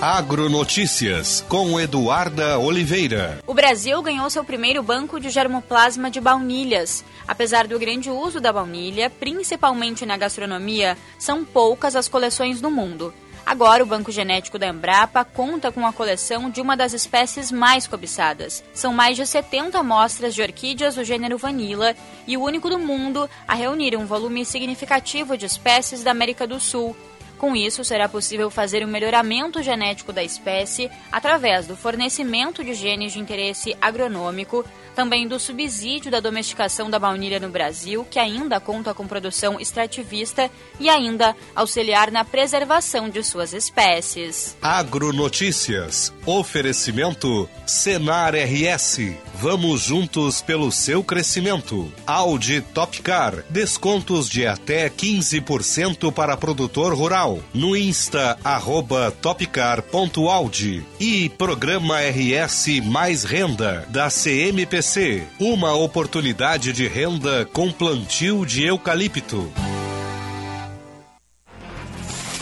Agronotícias 0.08 1.44
com 1.50 1.80
Eduarda 1.80 2.60
Oliveira. 2.60 3.40
O 3.48 3.56
Brasil 3.56 4.00
ganhou 4.04 4.30
seu 4.30 4.44
primeiro 4.44 4.84
banco 4.84 5.20
de 5.20 5.32
germoplasma 5.32 6.12
de 6.12 6.22
baunilhas. 6.22 7.04
Apesar 7.28 7.66
do 7.66 7.80
grande 7.80 8.12
uso 8.12 8.40
da 8.40 8.54
baunilha, 8.54 9.10
principalmente 9.10 10.06
na 10.06 10.16
gastronomia, 10.16 10.96
são 11.18 11.44
poucas 11.44 11.96
as 11.96 12.08
coleções 12.08 12.62
no 12.62 12.70
mundo. 12.70 13.12
Agora, 13.44 13.82
o 13.82 13.88
Banco 13.88 14.12
Genético 14.12 14.60
da 14.60 14.68
Embrapa 14.68 15.26
conta 15.26 15.72
com 15.72 15.88
a 15.88 15.92
coleção 15.92 16.52
de 16.52 16.62
uma 16.62 16.78
das 16.78 16.94
espécies 16.94 17.52
mais 17.52 17.88
cobiçadas. 17.88 18.64
São 18.76 18.94
mais 18.94 19.18
de 19.18 19.26
70 19.26 19.80
amostras 19.80 20.36
de 20.36 20.42
orquídeas 20.44 20.94
do 20.94 21.04
gênero 21.04 21.36
Vanilla 21.36 21.96
e 22.28 22.38
o 22.38 22.44
único 22.44 22.70
do 22.70 22.78
mundo 22.78 23.28
a 23.48 23.56
reunir 23.56 23.98
um 23.98 24.06
volume 24.06 24.46
significativo 24.46 25.36
de 25.36 25.48
espécies 25.48 26.04
da 26.04 26.12
América 26.12 26.46
do 26.46 26.60
Sul, 26.60 26.96
com 27.38 27.56
isso, 27.56 27.84
será 27.84 28.08
possível 28.08 28.50
fazer 28.50 28.84
o 28.84 28.88
um 28.88 28.92
melhoramento 28.92 29.62
genético 29.62 30.14
da 30.14 30.24
espécie 30.24 30.90
através 31.12 31.68
do 31.68 31.76
fornecimento 31.76 32.64
de 32.64 32.74
genes 32.74 33.14
de 33.14 33.20
interesse 33.20 33.76
agronômico, 33.82 34.66
também 34.96 35.28
do 35.28 35.40
subsídio 35.40 36.10
da 36.10 36.20
domesticação 36.20 36.90
da 36.90 36.98
baunilha 36.98 37.40
no 37.40 37.50
Brasil, 37.50 38.08
que 38.10 38.18
ainda 38.18 38.60
conta 38.60 38.94
com 38.94 39.06
produção 39.06 39.60
extrativista, 39.60 40.50
e 40.80 40.90
ainda 40.90 41.36
auxiliar 41.56 42.12
na 42.12 42.24
preservação 42.24 43.10
de 43.10 43.24
suas 43.24 43.54
espécies. 43.54 44.58
Agronotícias. 44.62 46.14
Oferecimento 46.26 47.50
Senar 47.66 48.34
RS. 48.36 49.00
Vamos 49.36 49.82
juntos 49.82 50.42
pelo 50.42 50.72
seu 50.72 51.04
crescimento. 51.04 51.92
Audi 52.08 52.62
Topcar. 52.62 53.44
Descontos 53.50 54.30
de 54.30 54.48
até 54.48 54.90
15% 54.90 56.12
para 56.12 56.38
produtor 56.38 56.94
rural. 56.94 57.25
No 57.54 57.76
Insta, 57.76 58.38
arroba 58.44 59.12
topcar.audi. 59.22 60.84
E 61.00 61.30
Programa 61.30 61.98
RS 62.00 62.82
Mais 62.84 63.24
Renda, 63.24 63.86
da 63.90 64.10
CMPC. 64.10 65.24
Uma 65.40 65.74
oportunidade 65.74 66.72
de 66.72 66.88
renda 66.88 67.46
com 67.52 67.72
plantio 67.72 68.46
de 68.46 68.64
eucalipto. 68.66 69.52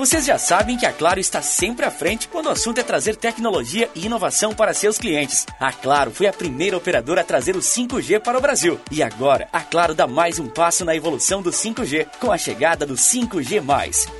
Vocês 0.00 0.24
já 0.24 0.38
sabem 0.38 0.78
que 0.78 0.86
a 0.86 0.92
Claro 0.94 1.20
está 1.20 1.42
sempre 1.42 1.84
à 1.84 1.90
frente 1.90 2.26
quando 2.26 2.46
o 2.46 2.50
assunto 2.50 2.78
é 2.78 2.82
trazer 2.82 3.16
tecnologia 3.16 3.90
e 3.94 4.06
inovação 4.06 4.54
para 4.54 4.72
seus 4.72 4.96
clientes. 4.96 5.46
A 5.60 5.74
Claro 5.74 6.10
foi 6.10 6.26
a 6.26 6.32
primeira 6.32 6.74
operadora 6.74 7.20
a 7.20 7.24
trazer 7.24 7.54
o 7.54 7.58
5G 7.58 8.18
para 8.18 8.38
o 8.38 8.40
Brasil. 8.40 8.80
E 8.90 9.02
agora, 9.02 9.46
a 9.52 9.60
Claro 9.60 9.94
dá 9.94 10.06
mais 10.06 10.38
um 10.38 10.48
passo 10.48 10.86
na 10.86 10.96
evolução 10.96 11.42
do 11.42 11.50
5G 11.50 12.06
com 12.18 12.32
a 12.32 12.38
chegada 12.38 12.86
do 12.86 12.94
5G+. 12.94 13.60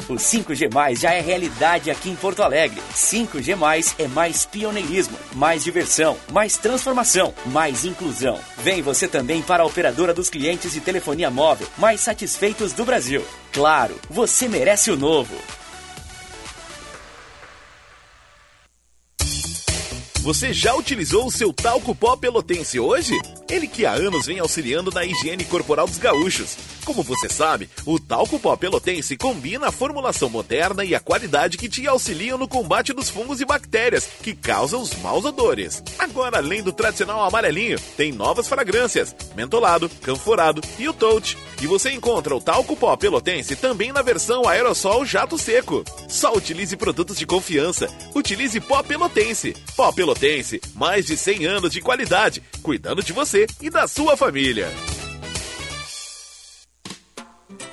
O 0.06 0.16
5G+, 0.16 0.96
já 0.96 1.14
é 1.14 1.20
realidade 1.22 1.90
aqui 1.90 2.10
em 2.10 2.14
Porto 2.14 2.42
Alegre. 2.42 2.82
5G+, 2.94 3.94
é 3.98 4.06
mais 4.06 4.44
pioneirismo, 4.44 5.16
mais 5.34 5.64
diversão, 5.64 6.18
mais 6.30 6.58
transformação, 6.58 7.32
mais 7.46 7.86
inclusão. 7.86 8.38
Vem 8.58 8.82
você 8.82 9.08
também 9.08 9.40
para 9.40 9.62
a 9.62 9.66
operadora 9.66 10.12
dos 10.12 10.28
clientes 10.28 10.74
de 10.74 10.80
telefonia 10.82 11.30
móvel 11.30 11.66
mais 11.78 12.02
satisfeitos 12.02 12.74
do 12.74 12.84
Brasil. 12.84 13.24
Claro, 13.50 13.98
você 14.10 14.46
merece 14.46 14.90
o 14.90 14.96
novo. 14.98 15.34
Você 20.22 20.52
já 20.52 20.74
utilizou 20.74 21.26
o 21.26 21.30
seu 21.30 21.50
talco 21.50 21.94
pó 21.94 22.14
pelotense 22.14 22.78
hoje? 22.78 23.18
Ele 23.48 23.66
que 23.66 23.86
há 23.86 23.92
anos 23.92 24.26
vem 24.26 24.38
auxiliando 24.38 24.90
na 24.90 25.02
higiene 25.02 25.44
corporal 25.44 25.86
dos 25.86 25.96
gaúchos. 25.96 26.58
Como 26.84 27.02
você 27.02 27.28
sabe, 27.28 27.70
o 27.86 27.98
talco 27.98 28.38
pó 28.38 28.54
pelotense 28.54 29.16
combina 29.16 29.68
a 29.68 29.72
formulação 29.72 30.28
moderna 30.28 30.84
e 30.84 30.94
a 30.94 31.00
qualidade 31.00 31.56
que 31.56 31.70
te 31.70 31.86
auxiliam 31.88 32.36
no 32.36 32.46
combate 32.46 32.92
dos 32.92 33.08
fungos 33.08 33.40
e 33.40 33.46
bactérias 33.46 34.06
que 34.22 34.34
causam 34.34 34.82
os 34.82 34.94
maus 34.96 35.24
odores. 35.24 35.82
Agora, 35.98 36.36
além 36.36 36.62
do 36.62 36.72
tradicional 36.72 37.24
amarelinho, 37.24 37.80
tem 37.96 38.12
novas 38.12 38.46
fragrâncias: 38.46 39.16
mentolado, 39.34 39.88
canforado 40.02 40.60
e 40.78 40.86
o 40.86 40.92
touch. 40.92 41.36
E 41.62 41.66
você 41.66 41.90
encontra 41.92 42.34
o 42.34 42.40
talco 42.40 42.76
pó 42.76 42.96
pelotense 42.96 43.56
também 43.56 43.92
na 43.92 44.02
versão 44.02 44.48
aerossol 44.48 45.04
jato 45.04 45.36
seco. 45.36 45.84
Só 46.08 46.32
utilize 46.34 46.76
produtos 46.76 47.18
de 47.18 47.26
confiança. 47.26 47.88
Utilize 48.14 48.58
pó 48.60 48.82
pelotense. 48.82 49.54
Pó 49.76 49.92
pelotense, 49.92 50.09
mais 50.74 51.06
de 51.06 51.16
100 51.16 51.46
anos 51.46 51.72
de 51.72 51.80
qualidade, 51.80 52.42
cuidando 52.62 53.02
de 53.02 53.12
você 53.12 53.46
e 53.60 53.70
da 53.70 53.86
sua 53.86 54.16
família. 54.16 54.68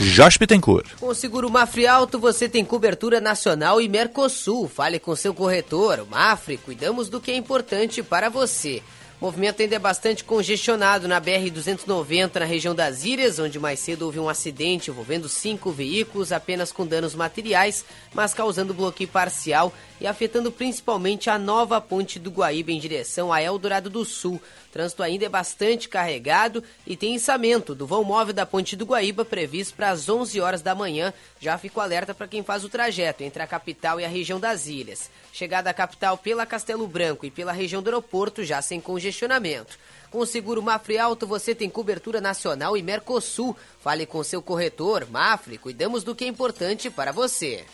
Josh 0.00 0.36
Bittencourt. 0.36 0.96
Com 0.98 1.06
o 1.06 1.14
seguro 1.14 1.48
Mafre 1.48 1.86
Alto 1.86 2.18
você 2.18 2.48
tem 2.48 2.64
cobertura 2.64 3.20
nacional 3.20 3.80
e 3.80 3.88
Mercosul. 3.88 4.68
Fale 4.68 4.98
com 4.98 5.14
seu 5.14 5.32
corretor. 5.32 6.00
O 6.00 6.06
Mafre, 6.06 6.56
cuidamos 6.56 7.08
do 7.08 7.20
que 7.20 7.30
é 7.30 7.36
importante 7.36 8.02
para 8.02 8.28
você. 8.28 8.82
O 9.22 9.26
movimento 9.26 9.62
ainda 9.62 9.76
é 9.76 9.78
bastante 9.78 10.24
congestionado 10.24 11.06
na 11.06 11.20
BR-290, 11.20 12.40
na 12.40 12.44
região 12.44 12.74
das 12.74 13.04
Ilhas, 13.04 13.38
onde 13.38 13.56
mais 13.56 13.78
cedo 13.78 14.02
houve 14.02 14.18
um 14.18 14.28
acidente 14.28 14.90
envolvendo 14.90 15.28
cinco 15.28 15.70
veículos, 15.70 16.32
apenas 16.32 16.72
com 16.72 16.84
danos 16.84 17.14
materiais, 17.14 17.84
mas 18.12 18.34
causando 18.34 18.74
bloqueio 18.74 19.08
parcial 19.08 19.72
e 20.00 20.08
afetando 20.08 20.50
principalmente 20.50 21.30
a 21.30 21.38
nova 21.38 21.80
ponte 21.80 22.18
do 22.18 22.32
Guaíba 22.32 22.72
em 22.72 22.80
direção 22.80 23.32
a 23.32 23.40
Eldorado 23.40 23.88
do 23.88 24.04
Sul. 24.04 24.42
O 24.68 24.72
trânsito 24.72 25.04
ainda 25.04 25.24
é 25.24 25.28
bastante 25.28 25.88
carregado 25.88 26.60
e 26.84 26.96
tem 26.96 27.14
içamento 27.14 27.76
do 27.76 27.86
vão 27.86 28.02
móvel 28.02 28.34
da 28.34 28.44
Ponte 28.44 28.74
do 28.74 28.86
Guaíba 28.86 29.24
previsto 29.24 29.76
para 29.76 29.90
as 29.90 30.08
11 30.08 30.40
horas 30.40 30.62
da 30.62 30.74
manhã. 30.74 31.14
Já 31.38 31.56
fico 31.58 31.78
alerta 31.78 32.12
para 32.12 32.26
quem 32.26 32.42
faz 32.42 32.64
o 32.64 32.68
trajeto 32.68 33.22
entre 33.22 33.40
a 33.40 33.46
capital 33.46 34.00
e 34.00 34.04
a 34.04 34.08
região 34.08 34.40
das 34.40 34.66
ilhas. 34.66 35.08
Chegada 35.32 35.70
à 35.70 35.74
capital 35.74 36.18
pela 36.18 36.44
Castelo 36.44 36.86
Branco 36.86 37.24
e 37.24 37.30
pela 37.30 37.52
região 37.52 37.82
do 37.82 37.88
aeroporto, 37.88 38.44
já 38.44 38.60
sem 38.60 38.80
congestionamento. 38.80 39.78
Com 40.10 40.18
o 40.18 40.26
seguro 40.26 40.62
Mafre 40.62 40.98
Alto 40.98 41.26
você 41.26 41.54
tem 41.54 41.70
cobertura 41.70 42.20
nacional 42.20 42.76
e 42.76 42.82
Mercosul. 42.82 43.56
Fale 43.80 44.04
com 44.04 44.22
seu 44.22 44.42
corretor. 44.42 45.08
Mafre, 45.10 45.56
cuidamos 45.56 46.04
do 46.04 46.14
que 46.14 46.24
é 46.24 46.28
importante 46.28 46.90
para 46.90 47.12
você. 47.12 47.64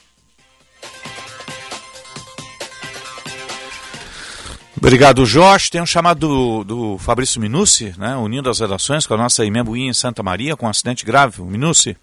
Obrigado, 4.76 5.26
Jorge. 5.26 5.72
Tem 5.72 5.82
um 5.82 5.86
chamado 5.86 6.28
do, 6.28 6.64
do 6.64 6.98
Fabrício 6.98 7.40
Minucci, 7.40 7.92
né, 7.98 8.14
unindo 8.14 8.48
as 8.48 8.60
redações 8.60 9.04
com 9.04 9.14
a 9.14 9.16
nossa 9.16 9.44
Imembuí 9.44 9.82
em 9.82 9.92
Santa 9.92 10.22
Maria, 10.22 10.56
com 10.56 10.66
um 10.66 10.70
acidente 10.70 11.04
grave. 11.04 11.42
O 11.42 11.46
Minucci. 11.46 11.96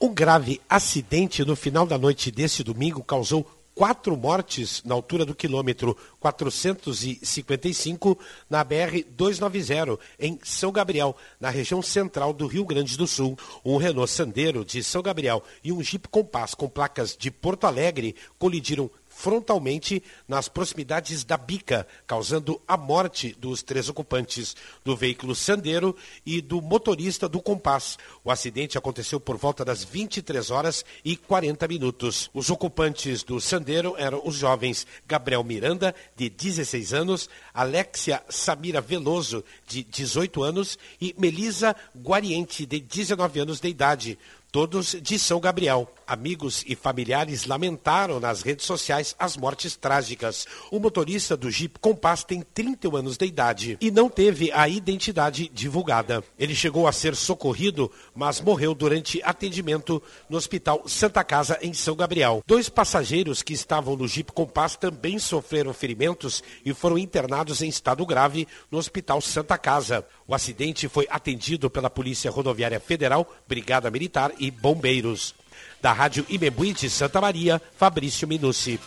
Um 0.00 0.12
grave 0.12 0.60
acidente 0.68 1.44
no 1.44 1.54
final 1.54 1.86
da 1.86 1.96
noite 1.96 2.32
deste 2.32 2.64
domingo 2.64 3.04
causou 3.04 3.48
quatro 3.76 4.16
mortes 4.16 4.82
na 4.84 4.94
altura 4.94 5.26
do 5.26 5.34
quilômetro 5.34 5.94
455 6.18 8.18
na 8.48 8.64
BR-290, 8.64 9.98
em 10.18 10.38
São 10.42 10.72
Gabriel, 10.72 11.14
na 11.38 11.50
região 11.50 11.82
central 11.82 12.32
do 12.32 12.46
Rio 12.46 12.64
Grande 12.64 12.96
do 12.96 13.06
Sul. 13.06 13.38
Um 13.62 13.76
Renault 13.76 14.10
Sandero 14.10 14.64
de 14.64 14.82
São 14.82 15.02
Gabriel 15.02 15.44
e 15.62 15.70
um 15.70 15.82
Jeep 15.82 16.08
Compass 16.08 16.54
com 16.54 16.70
placas 16.70 17.14
de 17.14 17.30
Porto 17.30 17.66
Alegre 17.66 18.16
colidiram 18.38 18.90
frontalmente 19.16 20.02
nas 20.28 20.46
proximidades 20.46 21.24
da 21.24 21.38
bica, 21.38 21.86
causando 22.06 22.60
a 22.68 22.76
morte 22.76 23.34
dos 23.40 23.62
três 23.62 23.88
ocupantes 23.88 24.54
do 24.84 24.94
veículo 24.94 25.34
Sandero 25.34 25.96
e 26.24 26.42
do 26.42 26.60
motorista 26.60 27.26
do 27.26 27.40
Compass. 27.40 27.96
O 28.22 28.30
acidente 28.30 28.76
aconteceu 28.76 29.18
por 29.18 29.38
volta 29.38 29.64
das 29.64 29.82
23 29.82 30.50
horas 30.50 30.84
e 31.02 31.16
40 31.16 31.66
minutos. 31.66 32.30
Os 32.34 32.50
ocupantes 32.50 33.22
do 33.22 33.40
Sandero 33.40 33.94
eram 33.96 34.20
os 34.22 34.34
jovens 34.34 34.86
Gabriel 35.08 35.42
Miranda, 35.42 35.94
de 36.14 36.28
16 36.28 36.92
anos, 36.92 37.30
Alexia 37.54 38.22
Samira 38.28 38.82
Veloso, 38.82 39.42
de 39.66 39.82
18 39.82 40.42
anos, 40.42 40.78
e 41.00 41.14
Melisa 41.18 41.74
Guariente, 41.96 42.66
de 42.66 42.80
19 42.80 43.40
anos 43.40 43.60
de 43.60 43.68
idade 43.68 44.18
todos 44.56 44.96
de 45.02 45.18
São 45.18 45.38
Gabriel. 45.38 45.86
Amigos 46.06 46.64
e 46.66 46.74
familiares 46.74 47.44
lamentaram 47.44 48.18
nas 48.18 48.40
redes 48.40 48.64
sociais 48.64 49.14
as 49.18 49.36
mortes 49.36 49.76
trágicas. 49.76 50.46
O 50.70 50.78
motorista 50.78 51.36
do 51.36 51.50
Jeep 51.50 51.78
Compass 51.78 52.24
tem 52.24 52.40
31 52.40 52.96
anos 52.96 53.18
de 53.18 53.26
idade 53.26 53.76
e 53.82 53.90
não 53.90 54.08
teve 54.08 54.50
a 54.52 54.66
identidade 54.66 55.50
divulgada. 55.52 56.24
Ele 56.38 56.54
chegou 56.54 56.86
a 56.86 56.92
ser 56.92 57.14
socorrido, 57.14 57.92
mas 58.14 58.40
morreu 58.40 58.74
durante 58.74 59.22
atendimento 59.22 60.02
no 60.26 60.38
Hospital 60.38 60.84
Santa 60.86 61.22
Casa, 61.22 61.58
em 61.60 61.74
São 61.74 61.94
Gabriel. 61.94 62.42
Dois 62.46 62.70
passageiros 62.70 63.42
que 63.42 63.52
estavam 63.52 63.94
no 63.94 64.08
Jeep 64.08 64.32
Compass 64.32 64.76
também 64.76 65.18
sofreram 65.18 65.74
ferimentos 65.74 66.42
e 66.64 66.72
foram 66.72 66.96
internados 66.96 67.60
em 67.60 67.68
estado 67.68 68.06
grave 68.06 68.48
no 68.70 68.78
Hospital 68.78 69.20
Santa 69.20 69.58
Casa. 69.58 70.06
O 70.28 70.34
acidente 70.34 70.88
foi 70.88 71.06
atendido 71.08 71.70
pela 71.70 71.88
Polícia 71.88 72.30
Rodoviária 72.30 72.80
Federal, 72.80 73.32
Brigada 73.46 73.90
Militar 73.90 74.32
e 74.38 74.50
Bombeiros. 74.50 75.34
Da 75.80 75.92
Rádio 75.92 76.26
Imembuí 76.28 76.72
de 76.72 76.90
Santa 76.90 77.20
Maria, 77.20 77.62
Fabrício 77.78 78.26
Minucci. 78.26 78.80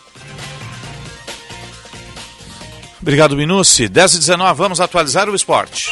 Obrigado, 3.02 3.38
Minucci. 3.38 3.88
10 3.88 4.16
e 4.16 4.20
19, 4.20 4.58
vamos 4.58 4.82
atualizar 4.82 5.30
o 5.30 5.36
esporte. 5.36 5.92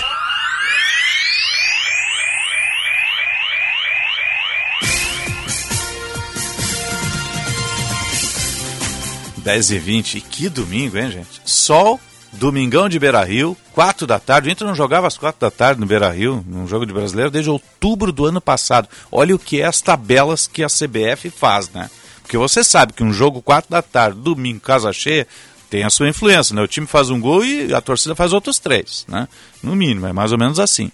Dez 9.37 9.71
e 9.71 9.79
vinte. 9.79 10.17
E 10.17 10.21
que 10.21 10.49
domingo, 10.49 10.97
hein, 10.97 11.09
gente? 11.09 11.41
Sol 11.45 11.97
Domingão 12.33 12.87
de 12.87 12.99
Beira 12.99 13.23
Rio, 13.23 13.57
4 13.73 14.05
da 14.05 14.19
tarde. 14.19 14.49
O 14.49 14.51
Inter 14.51 14.67
não 14.67 14.75
jogava 14.75 15.07
às 15.07 15.17
4 15.17 15.39
da 15.39 15.49
tarde 15.49 15.79
no 15.79 15.87
Beira 15.87 16.09
Rio, 16.09 16.43
num 16.47 16.67
jogo 16.67 16.85
de 16.85 16.93
brasileiro, 16.93 17.31
desde 17.31 17.49
outubro 17.49 18.11
do 18.11 18.25
ano 18.25 18.41
passado. 18.41 18.87
Olha 19.11 19.35
o 19.35 19.39
que 19.39 19.61
é 19.61 19.65
as 19.65 19.81
tabelas 19.81 20.47
que 20.47 20.63
a 20.63 20.67
CBF 20.67 21.29
faz, 21.29 21.69
né? 21.69 21.89
Porque 22.21 22.37
você 22.37 22.63
sabe 22.63 22.93
que 22.93 23.03
um 23.03 23.13
jogo 23.13 23.41
4 23.41 23.71
da 23.71 23.81
tarde, 23.81 24.19
domingo, 24.19 24.59
casa 24.59 24.91
cheia, 24.91 25.25
tem 25.69 25.83
a 25.83 25.89
sua 25.89 26.09
influência, 26.09 26.55
né? 26.55 26.61
O 26.61 26.67
time 26.67 26.85
faz 26.87 27.09
um 27.09 27.19
gol 27.19 27.43
e 27.43 27.73
a 27.73 27.81
torcida 27.81 28.15
faz 28.15 28.33
outros 28.33 28.59
três, 28.59 29.05
né? 29.07 29.27
No 29.63 29.75
mínimo, 29.75 30.07
é 30.07 30.13
mais 30.13 30.31
ou 30.31 30.37
menos 30.37 30.59
assim. 30.59 30.91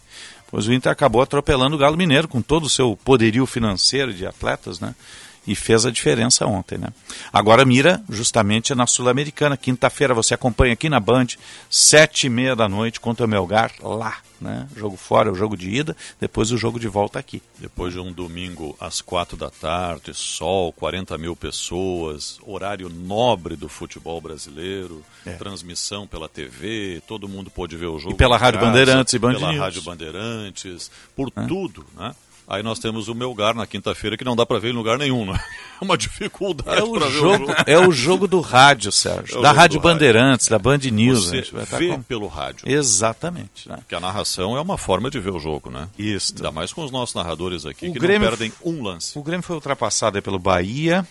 Pois 0.48 0.68
o 0.68 0.74
Inter 0.74 0.92
acabou 0.92 1.22
atropelando 1.22 1.76
o 1.76 1.80
Galo 1.80 1.98
Mineiro 1.98 2.28
com 2.28 2.42
todo 2.42 2.66
o 2.66 2.70
seu 2.70 2.96
poderio 3.04 3.46
financeiro 3.46 4.14
de 4.14 4.26
atletas, 4.26 4.80
né? 4.80 4.94
E 5.46 5.56
fez 5.56 5.86
a 5.86 5.92
diferença 5.92 6.46
ontem, 6.46 6.78
né? 6.78 6.88
Agora 7.32 7.66
mira 7.66 8.02
justamente 8.10 8.74
na 8.74 8.88
Sul-Americana. 8.88 9.58
Quinta-feira 9.58 10.14
você 10.14 10.34
acompanha 10.34 10.74
aqui 10.74 10.90
na 10.90 11.00
Band, 11.00 11.28
sete 11.70 12.28
e 12.28 12.30
meia 12.30 12.56
da 12.56 12.70
noite 12.70 13.00
contra 13.00 13.26
o 13.26 13.30
Melgar, 13.30 13.72
lá, 13.82 14.18
né? 14.40 14.68
Jogo 14.76 14.96
fora, 14.96 15.32
o 15.32 15.36
jogo 15.36 15.58
de 15.58 15.70
ida, 15.70 15.96
depois 16.20 16.52
o 16.52 16.58
jogo 16.58 16.80
de 16.80 16.88
volta 16.88 17.20
aqui. 17.20 17.42
Depois 17.60 17.94
de 17.94 18.00
um 18.00 18.12
domingo 18.12 18.76
às 18.80 19.02
quatro 19.02 19.36
da 19.36 19.50
tarde, 19.50 20.14
sol, 20.14 20.72
40 20.74 21.18
mil 21.18 21.36
pessoas, 21.36 22.38
horário 22.44 22.90
nobre 22.90 23.56
do 23.56 23.68
futebol 23.68 24.20
brasileiro, 24.22 25.04
é. 25.26 25.34
transmissão 25.34 26.08
pela 26.08 26.30
TV, 26.30 27.02
todo 27.08 27.28
mundo 27.28 27.50
pôde 27.50 27.76
ver 27.76 27.88
o 27.88 28.00
jogo. 28.00 28.14
E 28.14 28.18
pela 28.18 28.38
Rádio 28.38 28.60
casa, 28.60 28.72
Bandeirantes 28.72 29.14
e 29.14 29.20
Band 29.20 29.34
Pela. 29.34 29.58
Rádio 29.58 29.82
Bandeirantes, 29.82 30.92
por 31.16 31.32
é. 31.36 31.46
tudo, 31.46 31.86
né? 31.96 32.14
Aí 32.48 32.62
nós 32.62 32.80
temos 32.80 33.08
o 33.08 33.16
Melgar 33.16 33.56
na 33.56 33.66
quinta-feira 33.66 34.18
que 34.18 34.24
não 34.24 34.36
dá 34.36 34.46
para 34.46 34.60
ver 34.60 34.70
em 34.70 34.74
lugar 34.74 34.98
nenhum, 34.98 35.26
né? 35.26 35.40
É 35.82 35.84
uma 35.84 35.98
dificuldade 35.98 36.80
é 36.80 36.82
para 36.82 37.08
ver 37.08 37.08
o 37.08 37.12
jogo. 37.12 37.46
É 37.68 37.78
o 37.78 37.92
jogo 37.92 38.26
do 38.26 38.40
rádio, 38.40 38.90
Sérgio. 38.90 39.40
É 39.40 39.42
da 39.42 39.52
Rádio 39.52 39.82
Bandeirantes, 39.82 40.48
rádio. 40.48 40.64
da 40.64 40.72
Band 40.72 40.90
News. 40.90 41.26
Você 41.26 41.42
vê 41.78 41.90
com... 41.90 42.02
pelo 42.02 42.28
rádio. 42.28 42.70
Exatamente. 42.70 43.68
Né? 43.68 43.80
Que 43.90 43.94
a 43.94 44.00
narração 44.00 44.56
é 44.56 44.62
uma 44.62 44.78
forma 44.78 45.10
de 45.10 45.20
ver 45.20 45.32
o 45.32 45.40
jogo, 45.40 45.70
né? 45.70 45.90
Isso. 46.00 46.34
Ainda 46.38 46.52
mais 46.52 46.72
com 46.72 46.86
os 46.86 46.92
nossos 46.92 47.14
narradores 47.16 47.66
aqui, 47.66 47.90
o 47.90 47.94
que 47.94 48.00
Grêmio... 48.00 48.30
não 48.30 48.38
perdem 48.38 48.54
um 48.64 48.82
lance. 48.82 49.20
O 49.20 49.24
Grêmio 49.24 49.44
foi 49.44 49.56
ultrapassado 49.56 50.22
pelo 50.22 50.40
Bahia 50.40 51.06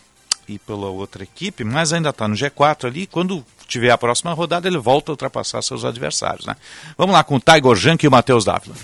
e 0.48 0.58
pela 0.58 0.88
outra 0.88 1.22
equipe, 1.22 1.64
mas 1.64 1.92
ainda 1.92 2.08
está 2.08 2.26
no 2.26 2.34
G4 2.34 2.86
ali. 2.86 3.06
Quando 3.06 3.44
tiver 3.66 3.90
a 3.90 3.98
próxima 3.98 4.32
rodada, 4.32 4.68
ele 4.68 4.78
volta 4.78 5.10
a 5.10 5.12
ultrapassar 5.12 5.60
seus 5.60 5.84
adversários, 5.84 6.46
né? 6.46 6.56
Vamos 6.96 7.12
lá 7.12 7.22
com 7.22 7.36
o 7.36 7.40
Tiger 7.40 7.74
Junk 7.74 8.04
e 8.04 8.08
o 8.08 8.10
Matheus 8.10 8.44
Dávila. 8.44 8.74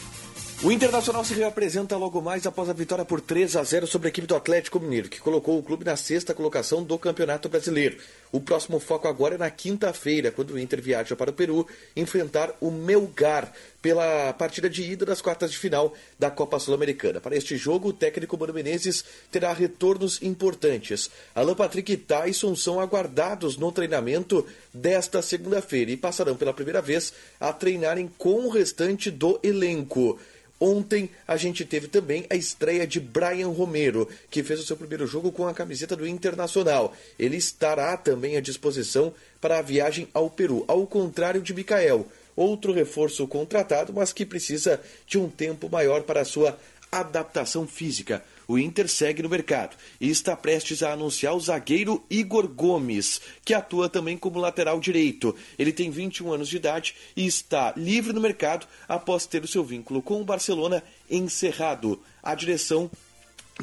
O 0.60 0.72
Internacional 0.72 1.24
se 1.24 1.34
reapresenta 1.34 1.96
logo 1.96 2.20
mais 2.20 2.44
após 2.44 2.68
a 2.68 2.72
vitória 2.72 3.04
por 3.04 3.20
3 3.20 3.54
a 3.54 3.62
0 3.62 3.86
sobre 3.86 4.08
a 4.08 4.10
equipe 4.10 4.26
do 4.26 4.34
Atlético 4.34 4.80
Mineiro, 4.80 5.08
que 5.08 5.20
colocou 5.20 5.56
o 5.56 5.62
clube 5.62 5.84
na 5.84 5.94
sexta 5.94 6.34
colocação 6.34 6.82
do 6.82 6.98
Campeonato 6.98 7.48
Brasileiro. 7.48 7.96
O 8.32 8.40
próximo 8.40 8.80
foco 8.80 9.06
agora 9.06 9.36
é 9.36 9.38
na 9.38 9.48
quinta-feira, 9.50 10.32
quando 10.32 10.50
o 10.50 10.58
Inter 10.58 10.82
viaja 10.82 11.14
para 11.14 11.30
o 11.30 11.32
Peru 11.32 11.64
enfrentar 11.94 12.52
o 12.60 12.72
Melgar 12.72 13.52
pela 13.80 14.32
partida 14.32 14.68
de 14.68 14.82
ida 14.82 15.06
das 15.06 15.22
quartas 15.22 15.52
de 15.52 15.56
final 15.56 15.94
da 16.18 16.28
Copa 16.28 16.58
Sul-Americana. 16.58 17.20
Para 17.20 17.36
este 17.36 17.56
jogo, 17.56 17.90
o 17.90 17.92
técnico 17.92 18.36
Mano 18.36 18.52
Menezes 18.52 19.04
terá 19.30 19.52
retornos 19.52 20.20
importantes. 20.22 21.08
Alan 21.36 21.54
Patrick 21.54 21.92
e 21.92 21.96
Tyson 21.96 22.56
são 22.56 22.80
aguardados 22.80 23.56
no 23.56 23.70
treinamento 23.70 24.44
desta 24.74 25.22
segunda-feira 25.22 25.92
e 25.92 25.96
passarão 25.96 26.36
pela 26.36 26.52
primeira 26.52 26.82
vez 26.82 27.12
a 27.38 27.52
treinarem 27.52 28.10
com 28.18 28.44
o 28.44 28.50
restante 28.50 29.08
do 29.08 29.38
elenco. 29.40 30.18
Ontem 30.60 31.08
a 31.26 31.36
gente 31.36 31.64
teve 31.64 31.86
também 31.86 32.26
a 32.28 32.34
estreia 32.34 32.86
de 32.86 32.98
Brian 32.98 33.48
Romero, 33.48 34.08
que 34.30 34.42
fez 34.42 34.58
o 34.60 34.64
seu 34.64 34.76
primeiro 34.76 35.06
jogo 35.06 35.30
com 35.30 35.46
a 35.46 35.54
camiseta 35.54 35.94
do 35.94 36.06
Internacional. 36.06 36.94
Ele 37.18 37.36
estará 37.36 37.96
também 37.96 38.36
à 38.36 38.40
disposição 38.40 39.14
para 39.40 39.58
a 39.58 39.62
viagem 39.62 40.08
ao 40.12 40.28
Peru, 40.28 40.64
ao 40.66 40.86
contrário 40.86 41.40
de 41.40 41.54
Mikael, 41.54 42.06
outro 42.34 42.72
reforço 42.72 43.26
contratado, 43.28 43.92
mas 43.92 44.12
que 44.12 44.26
precisa 44.26 44.80
de 45.06 45.18
um 45.18 45.28
tempo 45.28 45.68
maior 45.70 46.02
para 46.02 46.24
sua 46.24 46.58
adaptação 46.90 47.66
física 47.66 48.22
o 48.48 48.58
Inter 48.58 48.88
segue 48.88 49.22
no 49.22 49.28
mercado 49.28 49.76
e 50.00 50.08
está 50.08 50.34
prestes 50.34 50.82
a 50.82 50.94
anunciar 50.94 51.36
o 51.36 51.40
zagueiro 51.40 52.02
Igor 52.08 52.48
Gomes, 52.48 53.20
que 53.44 53.52
atua 53.52 53.90
também 53.90 54.16
como 54.16 54.40
lateral 54.40 54.80
direito. 54.80 55.36
Ele 55.58 55.70
tem 55.70 55.90
21 55.90 56.32
anos 56.32 56.48
de 56.48 56.56
idade 56.56 56.94
e 57.14 57.26
está 57.26 57.74
livre 57.76 58.14
no 58.14 58.22
mercado 58.22 58.66
após 58.88 59.26
ter 59.26 59.44
o 59.44 59.48
seu 59.48 59.62
vínculo 59.62 60.00
com 60.00 60.18
o 60.18 60.24
Barcelona 60.24 60.82
encerrado. 61.10 62.00
A 62.22 62.34
direção 62.34 62.90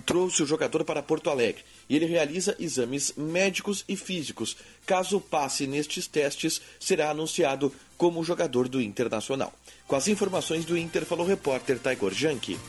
trouxe 0.05 0.43
o 0.43 0.45
jogador 0.45 0.83
para 0.83 1.01
Porto 1.01 1.31
Alegre 1.31 1.63
e 1.89 1.95
ele 1.95 2.05
realiza 2.05 2.55
exames 2.59 3.13
médicos 3.17 3.83
e 3.89 3.95
físicos. 3.95 4.55
Caso 4.85 5.19
passe 5.19 5.65
nestes 5.65 6.05
testes, 6.05 6.61
será 6.79 7.09
anunciado 7.09 7.73
como 7.97 8.23
jogador 8.23 8.67
do 8.67 8.79
Internacional. 8.79 9.51
Com 9.87 9.95
as 9.95 10.07
informações 10.07 10.63
do 10.63 10.77
Inter, 10.77 11.05
falou 11.05 11.25
o 11.25 11.29
repórter 11.29 11.79
Taigor 11.79 12.13
Janke. 12.13 12.59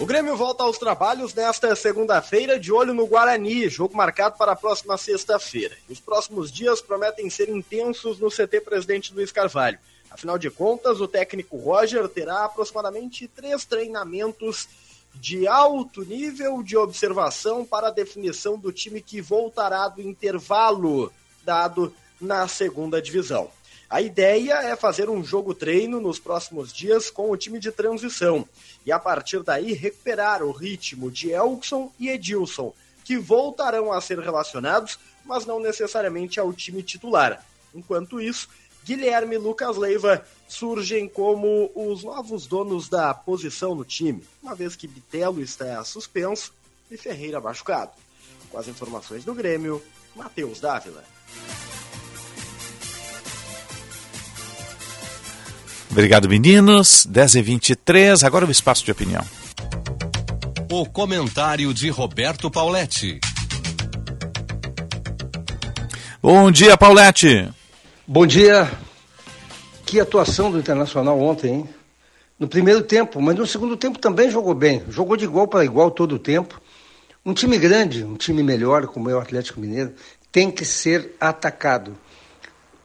O 0.00 0.06
Grêmio 0.06 0.36
volta 0.36 0.62
aos 0.62 0.78
trabalhos 0.78 1.34
nesta 1.34 1.74
segunda-feira, 1.74 2.56
de 2.56 2.72
olho 2.72 2.94
no 2.94 3.04
Guarani, 3.04 3.68
jogo 3.68 3.96
marcado 3.96 4.38
para 4.38 4.52
a 4.52 4.56
próxima 4.56 4.96
sexta-feira. 4.96 5.76
Os 5.90 5.98
próximos 5.98 6.52
dias 6.52 6.80
prometem 6.80 7.28
ser 7.28 7.48
intensos 7.48 8.20
no 8.20 8.30
CT 8.30 8.60
Presidente 8.60 9.12
Luiz 9.12 9.32
Carvalho. 9.32 9.76
Afinal 10.08 10.38
de 10.38 10.50
contas, 10.50 11.00
o 11.00 11.08
técnico 11.08 11.56
Roger 11.56 12.08
terá 12.08 12.44
aproximadamente 12.44 13.26
três 13.26 13.64
treinamentos 13.64 14.68
de 15.16 15.48
alto 15.48 16.04
nível 16.04 16.62
de 16.62 16.76
observação 16.76 17.64
para 17.64 17.88
a 17.88 17.92
definição 17.92 18.56
do 18.56 18.70
time 18.70 19.02
que 19.02 19.20
voltará 19.20 19.88
do 19.88 20.00
intervalo 20.00 21.12
dado 21.42 21.92
na 22.20 22.46
segunda 22.46 23.02
divisão. 23.02 23.50
A 23.90 24.02
ideia 24.02 24.54
é 24.62 24.76
fazer 24.76 25.08
um 25.08 25.24
jogo 25.24 25.54
treino 25.54 25.98
nos 25.98 26.18
próximos 26.18 26.74
dias 26.74 27.10
com 27.10 27.30
o 27.30 27.36
time 27.38 27.58
de 27.58 27.72
transição 27.72 28.46
e 28.84 28.92
a 28.92 28.98
partir 28.98 29.42
daí 29.42 29.72
recuperar 29.72 30.42
o 30.42 30.52
ritmo 30.52 31.10
de 31.10 31.30
Elkson 31.30 31.90
e 31.98 32.10
Edilson, 32.10 32.74
que 33.02 33.16
voltarão 33.16 33.90
a 33.90 33.98
ser 34.02 34.18
relacionados, 34.18 34.98
mas 35.24 35.46
não 35.46 35.58
necessariamente 35.58 36.38
ao 36.38 36.52
time 36.52 36.82
titular. 36.82 37.42
Enquanto 37.74 38.20
isso, 38.20 38.50
Guilherme 38.84 39.36
e 39.36 39.38
Lucas 39.38 39.78
Leiva 39.78 40.22
surgem 40.46 41.08
como 41.08 41.70
os 41.74 42.04
novos 42.04 42.46
donos 42.46 42.90
da 42.90 43.14
posição 43.14 43.74
no 43.74 43.86
time, 43.86 44.22
uma 44.42 44.54
vez 44.54 44.76
que 44.76 44.86
Bitelo 44.86 45.40
está 45.40 45.82
suspenso 45.82 46.52
e 46.90 46.96
Ferreira 46.98 47.40
machucado. 47.40 47.92
Com 48.50 48.58
as 48.58 48.68
informações 48.68 49.24
do 49.24 49.32
Grêmio, 49.32 49.82
Matheus 50.14 50.60
Dávila. 50.60 51.02
Obrigado, 55.90 56.28
meninos. 56.28 57.06
10 57.06 57.36
e 57.36 57.42
23 57.42 58.22
agora 58.22 58.46
o 58.46 58.50
espaço 58.50 58.84
de 58.84 58.92
opinião. 58.92 59.24
O 60.70 60.84
comentário 60.84 61.72
de 61.72 61.88
Roberto 61.88 62.50
Pauletti. 62.50 63.20
Bom 66.22 66.50
dia, 66.50 66.76
Paulette. 66.76 67.48
Bom 68.06 68.26
dia. 68.26 68.70
Que 69.86 70.00
atuação 70.00 70.50
do 70.50 70.58
Internacional 70.58 71.18
ontem, 71.20 71.54
hein? 71.54 71.68
No 72.38 72.46
primeiro 72.46 72.82
tempo, 72.82 73.20
mas 73.20 73.34
no 73.36 73.46
segundo 73.46 73.76
tempo 73.76 73.98
também 73.98 74.30
jogou 74.30 74.54
bem. 74.54 74.82
Jogou 74.90 75.16
de 75.16 75.24
igual 75.24 75.48
para 75.48 75.64
igual 75.64 75.90
todo 75.90 76.16
o 76.16 76.18
tempo. 76.18 76.60
Um 77.24 77.32
time 77.32 77.56
grande, 77.58 78.04
um 78.04 78.14
time 78.14 78.42
melhor, 78.42 78.86
como 78.88 79.08
é 79.08 79.14
o 79.14 79.20
Atlético 79.20 79.60
Mineiro, 79.60 79.94
tem 80.30 80.50
que 80.50 80.64
ser 80.64 81.14
atacado. 81.20 81.96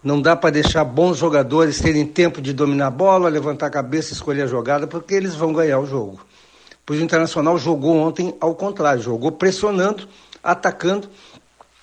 Não 0.04 0.22
dá 0.22 0.36
para 0.36 0.50
deixar 0.50 0.84
bons 0.84 1.18
jogadores 1.18 1.80
terem 1.80 2.06
tempo 2.06 2.42
de 2.42 2.52
dominar 2.52 2.88
a 2.88 2.92
bola, 2.92 3.30
levantar 3.30 3.68
a 3.68 3.70
cabeça, 3.70 4.12
escolher 4.12 4.42
a 4.42 4.48
jogada, 4.48 4.86
porque 4.86 5.14
eles 5.14 5.34
vão 5.34 5.54
ganhar 5.54 5.80
o 5.80 5.86
jogo. 5.86 6.20
Pois 6.86 7.00
o 7.00 7.04
Internacional 7.04 7.58
jogou 7.58 7.96
ontem 7.96 8.36
ao 8.42 8.54
contrário, 8.54 9.02
jogou 9.02 9.32
pressionando, 9.32 10.08
atacando 10.44 11.10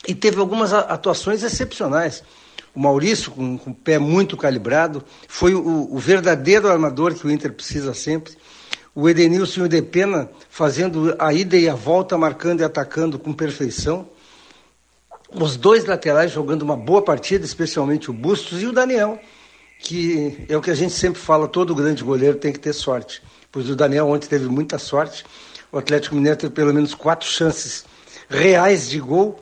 e 0.07 0.15
teve 0.15 0.39
algumas 0.39 0.73
atuações 0.73 1.43
excepcionais. 1.43 2.23
O 2.75 2.81
Maurício, 2.81 3.33
com, 3.33 3.57
com 3.57 3.71
o 3.71 3.75
pé 3.75 3.99
muito 3.99 4.37
calibrado, 4.37 5.03
foi 5.27 5.55
o, 5.55 5.89
o, 5.91 5.99
verdadeiro 5.99 6.69
armador 6.69 7.15
que 7.15 7.27
o 7.27 7.31
Inter 7.31 7.53
precisa 7.53 7.95
sempre. 7.95 8.35
O 8.95 9.09
Edenilson 9.09 9.63
e 9.63 9.65
o 9.65 9.69
Depena 9.69 10.31
fazendo 10.51 11.15
a 11.19 11.33
ida 11.33 11.57
e 11.57 11.69
a 11.69 11.75
volta, 11.75 12.19
marcando 12.19 12.61
e 12.61 12.65
atacando 12.65 13.19
com 13.19 13.33
perfeição. 13.33 14.07
Os 15.33 15.57
dois 15.57 15.85
laterais 15.85 16.33
jogando 16.33 16.63
uma 16.63 16.77
boa 16.77 17.03
partida, 17.03 17.45
especialmente 17.45 18.11
o 18.11 18.13
Bustos 18.13 18.63
e 18.63 18.67
o 18.67 18.73
Daniel, 18.73 19.19
que 19.79 20.45
é 20.49 20.57
o 20.57 20.61
que 20.61 20.71
a 20.71 20.75
gente 20.75 20.93
sempre 20.93 21.21
fala, 21.21 21.47
todo 21.47 21.75
grande 21.75 22.03
goleiro 22.03 22.37
tem 22.37 22.53
que 22.53 22.59
ter 22.59 22.73
sorte. 22.73 23.23
Pois 23.53 23.69
o 23.69 23.77
Daniel 23.77 24.09
ontem 24.09 24.29
teve 24.29 24.47
muita 24.47 24.79
sorte. 24.79 25.25
O 25.73 25.79
Atlético 25.79 26.15
Mineiro 26.15 26.37
teve 26.37 26.53
pelo 26.53 26.75
menos 26.75 26.95
quatro 26.95 27.29
chances 27.29 27.85
reais 28.29 28.89
de 28.89 28.99
gol 29.01 29.41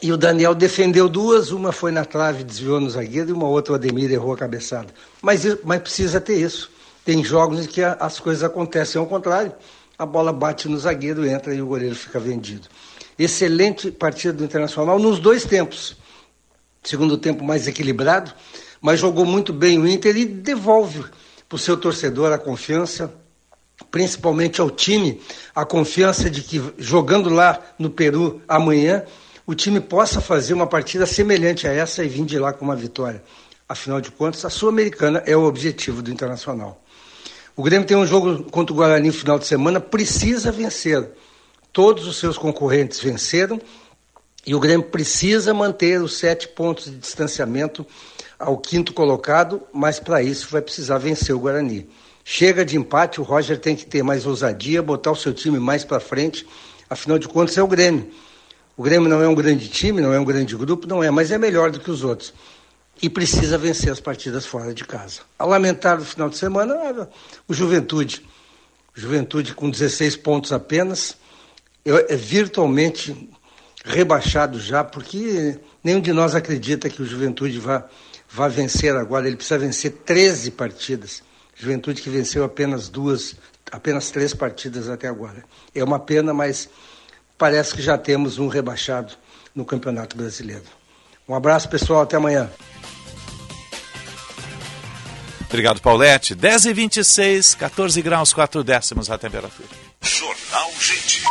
e 0.00 0.12
o 0.12 0.16
Daniel 0.16 0.54
defendeu 0.54 1.08
duas, 1.08 1.50
uma 1.50 1.70
foi 1.70 1.92
na 1.92 2.04
trave, 2.04 2.44
desviou 2.44 2.80
no 2.80 2.88
zagueiro, 2.88 3.30
e 3.30 3.32
uma 3.32 3.46
outra 3.46 3.72
o 3.72 3.76
Ademir 3.76 4.10
errou 4.10 4.32
a 4.32 4.36
cabeçada. 4.36 4.88
Mas, 5.20 5.44
mas 5.64 5.82
precisa 5.82 6.20
ter 6.20 6.36
isso. 6.40 6.70
Tem 7.04 7.22
jogos 7.22 7.64
em 7.64 7.68
que 7.68 7.82
as 7.82 8.18
coisas 8.18 8.42
acontecem 8.42 8.98
ao 8.98 9.06
contrário. 9.06 9.52
A 9.98 10.06
bola 10.06 10.32
bate 10.32 10.68
no 10.68 10.78
zagueiro, 10.78 11.26
entra 11.26 11.54
e 11.54 11.60
o 11.60 11.66
goleiro 11.66 11.94
fica 11.94 12.18
vendido. 12.18 12.68
Excelente 13.22 13.90
partida 13.92 14.32
do 14.32 14.44
Internacional 14.44 14.98
nos 14.98 15.20
dois 15.20 15.44
tempos. 15.44 15.96
Segundo 16.82 17.16
tempo 17.16 17.44
mais 17.44 17.68
equilibrado, 17.68 18.32
mas 18.80 18.98
jogou 18.98 19.24
muito 19.24 19.52
bem 19.52 19.78
o 19.78 19.86
Inter 19.86 20.16
e 20.16 20.24
devolve 20.24 21.04
para 21.48 21.54
o 21.54 21.58
seu 21.58 21.76
torcedor 21.76 22.32
a 22.32 22.38
confiança, 22.38 23.14
principalmente 23.92 24.60
ao 24.60 24.68
time, 24.68 25.20
a 25.54 25.64
confiança 25.64 26.28
de 26.28 26.42
que 26.42 26.60
jogando 26.78 27.28
lá 27.28 27.60
no 27.78 27.90
Peru 27.90 28.42
amanhã 28.48 29.04
o 29.46 29.54
time 29.54 29.80
possa 29.80 30.20
fazer 30.20 30.54
uma 30.54 30.66
partida 30.66 31.06
semelhante 31.06 31.68
a 31.68 31.72
essa 31.72 32.02
e 32.02 32.08
vir 32.08 32.24
de 32.24 32.40
lá 32.40 32.52
com 32.52 32.64
uma 32.64 32.74
vitória. 32.74 33.22
Afinal 33.68 34.00
de 34.00 34.10
contas, 34.10 34.44
a 34.44 34.50
Sul-Americana 34.50 35.22
é 35.26 35.36
o 35.36 35.44
objetivo 35.44 36.02
do 36.02 36.10
Internacional. 36.10 36.82
O 37.54 37.62
Grêmio 37.62 37.86
tem 37.86 37.96
um 37.96 38.06
jogo 38.06 38.42
contra 38.50 38.72
o 38.72 38.76
Guarani 38.76 39.06
no 39.06 39.14
final 39.14 39.38
de 39.38 39.46
semana, 39.46 39.78
precisa 39.78 40.50
vencer. 40.50 41.08
Todos 41.72 42.06
os 42.06 42.16
seus 42.16 42.36
concorrentes 42.36 43.00
venceram 43.00 43.60
e 44.44 44.54
o 44.54 44.60
Grêmio 44.60 44.86
precisa 44.86 45.54
manter 45.54 46.02
os 46.02 46.18
sete 46.18 46.48
pontos 46.48 46.84
de 46.84 46.96
distanciamento 46.96 47.86
ao 48.38 48.58
quinto 48.58 48.92
colocado, 48.92 49.62
mas 49.72 50.00
para 50.00 50.22
isso 50.22 50.48
vai 50.50 50.60
precisar 50.60 50.98
vencer 50.98 51.34
o 51.34 51.38
Guarani. 51.38 51.88
Chega 52.24 52.64
de 52.64 52.76
empate, 52.76 53.20
o 53.20 53.24
Roger 53.24 53.58
tem 53.58 53.74
que 53.74 53.86
ter 53.86 54.02
mais 54.02 54.26
ousadia, 54.26 54.82
botar 54.82 55.12
o 55.12 55.16
seu 55.16 55.32
time 55.32 55.58
mais 55.58 55.84
para 55.84 55.98
frente, 55.98 56.46
afinal 56.90 57.18
de 57.18 57.28
contas 57.28 57.56
é 57.56 57.62
o 57.62 57.66
Grêmio. 57.66 58.10
O 58.76 58.82
Grêmio 58.82 59.08
não 59.08 59.22
é 59.22 59.28
um 59.28 59.34
grande 59.34 59.68
time, 59.68 60.00
não 60.00 60.12
é 60.12 60.20
um 60.20 60.24
grande 60.24 60.56
grupo, 60.56 60.86
não 60.86 61.02
é, 61.02 61.10
mas 61.10 61.30
é 61.30 61.38
melhor 61.38 61.70
do 61.70 61.80
que 61.80 61.90
os 61.90 62.04
outros. 62.04 62.34
E 63.00 63.08
precisa 63.08 63.56
vencer 63.56 63.90
as 63.90 64.00
partidas 64.00 64.44
fora 64.44 64.74
de 64.74 64.84
casa. 64.84 65.20
A 65.38 65.44
lamentar 65.44 65.98
no 65.98 66.04
final 66.04 66.28
de 66.28 66.36
semana, 66.36 67.08
o 67.48 67.54
Juventude. 67.54 68.24
Juventude 68.94 69.54
com 69.54 69.70
16 69.70 70.16
pontos 70.16 70.52
apenas, 70.52 71.16
é 71.84 72.16
virtualmente 72.16 73.30
rebaixado 73.84 74.60
já, 74.60 74.84
porque 74.84 75.58
nenhum 75.82 76.00
de 76.00 76.12
nós 76.12 76.34
acredita 76.34 76.88
que 76.88 77.02
o 77.02 77.06
Juventude 77.06 77.58
vá, 77.58 77.84
vá 78.30 78.48
vencer 78.48 78.94
agora. 78.94 79.26
Ele 79.26 79.36
precisa 79.36 79.58
vencer 79.58 79.92
13 80.04 80.52
partidas. 80.52 81.22
Juventude 81.54 82.00
que 82.00 82.10
venceu 82.10 82.44
apenas 82.44 82.88
duas, 82.88 83.36
apenas 83.70 84.10
três 84.10 84.32
partidas 84.34 84.88
até 84.88 85.08
agora. 85.08 85.44
É 85.74 85.82
uma 85.82 85.98
pena, 85.98 86.32
mas 86.32 86.68
parece 87.36 87.74
que 87.74 87.82
já 87.82 87.98
temos 87.98 88.38
um 88.38 88.48
rebaixado 88.48 89.14
no 89.54 89.64
Campeonato 89.64 90.16
Brasileiro. 90.16 90.64
Um 91.28 91.34
abraço, 91.34 91.68
pessoal, 91.68 92.02
até 92.02 92.16
amanhã. 92.16 92.50
Obrigado, 95.48 95.82
Paulette. 95.82 96.34
10 96.34 96.64
e 96.64 96.72
26 96.72 97.54
14 97.56 98.00
graus, 98.00 98.32
4 98.32 98.64
décimos 98.64 99.10
a 99.10 99.18
temperatura. 99.18 99.81
Jornal 100.02 100.70
Gente. 100.78 101.22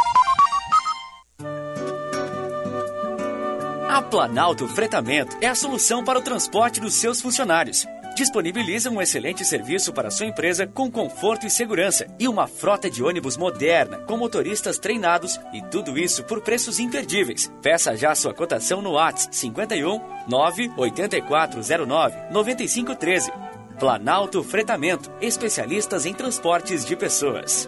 A 3.89 4.01
Planalto 4.01 4.67
Fretamento 4.67 5.37
é 5.41 5.47
a 5.47 5.55
solução 5.55 6.03
para 6.03 6.19
o 6.19 6.21
transporte 6.21 6.79
dos 6.79 6.93
seus 6.95 7.21
funcionários 7.21 7.85
disponibiliza 8.15 8.89
um 8.89 9.01
excelente 9.01 9.43
serviço 9.45 9.93
para 9.93 10.11
sua 10.11 10.25
empresa 10.25 10.67
com 10.67 10.91
conforto 10.91 11.47
e 11.47 11.49
segurança 11.49 12.05
e 12.19 12.27
uma 12.27 12.47
frota 12.47 12.89
de 12.89 13.03
ônibus 13.03 13.37
moderna 13.37 13.97
com 13.99 14.17
motoristas 14.17 14.77
treinados 14.77 15.39
e 15.53 15.61
tudo 15.63 15.97
isso 15.97 16.23
por 16.23 16.41
preços 16.41 16.79
imperdíveis. 16.79 17.51
Peça 17.61 17.95
já 17.95 18.13
sua 18.13 18.33
cotação 18.33 18.81
no 18.81 18.91
WhatsApp 18.91 19.35
51 19.35 19.99
98409 20.27 22.15
9513. 22.31 23.31
Planalto 23.79 24.43
Fretamento, 24.43 25.11
especialistas 25.19 26.05
em 26.05 26.13
transportes 26.13 26.85
de 26.85 26.95
pessoas. 26.95 27.67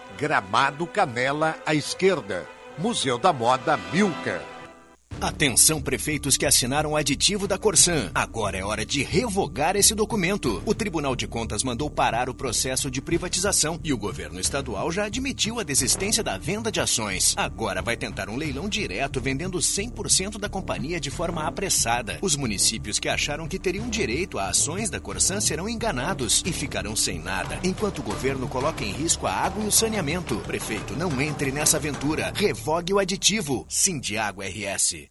Gramado 0.17 0.85
Canela 0.87 1.55
à 1.65 1.73
esquerda. 1.73 2.45
Museu 2.77 3.17
da 3.17 3.33
Moda 3.33 3.77
Milka. 3.91 4.50
Atenção 5.21 5.79
prefeitos 5.79 6.35
que 6.35 6.47
assinaram 6.47 6.93
o 6.93 6.95
aditivo 6.95 7.47
da 7.47 7.55
Corsan. 7.55 8.09
Agora 8.15 8.57
é 8.57 8.65
hora 8.65 8.83
de 8.83 9.03
revogar 9.03 9.75
esse 9.75 9.93
documento. 9.93 10.63
O 10.65 10.73
Tribunal 10.73 11.15
de 11.15 11.27
Contas 11.27 11.63
mandou 11.63 11.91
parar 11.91 12.27
o 12.27 12.33
processo 12.33 12.89
de 12.89 13.03
privatização 13.03 13.79
e 13.83 13.93
o 13.93 13.97
governo 13.99 14.39
estadual 14.39 14.91
já 14.91 15.05
admitiu 15.05 15.59
a 15.59 15.63
desistência 15.63 16.23
da 16.23 16.39
venda 16.39 16.71
de 16.71 16.79
ações. 16.79 17.35
Agora 17.37 17.83
vai 17.83 17.95
tentar 17.95 18.29
um 18.29 18.35
leilão 18.35 18.67
direto 18.67 19.21
vendendo 19.21 19.59
100% 19.59 20.39
da 20.39 20.49
companhia 20.49 20.99
de 20.99 21.11
forma 21.11 21.45
apressada. 21.45 22.17
Os 22.19 22.35
municípios 22.35 22.97
que 22.97 23.07
acharam 23.07 23.47
que 23.47 23.59
teriam 23.59 23.89
direito 23.89 24.39
a 24.39 24.49
ações 24.49 24.89
da 24.89 24.99
Corsan 24.99 25.39
serão 25.39 25.69
enganados 25.69 26.41
e 26.47 26.51
ficarão 26.51 26.95
sem 26.95 27.19
nada, 27.19 27.59
enquanto 27.63 27.99
o 27.99 28.03
governo 28.03 28.47
coloca 28.47 28.83
em 28.83 28.91
risco 28.91 29.27
a 29.27 29.31
água 29.31 29.63
e 29.63 29.67
o 29.67 29.71
saneamento. 29.71 30.37
Prefeito, 30.39 30.95
não 30.95 31.21
entre 31.21 31.51
nessa 31.51 31.77
aventura. 31.77 32.33
Revogue 32.35 32.95
o 32.95 32.97
aditivo. 32.97 33.67
Sindiago 33.69 34.41
RS 34.41 35.10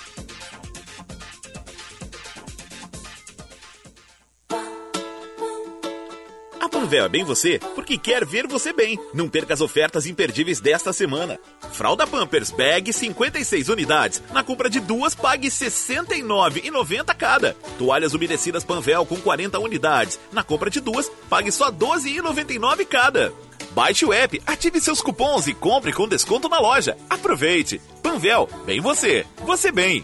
Panvel 6.81 7.05
é 7.05 7.09
bem 7.09 7.23
você, 7.23 7.59
porque 7.75 7.95
quer 7.95 8.25
ver 8.25 8.47
você 8.47 8.73
bem. 8.73 8.97
Não 9.13 9.29
perca 9.29 9.53
as 9.53 9.61
ofertas 9.61 10.07
imperdíveis 10.07 10.59
desta 10.59 10.91
semana. 10.91 11.39
Fralda 11.71 12.07
Pampers 12.07 12.49
Bag 12.49 12.91
56 12.91 13.69
unidades. 13.69 14.23
Na 14.33 14.43
compra 14.43 14.67
de 14.67 14.79
duas, 14.79 15.13
pague 15.13 15.47
R$ 15.47 15.53
69,90 15.53 17.15
cada. 17.15 17.55
Toalhas 17.77 18.15
umedecidas 18.15 18.63
Panvel 18.63 19.05
com 19.05 19.17
40 19.17 19.59
unidades. 19.59 20.19
Na 20.31 20.43
compra 20.43 20.71
de 20.71 20.79
duas, 20.79 21.07
pague 21.29 21.51
só 21.51 21.67
R$ 21.67 21.73
12,99 21.73 22.83
cada. 22.87 23.31
Baixe 23.73 24.03
o 24.03 24.11
app, 24.11 24.41
ative 24.47 24.81
seus 24.81 25.01
cupons 25.01 25.45
e 25.45 25.53
compre 25.53 25.93
com 25.93 26.07
desconto 26.07 26.49
na 26.49 26.59
loja. 26.59 26.97
Aproveite! 27.07 27.79
Panvel, 28.01 28.49
bem 28.65 28.81
você, 28.81 29.23
você 29.45 29.71
bem. 29.71 30.03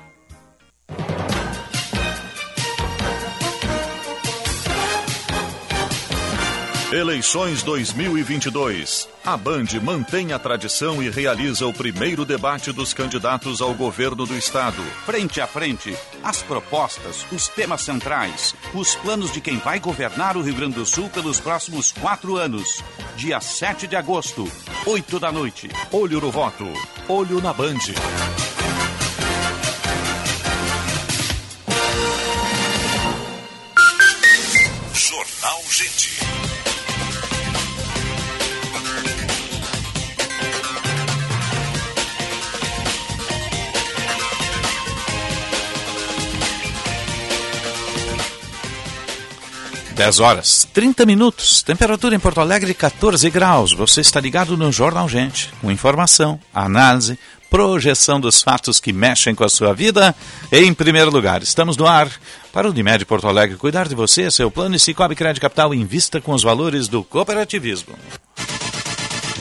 Eleições 6.91 7.63
2022. 7.63 9.07
A 9.23 9.37
Band 9.37 9.67
mantém 9.81 10.33
a 10.33 10.39
tradição 10.39 11.01
e 11.01 11.09
realiza 11.09 11.65
o 11.65 11.71
primeiro 11.71 12.25
debate 12.25 12.73
dos 12.73 12.93
candidatos 12.93 13.61
ao 13.61 13.73
governo 13.73 14.25
do 14.25 14.35
estado. 14.35 14.83
Frente 15.05 15.39
a 15.39 15.47
frente, 15.47 15.95
as 16.21 16.43
propostas, 16.43 17.25
os 17.31 17.47
temas 17.47 17.83
centrais, 17.83 18.53
os 18.73 18.93
planos 18.95 19.31
de 19.31 19.39
quem 19.39 19.57
vai 19.57 19.79
governar 19.79 20.35
o 20.35 20.41
Rio 20.41 20.53
Grande 20.53 20.75
do 20.75 20.85
Sul 20.85 21.09
pelos 21.09 21.39
próximos 21.39 21.93
quatro 21.93 22.35
anos. 22.35 22.83
Dia 23.15 23.39
7 23.39 23.87
de 23.87 23.95
agosto, 23.95 24.45
8 24.85 25.17
da 25.17 25.31
noite. 25.31 25.69
Olho 25.93 26.19
no 26.19 26.29
voto, 26.29 26.65
olho 27.07 27.41
na 27.41 27.53
Band. 27.53 27.79
Jornal 34.93 35.61
Gente. 35.69 36.30
Dez 50.01 50.19
horas, 50.19 50.67
30 50.73 51.05
minutos. 51.05 51.61
Temperatura 51.61 52.15
em 52.15 52.19
Porto 52.19 52.41
Alegre, 52.41 52.73
14 52.73 53.29
graus. 53.29 53.71
Você 53.71 54.01
está 54.01 54.19
ligado 54.19 54.57
no 54.57 54.71
Jornal 54.71 55.07
Gente. 55.07 55.53
Com 55.61 55.69
informação, 55.69 56.39
análise, 56.51 57.19
projeção 57.51 58.19
dos 58.19 58.41
fatos 58.41 58.79
que 58.79 58.91
mexem 58.91 59.35
com 59.35 59.43
a 59.43 59.49
sua 59.49 59.75
vida. 59.75 60.15
Em 60.51 60.73
primeiro 60.73 61.11
lugar, 61.11 61.43
estamos 61.43 61.77
no 61.77 61.85
ar 61.85 62.09
para 62.51 62.67
o 62.67 62.71
Unimed 62.71 63.05
Porto 63.05 63.27
Alegre. 63.27 63.57
Cuidar 63.57 63.87
de 63.87 63.93
você, 63.93 64.31
seu 64.31 64.49
plano 64.49 64.75
e 64.75 64.79
Cicobi 64.79 65.13
Crédito 65.13 65.43
Capital 65.43 65.71
invista 65.71 66.19
com 66.19 66.33
os 66.33 66.41
valores 66.41 66.87
do 66.87 67.03
cooperativismo. 67.03 67.93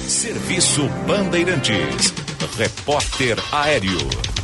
Serviço 0.07 0.87
Bandeirantes. 1.07 2.13
Repórter 2.59 3.39
Aéreo. 3.51 4.40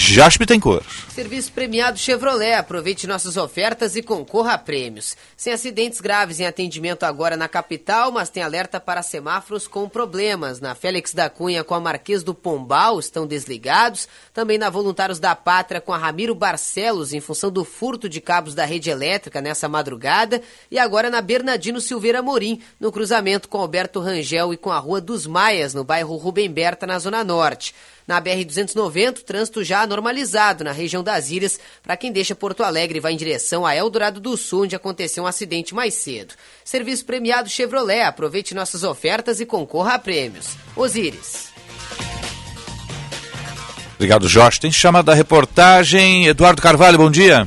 Josh 0.00 0.38
Bittencourt. 0.38 0.86
Serviço 1.10 1.52
premiado 1.52 1.98
Chevrolet. 1.98 2.54
Aproveite 2.54 3.06
nossas 3.06 3.36
ofertas 3.36 3.96
e 3.96 4.02
concorra 4.02 4.54
a 4.54 4.58
prêmios. 4.58 5.14
Sem 5.36 5.52
acidentes 5.52 6.00
graves 6.00 6.40
em 6.40 6.46
atendimento 6.46 7.04
agora 7.04 7.36
na 7.36 7.46
capital, 7.46 8.10
mas 8.10 8.30
tem 8.30 8.42
alerta 8.42 8.80
para 8.80 9.02
semáforos 9.02 9.68
com 9.68 9.86
problemas. 9.88 10.58
Na 10.58 10.74
Félix 10.74 11.12
da 11.12 11.28
Cunha 11.28 11.62
com 11.62 11.74
a 11.74 11.80
Marquês 11.80 12.22
do 12.22 12.34
Pombal 12.34 12.98
estão 12.98 13.26
desligados. 13.26 14.08
Também 14.32 14.56
na 14.56 14.70
Voluntários 14.70 15.18
da 15.20 15.36
Pátria 15.36 15.82
com 15.82 15.92
a 15.92 15.98
Ramiro 15.98 16.34
Barcelos 16.34 17.12
em 17.12 17.20
função 17.20 17.50
do 17.50 17.62
furto 17.62 18.08
de 18.08 18.22
cabos 18.22 18.54
da 18.54 18.64
rede 18.64 18.88
elétrica 18.88 19.42
nessa 19.42 19.68
madrugada. 19.68 20.40
E 20.70 20.78
agora 20.78 21.10
na 21.10 21.20
Bernardino 21.20 21.80
Silveira 21.80 22.22
Morim, 22.22 22.62
no 22.80 22.90
cruzamento 22.90 23.50
com 23.50 23.58
Alberto 23.58 24.00
Rangel 24.00 24.54
e 24.54 24.56
com 24.56 24.72
a 24.72 24.78
Rua 24.78 25.00
dos 25.00 25.26
Maias, 25.26 25.74
no 25.74 25.84
bairro 25.84 26.16
Rubem 26.16 26.50
Berta, 26.50 26.86
na 26.86 26.98
Zona 26.98 27.22
Norte. 27.22 27.74
Na 28.06 28.20
BR-290, 28.20 29.18
o 29.18 29.22
trânsito 29.22 29.62
já 29.62 29.86
normalizado 29.86 30.64
na 30.64 30.72
região 30.72 31.02
das 31.02 31.30
Ilhas, 31.30 31.60
para 31.82 31.96
quem 31.96 32.10
deixa 32.10 32.34
Porto 32.34 32.62
Alegre 32.62 32.98
e 32.98 33.00
vai 33.00 33.12
em 33.12 33.16
direção 33.16 33.64
a 33.64 33.74
Eldorado 33.74 34.20
do 34.20 34.36
Sul, 34.36 34.62
onde 34.62 34.76
aconteceu 34.76 35.24
um 35.24 35.26
acidente 35.26 35.74
mais 35.74 35.94
cedo. 35.94 36.34
Serviço 36.64 37.04
premiado 37.04 37.48
Chevrolet. 37.48 38.02
Aproveite 38.02 38.54
nossas 38.54 38.82
ofertas 38.82 39.40
e 39.40 39.46
concorra 39.46 39.94
a 39.94 39.98
prêmios. 39.98 40.56
Osíris. 40.74 41.50
Obrigado, 43.94 44.28
Jorge. 44.28 44.60
Tem 44.60 44.72
chamada 44.72 45.12
da 45.12 45.14
reportagem. 45.14 46.26
Eduardo 46.26 46.62
Carvalho, 46.62 46.96
bom 46.96 47.10
dia. 47.10 47.46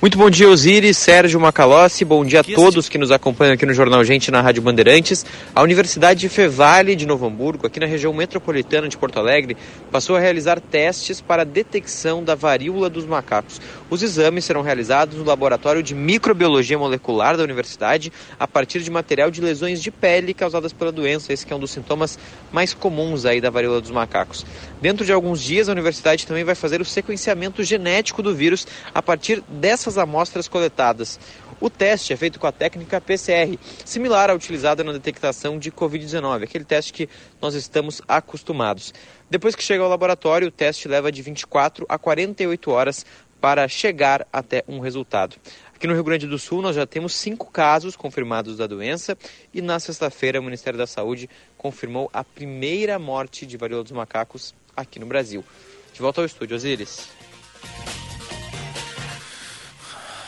Muito 0.00 0.16
bom 0.16 0.30
dia, 0.30 0.48
Osiris, 0.48 0.96
Sérgio 0.96 1.40
Macalossi, 1.40 2.04
bom 2.04 2.24
dia 2.24 2.38
a 2.38 2.44
todos 2.44 2.88
que 2.88 2.96
nos 2.96 3.10
acompanham 3.10 3.54
aqui 3.54 3.66
no 3.66 3.74
Jornal 3.74 4.04
Gente 4.04 4.30
na 4.30 4.40
Rádio 4.40 4.62
Bandeirantes. 4.62 5.26
A 5.52 5.60
Universidade 5.60 6.28
Fevale 6.28 6.94
de 6.94 7.04
Novo 7.04 7.26
Hamburgo, 7.26 7.66
aqui 7.66 7.80
na 7.80 7.86
região 7.86 8.14
metropolitana 8.14 8.88
de 8.88 8.96
Porto 8.96 9.18
Alegre, 9.18 9.56
passou 9.90 10.14
a 10.14 10.20
realizar 10.20 10.60
testes 10.60 11.20
para 11.20 11.42
a 11.42 11.44
detecção 11.44 12.22
da 12.22 12.36
varíola 12.36 12.88
dos 12.88 13.04
macacos. 13.06 13.60
Os 13.90 14.02
exames 14.02 14.44
serão 14.44 14.60
realizados 14.60 15.16
no 15.16 15.24
Laboratório 15.24 15.82
de 15.82 15.94
Microbiologia 15.94 16.78
Molecular 16.78 17.38
da 17.38 17.42
Universidade 17.42 18.12
a 18.38 18.46
partir 18.46 18.82
de 18.82 18.90
material 18.90 19.30
de 19.30 19.40
lesões 19.40 19.82
de 19.82 19.90
pele 19.90 20.34
causadas 20.34 20.74
pela 20.74 20.92
doença, 20.92 21.32
esse 21.32 21.50
é 21.50 21.56
um 21.56 21.58
dos 21.58 21.70
sintomas 21.70 22.18
mais 22.52 22.74
comuns 22.74 23.24
aí 23.24 23.40
da 23.40 23.48
varíola 23.48 23.80
dos 23.80 23.90
macacos. 23.90 24.44
Dentro 24.78 25.06
de 25.06 25.12
alguns 25.12 25.42
dias, 25.42 25.70
a 25.70 25.72
universidade 25.72 26.26
também 26.26 26.44
vai 26.44 26.54
fazer 26.54 26.82
o 26.82 26.84
sequenciamento 26.84 27.64
genético 27.64 28.22
do 28.22 28.34
vírus 28.34 28.66
a 28.94 29.00
partir 29.00 29.42
dessas 29.48 29.96
amostras 29.96 30.48
coletadas. 30.48 31.18
O 31.60 31.68
teste 31.70 32.12
é 32.12 32.16
feito 32.16 32.38
com 32.38 32.46
a 32.46 32.52
técnica 32.52 33.00
PCR, 33.00 33.58
similar 33.84 34.30
à 34.30 34.34
utilizada 34.34 34.84
na 34.84 34.92
detectação 34.92 35.58
de 35.58 35.72
Covid-19, 35.72 36.44
aquele 36.44 36.64
teste 36.64 36.92
que 36.92 37.08
nós 37.40 37.54
estamos 37.54 38.00
acostumados. 38.06 38.94
Depois 39.28 39.56
que 39.56 39.62
chega 39.62 39.82
ao 39.82 39.90
laboratório, 39.90 40.48
o 40.48 40.52
teste 40.52 40.86
leva 40.86 41.10
de 41.10 41.20
24 41.20 41.84
a 41.88 41.98
48 41.98 42.70
horas 42.70 43.04
para 43.40 43.68
chegar 43.68 44.26
até 44.32 44.64
um 44.68 44.80
resultado. 44.80 45.36
Aqui 45.74 45.86
no 45.86 45.94
Rio 45.94 46.02
Grande 46.02 46.26
do 46.26 46.38
Sul, 46.38 46.60
nós 46.60 46.74
já 46.74 46.84
temos 46.84 47.14
cinco 47.14 47.50
casos 47.52 47.94
confirmados 47.94 48.56
da 48.56 48.66
doença 48.66 49.16
e 49.54 49.62
na 49.62 49.78
sexta-feira 49.78 50.40
o 50.40 50.42
Ministério 50.42 50.76
da 50.76 50.88
Saúde 50.88 51.30
confirmou 51.56 52.10
a 52.12 52.24
primeira 52.24 52.98
morte 52.98 53.46
de 53.46 53.56
varíola 53.56 53.84
dos 53.84 53.92
macacos 53.92 54.54
aqui 54.76 54.98
no 54.98 55.06
Brasil. 55.06 55.44
De 55.92 56.00
volta 56.00 56.20
ao 56.20 56.24
estúdio, 56.24 56.56
Osiris. 56.56 57.08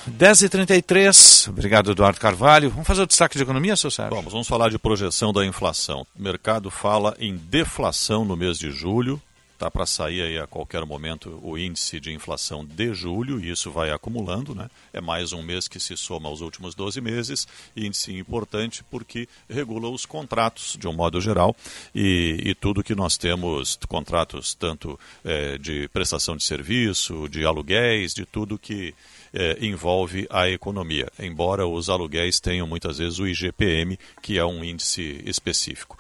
10h33, 0.09 1.49
obrigado 1.49 1.93
Eduardo 1.93 2.19
Carvalho. 2.19 2.71
Vamos 2.71 2.87
fazer 2.87 3.03
o 3.03 3.07
destaque 3.07 3.37
de 3.37 3.43
economia, 3.43 3.77
seu 3.77 3.91
Sérgio? 3.91 4.15
Vamos, 4.15 4.33
vamos 4.33 4.49
falar 4.49 4.71
de 4.71 4.79
projeção 4.79 5.33
da 5.33 5.45
inflação. 5.45 6.07
O 6.19 6.23
mercado 6.23 6.71
fala 6.71 7.15
em 7.19 7.37
deflação 7.37 8.25
no 8.25 8.37
mês 8.37 8.59
de 8.59 8.71
julho. 8.71 9.21
Está 9.61 9.71
para 9.71 9.85
sair 9.85 10.23
aí 10.23 10.39
a 10.39 10.47
qualquer 10.47 10.87
momento 10.87 11.39
o 11.43 11.59
índice 11.59 12.01
de 12.01 12.11
inflação 12.11 12.65
de 12.65 12.95
julho 12.95 13.39
e 13.39 13.51
isso 13.51 13.71
vai 13.71 13.91
acumulando, 13.91 14.55
né? 14.55 14.71
É 14.91 15.03
mais 15.03 15.35
um 15.35 15.43
mês 15.43 15.69
que 15.69 15.79
se 15.79 15.99
soma 15.99 16.31
aos 16.31 16.41
últimos 16.41 16.75
12 16.75 16.99
meses, 17.03 17.47
índice 17.77 18.17
importante 18.17 18.83
porque 18.91 19.29
regula 19.51 19.91
os 19.91 20.07
contratos 20.07 20.79
de 20.81 20.89
um 20.89 20.95
modo 20.95 21.21
geral 21.21 21.55
e, 21.95 22.41
e 22.43 22.55
tudo 22.55 22.83
que 22.83 22.95
nós 22.95 23.19
temos, 23.19 23.79
contratos 23.87 24.55
tanto 24.55 24.99
é, 25.23 25.59
de 25.59 25.89
prestação 25.89 26.39
de 26.39 26.43
serviço, 26.43 27.29
de 27.29 27.45
aluguéis, 27.45 28.15
de 28.15 28.25
tudo 28.25 28.59
que 28.59 28.95
é, 29.35 29.59
envolve 29.61 30.27
a 30.31 30.49
economia, 30.49 31.13
embora 31.19 31.67
os 31.67 31.91
aluguéis 31.91 32.41
tenham 32.41 32.67
muitas 32.67 32.97
vezes 32.97 33.19
o 33.19 33.27
IGPM, 33.27 33.99
que 34.23 34.39
é 34.39 34.45
um 34.45 34.65
índice 34.65 35.23
específico. 35.27 35.99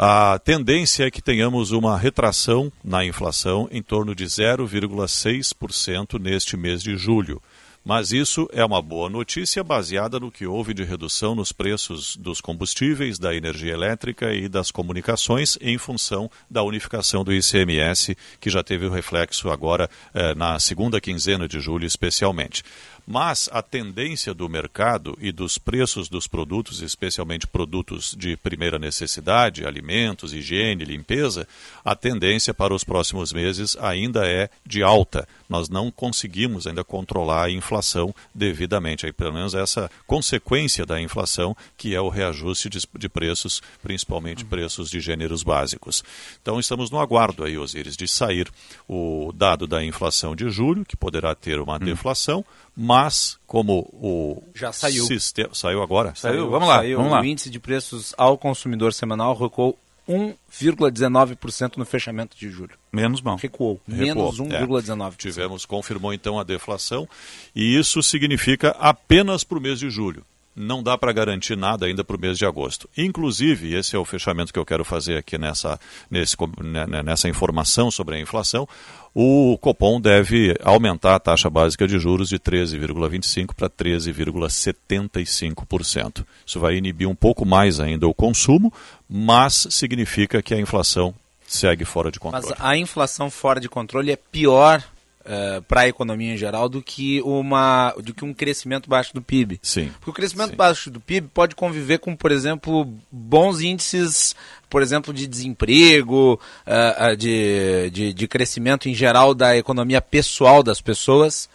A 0.00 0.38
tendência 0.38 1.08
é 1.08 1.10
que 1.10 1.20
tenhamos 1.20 1.72
uma 1.72 1.98
retração 1.98 2.70
na 2.84 3.04
inflação 3.04 3.68
em 3.72 3.82
torno 3.82 4.14
de 4.14 4.26
0,6% 4.26 6.20
neste 6.20 6.56
mês 6.56 6.84
de 6.84 6.96
julho. 6.96 7.42
Mas 7.84 8.12
isso 8.12 8.48
é 8.52 8.64
uma 8.64 8.80
boa 8.80 9.10
notícia 9.10 9.64
baseada 9.64 10.20
no 10.20 10.30
que 10.30 10.46
houve 10.46 10.72
de 10.72 10.84
redução 10.84 11.34
nos 11.34 11.50
preços 11.50 12.16
dos 12.16 12.40
combustíveis, 12.40 13.18
da 13.18 13.34
energia 13.34 13.72
elétrica 13.72 14.32
e 14.32 14.48
das 14.48 14.70
comunicações 14.70 15.58
em 15.60 15.76
função 15.78 16.30
da 16.48 16.62
unificação 16.62 17.24
do 17.24 17.32
ICMS, 17.32 18.16
que 18.38 18.50
já 18.50 18.62
teve 18.62 18.86
o 18.86 18.90
reflexo 18.90 19.50
agora 19.50 19.90
eh, 20.14 20.32
na 20.36 20.60
segunda 20.60 21.00
quinzena 21.00 21.48
de 21.48 21.58
julho, 21.58 21.86
especialmente. 21.86 22.62
Mas 23.10 23.48
a 23.50 23.62
tendência 23.62 24.34
do 24.34 24.46
mercado 24.50 25.16
e 25.18 25.32
dos 25.32 25.56
preços 25.56 26.10
dos 26.10 26.26
produtos, 26.26 26.82
especialmente 26.82 27.46
produtos 27.46 28.14
de 28.14 28.36
primeira 28.36 28.78
necessidade, 28.78 29.64
alimentos, 29.64 30.34
higiene, 30.34 30.84
limpeza, 30.84 31.48
a 31.82 31.96
tendência 31.96 32.52
para 32.52 32.74
os 32.74 32.84
próximos 32.84 33.32
meses 33.32 33.78
ainda 33.80 34.28
é 34.28 34.50
de 34.62 34.82
alta. 34.82 35.26
Nós 35.48 35.70
não 35.70 35.90
conseguimos 35.90 36.66
ainda 36.66 36.84
controlar 36.84 37.44
a 37.44 37.50
inflação 37.50 38.14
devidamente. 38.34 39.06
Aí, 39.06 39.12
pelo 39.12 39.32
menos 39.32 39.54
essa 39.54 39.90
consequência 40.06 40.84
da 40.84 41.00
inflação, 41.00 41.56
que 41.78 41.94
é 41.94 42.00
o 42.02 42.10
reajuste 42.10 42.68
de, 42.68 42.86
de 42.98 43.08
preços, 43.08 43.62
principalmente 43.82 44.44
preços 44.44 44.90
de 44.90 45.00
gêneros 45.00 45.42
básicos. 45.42 46.04
Então 46.42 46.60
estamos 46.60 46.90
no 46.90 47.00
aguardo 47.00 47.42
aí, 47.42 47.56
Osíris, 47.56 47.96
de 47.96 48.06
sair 48.06 48.50
o 48.86 49.32
dado 49.34 49.66
da 49.66 49.82
inflação 49.82 50.36
de 50.36 50.50
julho, 50.50 50.84
que 50.84 50.94
poderá 50.94 51.34
ter 51.34 51.58
uma 51.58 51.76
hum. 51.76 51.78
deflação, 51.78 52.44
mas 52.80 53.36
como 53.44 53.80
o 53.92 54.40
já 54.54 54.72
saiu 54.72 55.04
sistema, 55.04 55.52
saiu 55.52 55.82
agora 55.82 56.14
saiu, 56.14 56.48
vamos 56.48 56.68
lá 56.68 56.76
saiu. 56.76 56.96
vamos 56.98 57.10
lá 57.10 57.20
o 57.20 57.24
índice 57.24 57.50
de 57.50 57.58
preços 57.58 58.14
ao 58.16 58.38
consumidor 58.38 58.92
semanal 58.92 59.34
recuou 59.34 59.76
1,19% 60.08 61.76
no 61.76 61.84
fechamento 61.84 62.34
de 62.34 62.48
julho. 62.48 62.78
Menos 62.90 63.20
mal. 63.20 63.36
Recuou. 63.36 63.78
Menos 63.86 64.40
1,19%. 64.40 65.12
É. 65.12 65.16
Tivemos, 65.18 65.66
confirmou 65.66 66.14
então 66.14 66.40
a 66.40 66.44
deflação, 66.44 67.06
e 67.54 67.76
isso 67.76 68.02
significa 68.02 68.70
apenas 68.78 69.44
para 69.44 69.58
o 69.58 69.60
mês 69.60 69.78
de 69.78 69.90
julho 69.90 70.24
não 70.58 70.82
dá 70.82 70.98
para 70.98 71.12
garantir 71.12 71.56
nada 71.56 71.86
ainda 71.86 72.02
para 72.02 72.16
o 72.16 72.20
mês 72.20 72.36
de 72.36 72.44
agosto. 72.44 72.90
Inclusive, 72.96 73.74
esse 73.74 73.94
é 73.94 73.98
o 73.98 74.04
fechamento 74.04 74.52
que 74.52 74.58
eu 74.58 74.66
quero 74.66 74.84
fazer 74.84 75.16
aqui 75.16 75.38
nessa, 75.38 75.78
nesse, 76.10 76.36
né, 76.62 76.84
né, 76.86 77.02
nessa 77.02 77.28
informação 77.28 77.90
sobre 77.90 78.16
a 78.16 78.20
inflação, 78.20 78.68
o 79.14 79.56
Copom 79.58 80.00
deve 80.00 80.56
aumentar 80.62 81.14
a 81.14 81.20
taxa 81.20 81.48
básica 81.48 81.86
de 81.86 81.98
juros 81.98 82.28
de 82.28 82.38
13,25% 82.38 83.54
para 83.54 83.70
13,75%. 83.70 86.26
Isso 86.44 86.60
vai 86.60 86.76
inibir 86.76 87.08
um 87.08 87.14
pouco 87.14 87.46
mais 87.46 87.80
ainda 87.80 88.06
o 88.06 88.14
consumo, 88.14 88.72
mas 89.08 89.66
significa 89.70 90.42
que 90.42 90.54
a 90.54 90.60
inflação 90.60 91.14
segue 91.46 91.84
fora 91.84 92.10
de 92.10 92.18
controle. 92.20 92.46
Mas 92.50 92.60
a 92.60 92.76
inflação 92.76 93.30
fora 93.30 93.58
de 93.58 93.68
controle 93.68 94.12
é 94.12 94.16
pior 94.16 94.84
uh, 95.28 95.56
eh, 95.58 95.60
para 95.68 95.82
a 95.82 95.88
economia 95.88 96.32
em 96.32 96.36
geral 96.36 96.68
do 96.68 96.82
que, 96.82 97.20
uma, 97.22 97.94
do 98.02 98.14
que 98.14 98.24
um 98.24 98.32
crescimento 98.32 98.88
baixo 98.88 99.12
do 99.14 99.20
PIB. 99.20 99.60
Sim. 99.62 99.92
Porque 99.98 100.10
o 100.10 100.14
crescimento 100.14 100.50
Sim. 100.50 100.56
baixo 100.56 100.90
do 100.90 101.00
PIB 101.00 101.28
pode 101.32 101.54
conviver 101.54 101.98
com, 101.98 102.16
por 102.16 102.32
exemplo, 102.32 102.88
bons 103.12 103.60
índices, 103.60 104.34
por 104.70 104.82
exemplo, 104.82 105.12
de 105.12 105.26
desemprego, 105.26 106.40
uh, 106.66 107.16
de, 107.16 107.90
de, 107.90 108.12
de 108.12 108.28
crescimento 108.28 108.88
em 108.88 108.94
geral 108.94 109.34
da 109.34 109.56
economia 109.56 110.00
pessoal 110.00 110.62
das 110.62 110.80
pessoas 110.80 111.48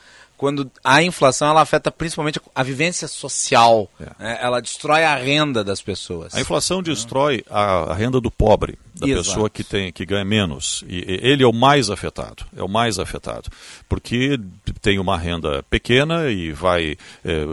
quando 0.43 0.69
a 0.83 1.01
inflação 1.01 1.49
ela 1.51 1.61
afeta 1.61 1.89
principalmente 1.89 2.37
a 2.53 2.63
vivência 2.63 3.07
social, 3.07 3.89
é. 3.97 4.09
né? 4.19 4.39
ela 4.41 4.61
destrói 4.61 5.05
a 5.05 5.15
renda 5.15 5.63
das 5.63 5.81
pessoas. 5.81 6.35
A 6.35 6.41
inflação 6.41 6.83
destrói 6.83 7.45
a, 7.49 7.91
a 7.91 7.93
renda 7.93 8.19
do 8.19 8.29
pobre, 8.29 8.77
da 8.93 9.07
Exato. 9.07 9.23
pessoa 9.23 9.49
que 9.49 9.63
tem 9.63 9.91
que 9.91 10.05
ganha 10.05 10.25
menos. 10.25 10.83
E, 10.87 10.97
e 10.97 11.19
ele 11.21 11.43
é 11.43 11.47
o 11.47 11.53
mais 11.53 11.89
afetado, 11.89 12.45
é 12.55 12.63
o 12.63 12.69
mais 12.69 12.99
afetado, 12.99 13.49
porque 13.89 14.39
tem 14.81 14.99
uma 14.99 15.17
renda 15.17 15.63
pequena 15.69 16.29
e 16.29 16.51
vai 16.51 16.97
é, 17.23 17.45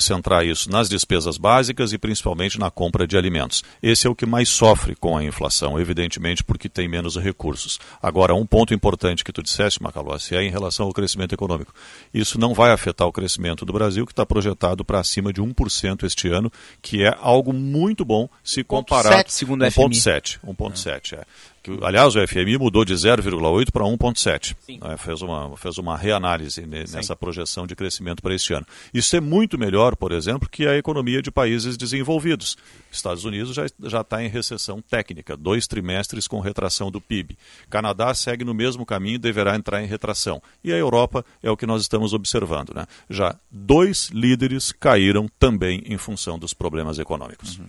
centrar 0.00 0.44
isso 0.44 0.70
nas 0.70 0.88
despesas 0.88 1.38
básicas 1.38 1.92
e 1.92 1.98
principalmente 1.98 2.58
na 2.58 2.70
compra 2.70 3.06
de 3.06 3.16
alimentos. 3.16 3.62
Esse 3.82 4.06
é 4.06 4.10
o 4.10 4.14
que 4.14 4.26
mais 4.26 4.48
sofre 4.48 4.94
com 4.94 5.16
a 5.16 5.24
inflação, 5.24 5.78
evidentemente 5.80 6.44
porque 6.44 6.68
tem 6.68 6.88
menos 6.88 7.16
recursos. 7.16 7.78
Agora, 8.02 8.34
um 8.34 8.46
ponto 8.46 8.74
importante 8.74 9.24
que 9.24 9.32
tu 9.32 9.42
disseste, 9.42 9.82
Macalossi, 9.82 10.34
é 10.34 10.42
em 10.42 10.50
relação 10.50 10.86
ao 10.86 10.92
crescimento 10.92 11.34
econômico. 11.34 11.72
Isso 12.12 12.38
não 12.38 12.54
vai 12.54 12.72
afetar 12.72 13.06
o 13.06 13.12
crescimento 13.12 13.64
do 13.64 13.72
Brasil, 13.72 14.06
que 14.06 14.12
está 14.12 14.24
projetado 14.24 14.84
para 14.84 15.00
acima 15.00 15.32
de 15.32 15.40
1% 15.40 16.04
este 16.04 16.28
ano, 16.28 16.50
que 16.82 17.02
é 17.02 17.14
algo 17.20 17.52
muito 17.52 18.04
bom 18.04 18.28
se 18.42 18.62
comparar... 18.62 19.24
1,7 19.24 19.30
segundo 19.30 19.64
o 19.64 19.70
FMI. 19.70 19.84
1,7, 19.86 20.38
1,7, 20.46 20.85
é. 20.90 21.24
Que, 21.62 21.76
aliás, 21.82 22.14
o 22.14 22.26
FMI 22.26 22.58
mudou 22.58 22.84
de 22.84 22.94
0,8 22.94 23.72
para 23.72 23.84
1,7. 23.84 24.56
Né? 24.80 24.96
Fez, 24.96 25.20
uma, 25.20 25.56
fez 25.56 25.78
uma 25.78 25.96
reanálise 25.96 26.64
nessa 26.64 27.02
Sim. 27.02 27.16
projeção 27.18 27.66
de 27.66 27.74
crescimento 27.74 28.22
para 28.22 28.34
este 28.34 28.54
ano. 28.54 28.64
Isso 28.94 29.16
é 29.16 29.20
muito 29.20 29.58
melhor, 29.58 29.96
por 29.96 30.12
exemplo, 30.12 30.48
que 30.48 30.66
a 30.66 30.76
economia 30.76 31.20
de 31.20 31.30
países 31.30 31.76
desenvolvidos. 31.76 32.56
Estados 32.90 33.24
Unidos 33.24 33.54
já, 33.54 33.66
já 33.82 34.00
está 34.00 34.22
em 34.22 34.28
recessão 34.28 34.80
técnica, 34.80 35.36
dois 35.36 35.66
trimestres 35.66 36.28
com 36.28 36.38
retração 36.40 36.90
do 36.90 37.00
PIB. 37.00 37.36
Canadá 37.68 38.14
segue 38.14 38.44
no 38.44 38.54
mesmo 38.54 38.86
caminho 38.86 39.16
e 39.16 39.18
deverá 39.18 39.56
entrar 39.56 39.82
em 39.82 39.86
retração. 39.86 40.40
E 40.62 40.72
a 40.72 40.76
Europa 40.76 41.24
é 41.42 41.50
o 41.50 41.56
que 41.56 41.66
nós 41.66 41.82
estamos 41.82 42.12
observando. 42.12 42.72
Né? 42.74 42.86
Já 43.10 43.36
dois 43.50 44.08
líderes 44.10 44.70
caíram 44.70 45.28
também 45.38 45.82
em 45.84 45.98
função 45.98 46.38
dos 46.38 46.54
problemas 46.54 46.98
econômicos. 46.98 47.58
Uhum. 47.58 47.66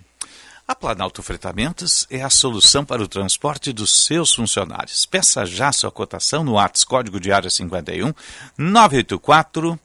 A 0.67 0.75
Planalto 0.75 1.23
Fretamentos 1.23 2.05
é 2.09 2.21
a 2.21 2.29
solução 2.29 2.83
para 2.83 3.01
o 3.01 3.07
transporte 3.07 3.71
dos 3.71 4.05
seus 4.05 4.35
funcionários. 4.35 5.05
Peça 5.05 5.45
já 5.45 5.71
sua 5.71 5.89
cotação 5.89 6.43
no 6.43 6.59
ATS 6.59 6.83
Código 6.83 7.21
de 7.21 7.31
Área 7.31 7.49
51 7.49 8.13
984 8.57 9.79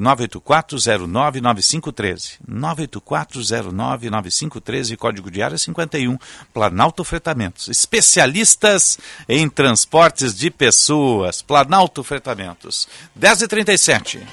984099513. 0.00 2.38
984099513, 2.50 4.96
código 4.96 5.30
de 5.30 5.42
área 5.42 5.58
51, 5.58 6.18
Planalto 6.54 7.04
Fretamentos. 7.04 7.68
Especialistas 7.68 8.98
em 9.28 9.46
transportes 9.48 10.34
de 10.34 10.50
pessoas. 10.50 11.42
Planalto 11.42 12.02
Fretamentos. 12.02 12.88
10h37. 13.16 14.26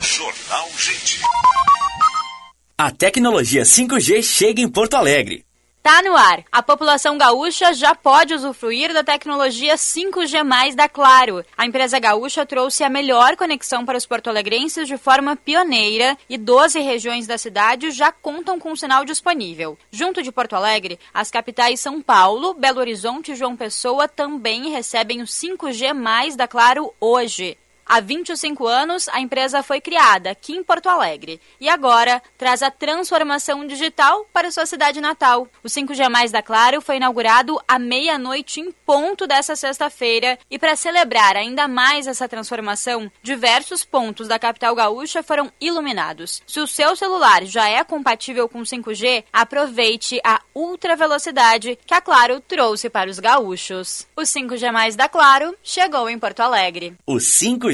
Jornal 0.00 0.68
Gente. 0.76 1.20
A 2.76 2.90
tecnologia 2.90 3.62
5G 3.62 4.20
chega 4.20 4.60
em 4.60 4.68
Porto 4.68 4.94
Alegre. 4.94 5.46
Tá 5.80 6.02
no 6.02 6.16
ar. 6.16 6.42
A 6.50 6.60
população 6.60 7.16
gaúcha 7.16 7.72
já 7.72 7.94
pode 7.94 8.34
usufruir 8.34 8.92
da 8.92 9.04
tecnologia 9.04 9.76
5G+, 9.76 10.74
da 10.74 10.88
Claro. 10.88 11.44
A 11.56 11.66
empresa 11.66 12.00
gaúcha 12.00 12.44
trouxe 12.44 12.82
a 12.82 12.90
melhor 12.90 13.36
conexão 13.36 13.84
para 13.84 13.96
os 13.96 14.06
porto-alegrenses 14.06 14.88
de 14.88 14.98
forma 14.98 15.36
pioneira 15.36 16.18
e 16.28 16.36
12 16.36 16.80
regiões 16.80 17.28
da 17.28 17.38
cidade 17.38 17.92
já 17.92 18.10
contam 18.10 18.58
com 18.58 18.72
o 18.72 18.76
sinal 18.76 19.04
disponível. 19.04 19.78
Junto 19.92 20.20
de 20.20 20.32
Porto 20.32 20.56
Alegre, 20.56 20.98
as 21.12 21.30
capitais 21.30 21.78
São 21.78 22.02
Paulo, 22.02 22.54
Belo 22.54 22.80
Horizonte 22.80 23.30
e 23.30 23.36
João 23.36 23.56
Pessoa 23.56 24.08
também 24.08 24.70
recebem 24.70 25.22
o 25.22 25.26
5G+, 25.26 26.34
da 26.34 26.48
Claro 26.48 26.92
hoje. 27.00 27.56
Há 27.86 28.00
25 28.00 28.66
anos, 28.66 29.08
a 29.10 29.20
empresa 29.20 29.62
foi 29.62 29.78
criada 29.78 30.30
aqui 30.30 30.54
em 30.54 30.64
Porto 30.64 30.88
Alegre 30.88 31.38
e 31.60 31.68
agora 31.68 32.22
traz 32.38 32.62
a 32.62 32.70
transformação 32.70 33.66
digital 33.66 34.26
para 34.32 34.50
sua 34.50 34.64
cidade 34.64 35.00
natal. 35.02 35.46
O 35.62 35.68
5G 35.68 36.08
Mais 36.08 36.32
da 36.32 36.42
Claro 36.42 36.80
foi 36.80 36.96
inaugurado 36.96 37.60
à 37.68 37.78
meia-noite 37.78 38.60
em 38.60 38.72
ponto 38.86 39.26
dessa 39.26 39.54
sexta-feira 39.54 40.38
e 40.50 40.58
para 40.58 40.76
celebrar 40.76 41.36
ainda 41.36 41.68
mais 41.68 42.06
essa 42.06 42.26
transformação, 42.26 43.12
diversos 43.22 43.84
pontos 43.84 44.28
da 44.28 44.38
capital 44.38 44.74
gaúcha 44.74 45.22
foram 45.22 45.52
iluminados. 45.60 46.42
Se 46.46 46.60
o 46.60 46.66
seu 46.66 46.96
celular 46.96 47.44
já 47.44 47.68
é 47.68 47.84
compatível 47.84 48.48
com 48.48 48.62
5G, 48.62 49.24
aproveite 49.30 50.18
a 50.24 50.40
ultra 50.54 50.96
velocidade 50.96 51.78
que 51.84 51.92
a 51.92 52.00
Claro 52.00 52.40
trouxe 52.40 52.88
para 52.88 53.10
os 53.10 53.18
gaúchos. 53.18 54.06
O 54.16 54.22
5G 54.22 54.72
Mais 54.72 54.96
da 54.96 55.06
Claro 55.06 55.54
chegou 55.62 56.08
em 56.08 56.18
Porto 56.18 56.40
Alegre. 56.40 56.94
O 57.06 57.16
5G 57.16 57.73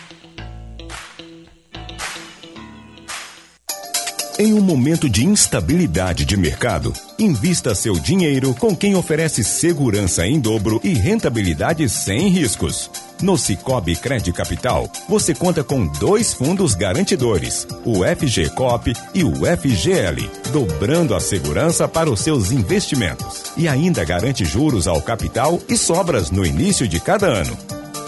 Em 4.41 4.53
um 4.53 4.59
momento 4.59 5.07
de 5.07 5.23
instabilidade 5.23 6.25
de 6.25 6.35
mercado, 6.35 6.91
invista 7.19 7.75
seu 7.75 7.93
dinheiro 7.99 8.55
com 8.55 8.75
quem 8.75 8.95
oferece 8.95 9.43
segurança 9.43 10.25
em 10.25 10.39
dobro 10.39 10.81
e 10.83 10.95
rentabilidade 10.95 11.87
sem 11.87 12.27
riscos. 12.27 12.89
No 13.21 13.37
Cicobi 13.37 13.95
Cred 13.95 14.33
Capital, 14.33 14.89
você 15.07 15.35
conta 15.35 15.63
com 15.63 15.85
dois 15.85 16.33
fundos 16.33 16.73
garantidores, 16.73 17.67
o 17.85 17.99
FGCOP 18.03 18.93
e 19.13 19.23
o 19.23 19.31
FGL, 19.45 20.27
dobrando 20.51 21.13
a 21.13 21.19
segurança 21.19 21.87
para 21.87 22.09
os 22.09 22.21
seus 22.21 22.51
investimentos. 22.51 23.43
E 23.55 23.67
ainda 23.67 24.03
garante 24.03 24.43
juros 24.43 24.87
ao 24.87 25.03
capital 25.03 25.61
e 25.69 25.77
sobras 25.77 26.31
no 26.31 26.43
início 26.43 26.87
de 26.87 26.99
cada 26.99 27.27
ano. 27.27 27.55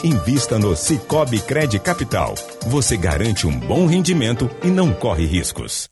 Invista 0.03 0.57
no 0.57 0.75
Cicobi 0.75 1.39
Cred 1.41 1.77
Capital. 1.77 2.33
Você 2.65 2.97
garante 2.97 3.45
um 3.45 3.55
bom 3.55 3.85
rendimento 3.85 4.49
e 4.63 4.67
não 4.69 4.91
corre 4.91 5.27
riscos. 5.27 5.91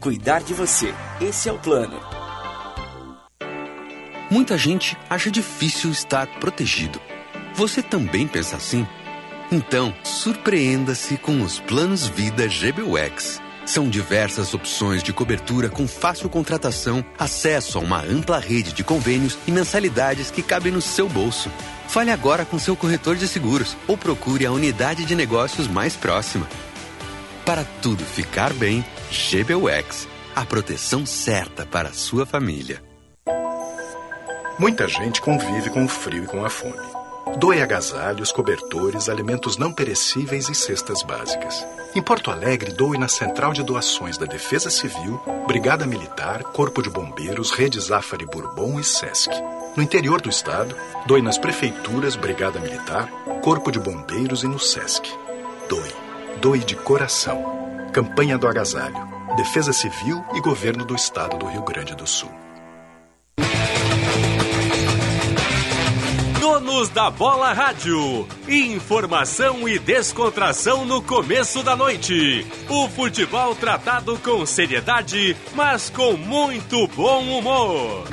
Cuidar 0.00 0.42
de 0.42 0.54
você. 0.54 0.94
Esse 1.20 1.48
é 1.48 1.52
o 1.52 1.58
plano. 1.58 2.00
Muita 4.30 4.58
gente 4.58 4.96
acha 5.08 5.30
difícil 5.30 5.90
estar 5.90 6.26
protegido. 6.40 7.00
Você 7.54 7.82
também 7.82 8.26
pensa 8.26 8.56
assim? 8.56 8.86
Então, 9.50 9.94
surpreenda-se 10.02 11.16
com 11.16 11.42
os 11.42 11.60
planos 11.60 12.06
Vida 12.08 12.46
GBUX. 12.46 13.40
São 13.64 13.88
diversas 13.88 14.54
opções 14.54 15.02
de 15.02 15.12
cobertura 15.12 15.68
com 15.68 15.88
fácil 15.88 16.28
contratação, 16.28 17.04
acesso 17.18 17.78
a 17.78 17.80
uma 17.80 18.00
ampla 18.00 18.38
rede 18.38 18.72
de 18.72 18.84
convênios 18.84 19.38
e 19.46 19.50
mensalidades 19.50 20.30
que 20.30 20.42
cabem 20.42 20.72
no 20.72 20.80
seu 20.80 21.08
bolso. 21.08 21.50
Fale 21.88 22.10
agora 22.10 22.44
com 22.44 22.58
seu 22.58 22.76
corretor 22.76 23.16
de 23.16 23.26
seguros 23.26 23.76
ou 23.86 23.96
procure 23.96 24.46
a 24.46 24.52
unidade 24.52 25.04
de 25.04 25.14
negócios 25.14 25.68
mais 25.68 25.96
próxima. 25.96 26.48
Para 27.46 27.64
tudo 27.80 28.04
ficar 28.04 28.52
bem, 28.52 28.84
GBUX, 29.08 30.08
a 30.34 30.44
proteção 30.44 31.06
certa 31.06 31.64
para 31.64 31.90
a 31.90 31.92
sua 31.92 32.26
família. 32.26 32.82
Muita 34.58 34.88
gente 34.88 35.20
convive 35.20 35.70
com 35.70 35.84
o 35.84 35.88
frio 35.88 36.24
e 36.24 36.26
com 36.26 36.44
a 36.44 36.50
fome. 36.50 36.74
Doe 37.38 37.62
agasalhos, 37.62 38.32
cobertores, 38.32 39.08
alimentos 39.08 39.56
não 39.56 39.72
perecíveis 39.72 40.48
e 40.48 40.56
cestas 40.56 41.04
básicas. 41.04 41.64
Em 41.94 42.02
Porto 42.02 42.32
Alegre, 42.32 42.72
doe 42.72 42.98
na 42.98 43.06
Central 43.06 43.52
de 43.52 43.62
Doações 43.62 44.18
da 44.18 44.26
Defesa 44.26 44.68
Civil, 44.68 45.22
Brigada 45.46 45.86
Militar, 45.86 46.42
Corpo 46.42 46.82
de 46.82 46.90
Bombeiros, 46.90 47.52
Rede 47.52 47.78
Zafari 47.78 48.26
Bourbon 48.26 48.80
e 48.80 48.82
SESC. 48.82 49.30
No 49.76 49.84
interior 49.84 50.20
do 50.20 50.28
estado, 50.28 50.74
doe 51.06 51.22
nas 51.22 51.38
prefeituras, 51.38 52.16
Brigada 52.16 52.58
Militar, 52.58 53.08
Corpo 53.40 53.70
de 53.70 53.78
Bombeiros 53.78 54.42
e 54.42 54.48
no 54.48 54.58
SESC. 54.58 55.08
Doe. 55.68 56.05
Doe 56.40 56.58
de 56.58 56.76
coração. 56.76 57.42
Campanha 57.92 58.36
do 58.36 58.46
Agasalho. 58.46 58.96
Defesa 59.36 59.72
Civil 59.72 60.22
e 60.34 60.40
Governo 60.40 60.84
do 60.84 60.94
Estado 60.94 61.38
do 61.38 61.46
Rio 61.46 61.62
Grande 61.62 61.94
do 61.94 62.06
Sul. 62.06 62.30
Donos 66.38 66.90
da 66.90 67.10
Bola 67.10 67.52
Rádio. 67.52 68.26
Informação 68.46 69.68
e 69.68 69.78
descontração 69.78 70.84
no 70.84 71.02
começo 71.02 71.62
da 71.62 71.74
noite. 71.74 72.46
O 72.68 72.86
futebol 72.88 73.54
tratado 73.54 74.18
com 74.18 74.44
seriedade, 74.44 75.36
mas 75.54 75.88
com 75.88 76.14
muito 76.14 76.86
bom 76.88 77.38
humor. 77.38 78.04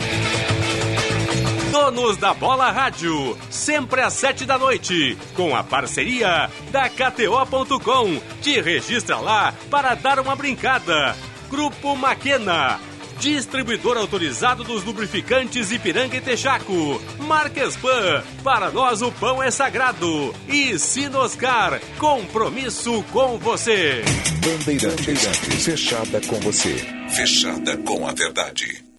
Donos 1.73 2.17
da 2.17 2.35
Bola 2.35 2.69
Rádio, 2.69 3.35
sempre 3.49 3.99
às 4.01 4.13
sete 4.13 4.45
da 4.45 4.59
noite, 4.59 5.17
com 5.35 5.55
a 5.55 5.63
parceria 5.63 6.47
da 6.71 6.87
KTO.com. 6.87 8.21
Te 8.43 8.61
registra 8.61 9.17
lá 9.17 9.55
para 9.71 9.95
dar 9.95 10.19
uma 10.19 10.35
brincada. 10.35 11.17
Grupo 11.49 11.95
Maquena, 11.95 12.79
distribuidor 13.19 13.97
autorizado 13.97 14.63
dos 14.63 14.83
lubrificantes 14.83 15.71
Ipiranga 15.71 16.15
e 16.15 16.21
Texaco. 16.21 17.01
Marques 17.17 17.75
Pan, 17.77 18.23
para 18.43 18.69
nós 18.69 19.01
o 19.01 19.11
pão 19.11 19.41
é 19.41 19.49
sagrado. 19.49 20.31
E 20.47 20.77
Sinoscar, 20.77 21.81
compromisso 21.97 23.03
com 23.11 23.39
você. 23.39 24.03
Bandeirantes, 24.45 25.37
fechada 25.65 26.21
com 26.21 26.39
você. 26.41 26.75
Fechada 27.09 27.75
com 27.77 28.07
a 28.07 28.13
verdade. 28.13 28.93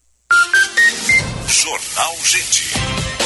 Jornal 1.49 2.17
Gente. 2.25 3.24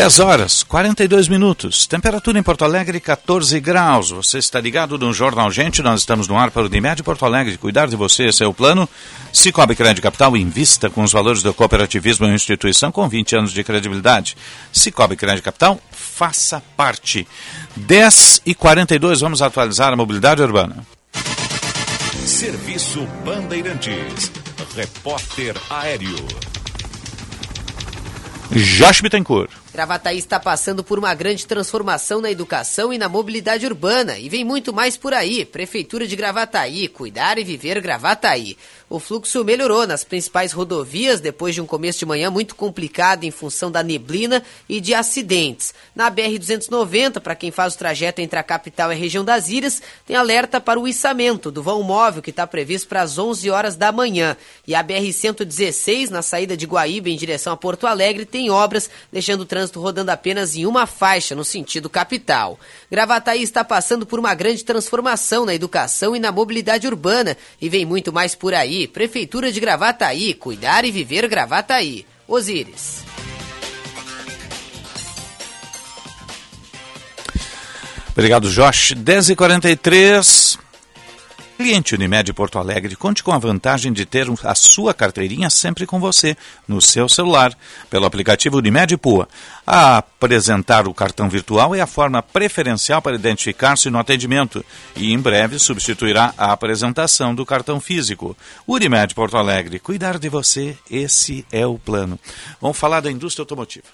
Dez 0.00 0.18
horas, 0.18 0.62
42 0.62 1.28
minutos. 1.28 1.86
Temperatura 1.86 2.38
em 2.38 2.42
Porto 2.42 2.64
Alegre, 2.64 2.98
14 2.98 3.60
graus. 3.60 4.10
Você 4.10 4.38
está 4.38 4.58
ligado 4.58 4.96
no 4.96 5.12
Jornal 5.12 5.50
Gente. 5.50 5.82
Nós 5.82 6.00
estamos 6.00 6.26
no 6.26 6.38
ar 6.38 6.50
para 6.50 6.62
o 6.62 6.64
Unimed 6.64 7.02
Porto 7.02 7.26
Alegre. 7.26 7.58
Cuidar 7.58 7.86
de 7.86 7.96
você, 7.96 8.28
esse 8.28 8.42
é 8.42 8.46
o 8.46 8.54
plano. 8.54 8.88
Cicobi 9.30 9.76
Crédito 9.76 10.02
Capital 10.02 10.34
invista 10.38 10.88
com 10.88 11.02
os 11.02 11.12
valores 11.12 11.42
do 11.42 11.52
cooperativismo 11.52 12.24
em 12.24 12.34
instituição 12.34 12.90
com 12.90 13.06
20 13.06 13.36
anos 13.36 13.52
de 13.52 13.62
credibilidade. 13.62 14.38
Cicobi 14.72 15.16
Crédito 15.16 15.44
Capital, 15.44 15.78
faça 15.92 16.62
parte. 16.74 17.28
10 17.76 18.40
e 18.46 18.54
42, 18.54 19.20
vamos 19.20 19.42
atualizar 19.42 19.92
a 19.92 19.96
mobilidade 19.96 20.40
urbana. 20.40 20.78
Serviço 22.24 23.06
Bandeirantes. 23.22 24.32
Repórter 24.74 25.56
Aéreo. 25.68 26.26
Josh 28.50 29.02
Bittencourt. 29.02 29.59
Gravataí 29.72 30.18
está 30.18 30.40
passando 30.40 30.82
por 30.82 30.98
uma 30.98 31.14
grande 31.14 31.46
transformação 31.46 32.20
na 32.20 32.30
educação 32.30 32.92
e 32.92 32.98
na 32.98 33.08
mobilidade 33.08 33.64
urbana 33.64 34.18
e 34.18 34.28
vem 34.28 34.44
muito 34.44 34.72
mais 34.72 34.96
por 34.96 35.14
aí. 35.14 35.44
Prefeitura 35.44 36.08
de 36.08 36.16
Gravataí, 36.16 36.88
cuidar 36.88 37.38
e 37.38 37.44
viver 37.44 37.80
Gravataí. 37.80 38.56
O 38.92 38.98
fluxo 38.98 39.44
melhorou 39.44 39.86
nas 39.86 40.02
principais 40.02 40.50
rodovias 40.50 41.20
depois 41.20 41.54
de 41.54 41.60
um 41.60 41.66
começo 41.66 42.00
de 42.00 42.04
manhã 42.04 42.28
muito 42.28 42.56
complicado 42.56 43.22
em 43.22 43.30
função 43.30 43.70
da 43.70 43.84
neblina 43.84 44.42
e 44.68 44.80
de 44.80 44.92
acidentes. 44.92 45.72
Na 45.94 46.10
BR-290, 46.10 47.20
para 47.20 47.36
quem 47.36 47.52
faz 47.52 47.74
o 47.76 47.78
trajeto 47.78 48.20
entre 48.20 48.36
a 48.36 48.42
capital 48.42 48.90
e 48.90 48.96
a 48.96 48.98
região 48.98 49.24
das 49.24 49.48
Ilhas, 49.48 49.80
tem 50.04 50.16
alerta 50.16 50.60
para 50.60 50.80
o 50.80 50.88
içamento 50.88 51.52
do 51.52 51.62
vão 51.62 51.84
móvel 51.84 52.20
que 52.20 52.30
está 52.30 52.44
previsto 52.48 52.88
para 52.88 53.02
as 53.02 53.16
11 53.16 53.48
horas 53.48 53.76
da 53.76 53.92
manhã. 53.92 54.36
E 54.66 54.74
a 54.74 54.82
BR-116, 54.82 56.10
na 56.10 56.20
saída 56.20 56.56
de 56.56 56.66
Guaíba 56.66 57.10
em 57.10 57.16
direção 57.16 57.52
a 57.52 57.56
Porto 57.56 57.86
Alegre, 57.86 58.24
tem 58.24 58.50
obras 58.50 58.90
deixando 59.12 59.42
o 59.42 59.46
trânsito 59.46 59.80
rodando 59.80 60.10
apenas 60.10 60.56
em 60.56 60.66
uma 60.66 60.84
faixa 60.84 61.36
no 61.36 61.44
sentido 61.44 61.88
capital. 61.88 62.58
Gravataí 62.90 63.44
está 63.44 63.62
passando 63.62 64.04
por 64.04 64.18
uma 64.18 64.34
grande 64.34 64.64
transformação 64.64 65.46
na 65.46 65.54
educação 65.54 66.16
e 66.16 66.18
na 66.18 66.32
mobilidade 66.32 66.88
urbana 66.88 67.36
e 67.60 67.68
vem 67.68 67.84
muito 67.84 68.12
mais 68.12 68.34
por 68.34 68.52
aí. 68.52 68.79
Prefeitura 68.88 69.50
de 69.50 69.60
Gravataí, 69.60 70.34
cuidar 70.34 70.84
e 70.84 70.90
viver 70.90 71.28
Gravataí. 71.28 72.06
Osíris. 72.26 73.04
Obrigado, 78.12 78.48
Josh. 78.52 78.92
10h43. 78.94 80.58
Cliente 81.60 81.94
Unimed 81.94 82.32
Porto 82.32 82.58
Alegre, 82.58 82.96
conte 82.96 83.22
com 83.22 83.32
a 83.32 83.38
vantagem 83.38 83.92
de 83.92 84.06
ter 84.06 84.26
a 84.44 84.54
sua 84.54 84.94
carteirinha 84.94 85.50
sempre 85.50 85.84
com 85.84 86.00
você, 86.00 86.34
no 86.66 86.80
seu 86.80 87.06
celular, 87.06 87.54
pelo 87.90 88.06
aplicativo 88.06 88.56
Unimed 88.56 88.96
Pua. 88.96 89.28
Apresentar 89.66 90.88
o 90.88 90.94
cartão 90.94 91.28
virtual 91.28 91.74
é 91.74 91.82
a 91.82 91.86
forma 91.86 92.22
preferencial 92.22 93.02
para 93.02 93.14
identificar-se 93.14 93.90
no 93.90 93.98
atendimento 93.98 94.64
e 94.96 95.12
em 95.12 95.18
breve 95.18 95.58
substituirá 95.58 96.32
a 96.38 96.50
apresentação 96.50 97.34
do 97.34 97.44
cartão 97.44 97.78
físico. 97.78 98.34
Unimed 98.66 99.14
Porto 99.14 99.36
Alegre, 99.36 99.78
cuidar 99.78 100.18
de 100.18 100.30
você, 100.30 100.78
esse 100.90 101.44
é 101.52 101.66
o 101.66 101.78
plano. 101.78 102.18
Vamos 102.58 102.78
falar 102.78 103.02
da 103.02 103.10
indústria 103.10 103.42
automotiva. 103.42 103.84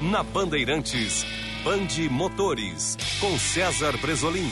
Na 0.00 0.22
Bandeirantes, 0.22 1.26
Bande 1.64 2.08
Motores, 2.08 2.96
com 3.18 3.36
César 3.36 3.96
Bresolim. 3.96 4.48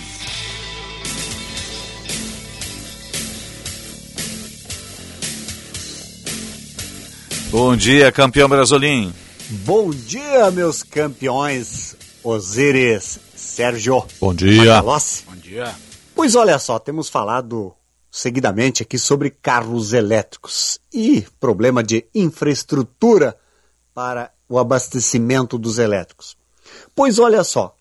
Bom 7.51 7.75
dia, 7.75 8.13
campeão 8.13 8.47
Brasolim. 8.47 9.11
Bom 9.65 9.89
dia, 9.89 10.51
meus 10.51 10.83
campeões. 10.83 11.97
Osíris, 12.23 13.19
Sérgio. 13.35 14.05
Bom 14.21 14.35
dia. 14.35 14.67
Macalossi. 14.67 15.25
Bom 15.25 15.35
dia. 15.35 15.75
Pois 16.15 16.35
olha 16.35 16.59
só, 16.59 16.79
temos 16.79 17.09
falado 17.09 17.75
seguidamente 18.11 18.83
aqui 18.83 18.99
sobre 18.99 19.31
carros 19.31 19.95
elétricos 19.95 20.79
e 20.93 21.23
problema 21.41 21.83
de 21.83 22.07
infraestrutura 22.15 23.35
para 23.95 24.31
o 24.47 24.59
abastecimento 24.59 25.57
dos 25.57 25.79
elétricos. 25.79 26.37
Pois 26.95 27.19
olha 27.19 27.43
só, 27.43 27.75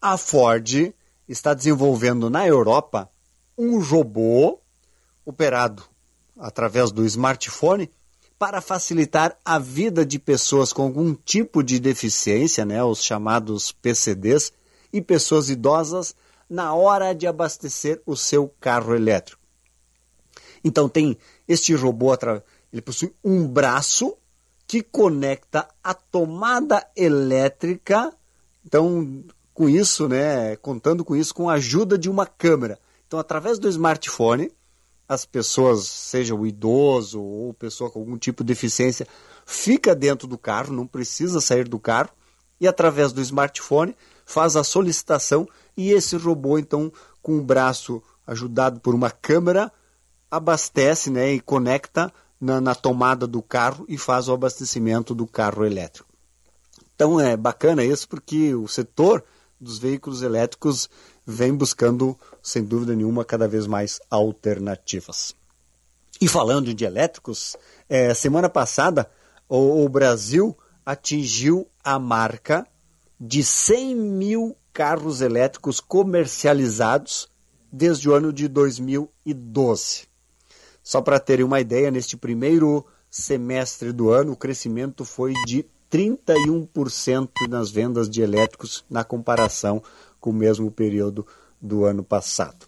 a 0.00 0.16
Ford 0.16 0.92
está 1.28 1.54
desenvolvendo 1.54 2.28
na 2.28 2.44
Europa 2.44 3.08
um 3.56 3.78
robô 3.78 4.58
operado 5.24 5.84
através 6.36 6.90
do 6.90 7.04
smartphone 7.04 7.88
para 8.42 8.60
facilitar 8.60 9.38
a 9.44 9.56
vida 9.56 10.04
de 10.04 10.18
pessoas 10.18 10.72
com 10.72 10.82
algum 10.82 11.14
tipo 11.14 11.62
de 11.62 11.78
deficiência, 11.78 12.64
né, 12.64 12.82
os 12.82 13.00
chamados 13.00 13.70
PCDs, 13.70 14.52
e 14.92 15.00
pessoas 15.00 15.48
idosas 15.48 16.12
na 16.50 16.74
hora 16.74 17.12
de 17.12 17.24
abastecer 17.24 18.02
o 18.04 18.16
seu 18.16 18.52
carro 18.60 18.96
elétrico. 18.96 19.40
Então 20.64 20.88
tem 20.88 21.16
este 21.46 21.72
robô, 21.72 22.18
ele 22.72 22.82
possui 22.82 23.14
um 23.22 23.46
braço 23.46 24.16
que 24.66 24.82
conecta 24.82 25.68
a 25.80 25.94
tomada 25.94 26.84
elétrica. 26.96 28.12
Então, 28.66 29.22
com 29.54 29.68
isso, 29.68 30.08
né, 30.08 30.56
contando 30.56 31.04
com 31.04 31.14
isso, 31.14 31.32
com 31.32 31.48
a 31.48 31.52
ajuda 31.54 31.96
de 31.96 32.10
uma 32.10 32.26
câmera. 32.26 32.76
Então, 33.06 33.20
através 33.20 33.60
do 33.60 33.68
smartphone, 33.68 34.50
as 35.12 35.24
pessoas, 35.24 35.86
seja 35.86 36.34
o 36.34 36.46
idoso 36.46 37.20
ou 37.20 37.54
pessoa 37.54 37.90
com 37.90 37.98
algum 37.98 38.16
tipo 38.16 38.42
de 38.42 38.48
deficiência, 38.48 39.06
fica 39.44 39.94
dentro 39.94 40.26
do 40.26 40.38
carro, 40.38 40.72
não 40.72 40.86
precisa 40.86 41.40
sair 41.40 41.68
do 41.68 41.78
carro 41.78 42.10
e 42.60 42.66
através 42.66 43.12
do 43.12 43.20
smartphone 43.20 43.96
faz 44.24 44.56
a 44.56 44.64
solicitação 44.64 45.48
e 45.76 45.90
esse 45.90 46.16
robô 46.16 46.58
então 46.58 46.92
com 47.20 47.38
o 47.38 47.42
braço 47.42 48.02
ajudado 48.26 48.80
por 48.80 48.94
uma 48.94 49.10
câmera 49.10 49.70
abastece, 50.30 51.10
né, 51.10 51.32
e 51.32 51.40
conecta 51.40 52.12
na, 52.40 52.60
na 52.60 52.74
tomada 52.74 53.26
do 53.26 53.42
carro 53.42 53.84
e 53.88 53.98
faz 53.98 54.28
o 54.28 54.32
abastecimento 54.32 55.14
do 55.14 55.26
carro 55.26 55.64
elétrico. 55.64 56.08
Então 56.94 57.20
é 57.20 57.36
bacana 57.36 57.84
isso 57.84 58.08
porque 58.08 58.54
o 58.54 58.66
setor 58.66 59.22
dos 59.60 59.78
veículos 59.78 60.22
elétricos 60.22 60.88
vem 61.26 61.54
buscando, 61.54 62.18
sem 62.42 62.64
dúvida 62.64 62.94
nenhuma, 62.94 63.24
cada 63.24 63.46
vez 63.46 63.66
mais 63.66 64.00
alternativas. 64.10 65.34
E 66.20 66.28
falando 66.28 66.74
de 66.74 66.84
elétricos, 66.84 67.56
é, 67.88 68.12
semana 68.14 68.48
passada 68.48 69.10
o, 69.48 69.84
o, 69.84 69.88
Brasil 69.88 70.56
atingiu 70.84 71.68
a 71.82 71.98
marca 71.98 72.66
de 73.18 73.44
100 73.44 73.94
mil 73.94 74.56
carros 74.72 75.20
elétricos 75.20 75.78
comercializados 75.78 77.28
desde 77.70 78.08
o 78.08 78.14
ano 78.14 78.32
de 78.32 78.48
2012. 78.48 80.08
Só 80.82 81.00
para 81.00 81.20
terem 81.20 81.44
uma 81.44 81.60
ideia, 81.60 81.90
neste 81.90 82.16
primeiro 82.16 82.84
semestre 83.10 83.92
do 83.92 84.10
ano, 84.10 84.32
o 84.32 84.36
crescimento 84.36 85.04
foi 85.04 85.32
de 85.46 85.64
31% 85.90 87.28
nas 87.48 87.70
vendas 87.70 88.08
de 88.08 88.22
elétricos 88.22 88.84
na 88.88 89.04
comparação 89.04 89.82
com 90.18 90.30
o 90.30 90.34
mesmo 90.34 90.70
período 90.70 91.26
do 91.62 91.84
ano 91.84 92.02
passado. 92.02 92.66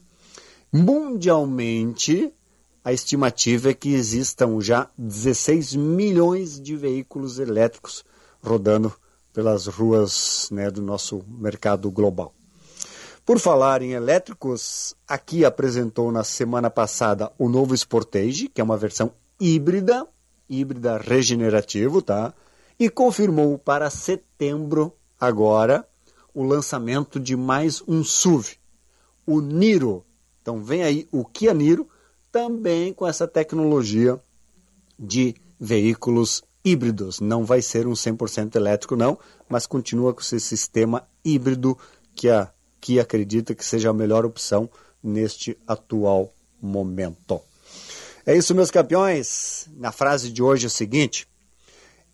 Mundialmente, 0.73 2.33
a 2.85 2.93
estimativa 2.93 3.71
é 3.71 3.75
que 3.75 3.95
existam 3.95 4.61
já 4.61 4.89
16 4.97 5.75
milhões 5.75 6.61
de 6.61 6.77
veículos 6.77 7.39
elétricos 7.39 8.05
rodando 8.43 8.93
pelas 9.33 9.66
ruas 9.66 10.49
né, 10.53 10.71
do 10.71 10.81
nosso 10.81 11.25
mercado 11.27 11.91
global. 11.91 12.33
Por 13.25 13.39
falar 13.39 13.81
em 13.81 13.93
elétricos, 13.93 14.95
aqui 15.09 15.47
apresentou 15.47 16.12
na 16.12 16.23
semana 16.23 16.69
passada 16.69 17.33
o 17.39 17.49
novo 17.49 17.75
Sportage, 17.75 18.49
que 18.49 18.61
é 18.61 18.65
uma 18.65 18.77
versão 18.77 19.12
híbrida, 19.41 20.07
híbrida 20.49 20.99
regenerativo, 20.99 22.03
tá? 22.03 22.35
E 22.79 22.91
confirmou 22.91 23.59
para 23.59 23.89
setembro 23.89 24.93
agora 25.19 25.89
o 26.35 26.43
lançamento 26.43 27.19
de 27.19 27.35
mais 27.35 27.83
um 27.89 28.05
SUV, 28.05 28.59
o 29.27 29.41
Niro. 29.41 30.05
Então 30.43 30.63
vem 30.63 30.83
aí 30.83 31.09
o 31.11 31.25
Kia 31.25 31.55
Niro, 31.55 31.89
também 32.31 32.93
com 32.93 33.07
essa 33.07 33.27
tecnologia 33.27 34.21
de 34.99 35.35
veículos 35.59 36.43
híbridos. 36.65 37.21
Não 37.21 37.45
vai 37.45 37.63
ser 37.63 37.87
um 37.87 37.93
100% 37.93 38.57
elétrico 38.57 38.97
não, 38.97 39.19
mas 39.49 39.67
continua 39.67 40.13
com 40.13 40.21
esse 40.21 40.41
sistema 40.41 41.07
híbrido 41.25 41.79
que 42.15 42.29
a 42.29 42.53
Kia 42.81 43.03
acredita 43.03 43.55
que 43.55 43.65
seja 43.65 43.91
a 43.91 43.95
melhor 43.95 44.25
opção 44.27 44.69
neste 45.03 45.57
atual 45.67 46.33
momento. 46.61 47.41
É 48.27 48.37
isso, 48.37 48.55
meus 48.55 48.71
campeões. 48.71 49.69
Na 49.77 49.93
frase 49.93 50.31
de 50.31 50.43
hoje 50.43 50.65
é 50.65 50.69
o 50.69 50.71
seguinte: 50.71 51.29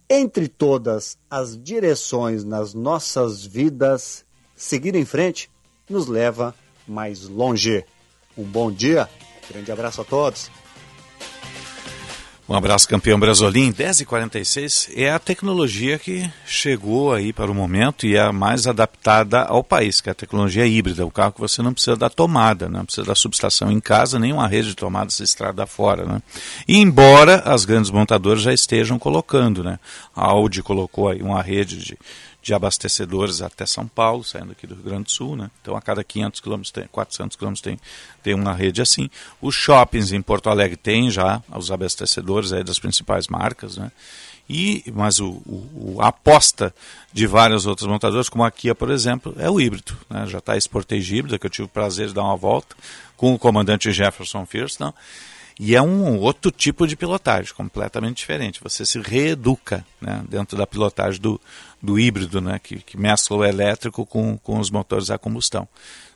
entre 0.09 0.49
todas 0.49 1.17
as 1.31 1.57
direções 1.57 2.45
nas 2.45 2.75
nossas 2.75 3.45
vidas, 3.45 4.25
seguir 4.57 4.95
em 4.95 5.05
frente 5.05 5.49
nos 5.89 6.07
leva 6.07 6.55
mais 6.91 7.29
longe. 7.29 7.85
Um 8.37 8.45
bom 8.45 8.71
dia, 8.71 9.09
grande 9.49 9.71
abraço 9.71 10.01
a 10.01 10.05
todos. 10.05 10.51
Um 12.49 12.55
abraço, 12.57 12.89
campeão 12.89 13.17
Brasolim. 13.17 13.73
10h46 13.73 14.91
é 14.97 15.09
a 15.09 15.21
tecnologia 15.21 16.01
que 16.01 16.29
chegou 16.45 17.15
aí 17.15 17.33
para 17.33 17.49
o 17.49 17.55
momento 17.55 18.05
e 18.05 18.17
é 18.17 18.21
a 18.21 18.33
mais 18.33 18.67
adaptada 18.67 19.43
ao 19.43 19.63
país, 19.63 20.01
que 20.01 20.09
é 20.09 20.13
a 20.13 20.17
tecnologia 20.17 20.67
híbrida. 20.67 21.07
O 21.07 21.13
carro 21.13 21.31
que 21.31 21.41
você 21.41 21.63
não 21.63 21.73
precisa 21.73 21.97
da 21.97 22.11
tomada, 22.11 22.69
não 22.69 22.85
precisa 22.85 23.07
da 23.07 23.15
subestação 23.15 23.71
em 23.71 23.79
casa, 23.79 24.19
nem 24.19 24.33
uma 24.33 24.49
rede 24.49 24.71
de 24.71 24.75
tomada 24.75 25.11
se 25.11 25.23
estrada 25.23 25.65
fora. 25.65 26.05
Né? 26.05 26.21
E 26.67 26.79
embora 26.79 27.37
as 27.45 27.65
grandes 27.65 27.89
montadoras 27.89 28.43
já 28.43 28.53
estejam 28.53 28.99
colocando, 28.99 29.63
né? 29.63 29.79
a 30.15 30.25
Audi 30.25 30.61
colocou 30.61 31.09
aí 31.09 31.23
uma 31.23 31.41
rede 31.41 31.77
de 31.77 31.97
de 32.43 32.55
abastecedores 32.55 33.43
até 33.43 33.67
São 33.67 33.87
Paulo, 33.87 34.25
saindo 34.25 34.53
aqui 34.53 34.67
do 34.67 34.75
Rio 34.75 34.85
Grande 34.85 35.05
do 35.05 35.11
Sul, 35.11 35.37
né? 35.37 35.51
Então 35.61 35.77
a 35.77 35.83
cada 35.83 36.03
500 36.03 36.41
quilômetros, 36.41 36.73
400 36.91 37.37
quilômetros 37.37 37.63
tem, 37.63 37.79
tem 38.23 38.35
uma 38.35 38.53
rede 38.55 38.81
assim. 38.81 39.11
Os 39.41 39.55
shoppings 39.55 40.13
em 40.13 40.23
Porto 40.23 40.49
Alegre 40.49 40.77
têm 40.77 41.11
já 41.11 41.43
os 41.55 41.71
abastecedores 41.71 42.53
aí 42.53 42.65
das 42.65 42.79
principais 42.79 43.29
marcas, 43.29 43.77
né? 43.77 43.93
E, 44.53 44.83
mas 44.93 45.21
o, 45.21 45.41
o, 45.47 45.99
a 46.01 46.09
aposta 46.09 46.75
de 47.13 47.25
várias 47.25 47.67
outras 47.67 47.87
montadoras, 47.87 48.29
como 48.29 48.43
a 48.43 48.51
Kia, 48.51 48.75
por 48.75 48.91
exemplo, 48.91 49.33
é 49.39 49.49
o 49.49 49.61
híbrido. 49.61 49.97
Né? 50.09 50.27
Já 50.27 50.39
está 50.39 50.55
a 50.55 50.61
Sportage 50.61 51.15
híbrida, 51.15 51.39
que 51.39 51.47
eu 51.47 51.51
tive 51.51 51.67
o 51.67 51.69
prazer 51.69 52.09
de 52.09 52.15
dar 52.15 52.25
uma 52.25 52.37
volta 52.37 52.75
com 53.17 53.33
o 53.33 53.39
comandante 53.39 53.93
Jefferson 53.93 54.45
First, 54.45 54.81
não? 54.81 54.93
E 55.63 55.77
é 55.77 55.83
um 55.83 56.19
outro 56.19 56.51
tipo 56.51 56.87
de 56.87 56.97
pilotagem, 56.97 57.53
completamente 57.55 58.17
diferente. 58.17 58.63
Você 58.63 58.87
se 58.87 58.99
reeduca 58.99 59.85
né, 60.01 60.25
dentro 60.27 60.57
da 60.57 60.67
pilotagem 60.67 61.21
do, 61.21 61.39
do 61.83 61.99
híbrido, 61.99 62.41
né, 62.41 62.59
que, 62.59 62.77
que 62.77 62.97
mescla 62.97 63.37
o 63.37 63.45
elétrico 63.45 64.05
com, 64.05 64.37
com 64.39 64.59
os 64.59 64.71
motores 64.71 65.11
a 65.11 65.19
combustão. 65.19 65.69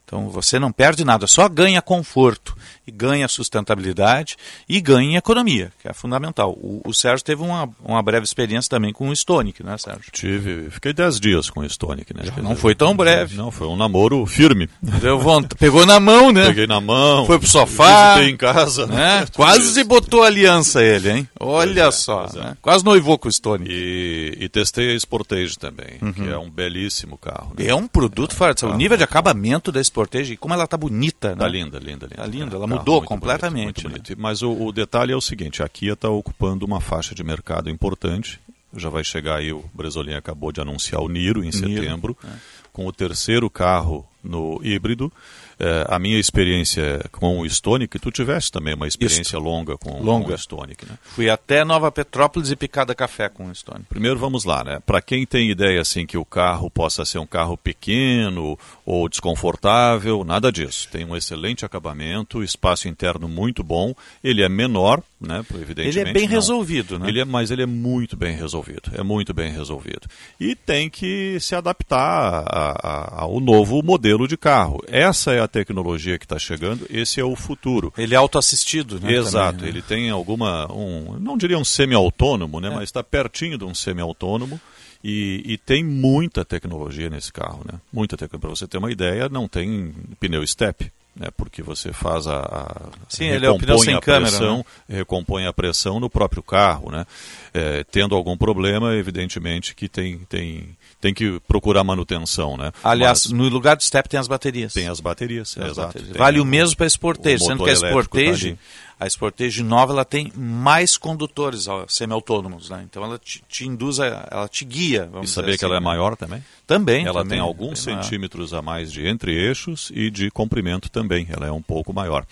Então 0.04 0.28
você 0.28 0.58
não 0.58 0.70
perde 0.70 1.04
nada, 1.04 1.26
só 1.26 1.48
ganha 1.48 1.80
conforto 1.80 2.56
e 2.86 2.90
ganha 2.90 3.26
sustentabilidade 3.26 4.36
e 4.68 4.80
ganha 4.80 5.18
economia, 5.18 5.72
que 5.80 5.88
é 5.88 5.92
fundamental. 5.94 6.52
O, 6.52 6.82
o 6.84 6.92
Sérgio 6.92 7.24
teve 7.24 7.42
uma, 7.42 7.68
uma 7.82 8.02
breve 8.02 8.24
experiência 8.24 8.68
também 8.68 8.92
com 8.92 9.08
o 9.08 9.12
Stonic, 9.12 9.62
né, 9.62 9.76
Sérgio? 9.78 10.12
Tive, 10.12 10.68
fiquei 10.70 10.92
10 10.92 11.18
dias 11.18 11.50
com 11.50 11.60
o 11.60 11.64
Stonic, 11.64 12.12
né? 12.14 12.22
não 12.36 12.50
dizer, 12.50 12.56
foi 12.56 12.74
tão 12.74 12.94
breve. 12.94 13.36
Não, 13.36 13.50
foi 13.50 13.66
um 13.66 13.76
namoro 13.76 14.24
firme. 14.26 14.68
Deu 14.82 15.18
vontade, 15.18 15.54
pegou 15.56 15.86
na 15.86 15.98
mão, 15.98 16.30
né? 16.30 16.46
Peguei 16.46 16.66
na 16.66 16.80
mão. 16.80 17.24
Foi 17.26 17.38
pro 17.38 17.48
sofá. 17.48 18.14
Visitei 18.14 18.34
em 18.34 18.36
casa. 18.36 18.86
Né? 18.86 19.26
Quase 19.34 19.72
se 19.72 19.84
botou 19.84 20.22
aliança 20.22 20.82
ele, 20.82 21.10
hein? 21.10 21.28
Olha 21.40 21.84
é, 21.84 21.90
só, 21.90 22.28
é. 22.34 22.38
né? 22.38 22.56
quase 22.60 22.84
noivou 22.84 23.18
com 23.18 23.28
o 23.28 23.30
Stonic. 23.30 23.70
E, 23.72 24.36
e 24.40 24.48
testei 24.48 24.94
a 24.94 24.98
Sportage 24.98 25.58
também, 25.58 25.98
uhum. 26.02 26.12
que 26.12 26.28
é 26.28 26.36
um 26.36 26.50
belíssimo 26.50 27.16
carro. 27.16 27.52
Né? 27.58 27.66
É 27.66 27.74
um 27.74 27.86
produto 27.86 28.32
é, 28.32 28.34
forte. 28.34 28.64
O 28.66 28.74
nível 28.74 28.96
de 28.96 29.04
acabamento 29.04 29.72
da 29.72 29.80
Sportage, 29.80 29.93
como 30.38 30.54
ela 30.54 30.66
tá 30.66 30.76
bonita, 30.76 31.30
né? 31.30 31.36
Tá 31.36 31.48
linda, 31.48 31.78
linda, 31.78 32.06
linda. 32.06 32.16
Tá 32.16 32.26
linda, 32.26 32.56
ela 32.56 32.66
mudou 32.66 33.02
completamente. 33.02 33.82
Bonito, 33.82 33.88
bonito. 33.88 34.10
Né? 34.10 34.16
Mas 34.18 34.42
o, 34.42 34.50
o, 34.52 34.72
detalhe 34.72 35.12
é 35.12 35.16
o 35.16 35.20
seguinte, 35.20 35.62
a 35.62 35.68
Kia 35.68 35.92
está 35.92 36.08
ocupando 36.08 36.66
uma 36.66 36.80
faixa 36.80 37.14
de 37.14 37.22
mercado 37.22 37.70
importante. 37.70 38.40
Já 38.76 38.88
vai 38.88 39.04
chegar 39.04 39.36
aí, 39.36 39.52
o 39.52 39.64
Bresolim 39.72 40.14
acabou 40.14 40.50
de 40.50 40.60
anunciar 40.60 41.00
o 41.00 41.08
Niro 41.08 41.40
em 41.40 41.50
Niro, 41.50 41.58
setembro, 41.58 42.16
é. 42.24 42.28
com 42.72 42.86
o 42.86 42.92
terceiro 42.92 43.48
carro 43.48 44.04
no 44.22 44.60
híbrido. 44.64 45.12
É, 45.58 45.86
a 45.88 45.98
minha 46.00 46.18
experiência 46.18 47.00
com 47.12 47.38
o 47.38 47.46
Stonic, 47.46 47.96
tu 48.00 48.10
tiveste 48.10 48.50
também 48.50 48.74
uma 48.74 48.88
experiência 48.88 49.36
Isto. 49.36 49.38
longa 49.38 49.76
com, 49.78 50.02
longa. 50.02 50.26
com 50.26 50.32
o 50.32 50.34
Stonic, 50.34 50.84
né? 50.84 50.98
Fui 51.02 51.30
até 51.30 51.64
Nova 51.64 51.92
Petrópolis 51.92 52.50
e 52.50 52.56
picada 52.56 52.94
café 52.94 53.28
com 53.28 53.46
o 53.46 53.52
Stonic. 53.52 53.84
Primeiro 53.88 54.18
vamos 54.18 54.44
lá, 54.44 54.64
né? 54.64 54.80
Para 54.84 55.00
quem 55.00 55.24
tem 55.24 55.50
ideia 55.50 55.80
assim 55.80 56.06
que 56.06 56.18
o 56.18 56.24
carro 56.24 56.68
possa 56.68 57.04
ser 57.04 57.18
um 57.18 57.26
carro 57.26 57.56
pequeno 57.56 58.58
ou 58.84 59.08
desconfortável, 59.08 60.24
nada 60.24 60.52
disso. 60.52 60.88
Tem 60.90 61.04
um 61.04 61.16
excelente 61.16 61.64
acabamento, 61.64 62.42
espaço 62.42 62.88
interno 62.88 63.28
muito 63.28 63.62
bom, 63.62 63.94
ele 64.22 64.42
é 64.42 64.48
menor 64.48 65.02
né? 65.24 65.44
Evidentemente. 65.54 65.98
Ele 65.98 66.10
é 66.10 66.12
bem 66.12 66.24
não. 66.24 66.30
resolvido, 66.30 66.98
né? 66.98 67.08
Ele 67.08 67.20
é, 67.20 67.24
mas 67.24 67.50
ele 67.50 67.62
é 67.62 67.66
muito 67.66 68.16
bem 68.16 68.36
resolvido. 68.36 68.92
É 68.94 69.02
muito 69.02 69.32
bem 69.32 69.50
resolvido. 69.50 70.06
E 70.38 70.54
tem 70.54 70.88
que 70.88 71.38
se 71.40 71.54
adaptar 71.54 72.44
a, 72.46 72.70
a, 72.72 73.22
ao 73.22 73.40
novo 73.40 73.82
modelo 73.82 74.28
de 74.28 74.36
carro. 74.36 74.82
Essa 74.86 75.32
é 75.32 75.40
a 75.40 75.48
tecnologia 75.48 76.18
que 76.18 76.24
está 76.24 76.38
chegando, 76.38 76.86
esse 76.90 77.20
é 77.20 77.24
o 77.24 77.34
futuro. 77.34 77.92
Ele 77.96 78.14
é 78.14 78.18
autoassistido, 78.18 79.00
né? 79.00 79.12
Exato. 79.12 79.58
Também, 79.58 79.72
né? 79.72 79.78
Ele 79.78 79.82
tem 79.82 80.10
alguma. 80.10 80.70
Um, 80.72 81.18
não 81.18 81.36
diria 81.36 81.58
um 81.58 81.64
semi-autônomo, 81.64 82.60
né? 82.60 82.68
É. 82.68 82.74
Mas 82.74 82.84
está 82.84 83.02
pertinho 83.02 83.58
de 83.58 83.64
um 83.64 83.74
semi-autônomo. 83.74 84.60
E, 85.06 85.42
e, 85.44 85.58
tem 85.58 85.84
muita 85.84 86.46
tecnologia 86.46 87.10
nesse 87.10 87.30
carro, 87.30 87.62
né? 87.70 87.78
Muita 87.92 88.16
tecnologia. 88.16 88.40
Para 88.40 88.56
você 88.56 88.66
ter 88.66 88.78
uma 88.78 88.90
ideia, 88.90 89.28
não 89.28 89.46
tem 89.46 89.92
pneu 90.18 90.46
step 90.46 90.90
né, 91.16 91.28
porque 91.36 91.62
você 91.62 91.92
faz 91.92 92.26
a, 92.26 92.40
a 92.40 92.88
Sim, 93.08 93.26
ele 93.26 93.46
é 93.46 93.50
o 93.50 93.58
pneu 93.58 93.78
sem 93.78 93.98
câmera, 94.00 94.30
pressão, 94.30 94.64
né? 94.88 94.96
recompõe 94.96 95.46
a 95.46 95.52
pressão 95.52 96.00
no 96.00 96.10
próprio 96.10 96.42
carro, 96.42 96.90
né? 96.90 97.06
É, 97.52 97.84
tendo 97.84 98.16
algum 98.16 98.36
problema, 98.36 98.94
evidentemente 98.94 99.74
que 99.74 99.88
tem, 99.88 100.18
tem, 100.28 100.76
tem 101.04 101.12
que 101.12 101.38
procurar 101.46 101.84
manutenção, 101.84 102.56
né? 102.56 102.72
Aliás, 102.82 103.26
Mas, 103.26 103.32
no 103.32 103.46
lugar 103.50 103.76
do 103.76 103.82
step 103.82 104.08
tem 104.08 104.18
as 104.18 104.26
baterias. 104.26 104.72
Tem 104.72 104.88
as 104.88 105.00
baterias, 105.00 105.52
tem 105.52 105.62
é, 105.62 105.66
as 105.66 105.72
exato. 105.72 105.88
Baterias. 105.88 106.16
Vale 106.16 106.40
o 106.40 106.46
mesmo 106.46 106.78
para 106.78 106.86
a 106.86 106.88
Sportage, 106.88 107.44
sendo 107.44 107.62
que 107.62 107.68
a 107.68 107.76
Sportage, 107.76 108.52
tá 108.54 109.04
a 109.04 109.10
Sportage 109.10 109.62
nova 109.62 109.92
ela 109.92 110.04
tem 110.06 110.32
mais 110.34 110.96
condutores 110.96 111.66
semi-autônomos, 111.88 112.70
né? 112.70 112.86
Então 112.88 113.04
ela 113.04 113.18
te, 113.18 113.44
te, 113.46 113.66
induz, 113.66 114.00
a, 114.00 114.26
ela 114.30 114.48
te 114.48 114.64
guia. 114.64 115.10
e 115.22 115.26
saber 115.26 115.50
assim, 115.50 115.58
que 115.58 115.64
ela 115.66 115.76
é 115.76 115.80
maior 115.80 116.16
também? 116.16 116.42
Também. 116.66 117.04
Ela 117.04 117.20
também, 117.20 117.36
tem 117.36 117.38
alguns 117.38 117.80
centímetros 117.80 118.52
maior. 118.52 118.60
a 118.60 118.64
mais 118.64 118.90
de 118.90 119.06
entre-eixos 119.06 119.92
e 119.94 120.10
de 120.10 120.30
comprimento 120.30 120.88
também. 120.88 121.26
Ela 121.28 121.48
é 121.48 121.52
um 121.52 121.60
pouco 121.60 121.92
maior. 121.92 122.24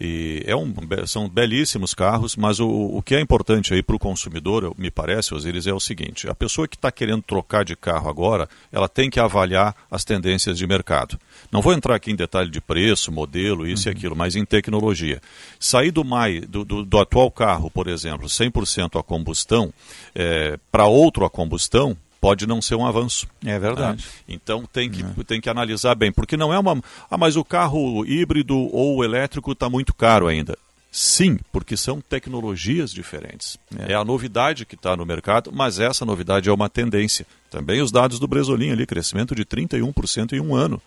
E 0.00 0.44
é 0.46 0.54
um, 0.54 0.72
são 1.06 1.28
belíssimos 1.28 1.92
carros, 1.92 2.36
mas 2.36 2.60
o, 2.60 2.68
o 2.68 3.02
que 3.02 3.16
é 3.16 3.20
importante 3.20 3.74
aí 3.74 3.82
para 3.82 3.96
o 3.96 3.98
consumidor, 3.98 4.72
me 4.78 4.90
parece, 4.90 5.34
Osiris, 5.34 5.66
é 5.66 5.72
o 5.72 5.80
seguinte: 5.80 6.28
a 6.28 6.34
pessoa 6.34 6.68
que 6.68 6.76
está 6.76 6.92
querendo 6.92 7.22
trocar 7.22 7.64
de 7.64 7.74
carro 7.74 8.08
agora, 8.08 8.48
ela 8.70 8.88
tem 8.88 9.10
que 9.10 9.18
avaliar 9.18 9.74
as 9.90 10.04
tendências 10.04 10.56
de 10.56 10.66
mercado. 10.66 11.18
Não 11.50 11.60
vou 11.60 11.72
entrar 11.72 11.96
aqui 11.96 12.12
em 12.12 12.16
detalhe 12.16 12.50
de 12.50 12.60
preço, 12.60 13.10
modelo, 13.10 13.66
isso 13.66 13.88
uhum. 13.88 13.94
e 13.94 13.96
aquilo, 13.96 14.14
mas 14.14 14.36
em 14.36 14.44
tecnologia. 14.44 15.20
Sair 15.58 15.90
do, 15.90 16.04
mai, 16.04 16.40
do, 16.40 16.64
do, 16.64 16.84
do 16.84 16.98
atual 16.98 17.30
carro, 17.30 17.68
por 17.68 17.88
exemplo, 17.88 18.28
100% 18.28 19.00
a 19.00 19.02
combustão, 19.02 19.72
é, 20.14 20.58
para 20.70 20.86
outro 20.86 21.24
a 21.24 21.30
combustão, 21.30 21.96
pode 22.28 22.46
não 22.46 22.60
ser 22.60 22.74
um 22.74 22.84
avanço. 22.84 23.26
É 23.42 23.58
verdade. 23.58 24.04
Né? 24.04 24.12
Então 24.28 24.68
tem 24.70 24.90
que, 24.90 25.02
é. 25.02 25.24
tem 25.24 25.40
que 25.40 25.48
analisar 25.48 25.94
bem, 25.94 26.12
porque 26.12 26.36
não 26.36 26.52
é 26.52 26.58
uma. 26.58 26.78
Ah, 27.10 27.16
mas 27.16 27.36
o 27.36 27.44
carro 27.44 28.04
híbrido 28.04 28.54
ou 28.54 29.02
elétrico 29.02 29.52
está 29.52 29.70
muito 29.70 29.94
caro 29.94 30.26
ainda. 30.26 30.58
Sim, 30.90 31.38
porque 31.50 31.74
são 31.74 32.02
tecnologias 32.02 32.92
diferentes. 32.92 33.56
É, 33.78 33.92
é 33.92 33.94
a 33.94 34.04
novidade 34.04 34.66
que 34.66 34.74
está 34.74 34.94
no 34.94 35.06
mercado, 35.06 35.50
mas 35.54 35.78
essa 35.78 36.04
novidade 36.04 36.50
é 36.50 36.52
uma 36.52 36.68
tendência. 36.68 37.26
Também 37.50 37.80
os 37.80 37.90
dados 37.90 38.18
do 38.18 38.28
Bresolim 38.28 38.72
ali, 38.72 38.84
crescimento 38.84 39.34
de 39.34 39.44
31% 39.46 40.34
em 40.34 40.40
um 40.40 40.54
ano. 40.54 40.82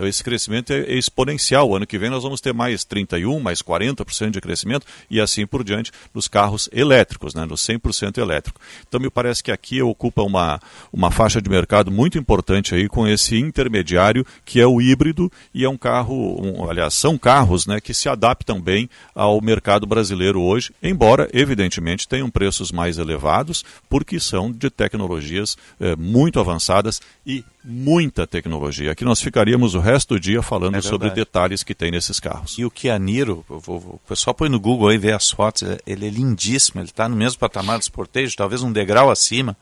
Então 0.00 0.08
esse 0.08 0.24
crescimento 0.24 0.72
é 0.72 0.94
exponencial. 0.94 1.68
O 1.68 1.76
ano 1.76 1.86
que 1.86 1.98
vem 1.98 2.08
nós 2.08 2.22
vamos 2.22 2.40
ter 2.40 2.54
mais 2.54 2.84
31, 2.84 3.38
mais 3.38 3.60
40% 3.60 4.30
de 4.30 4.40
crescimento 4.40 4.86
e 5.10 5.20
assim 5.20 5.46
por 5.46 5.62
diante 5.62 5.92
nos 6.14 6.26
carros 6.26 6.70
elétricos, 6.72 7.34
né, 7.34 7.44
no 7.44 7.54
100% 7.54 8.16
elétrico. 8.16 8.58
Então 8.88 8.98
me 8.98 9.10
parece 9.10 9.44
que 9.44 9.52
aqui 9.52 9.82
ocupa 9.82 10.22
uma, 10.22 10.58
uma 10.90 11.10
faixa 11.10 11.42
de 11.42 11.50
mercado 11.50 11.90
muito 11.90 12.16
importante 12.16 12.74
aí 12.74 12.88
com 12.88 13.06
esse 13.06 13.36
intermediário 13.36 14.24
que 14.42 14.58
é 14.58 14.66
o 14.66 14.80
híbrido 14.80 15.30
e 15.52 15.66
é 15.66 15.68
um 15.68 15.76
carro, 15.76 16.40
um, 16.42 16.70
aliás, 16.70 16.94
são 16.94 17.18
carros 17.18 17.66
né, 17.66 17.78
que 17.78 17.92
se 17.92 18.08
adaptam 18.08 18.58
bem 18.58 18.88
ao 19.14 19.38
mercado 19.42 19.86
brasileiro 19.86 20.40
hoje, 20.40 20.72
embora 20.82 21.28
evidentemente 21.30 22.08
tenham 22.08 22.30
preços 22.30 22.72
mais 22.72 22.96
elevados 22.96 23.62
porque 23.86 24.18
são 24.18 24.50
de 24.50 24.70
tecnologias 24.70 25.58
eh, 25.78 25.94
muito 25.94 26.40
avançadas 26.40 27.02
e 27.26 27.44
muita 27.62 28.26
tecnologia. 28.26 28.92
Aqui 28.92 29.04
nós 29.04 29.20
ficaríamos 29.20 29.74
o 29.74 29.80
resto 29.80 30.14
do 30.14 30.20
dia 30.20 30.42
falando 30.42 30.76
é 30.76 30.80
sobre 30.80 31.10
detalhes 31.10 31.62
que 31.62 31.74
tem 31.74 31.90
nesses 31.90 32.18
carros. 32.18 32.56
E 32.58 32.64
o 32.64 32.70
Kia 32.70 32.98
Niro, 32.98 33.44
o 33.48 34.00
pessoal 34.08 34.34
põe 34.34 34.48
no 34.48 34.58
Google 34.58 34.88
aí 34.88 34.98
ver 34.98 35.14
as 35.14 35.30
fotos, 35.30 35.62
é, 35.62 35.78
ele 35.86 36.06
é 36.06 36.10
lindíssimo, 36.10 36.80
ele 36.80 36.88
está 36.88 37.08
no 37.08 37.16
mesmo 37.16 37.38
patamar 37.38 37.78
do 37.78 37.84
Sportage, 37.84 38.34
talvez 38.34 38.62
um 38.62 38.72
degrau 38.72 39.10
acima. 39.10 39.56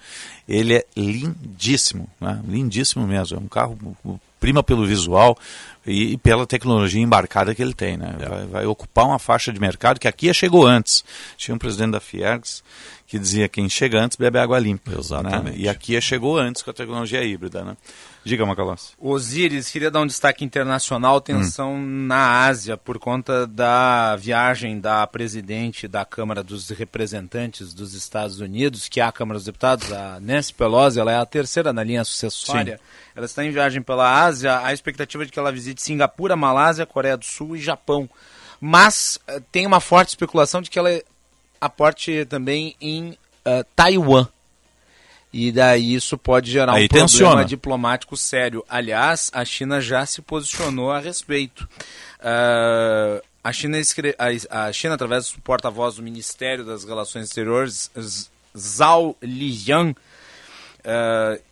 Ele 0.48 0.74
é 0.74 0.84
lindíssimo, 0.96 2.08
né? 2.20 2.40
lindíssimo 2.46 3.06
mesmo. 3.06 3.36
É 3.36 3.40
um 3.40 3.48
carro 3.48 3.76
prima 4.38 4.62
pelo 4.62 4.86
visual 4.86 5.36
e, 5.86 6.16
pela 6.18 6.46
tecnologia 6.46 7.02
embarcada 7.02 7.54
que 7.54 7.60
ele 7.60 7.74
tem. 7.74 7.96
Né? 7.96 8.16
É. 8.20 8.28
Vai, 8.28 8.46
vai, 8.46 8.66
ocupar 8.66 9.06
uma 9.06 9.18
faixa 9.18 9.52
de 9.52 9.60
mercado 9.60 9.98
que 9.98 10.08
a 10.08 10.12
Kia 10.12 10.32
chegou 10.32 10.66
antes. 10.66 11.04
Tinha 11.36 11.54
um 11.54 11.58
presidente 11.58 11.92
da 11.92 12.00
Fiergs 12.00 12.62
que 13.08 13.18
dizia 13.18 13.48
quem 13.48 13.70
chega 13.70 13.98
antes 13.98 14.18
bebe 14.18 14.38
água 14.38 14.58
limpa. 14.58 14.92
Exatamente. 14.92 15.56
Né? 15.56 15.64
E 15.64 15.66
a 15.66 15.74
Kia 15.74 15.98
chegou 15.98 16.38
antes 16.38 16.62
com 16.62 16.70
a 16.70 16.74
tecnologia 16.74 17.24
híbrida. 17.24 17.64
Né? 17.64 17.74
Diga, 18.22 18.44
Macalossi. 18.44 18.92
Osíris, 19.00 19.70
queria 19.70 19.90
dar 19.90 20.02
um 20.02 20.06
destaque 20.06 20.44
internacional, 20.44 21.18
tensão 21.18 21.72
hum. 21.72 22.06
na 22.06 22.44
Ásia, 22.44 22.76
por 22.76 22.98
conta 22.98 23.46
da 23.46 24.14
viagem 24.16 24.78
da 24.78 25.06
presidente 25.06 25.88
da 25.88 26.04
Câmara 26.04 26.42
dos 26.42 26.68
Representantes 26.68 27.72
dos 27.72 27.94
Estados 27.94 28.40
Unidos, 28.40 28.90
que 28.90 29.00
é 29.00 29.04
a 29.04 29.10
Câmara 29.10 29.38
dos 29.38 29.46
Deputados, 29.46 29.90
a 29.90 30.20
Nancy 30.20 30.52
Pelosi, 30.52 31.00
ela 31.00 31.10
é 31.10 31.16
a 31.16 31.24
terceira 31.24 31.72
na 31.72 31.82
linha 31.82 32.04
sucessória. 32.04 32.76
Sim. 32.76 32.82
Ela 33.16 33.24
está 33.24 33.42
em 33.42 33.50
viagem 33.50 33.80
pela 33.80 34.22
Ásia, 34.22 34.60
a 34.62 34.70
expectativa 34.70 35.22
é 35.22 35.26
de 35.26 35.32
que 35.32 35.38
ela 35.38 35.50
visite 35.50 35.80
Singapura, 35.80 36.36
Malásia, 36.36 36.84
Coreia 36.84 37.16
do 37.16 37.24
Sul 37.24 37.56
e 37.56 37.58
Japão. 37.58 38.06
Mas 38.60 39.18
uh, 39.30 39.40
tem 39.50 39.66
uma 39.66 39.80
forte 39.80 40.10
especulação 40.10 40.60
de 40.60 40.68
que 40.68 40.78
ela 40.78 40.90
aporte 41.60 42.24
também 42.26 42.74
em 42.80 43.10
uh, 43.10 43.64
Taiwan. 43.74 44.26
E 45.32 45.52
daí 45.52 45.94
isso 45.94 46.16
pode 46.16 46.50
gerar 46.50 46.72
Aí 46.72 46.86
um 46.86 46.88
tensiona. 46.88 47.30
problema 47.30 47.48
diplomático 47.48 48.16
sério. 48.16 48.64
Aliás, 48.68 49.30
a 49.34 49.44
China 49.44 49.80
já 49.80 50.06
se 50.06 50.22
posicionou 50.22 50.90
a 50.90 50.98
respeito. 50.98 51.68
Uh, 52.20 53.22
a, 53.44 53.52
China 53.52 53.78
escre... 53.78 54.16
a 54.18 54.72
China, 54.72 54.94
através 54.94 55.30
do 55.30 55.40
porta-voz 55.42 55.96
do 55.96 56.02
Ministério 56.02 56.64
das 56.64 56.84
Relações 56.84 57.26
Exteriores, 57.26 57.90
Zhao 58.56 59.14
Lijian, 59.22 59.90
uh, 59.90 61.42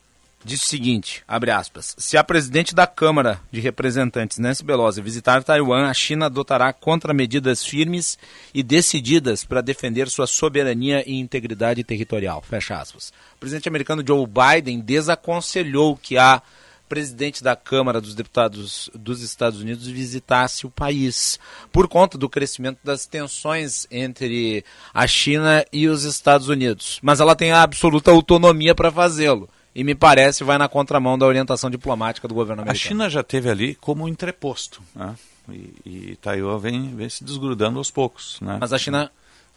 disse 0.46 0.64
o 0.64 0.68
seguinte, 0.68 1.22
abre 1.26 1.50
aspas, 1.50 1.94
se 1.98 2.16
a 2.16 2.22
presidente 2.22 2.74
da 2.74 2.86
Câmara 2.86 3.40
de 3.50 3.60
Representantes, 3.60 4.38
Nancy 4.38 4.64
Pelosi, 4.64 5.02
visitar 5.02 5.42
Taiwan, 5.42 5.88
a 5.88 5.92
China 5.92 6.26
adotará 6.26 6.72
contramedidas 6.72 7.64
firmes 7.64 8.16
e 8.54 8.62
decididas 8.62 9.44
para 9.44 9.60
defender 9.60 10.08
sua 10.08 10.26
soberania 10.26 11.02
e 11.06 11.18
integridade 11.18 11.82
territorial, 11.82 12.40
fecha 12.40 12.76
aspas. 12.80 13.12
O 13.34 13.40
presidente 13.40 13.68
americano 13.68 14.04
Joe 14.06 14.24
Biden 14.26 14.80
desaconselhou 14.80 15.96
que 15.96 16.16
a 16.16 16.40
presidente 16.88 17.42
da 17.42 17.56
Câmara 17.56 18.00
dos 18.00 18.14
Deputados 18.14 18.88
dos 18.94 19.20
Estados 19.22 19.60
Unidos 19.60 19.88
visitasse 19.88 20.64
o 20.64 20.70
país, 20.70 21.40
por 21.72 21.88
conta 21.88 22.16
do 22.16 22.28
crescimento 22.28 22.78
das 22.84 23.06
tensões 23.06 23.88
entre 23.90 24.64
a 24.94 25.04
China 25.08 25.64
e 25.72 25.88
os 25.88 26.04
Estados 26.04 26.48
Unidos. 26.48 27.00
Mas 27.02 27.18
ela 27.18 27.34
tem 27.34 27.50
a 27.50 27.62
absoluta 27.62 28.12
autonomia 28.12 28.76
para 28.76 28.92
fazê-lo 28.92 29.48
e 29.76 29.84
me 29.84 29.94
parece 29.94 30.42
vai 30.42 30.56
na 30.56 30.68
contramão 30.68 31.18
da 31.18 31.26
orientação 31.26 31.68
diplomática 31.68 32.26
do 32.26 32.34
governo 32.34 32.62
americano. 32.62 32.86
A 32.86 32.88
China 32.88 33.10
já 33.10 33.22
teve 33.22 33.50
ali 33.50 33.74
como 33.74 34.08
entreposto, 34.08 34.80
né? 34.94 35.14
e, 35.50 35.74
e 35.84 36.16
Taiwan 36.16 36.58
vem, 36.58 36.96
vem 36.96 37.10
se 37.10 37.22
desgrudando 37.22 37.76
aos 37.76 37.90
poucos. 37.90 38.38
Né? 38.40 38.56
Mas 38.58 38.72
a 38.72 38.78
China 38.78 39.10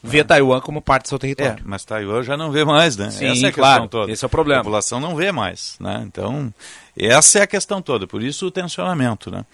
vê 0.04 0.22
Taiwan 0.22 0.60
como 0.60 0.82
parte 0.82 1.04
do 1.04 1.08
seu 1.08 1.20
território. 1.20 1.54
É, 1.54 1.64
mas 1.64 1.86
Taiwan 1.86 2.22
já 2.22 2.36
não 2.36 2.52
vê 2.52 2.66
mais, 2.66 2.98
né? 2.98 3.10
Sim, 3.12 3.28
essa 3.28 3.46
é 3.46 3.50
a 3.50 3.54
claro, 3.54 3.88
toda. 3.88 4.12
Esse 4.12 4.26
é 4.26 4.28
o 4.28 4.30
problema. 4.30 4.60
A 4.60 4.64
população 4.64 5.00
não 5.00 5.16
vê 5.16 5.32
mais, 5.32 5.78
né? 5.80 6.04
Então, 6.06 6.54
essa 6.98 7.40
é 7.40 7.42
a 7.44 7.48
questão 7.48 7.82
toda, 7.82 8.08
por 8.08 8.22
isso 8.22 8.48
o 8.48 8.52
tensionamento, 8.52 9.32
né? 9.32 9.46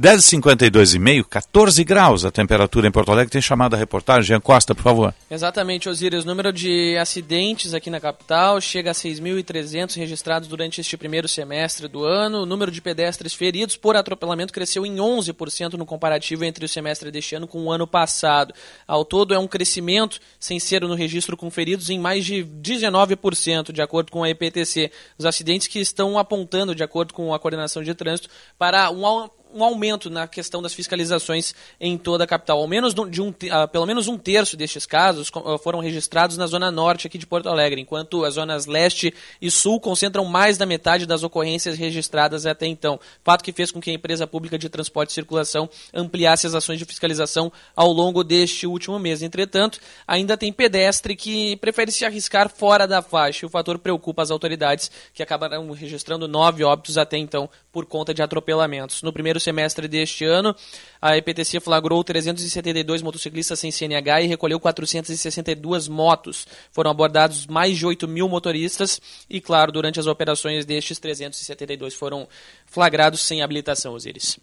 10h52,5, 0.00 1.24
14 1.24 1.82
graus 1.82 2.24
a 2.24 2.30
temperatura 2.30 2.86
em 2.86 2.90
Porto 2.90 3.10
Alegre. 3.10 3.32
Tem 3.32 3.42
chamada 3.42 3.74
a 3.74 3.78
reportagem. 3.78 4.28
Jean 4.28 4.40
Costa, 4.40 4.72
por 4.72 4.82
favor. 4.82 5.12
Exatamente, 5.28 5.88
Osiris. 5.88 6.22
O 6.22 6.26
número 6.26 6.52
de 6.52 6.96
acidentes 6.96 7.74
aqui 7.74 7.90
na 7.90 7.98
capital 7.98 8.60
chega 8.60 8.92
a 8.92 8.94
6.300 8.94 9.96
registrados 9.96 10.46
durante 10.46 10.80
este 10.80 10.96
primeiro 10.96 11.26
semestre 11.26 11.88
do 11.88 12.04
ano. 12.04 12.42
O 12.42 12.46
número 12.46 12.70
de 12.70 12.80
pedestres 12.80 13.34
feridos 13.34 13.76
por 13.76 13.96
atropelamento 13.96 14.52
cresceu 14.52 14.86
em 14.86 14.98
11% 14.98 15.72
no 15.72 15.84
comparativo 15.84 16.44
entre 16.44 16.64
o 16.64 16.68
semestre 16.68 17.10
deste 17.10 17.34
ano 17.34 17.48
com 17.48 17.64
o 17.64 17.72
ano 17.72 17.86
passado. 17.86 18.54
Ao 18.86 19.04
todo, 19.04 19.34
é 19.34 19.38
um 19.38 19.48
crescimento, 19.48 20.20
sem 20.38 20.60
ser 20.60 20.82
no 20.82 20.94
registro 20.94 21.36
com 21.36 21.50
feridos, 21.50 21.90
em 21.90 21.98
mais 21.98 22.24
de 22.24 22.44
19%, 22.44 23.72
de 23.72 23.82
acordo 23.82 24.12
com 24.12 24.22
a 24.22 24.30
EPTC. 24.30 24.92
Os 25.18 25.26
acidentes 25.26 25.66
que 25.66 25.80
estão 25.80 26.16
apontando, 26.16 26.57
de 26.74 26.82
acordo 26.82 27.12
com 27.14 27.32
a 27.32 27.38
coordenação 27.38 27.82
de 27.82 27.94
trânsito, 27.94 28.28
para 28.58 28.90
um 28.90 29.28
um 29.54 29.64
aumento 29.64 30.10
na 30.10 30.26
questão 30.26 30.60
das 30.60 30.74
fiscalizações 30.74 31.54
em 31.80 31.96
toda 31.96 32.24
a 32.24 32.26
capital. 32.26 32.58
Ao 32.58 32.66
menos 32.66 32.94
de 32.94 33.22
um, 33.22 33.28
uh, 33.28 33.68
pelo 33.70 33.86
menos 33.86 34.08
um 34.08 34.18
terço 34.18 34.56
destes 34.56 34.86
casos 34.86 35.28
uh, 35.28 35.58
foram 35.58 35.80
registrados 35.80 36.36
na 36.36 36.46
zona 36.46 36.70
norte 36.70 37.06
aqui 37.06 37.18
de 37.18 37.26
Porto 37.26 37.48
Alegre, 37.48 37.80
enquanto 37.80 38.24
as 38.24 38.34
zonas 38.34 38.66
leste 38.66 39.12
e 39.40 39.50
sul 39.50 39.80
concentram 39.80 40.24
mais 40.24 40.58
da 40.58 40.66
metade 40.66 41.06
das 41.06 41.22
ocorrências 41.22 41.76
registradas 41.76 42.46
até 42.46 42.66
então. 42.66 42.98
Fato 43.24 43.42
que 43.42 43.52
fez 43.52 43.70
com 43.70 43.80
que 43.80 43.90
a 43.90 43.94
empresa 43.94 44.26
pública 44.26 44.58
de 44.58 44.68
transporte 44.68 45.10
e 45.10 45.14
circulação 45.14 45.68
ampliasse 45.94 46.46
as 46.46 46.54
ações 46.54 46.78
de 46.78 46.84
fiscalização 46.84 47.52
ao 47.74 47.92
longo 47.92 48.22
deste 48.22 48.66
último 48.66 48.98
mês. 48.98 49.22
Entretanto, 49.22 49.80
ainda 50.06 50.36
tem 50.36 50.52
pedestre 50.52 51.16
que 51.16 51.56
prefere 51.56 51.90
se 51.90 52.04
arriscar 52.04 52.48
fora 52.48 52.86
da 52.86 53.02
faixa. 53.02 53.46
O 53.46 53.50
fator 53.50 53.78
preocupa 53.78 54.22
as 54.22 54.30
autoridades, 54.30 54.90
que 55.14 55.22
acabaram 55.22 55.70
registrando 55.70 56.28
nove 56.28 56.64
óbitos 56.64 56.98
até 56.98 57.16
então 57.16 57.48
por 57.72 57.86
conta 57.86 58.12
de 58.12 58.22
atropelamentos. 58.22 59.02
No 59.02 59.12
primeiro 59.12 59.37
semestre 59.40 59.88
deste 59.88 60.24
ano, 60.24 60.54
a 61.00 61.16
EPTC 61.16 61.60
flagrou 61.60 62.02
372 62.02 63.02
motociclistas 63.02 63.58
sem 63.58 63.70
CNH 63.70 64.22
e 64.22 64.26
recolheu 64.26 64.58
462 64.58 65.88
motos. 65.88 66.46
Foram 66.72 66.90
abordados 66.90 67.46
mais 67.46 67.76
de 67.76 67.86
8 67.86 68.06
mil 68.08 68.28
motoristas 68.28 69.00
e, 69.28 69.40
claro, 69.40 69.72
durante 69.72 70.00
as 70.00 70.06
operações 70.06 70.64
destes, 70.64 70.98
372 70.98 71.94
foram 71.94 72.28
flagrados 72.66 73.20
sem 73.20 73.42
habilitação, 73.42 73.94
Osiris. 73.94 74.38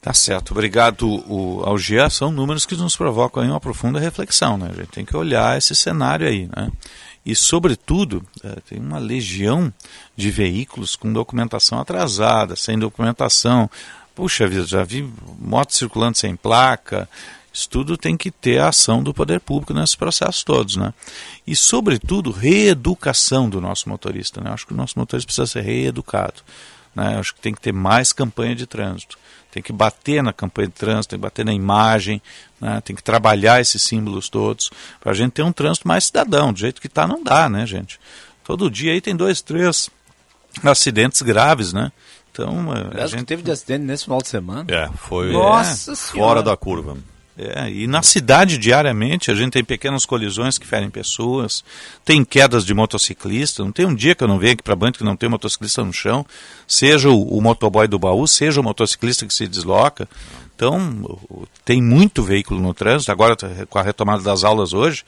Tá 0.00 0.12
certo, 0.12 0.50
obrigado 0.50 1.06
o, 1.06 1.62
ao 1.64 1.78
GIA. 1.78 2.10
São 2.10 2.30
números 2.30 2.66
que 2.66 2.76
nos 2.76 2.94
provocam 2.94 3.42
uma 3.42 3.58
profunda 3.58 3.98
reflexão, 3.98 4.58
né? 4.58 4.68
A 4.70 4.74
gente 4.76 4.88
tem 4.88 5.04
que 5.04 5.16
olhar 5.16 5.56
esse 5.56 5.74
cenário 5.74 6.28
aí, 6.28 6.46
né? 6.54 6.70
E, 7.24 7.34
sobretudo, 7.34 8.22
é, 8.42 8.60
tem 8.68 8.78
uma 8.78 8.98
legião 8.98 9.72
de 10.14 10.30
veículos 10.30 10.94
com 10.94 11.10
documentação 11.10 11.80
atrasada, 11.80 12.54
sem 12.54 12.78
documentação. 12.78 13.70
Puxa 14.14 14.46
vida, 14.46 14.66
já 14.66 14.84
vi 14.84 15.10
motos 15.38 15.76
circulando 15.76 16.16
sem 16.16 16.36
placa. 16.36 17.08
Isso 17.52 17.68
tudo 17.68 17.96
tem 17.96 18.16
que 18.16 18.30
ter 18.30 18.58
a 18.58 18.68
ação 18.68 19.02
do 19.02 19.14
poder 19.14 19.40
público 19.40 19.72
nesses 19.72 19.94
processos 19.94 20.42
todos, 20.42 20.76
né? 20.76 20.92
E, 21.46 21.54
sobretudo, 21.54 22.30
reeducação 22.30 23.48
do 23.48 23.60
nosso 23.60 23.88
motorista, 23.88 24.40
né? 24.40 24.50
Acho 24.50 24.66
que 24.66 24.74
o 24.74 24.76
nosso 24.76 24.98
motorista 24.98 25.26
precisa 25.26 25.46
ser 25.46 25.62
reeducado, 25.62 26.42
né? 26.94 27.18
Acho 27.18 27.34
que 27.34 27.40
tem 27.40 27.54
que 27.54 27.60
ter 27.60 27.72
mais 27.72 28.12
campanha 28.12 28.54
de 28.54 28.66
trânsito 28.66 29.16
tem 29.54 29.62
que 29.62 29.72
bater 29.72 30.20
na 30.20 30.32
campanha 30.32 30.66
de 30.66 30.74
trânsito, 30.74 31.10
tem 31.10 31.18
que 31.18 31.22
bater 31.22 31.44
na 31.44 31.52
imagem, 31.52 32.20
né? 32.60 32.80
tem 32.80 32.96
que 32.96 33.02
trabalhar 33.04 33.60
esses 33.60 33.80
símbolos 33.80 34.28
todos, 34.28 34.68
para 34.98 35.12
a 35.12 35.14
gente 35.14 35.30
ter 35.30 35.44
um 35.44 35.52
trânsito 35.52 35.86
mais 35.86 36.06
cidadão. 36.06 36.52
Do 36.52 36.58
jeito 36.58 36.80
que 36.80 36.88
está, 36.88 37.06
não 37.06 37.22
dá, 37.22 37.48
né, 37.48 37.64
gente? 37.64 38.00
Todo 38.42 38.68
dia 38.68 38.92
aí 38.92 39.00
tem 39.00 39.14
dois, 39.14 39.40
três 39.40 39.88
acidentes 40.64 41.22
graves, 41.22 41.72
né? 41.72 41.92
Então, 42.34 42.66
a 43.00 43.06
gente 43.06 43.24
teve 43.26 43.44
de 43.44 43.52
acidente 43.52 43.84
nesse 43.84 44.04
final 44.04 44.20
de 44.20 44.26
semana. 44.26 44.64
É, 44.68 44.90
foi 44.96 45.32
Nossa 45.32 45.92
é, 45.92 45.94
fora 45.94 46.42
da 46.42 46.56
curva. 46.56 46.96
É, 47.38 47.70
e 47.70 47.86
na 47.86 48.02
cidade, 48.02 48.58
diariamente, 48.58 49.30
a 49.30 49.34
gente 49.34 49.52
tem 49.52 49.62
pequenas 49.62 50.04
colisões 50.04 50.58
que 50.58 50.66
ferem 50.66 50.90
pessoas, 50.90 51.64
tem 52.04 52.24
quedas 52.24 52.64
de 52.64 52.74
motociclista. 52.74 53.62
Não 53.62 53.70
tem 53.70 53.86
um 53.86 53.94
dia 53.94 54.16
que 54.16 54.24
eu 54.24 54.28
não 54.28 54.38
venho 54.38 54.54
aqui 54.54 54.64
para 54.64 54.74
Band 54.74 54.92
que 54.92 55.04
não 55.04 55.16
tem 55.16 55.28
motociclista 55.28 55.84
no 55.84 55.92
chão, 55.92 56.26
seja 56.66 57.08
o, 57.08 57.38
o 57.38 57.40
motoboy 57.40 57.86
do 57.86 58.00
baú, 58.00 58.26
seja 58.26 58.60
o 58.60 58.64
motociclista 58.64 59.24
que 59.26 59.34
se 59.34 59.46
desloca. 59.46 60.08
Então, 60.56 61.20
tem 61.64 61.80
muito 61.80 62.22
veículo 62.22 62.60
no 62.60 62.74
trânsito. 62.74 63.12
Agora, 63.12 63.36
com 63.68 63.78
a 63.78 63.82
retomada 63.82 64.22
das 64.22 64.42
aulas 64.42 64.72
hoje, 64.72 65.04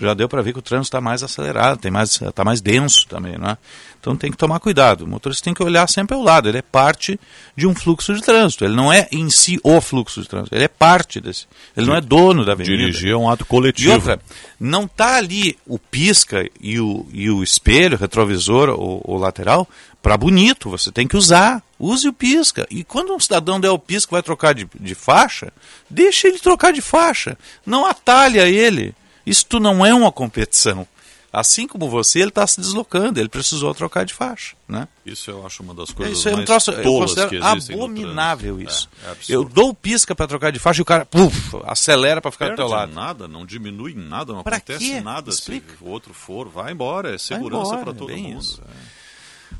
já 0.00 0.14
deu 0.14 0.28
para 0.28 0.42
ver 0.42 0.52
que 0.52 0.58
o 0.58 0.62
trânsito 0.62 0.88
está 0.88 1.00
mais 1.00 1.22
acelerado, 1.22 1.76
está 1.76 1.90
mais, 1.90 2.20
tá 2.34 2.44
mais 2.44 2.60
denso 2.60 3.06
também, 3.06 3.36
né? 3.38 3.58
Então 4.00 4.16
tem 4.16 4.30
que 4.30 4.36
tomar 4.36 4.58
cuidado. 4.60 5.04
O 5.04 5.06
motorista 5.06 5.44
tem 5.44 5.52
que 5.52 5.62
olhar 5.62 5.86
sempre 5.86 6.16
ao 6.16 6.22
lado. 6.22 6.48
Ele 6.48 6.56
é 6.56 6.62
parte 6.62 7.20
de 7.54 7.66
um 7.66 7.74
fluxo 7.74 8.14
de 8.14 8.22
trânsito. 8.22 8.64
Ele 8.64 8.74
não 8.74 8.90
é 8.90 9.06
em 9.12 9.28
si 9.28 9.60
o 9.62 9.78
fluxo 9.80 10.22
de 10.22 10.28
trânsito. 10.28 10.54
Ele 10.54 10.64
é 10.64 10.68
parte 10.68 11.20
desse. 11.20 11.46
Ele 11.76 11.86
não 11.86 11.94
é 11.94 12.00
dono 12.00 12.44
da 12.44 12.52
avenida. 12.52 12.76
Dirigir 12.76 13.10
é 13.10 13.16
um 13.16 13.28
ato 13.28 13.44
coletivo. 13.44 13.90
E 13.90 13.92
outra, 13.92 14.18
não 14.58 14.84
está 14.84 15.16
ali 15.16 15.58
o 15.66 15.78
pisca 15.78 16.48
e 16.58 16.80
o, 16.80 17.06
e 17.12 17.30
o 17.30 17.42
espelho, 17.42 17.98
retrovisor 17.98 18.70
ou, 18.70 19.02
ou 19.04 19.18
lateral 19.18 19.68
para 20.02 20.16
bonito. 20.16 20.70
Você 20.70 20.90
tem 20.90 21.06
que 21.06 21.16
usar. 21.16 21.62
Use 21.78 22.08
o 22.08 22.12
pisca. 22.12 22.66
E 22.70 22.82
quando 22.82 23.14
um 23.14 23.20
cidadão 23.20 23.60
der 23.60 23.70
o 23.70 23.78
pisca 23.78 24.12
vai 24.12 24.22
trocar 24.22 24.54
de, 24.54 24.66
de 24.78 24.94
faixa, 24.94 25.52
deixa 25.88 26.26
ele 26.26 26.38
trocar 26.38 26.72
de 26.72 26.80
faixa. 26.80 27.36
Não 27.66 27.84
atalha 27.84 28.48
ele. 28.48 28.94
Isto 29.30 29.60
não 29.60 29.84
é 29.84 29.94
uma 29.94 30.10
competição. 30.10 30.86
Assim 31.32 31.68
como 31.68 31.88
você, 31.88 32.18
ele 32.18 32.30
está 32.30 32.44
se 32.44 32.60
deslocando, 32.60 33.20
ele 33.20 33.28
precisou 33.28 33.72
trocar 33.72 34.04
de 34.04 34.12
faixa. 34.12 34.56
Né? 34.66 34.88
Isso 35.06 35.30
eu 35.30 35.46
acho 35.46 35.62
uma 35.62 35.72
das 35.72 35.92
coisas 35.92 36.18
isso 36.18 36.28
é 36.28 36.32
um 36.32 36.38
mais 36.38 36.46
troço, 36.46 36.72
tolas 36.82 37.16
eu 37.16 37.28
que 37.28 37.36
existem 37.36 37.76
abominável 37.76 38.60
isso. 38.60 38.88
É, 39.06 39.10
é 39.10 39.14
eu 39.28 39.44
dou 39.44 39.72
pisca 39.72 40.12
para 40.12 40.26
trocar 40.26 40.50
de 40.50 40.58
faixa 40.58 40.80
e 40.80 40.82
o 40.82 40.84
cara 40.84 41.06
puf, 41.06 41.56
acelera 41.66 42.20
para 42.20 42.32
ficar 42.32 42.46
Perde 42.46 42.60
do 42.60 42.66
teu 42.66 42.74
lado. 42.76 42.92
nada, 42.92 43.28
não 43.28 43.46
diminui 43.46 43.94
nada, 43.94 44.32
não 44.32 44.42
Pra 44.42 44.56
acontece 44.56 44.84
quê? 44.84 45.00
nada. 45.00 45.30
Explica. 45.30 45.76
Se 45.78 45.84
o 45.84 45.88
outro 45.88 46.12
for, 46.12 46.48
vai 46.48 46.72
embora. 46.72 47.14
É 47.14 47.18
segurança 47.18 47.76
para 47.78 47.94
todo 47.94 48.10
mundo. 48.16 48.40
isso. 48.40 48.60
É. 48.62 49.00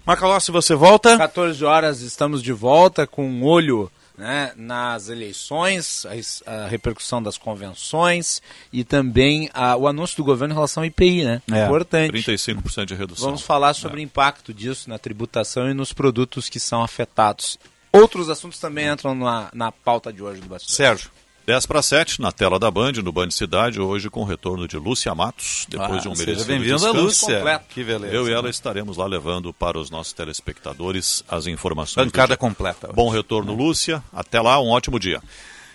Macalossi, 0.04 0.50
você 0.50 0.74
volta? 0.74 1.16
14 1.16 1.64
horas 1.64 2.00
estamos 2.00 2.42
de 2.42 2.52
volta 2.52 3.06
com 3.06 3.24
um 3.28 3.44
olho 3.44 3.88
né, 4.20 4.52
nas 4.54 5.08
eleições, 5.08 6.04
a, 6.46 6.64
a, 6.64 6.68
repercussão 6.68 7.22
das 7.22 7.38
convenções 7.38 8.42
e 8.70 8.84
também 8.84 9.48
a, 9.54 9.74
o 9.74 9.88
anúncio 9.88 10.18
do 10.18 10.24
governo 10.24 10.52
em 10.52 10.56
relação 10.56 10.82
ao 10.82 10.86
IPI, 10.86 11.24
né? 11.24 11.42
É, 11.50 11.64
Importante. 11.64 12.12
35% 12.12 12.84
de 12.84 12.94
redução. 12.94 13.24
Vamos 13.24 13.40
falar 13.40 13.72
sobre 13.72 13.98
o 13.98 14.02
impacto 14.02 14.52
disso 14.52 14.90
na 14.90 14.98
tributação 14.98 15.70
e 15.70 15.74
nos 15.74 15.94
produtos 15.94 16.50
que 16.50 16.60
são 16.60 16.82
afetados. 16.82 17.58
Outros 17.90 18.28
assuntos 18.28 18.60
também 18.60 18.88
entram 18.88 19.14
na, 19.14 19.48
na 19.54 19.72
pauta 19.72 20.12
de 20.12 20.22
hoje 20.22 20.42
do 20.42 20.48
Bastidor. 20.48 20.76
Sérgio. 20.76 21.10
10 21.46 21.66
para 21.66 21.82
7, 21.82 22.20
na 22.20 22.30
tela 22.30 22.58
da 22.60 22.70
Band, 22.70 22.92
no 23.02 23.10
Band 23.10 23.30
Cidade, 23.30 23.80
hoje 23.80 24.08
com 24.08 24.20
o 24.20 24.24
retorno 24.24 24.68
de 24.68 24.76
Lúcia 24.76 25.12
Matos, 25.14 25.66
depois 25.68 25.98
Ah, 25.98 25.98
de 26.02 26.08
um 26.08 26.14
seja 26.14 26.26
merecido 26.26 26.46
bem-vinda, 26.48 26.74
descanso. 26.76 26.96
Lúcia. 27.00 27.36
Completo. 27.38 27.64
Que 27.70 27.82
beleza. 27.84 28.14
Eu 28.14 28.28
e 28.28 28.32
ela 28.32 28.48
estaremos 28.48 28.96
lá 28.96 29.06
levando 29.06 29.52
para 29.52 29.78
os 29.78 29.90
nossos 29.90 30.12
telespectadores 30.12 31.24
as 31.28 31.46
informações. 31.48 32.04
Bancada 32.06 32.36
completa. 32.36 32.86
hoje. 32.86 32.94
Bom 32.94 33.08
retorno, 33.08 33.52
Lúcia. 33.54 34.02
Até 34.12 34.40
lá, 34.40 34.60
um 34.60 34.68
ótimo 34.68 35.00
dia. 35.00 35.20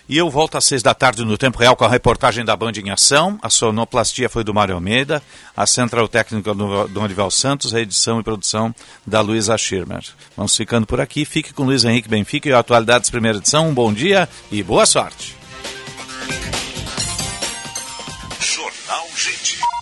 E 0.08 0.16
eu 0.16 0.30
volto 0.30 0.56
às 0.56 0.64
seis 0.64 0.82
da 0.84 0.94
tarde 0.94 1.24
no 1.24 1.36
Tempo 1.36 1.58
Real 1.58 1.74
com 1.76 1.84
a 1.84 1.88
reportagem 1.88 2.44
da 2.44 2.56
Band 2.56 2.72
em 2.76 2.90
Ação. 2.90 3.38
A 3.42 3.50
sonoplastia 3.50 4.28
foi 4.30 4.44
do 4.44 4.54
Mário 4.54 4.76
Almeida, 4.76 5.20
a 5.54 5.66
central 5.66 6.06
técnica 6.08 6.54
do, 6.54 6.86
do 6.88 7.00
Onival 7.00 7.30
Santos, 7.30 7.74
a 7.74 7.80
edição 7.80 8.18
e 8.20 8.22
produção 8.22 8.72
da 9.06 9.20
Luísa 9.20 9.58
Schirmer. 9.58 10.04
Vamos 10.36 10.56
ficando 10.56 10.86
por 10.86 11.00
aqui. 11.02 11.24
Fique 11.26 11.52
com 11.52 11.64
Luiz 11.64 11.84
Henrique 11.84 12.08
Benfica 12.08 12.48
e 12.48 12.52
a 12.52 12.60
Atualidades 12.60 13.10
Primeira 13.10 13.36
Edição. 13.38 13.68
Um 13.68 13.74
bom 13.74 13.92
dia 13.92 14.26
e 14.50 14.62
boa 14.62 14.86
sorte. 14.86 15.35
Jornal 18.86 19.08
Gente. 19.16 19.75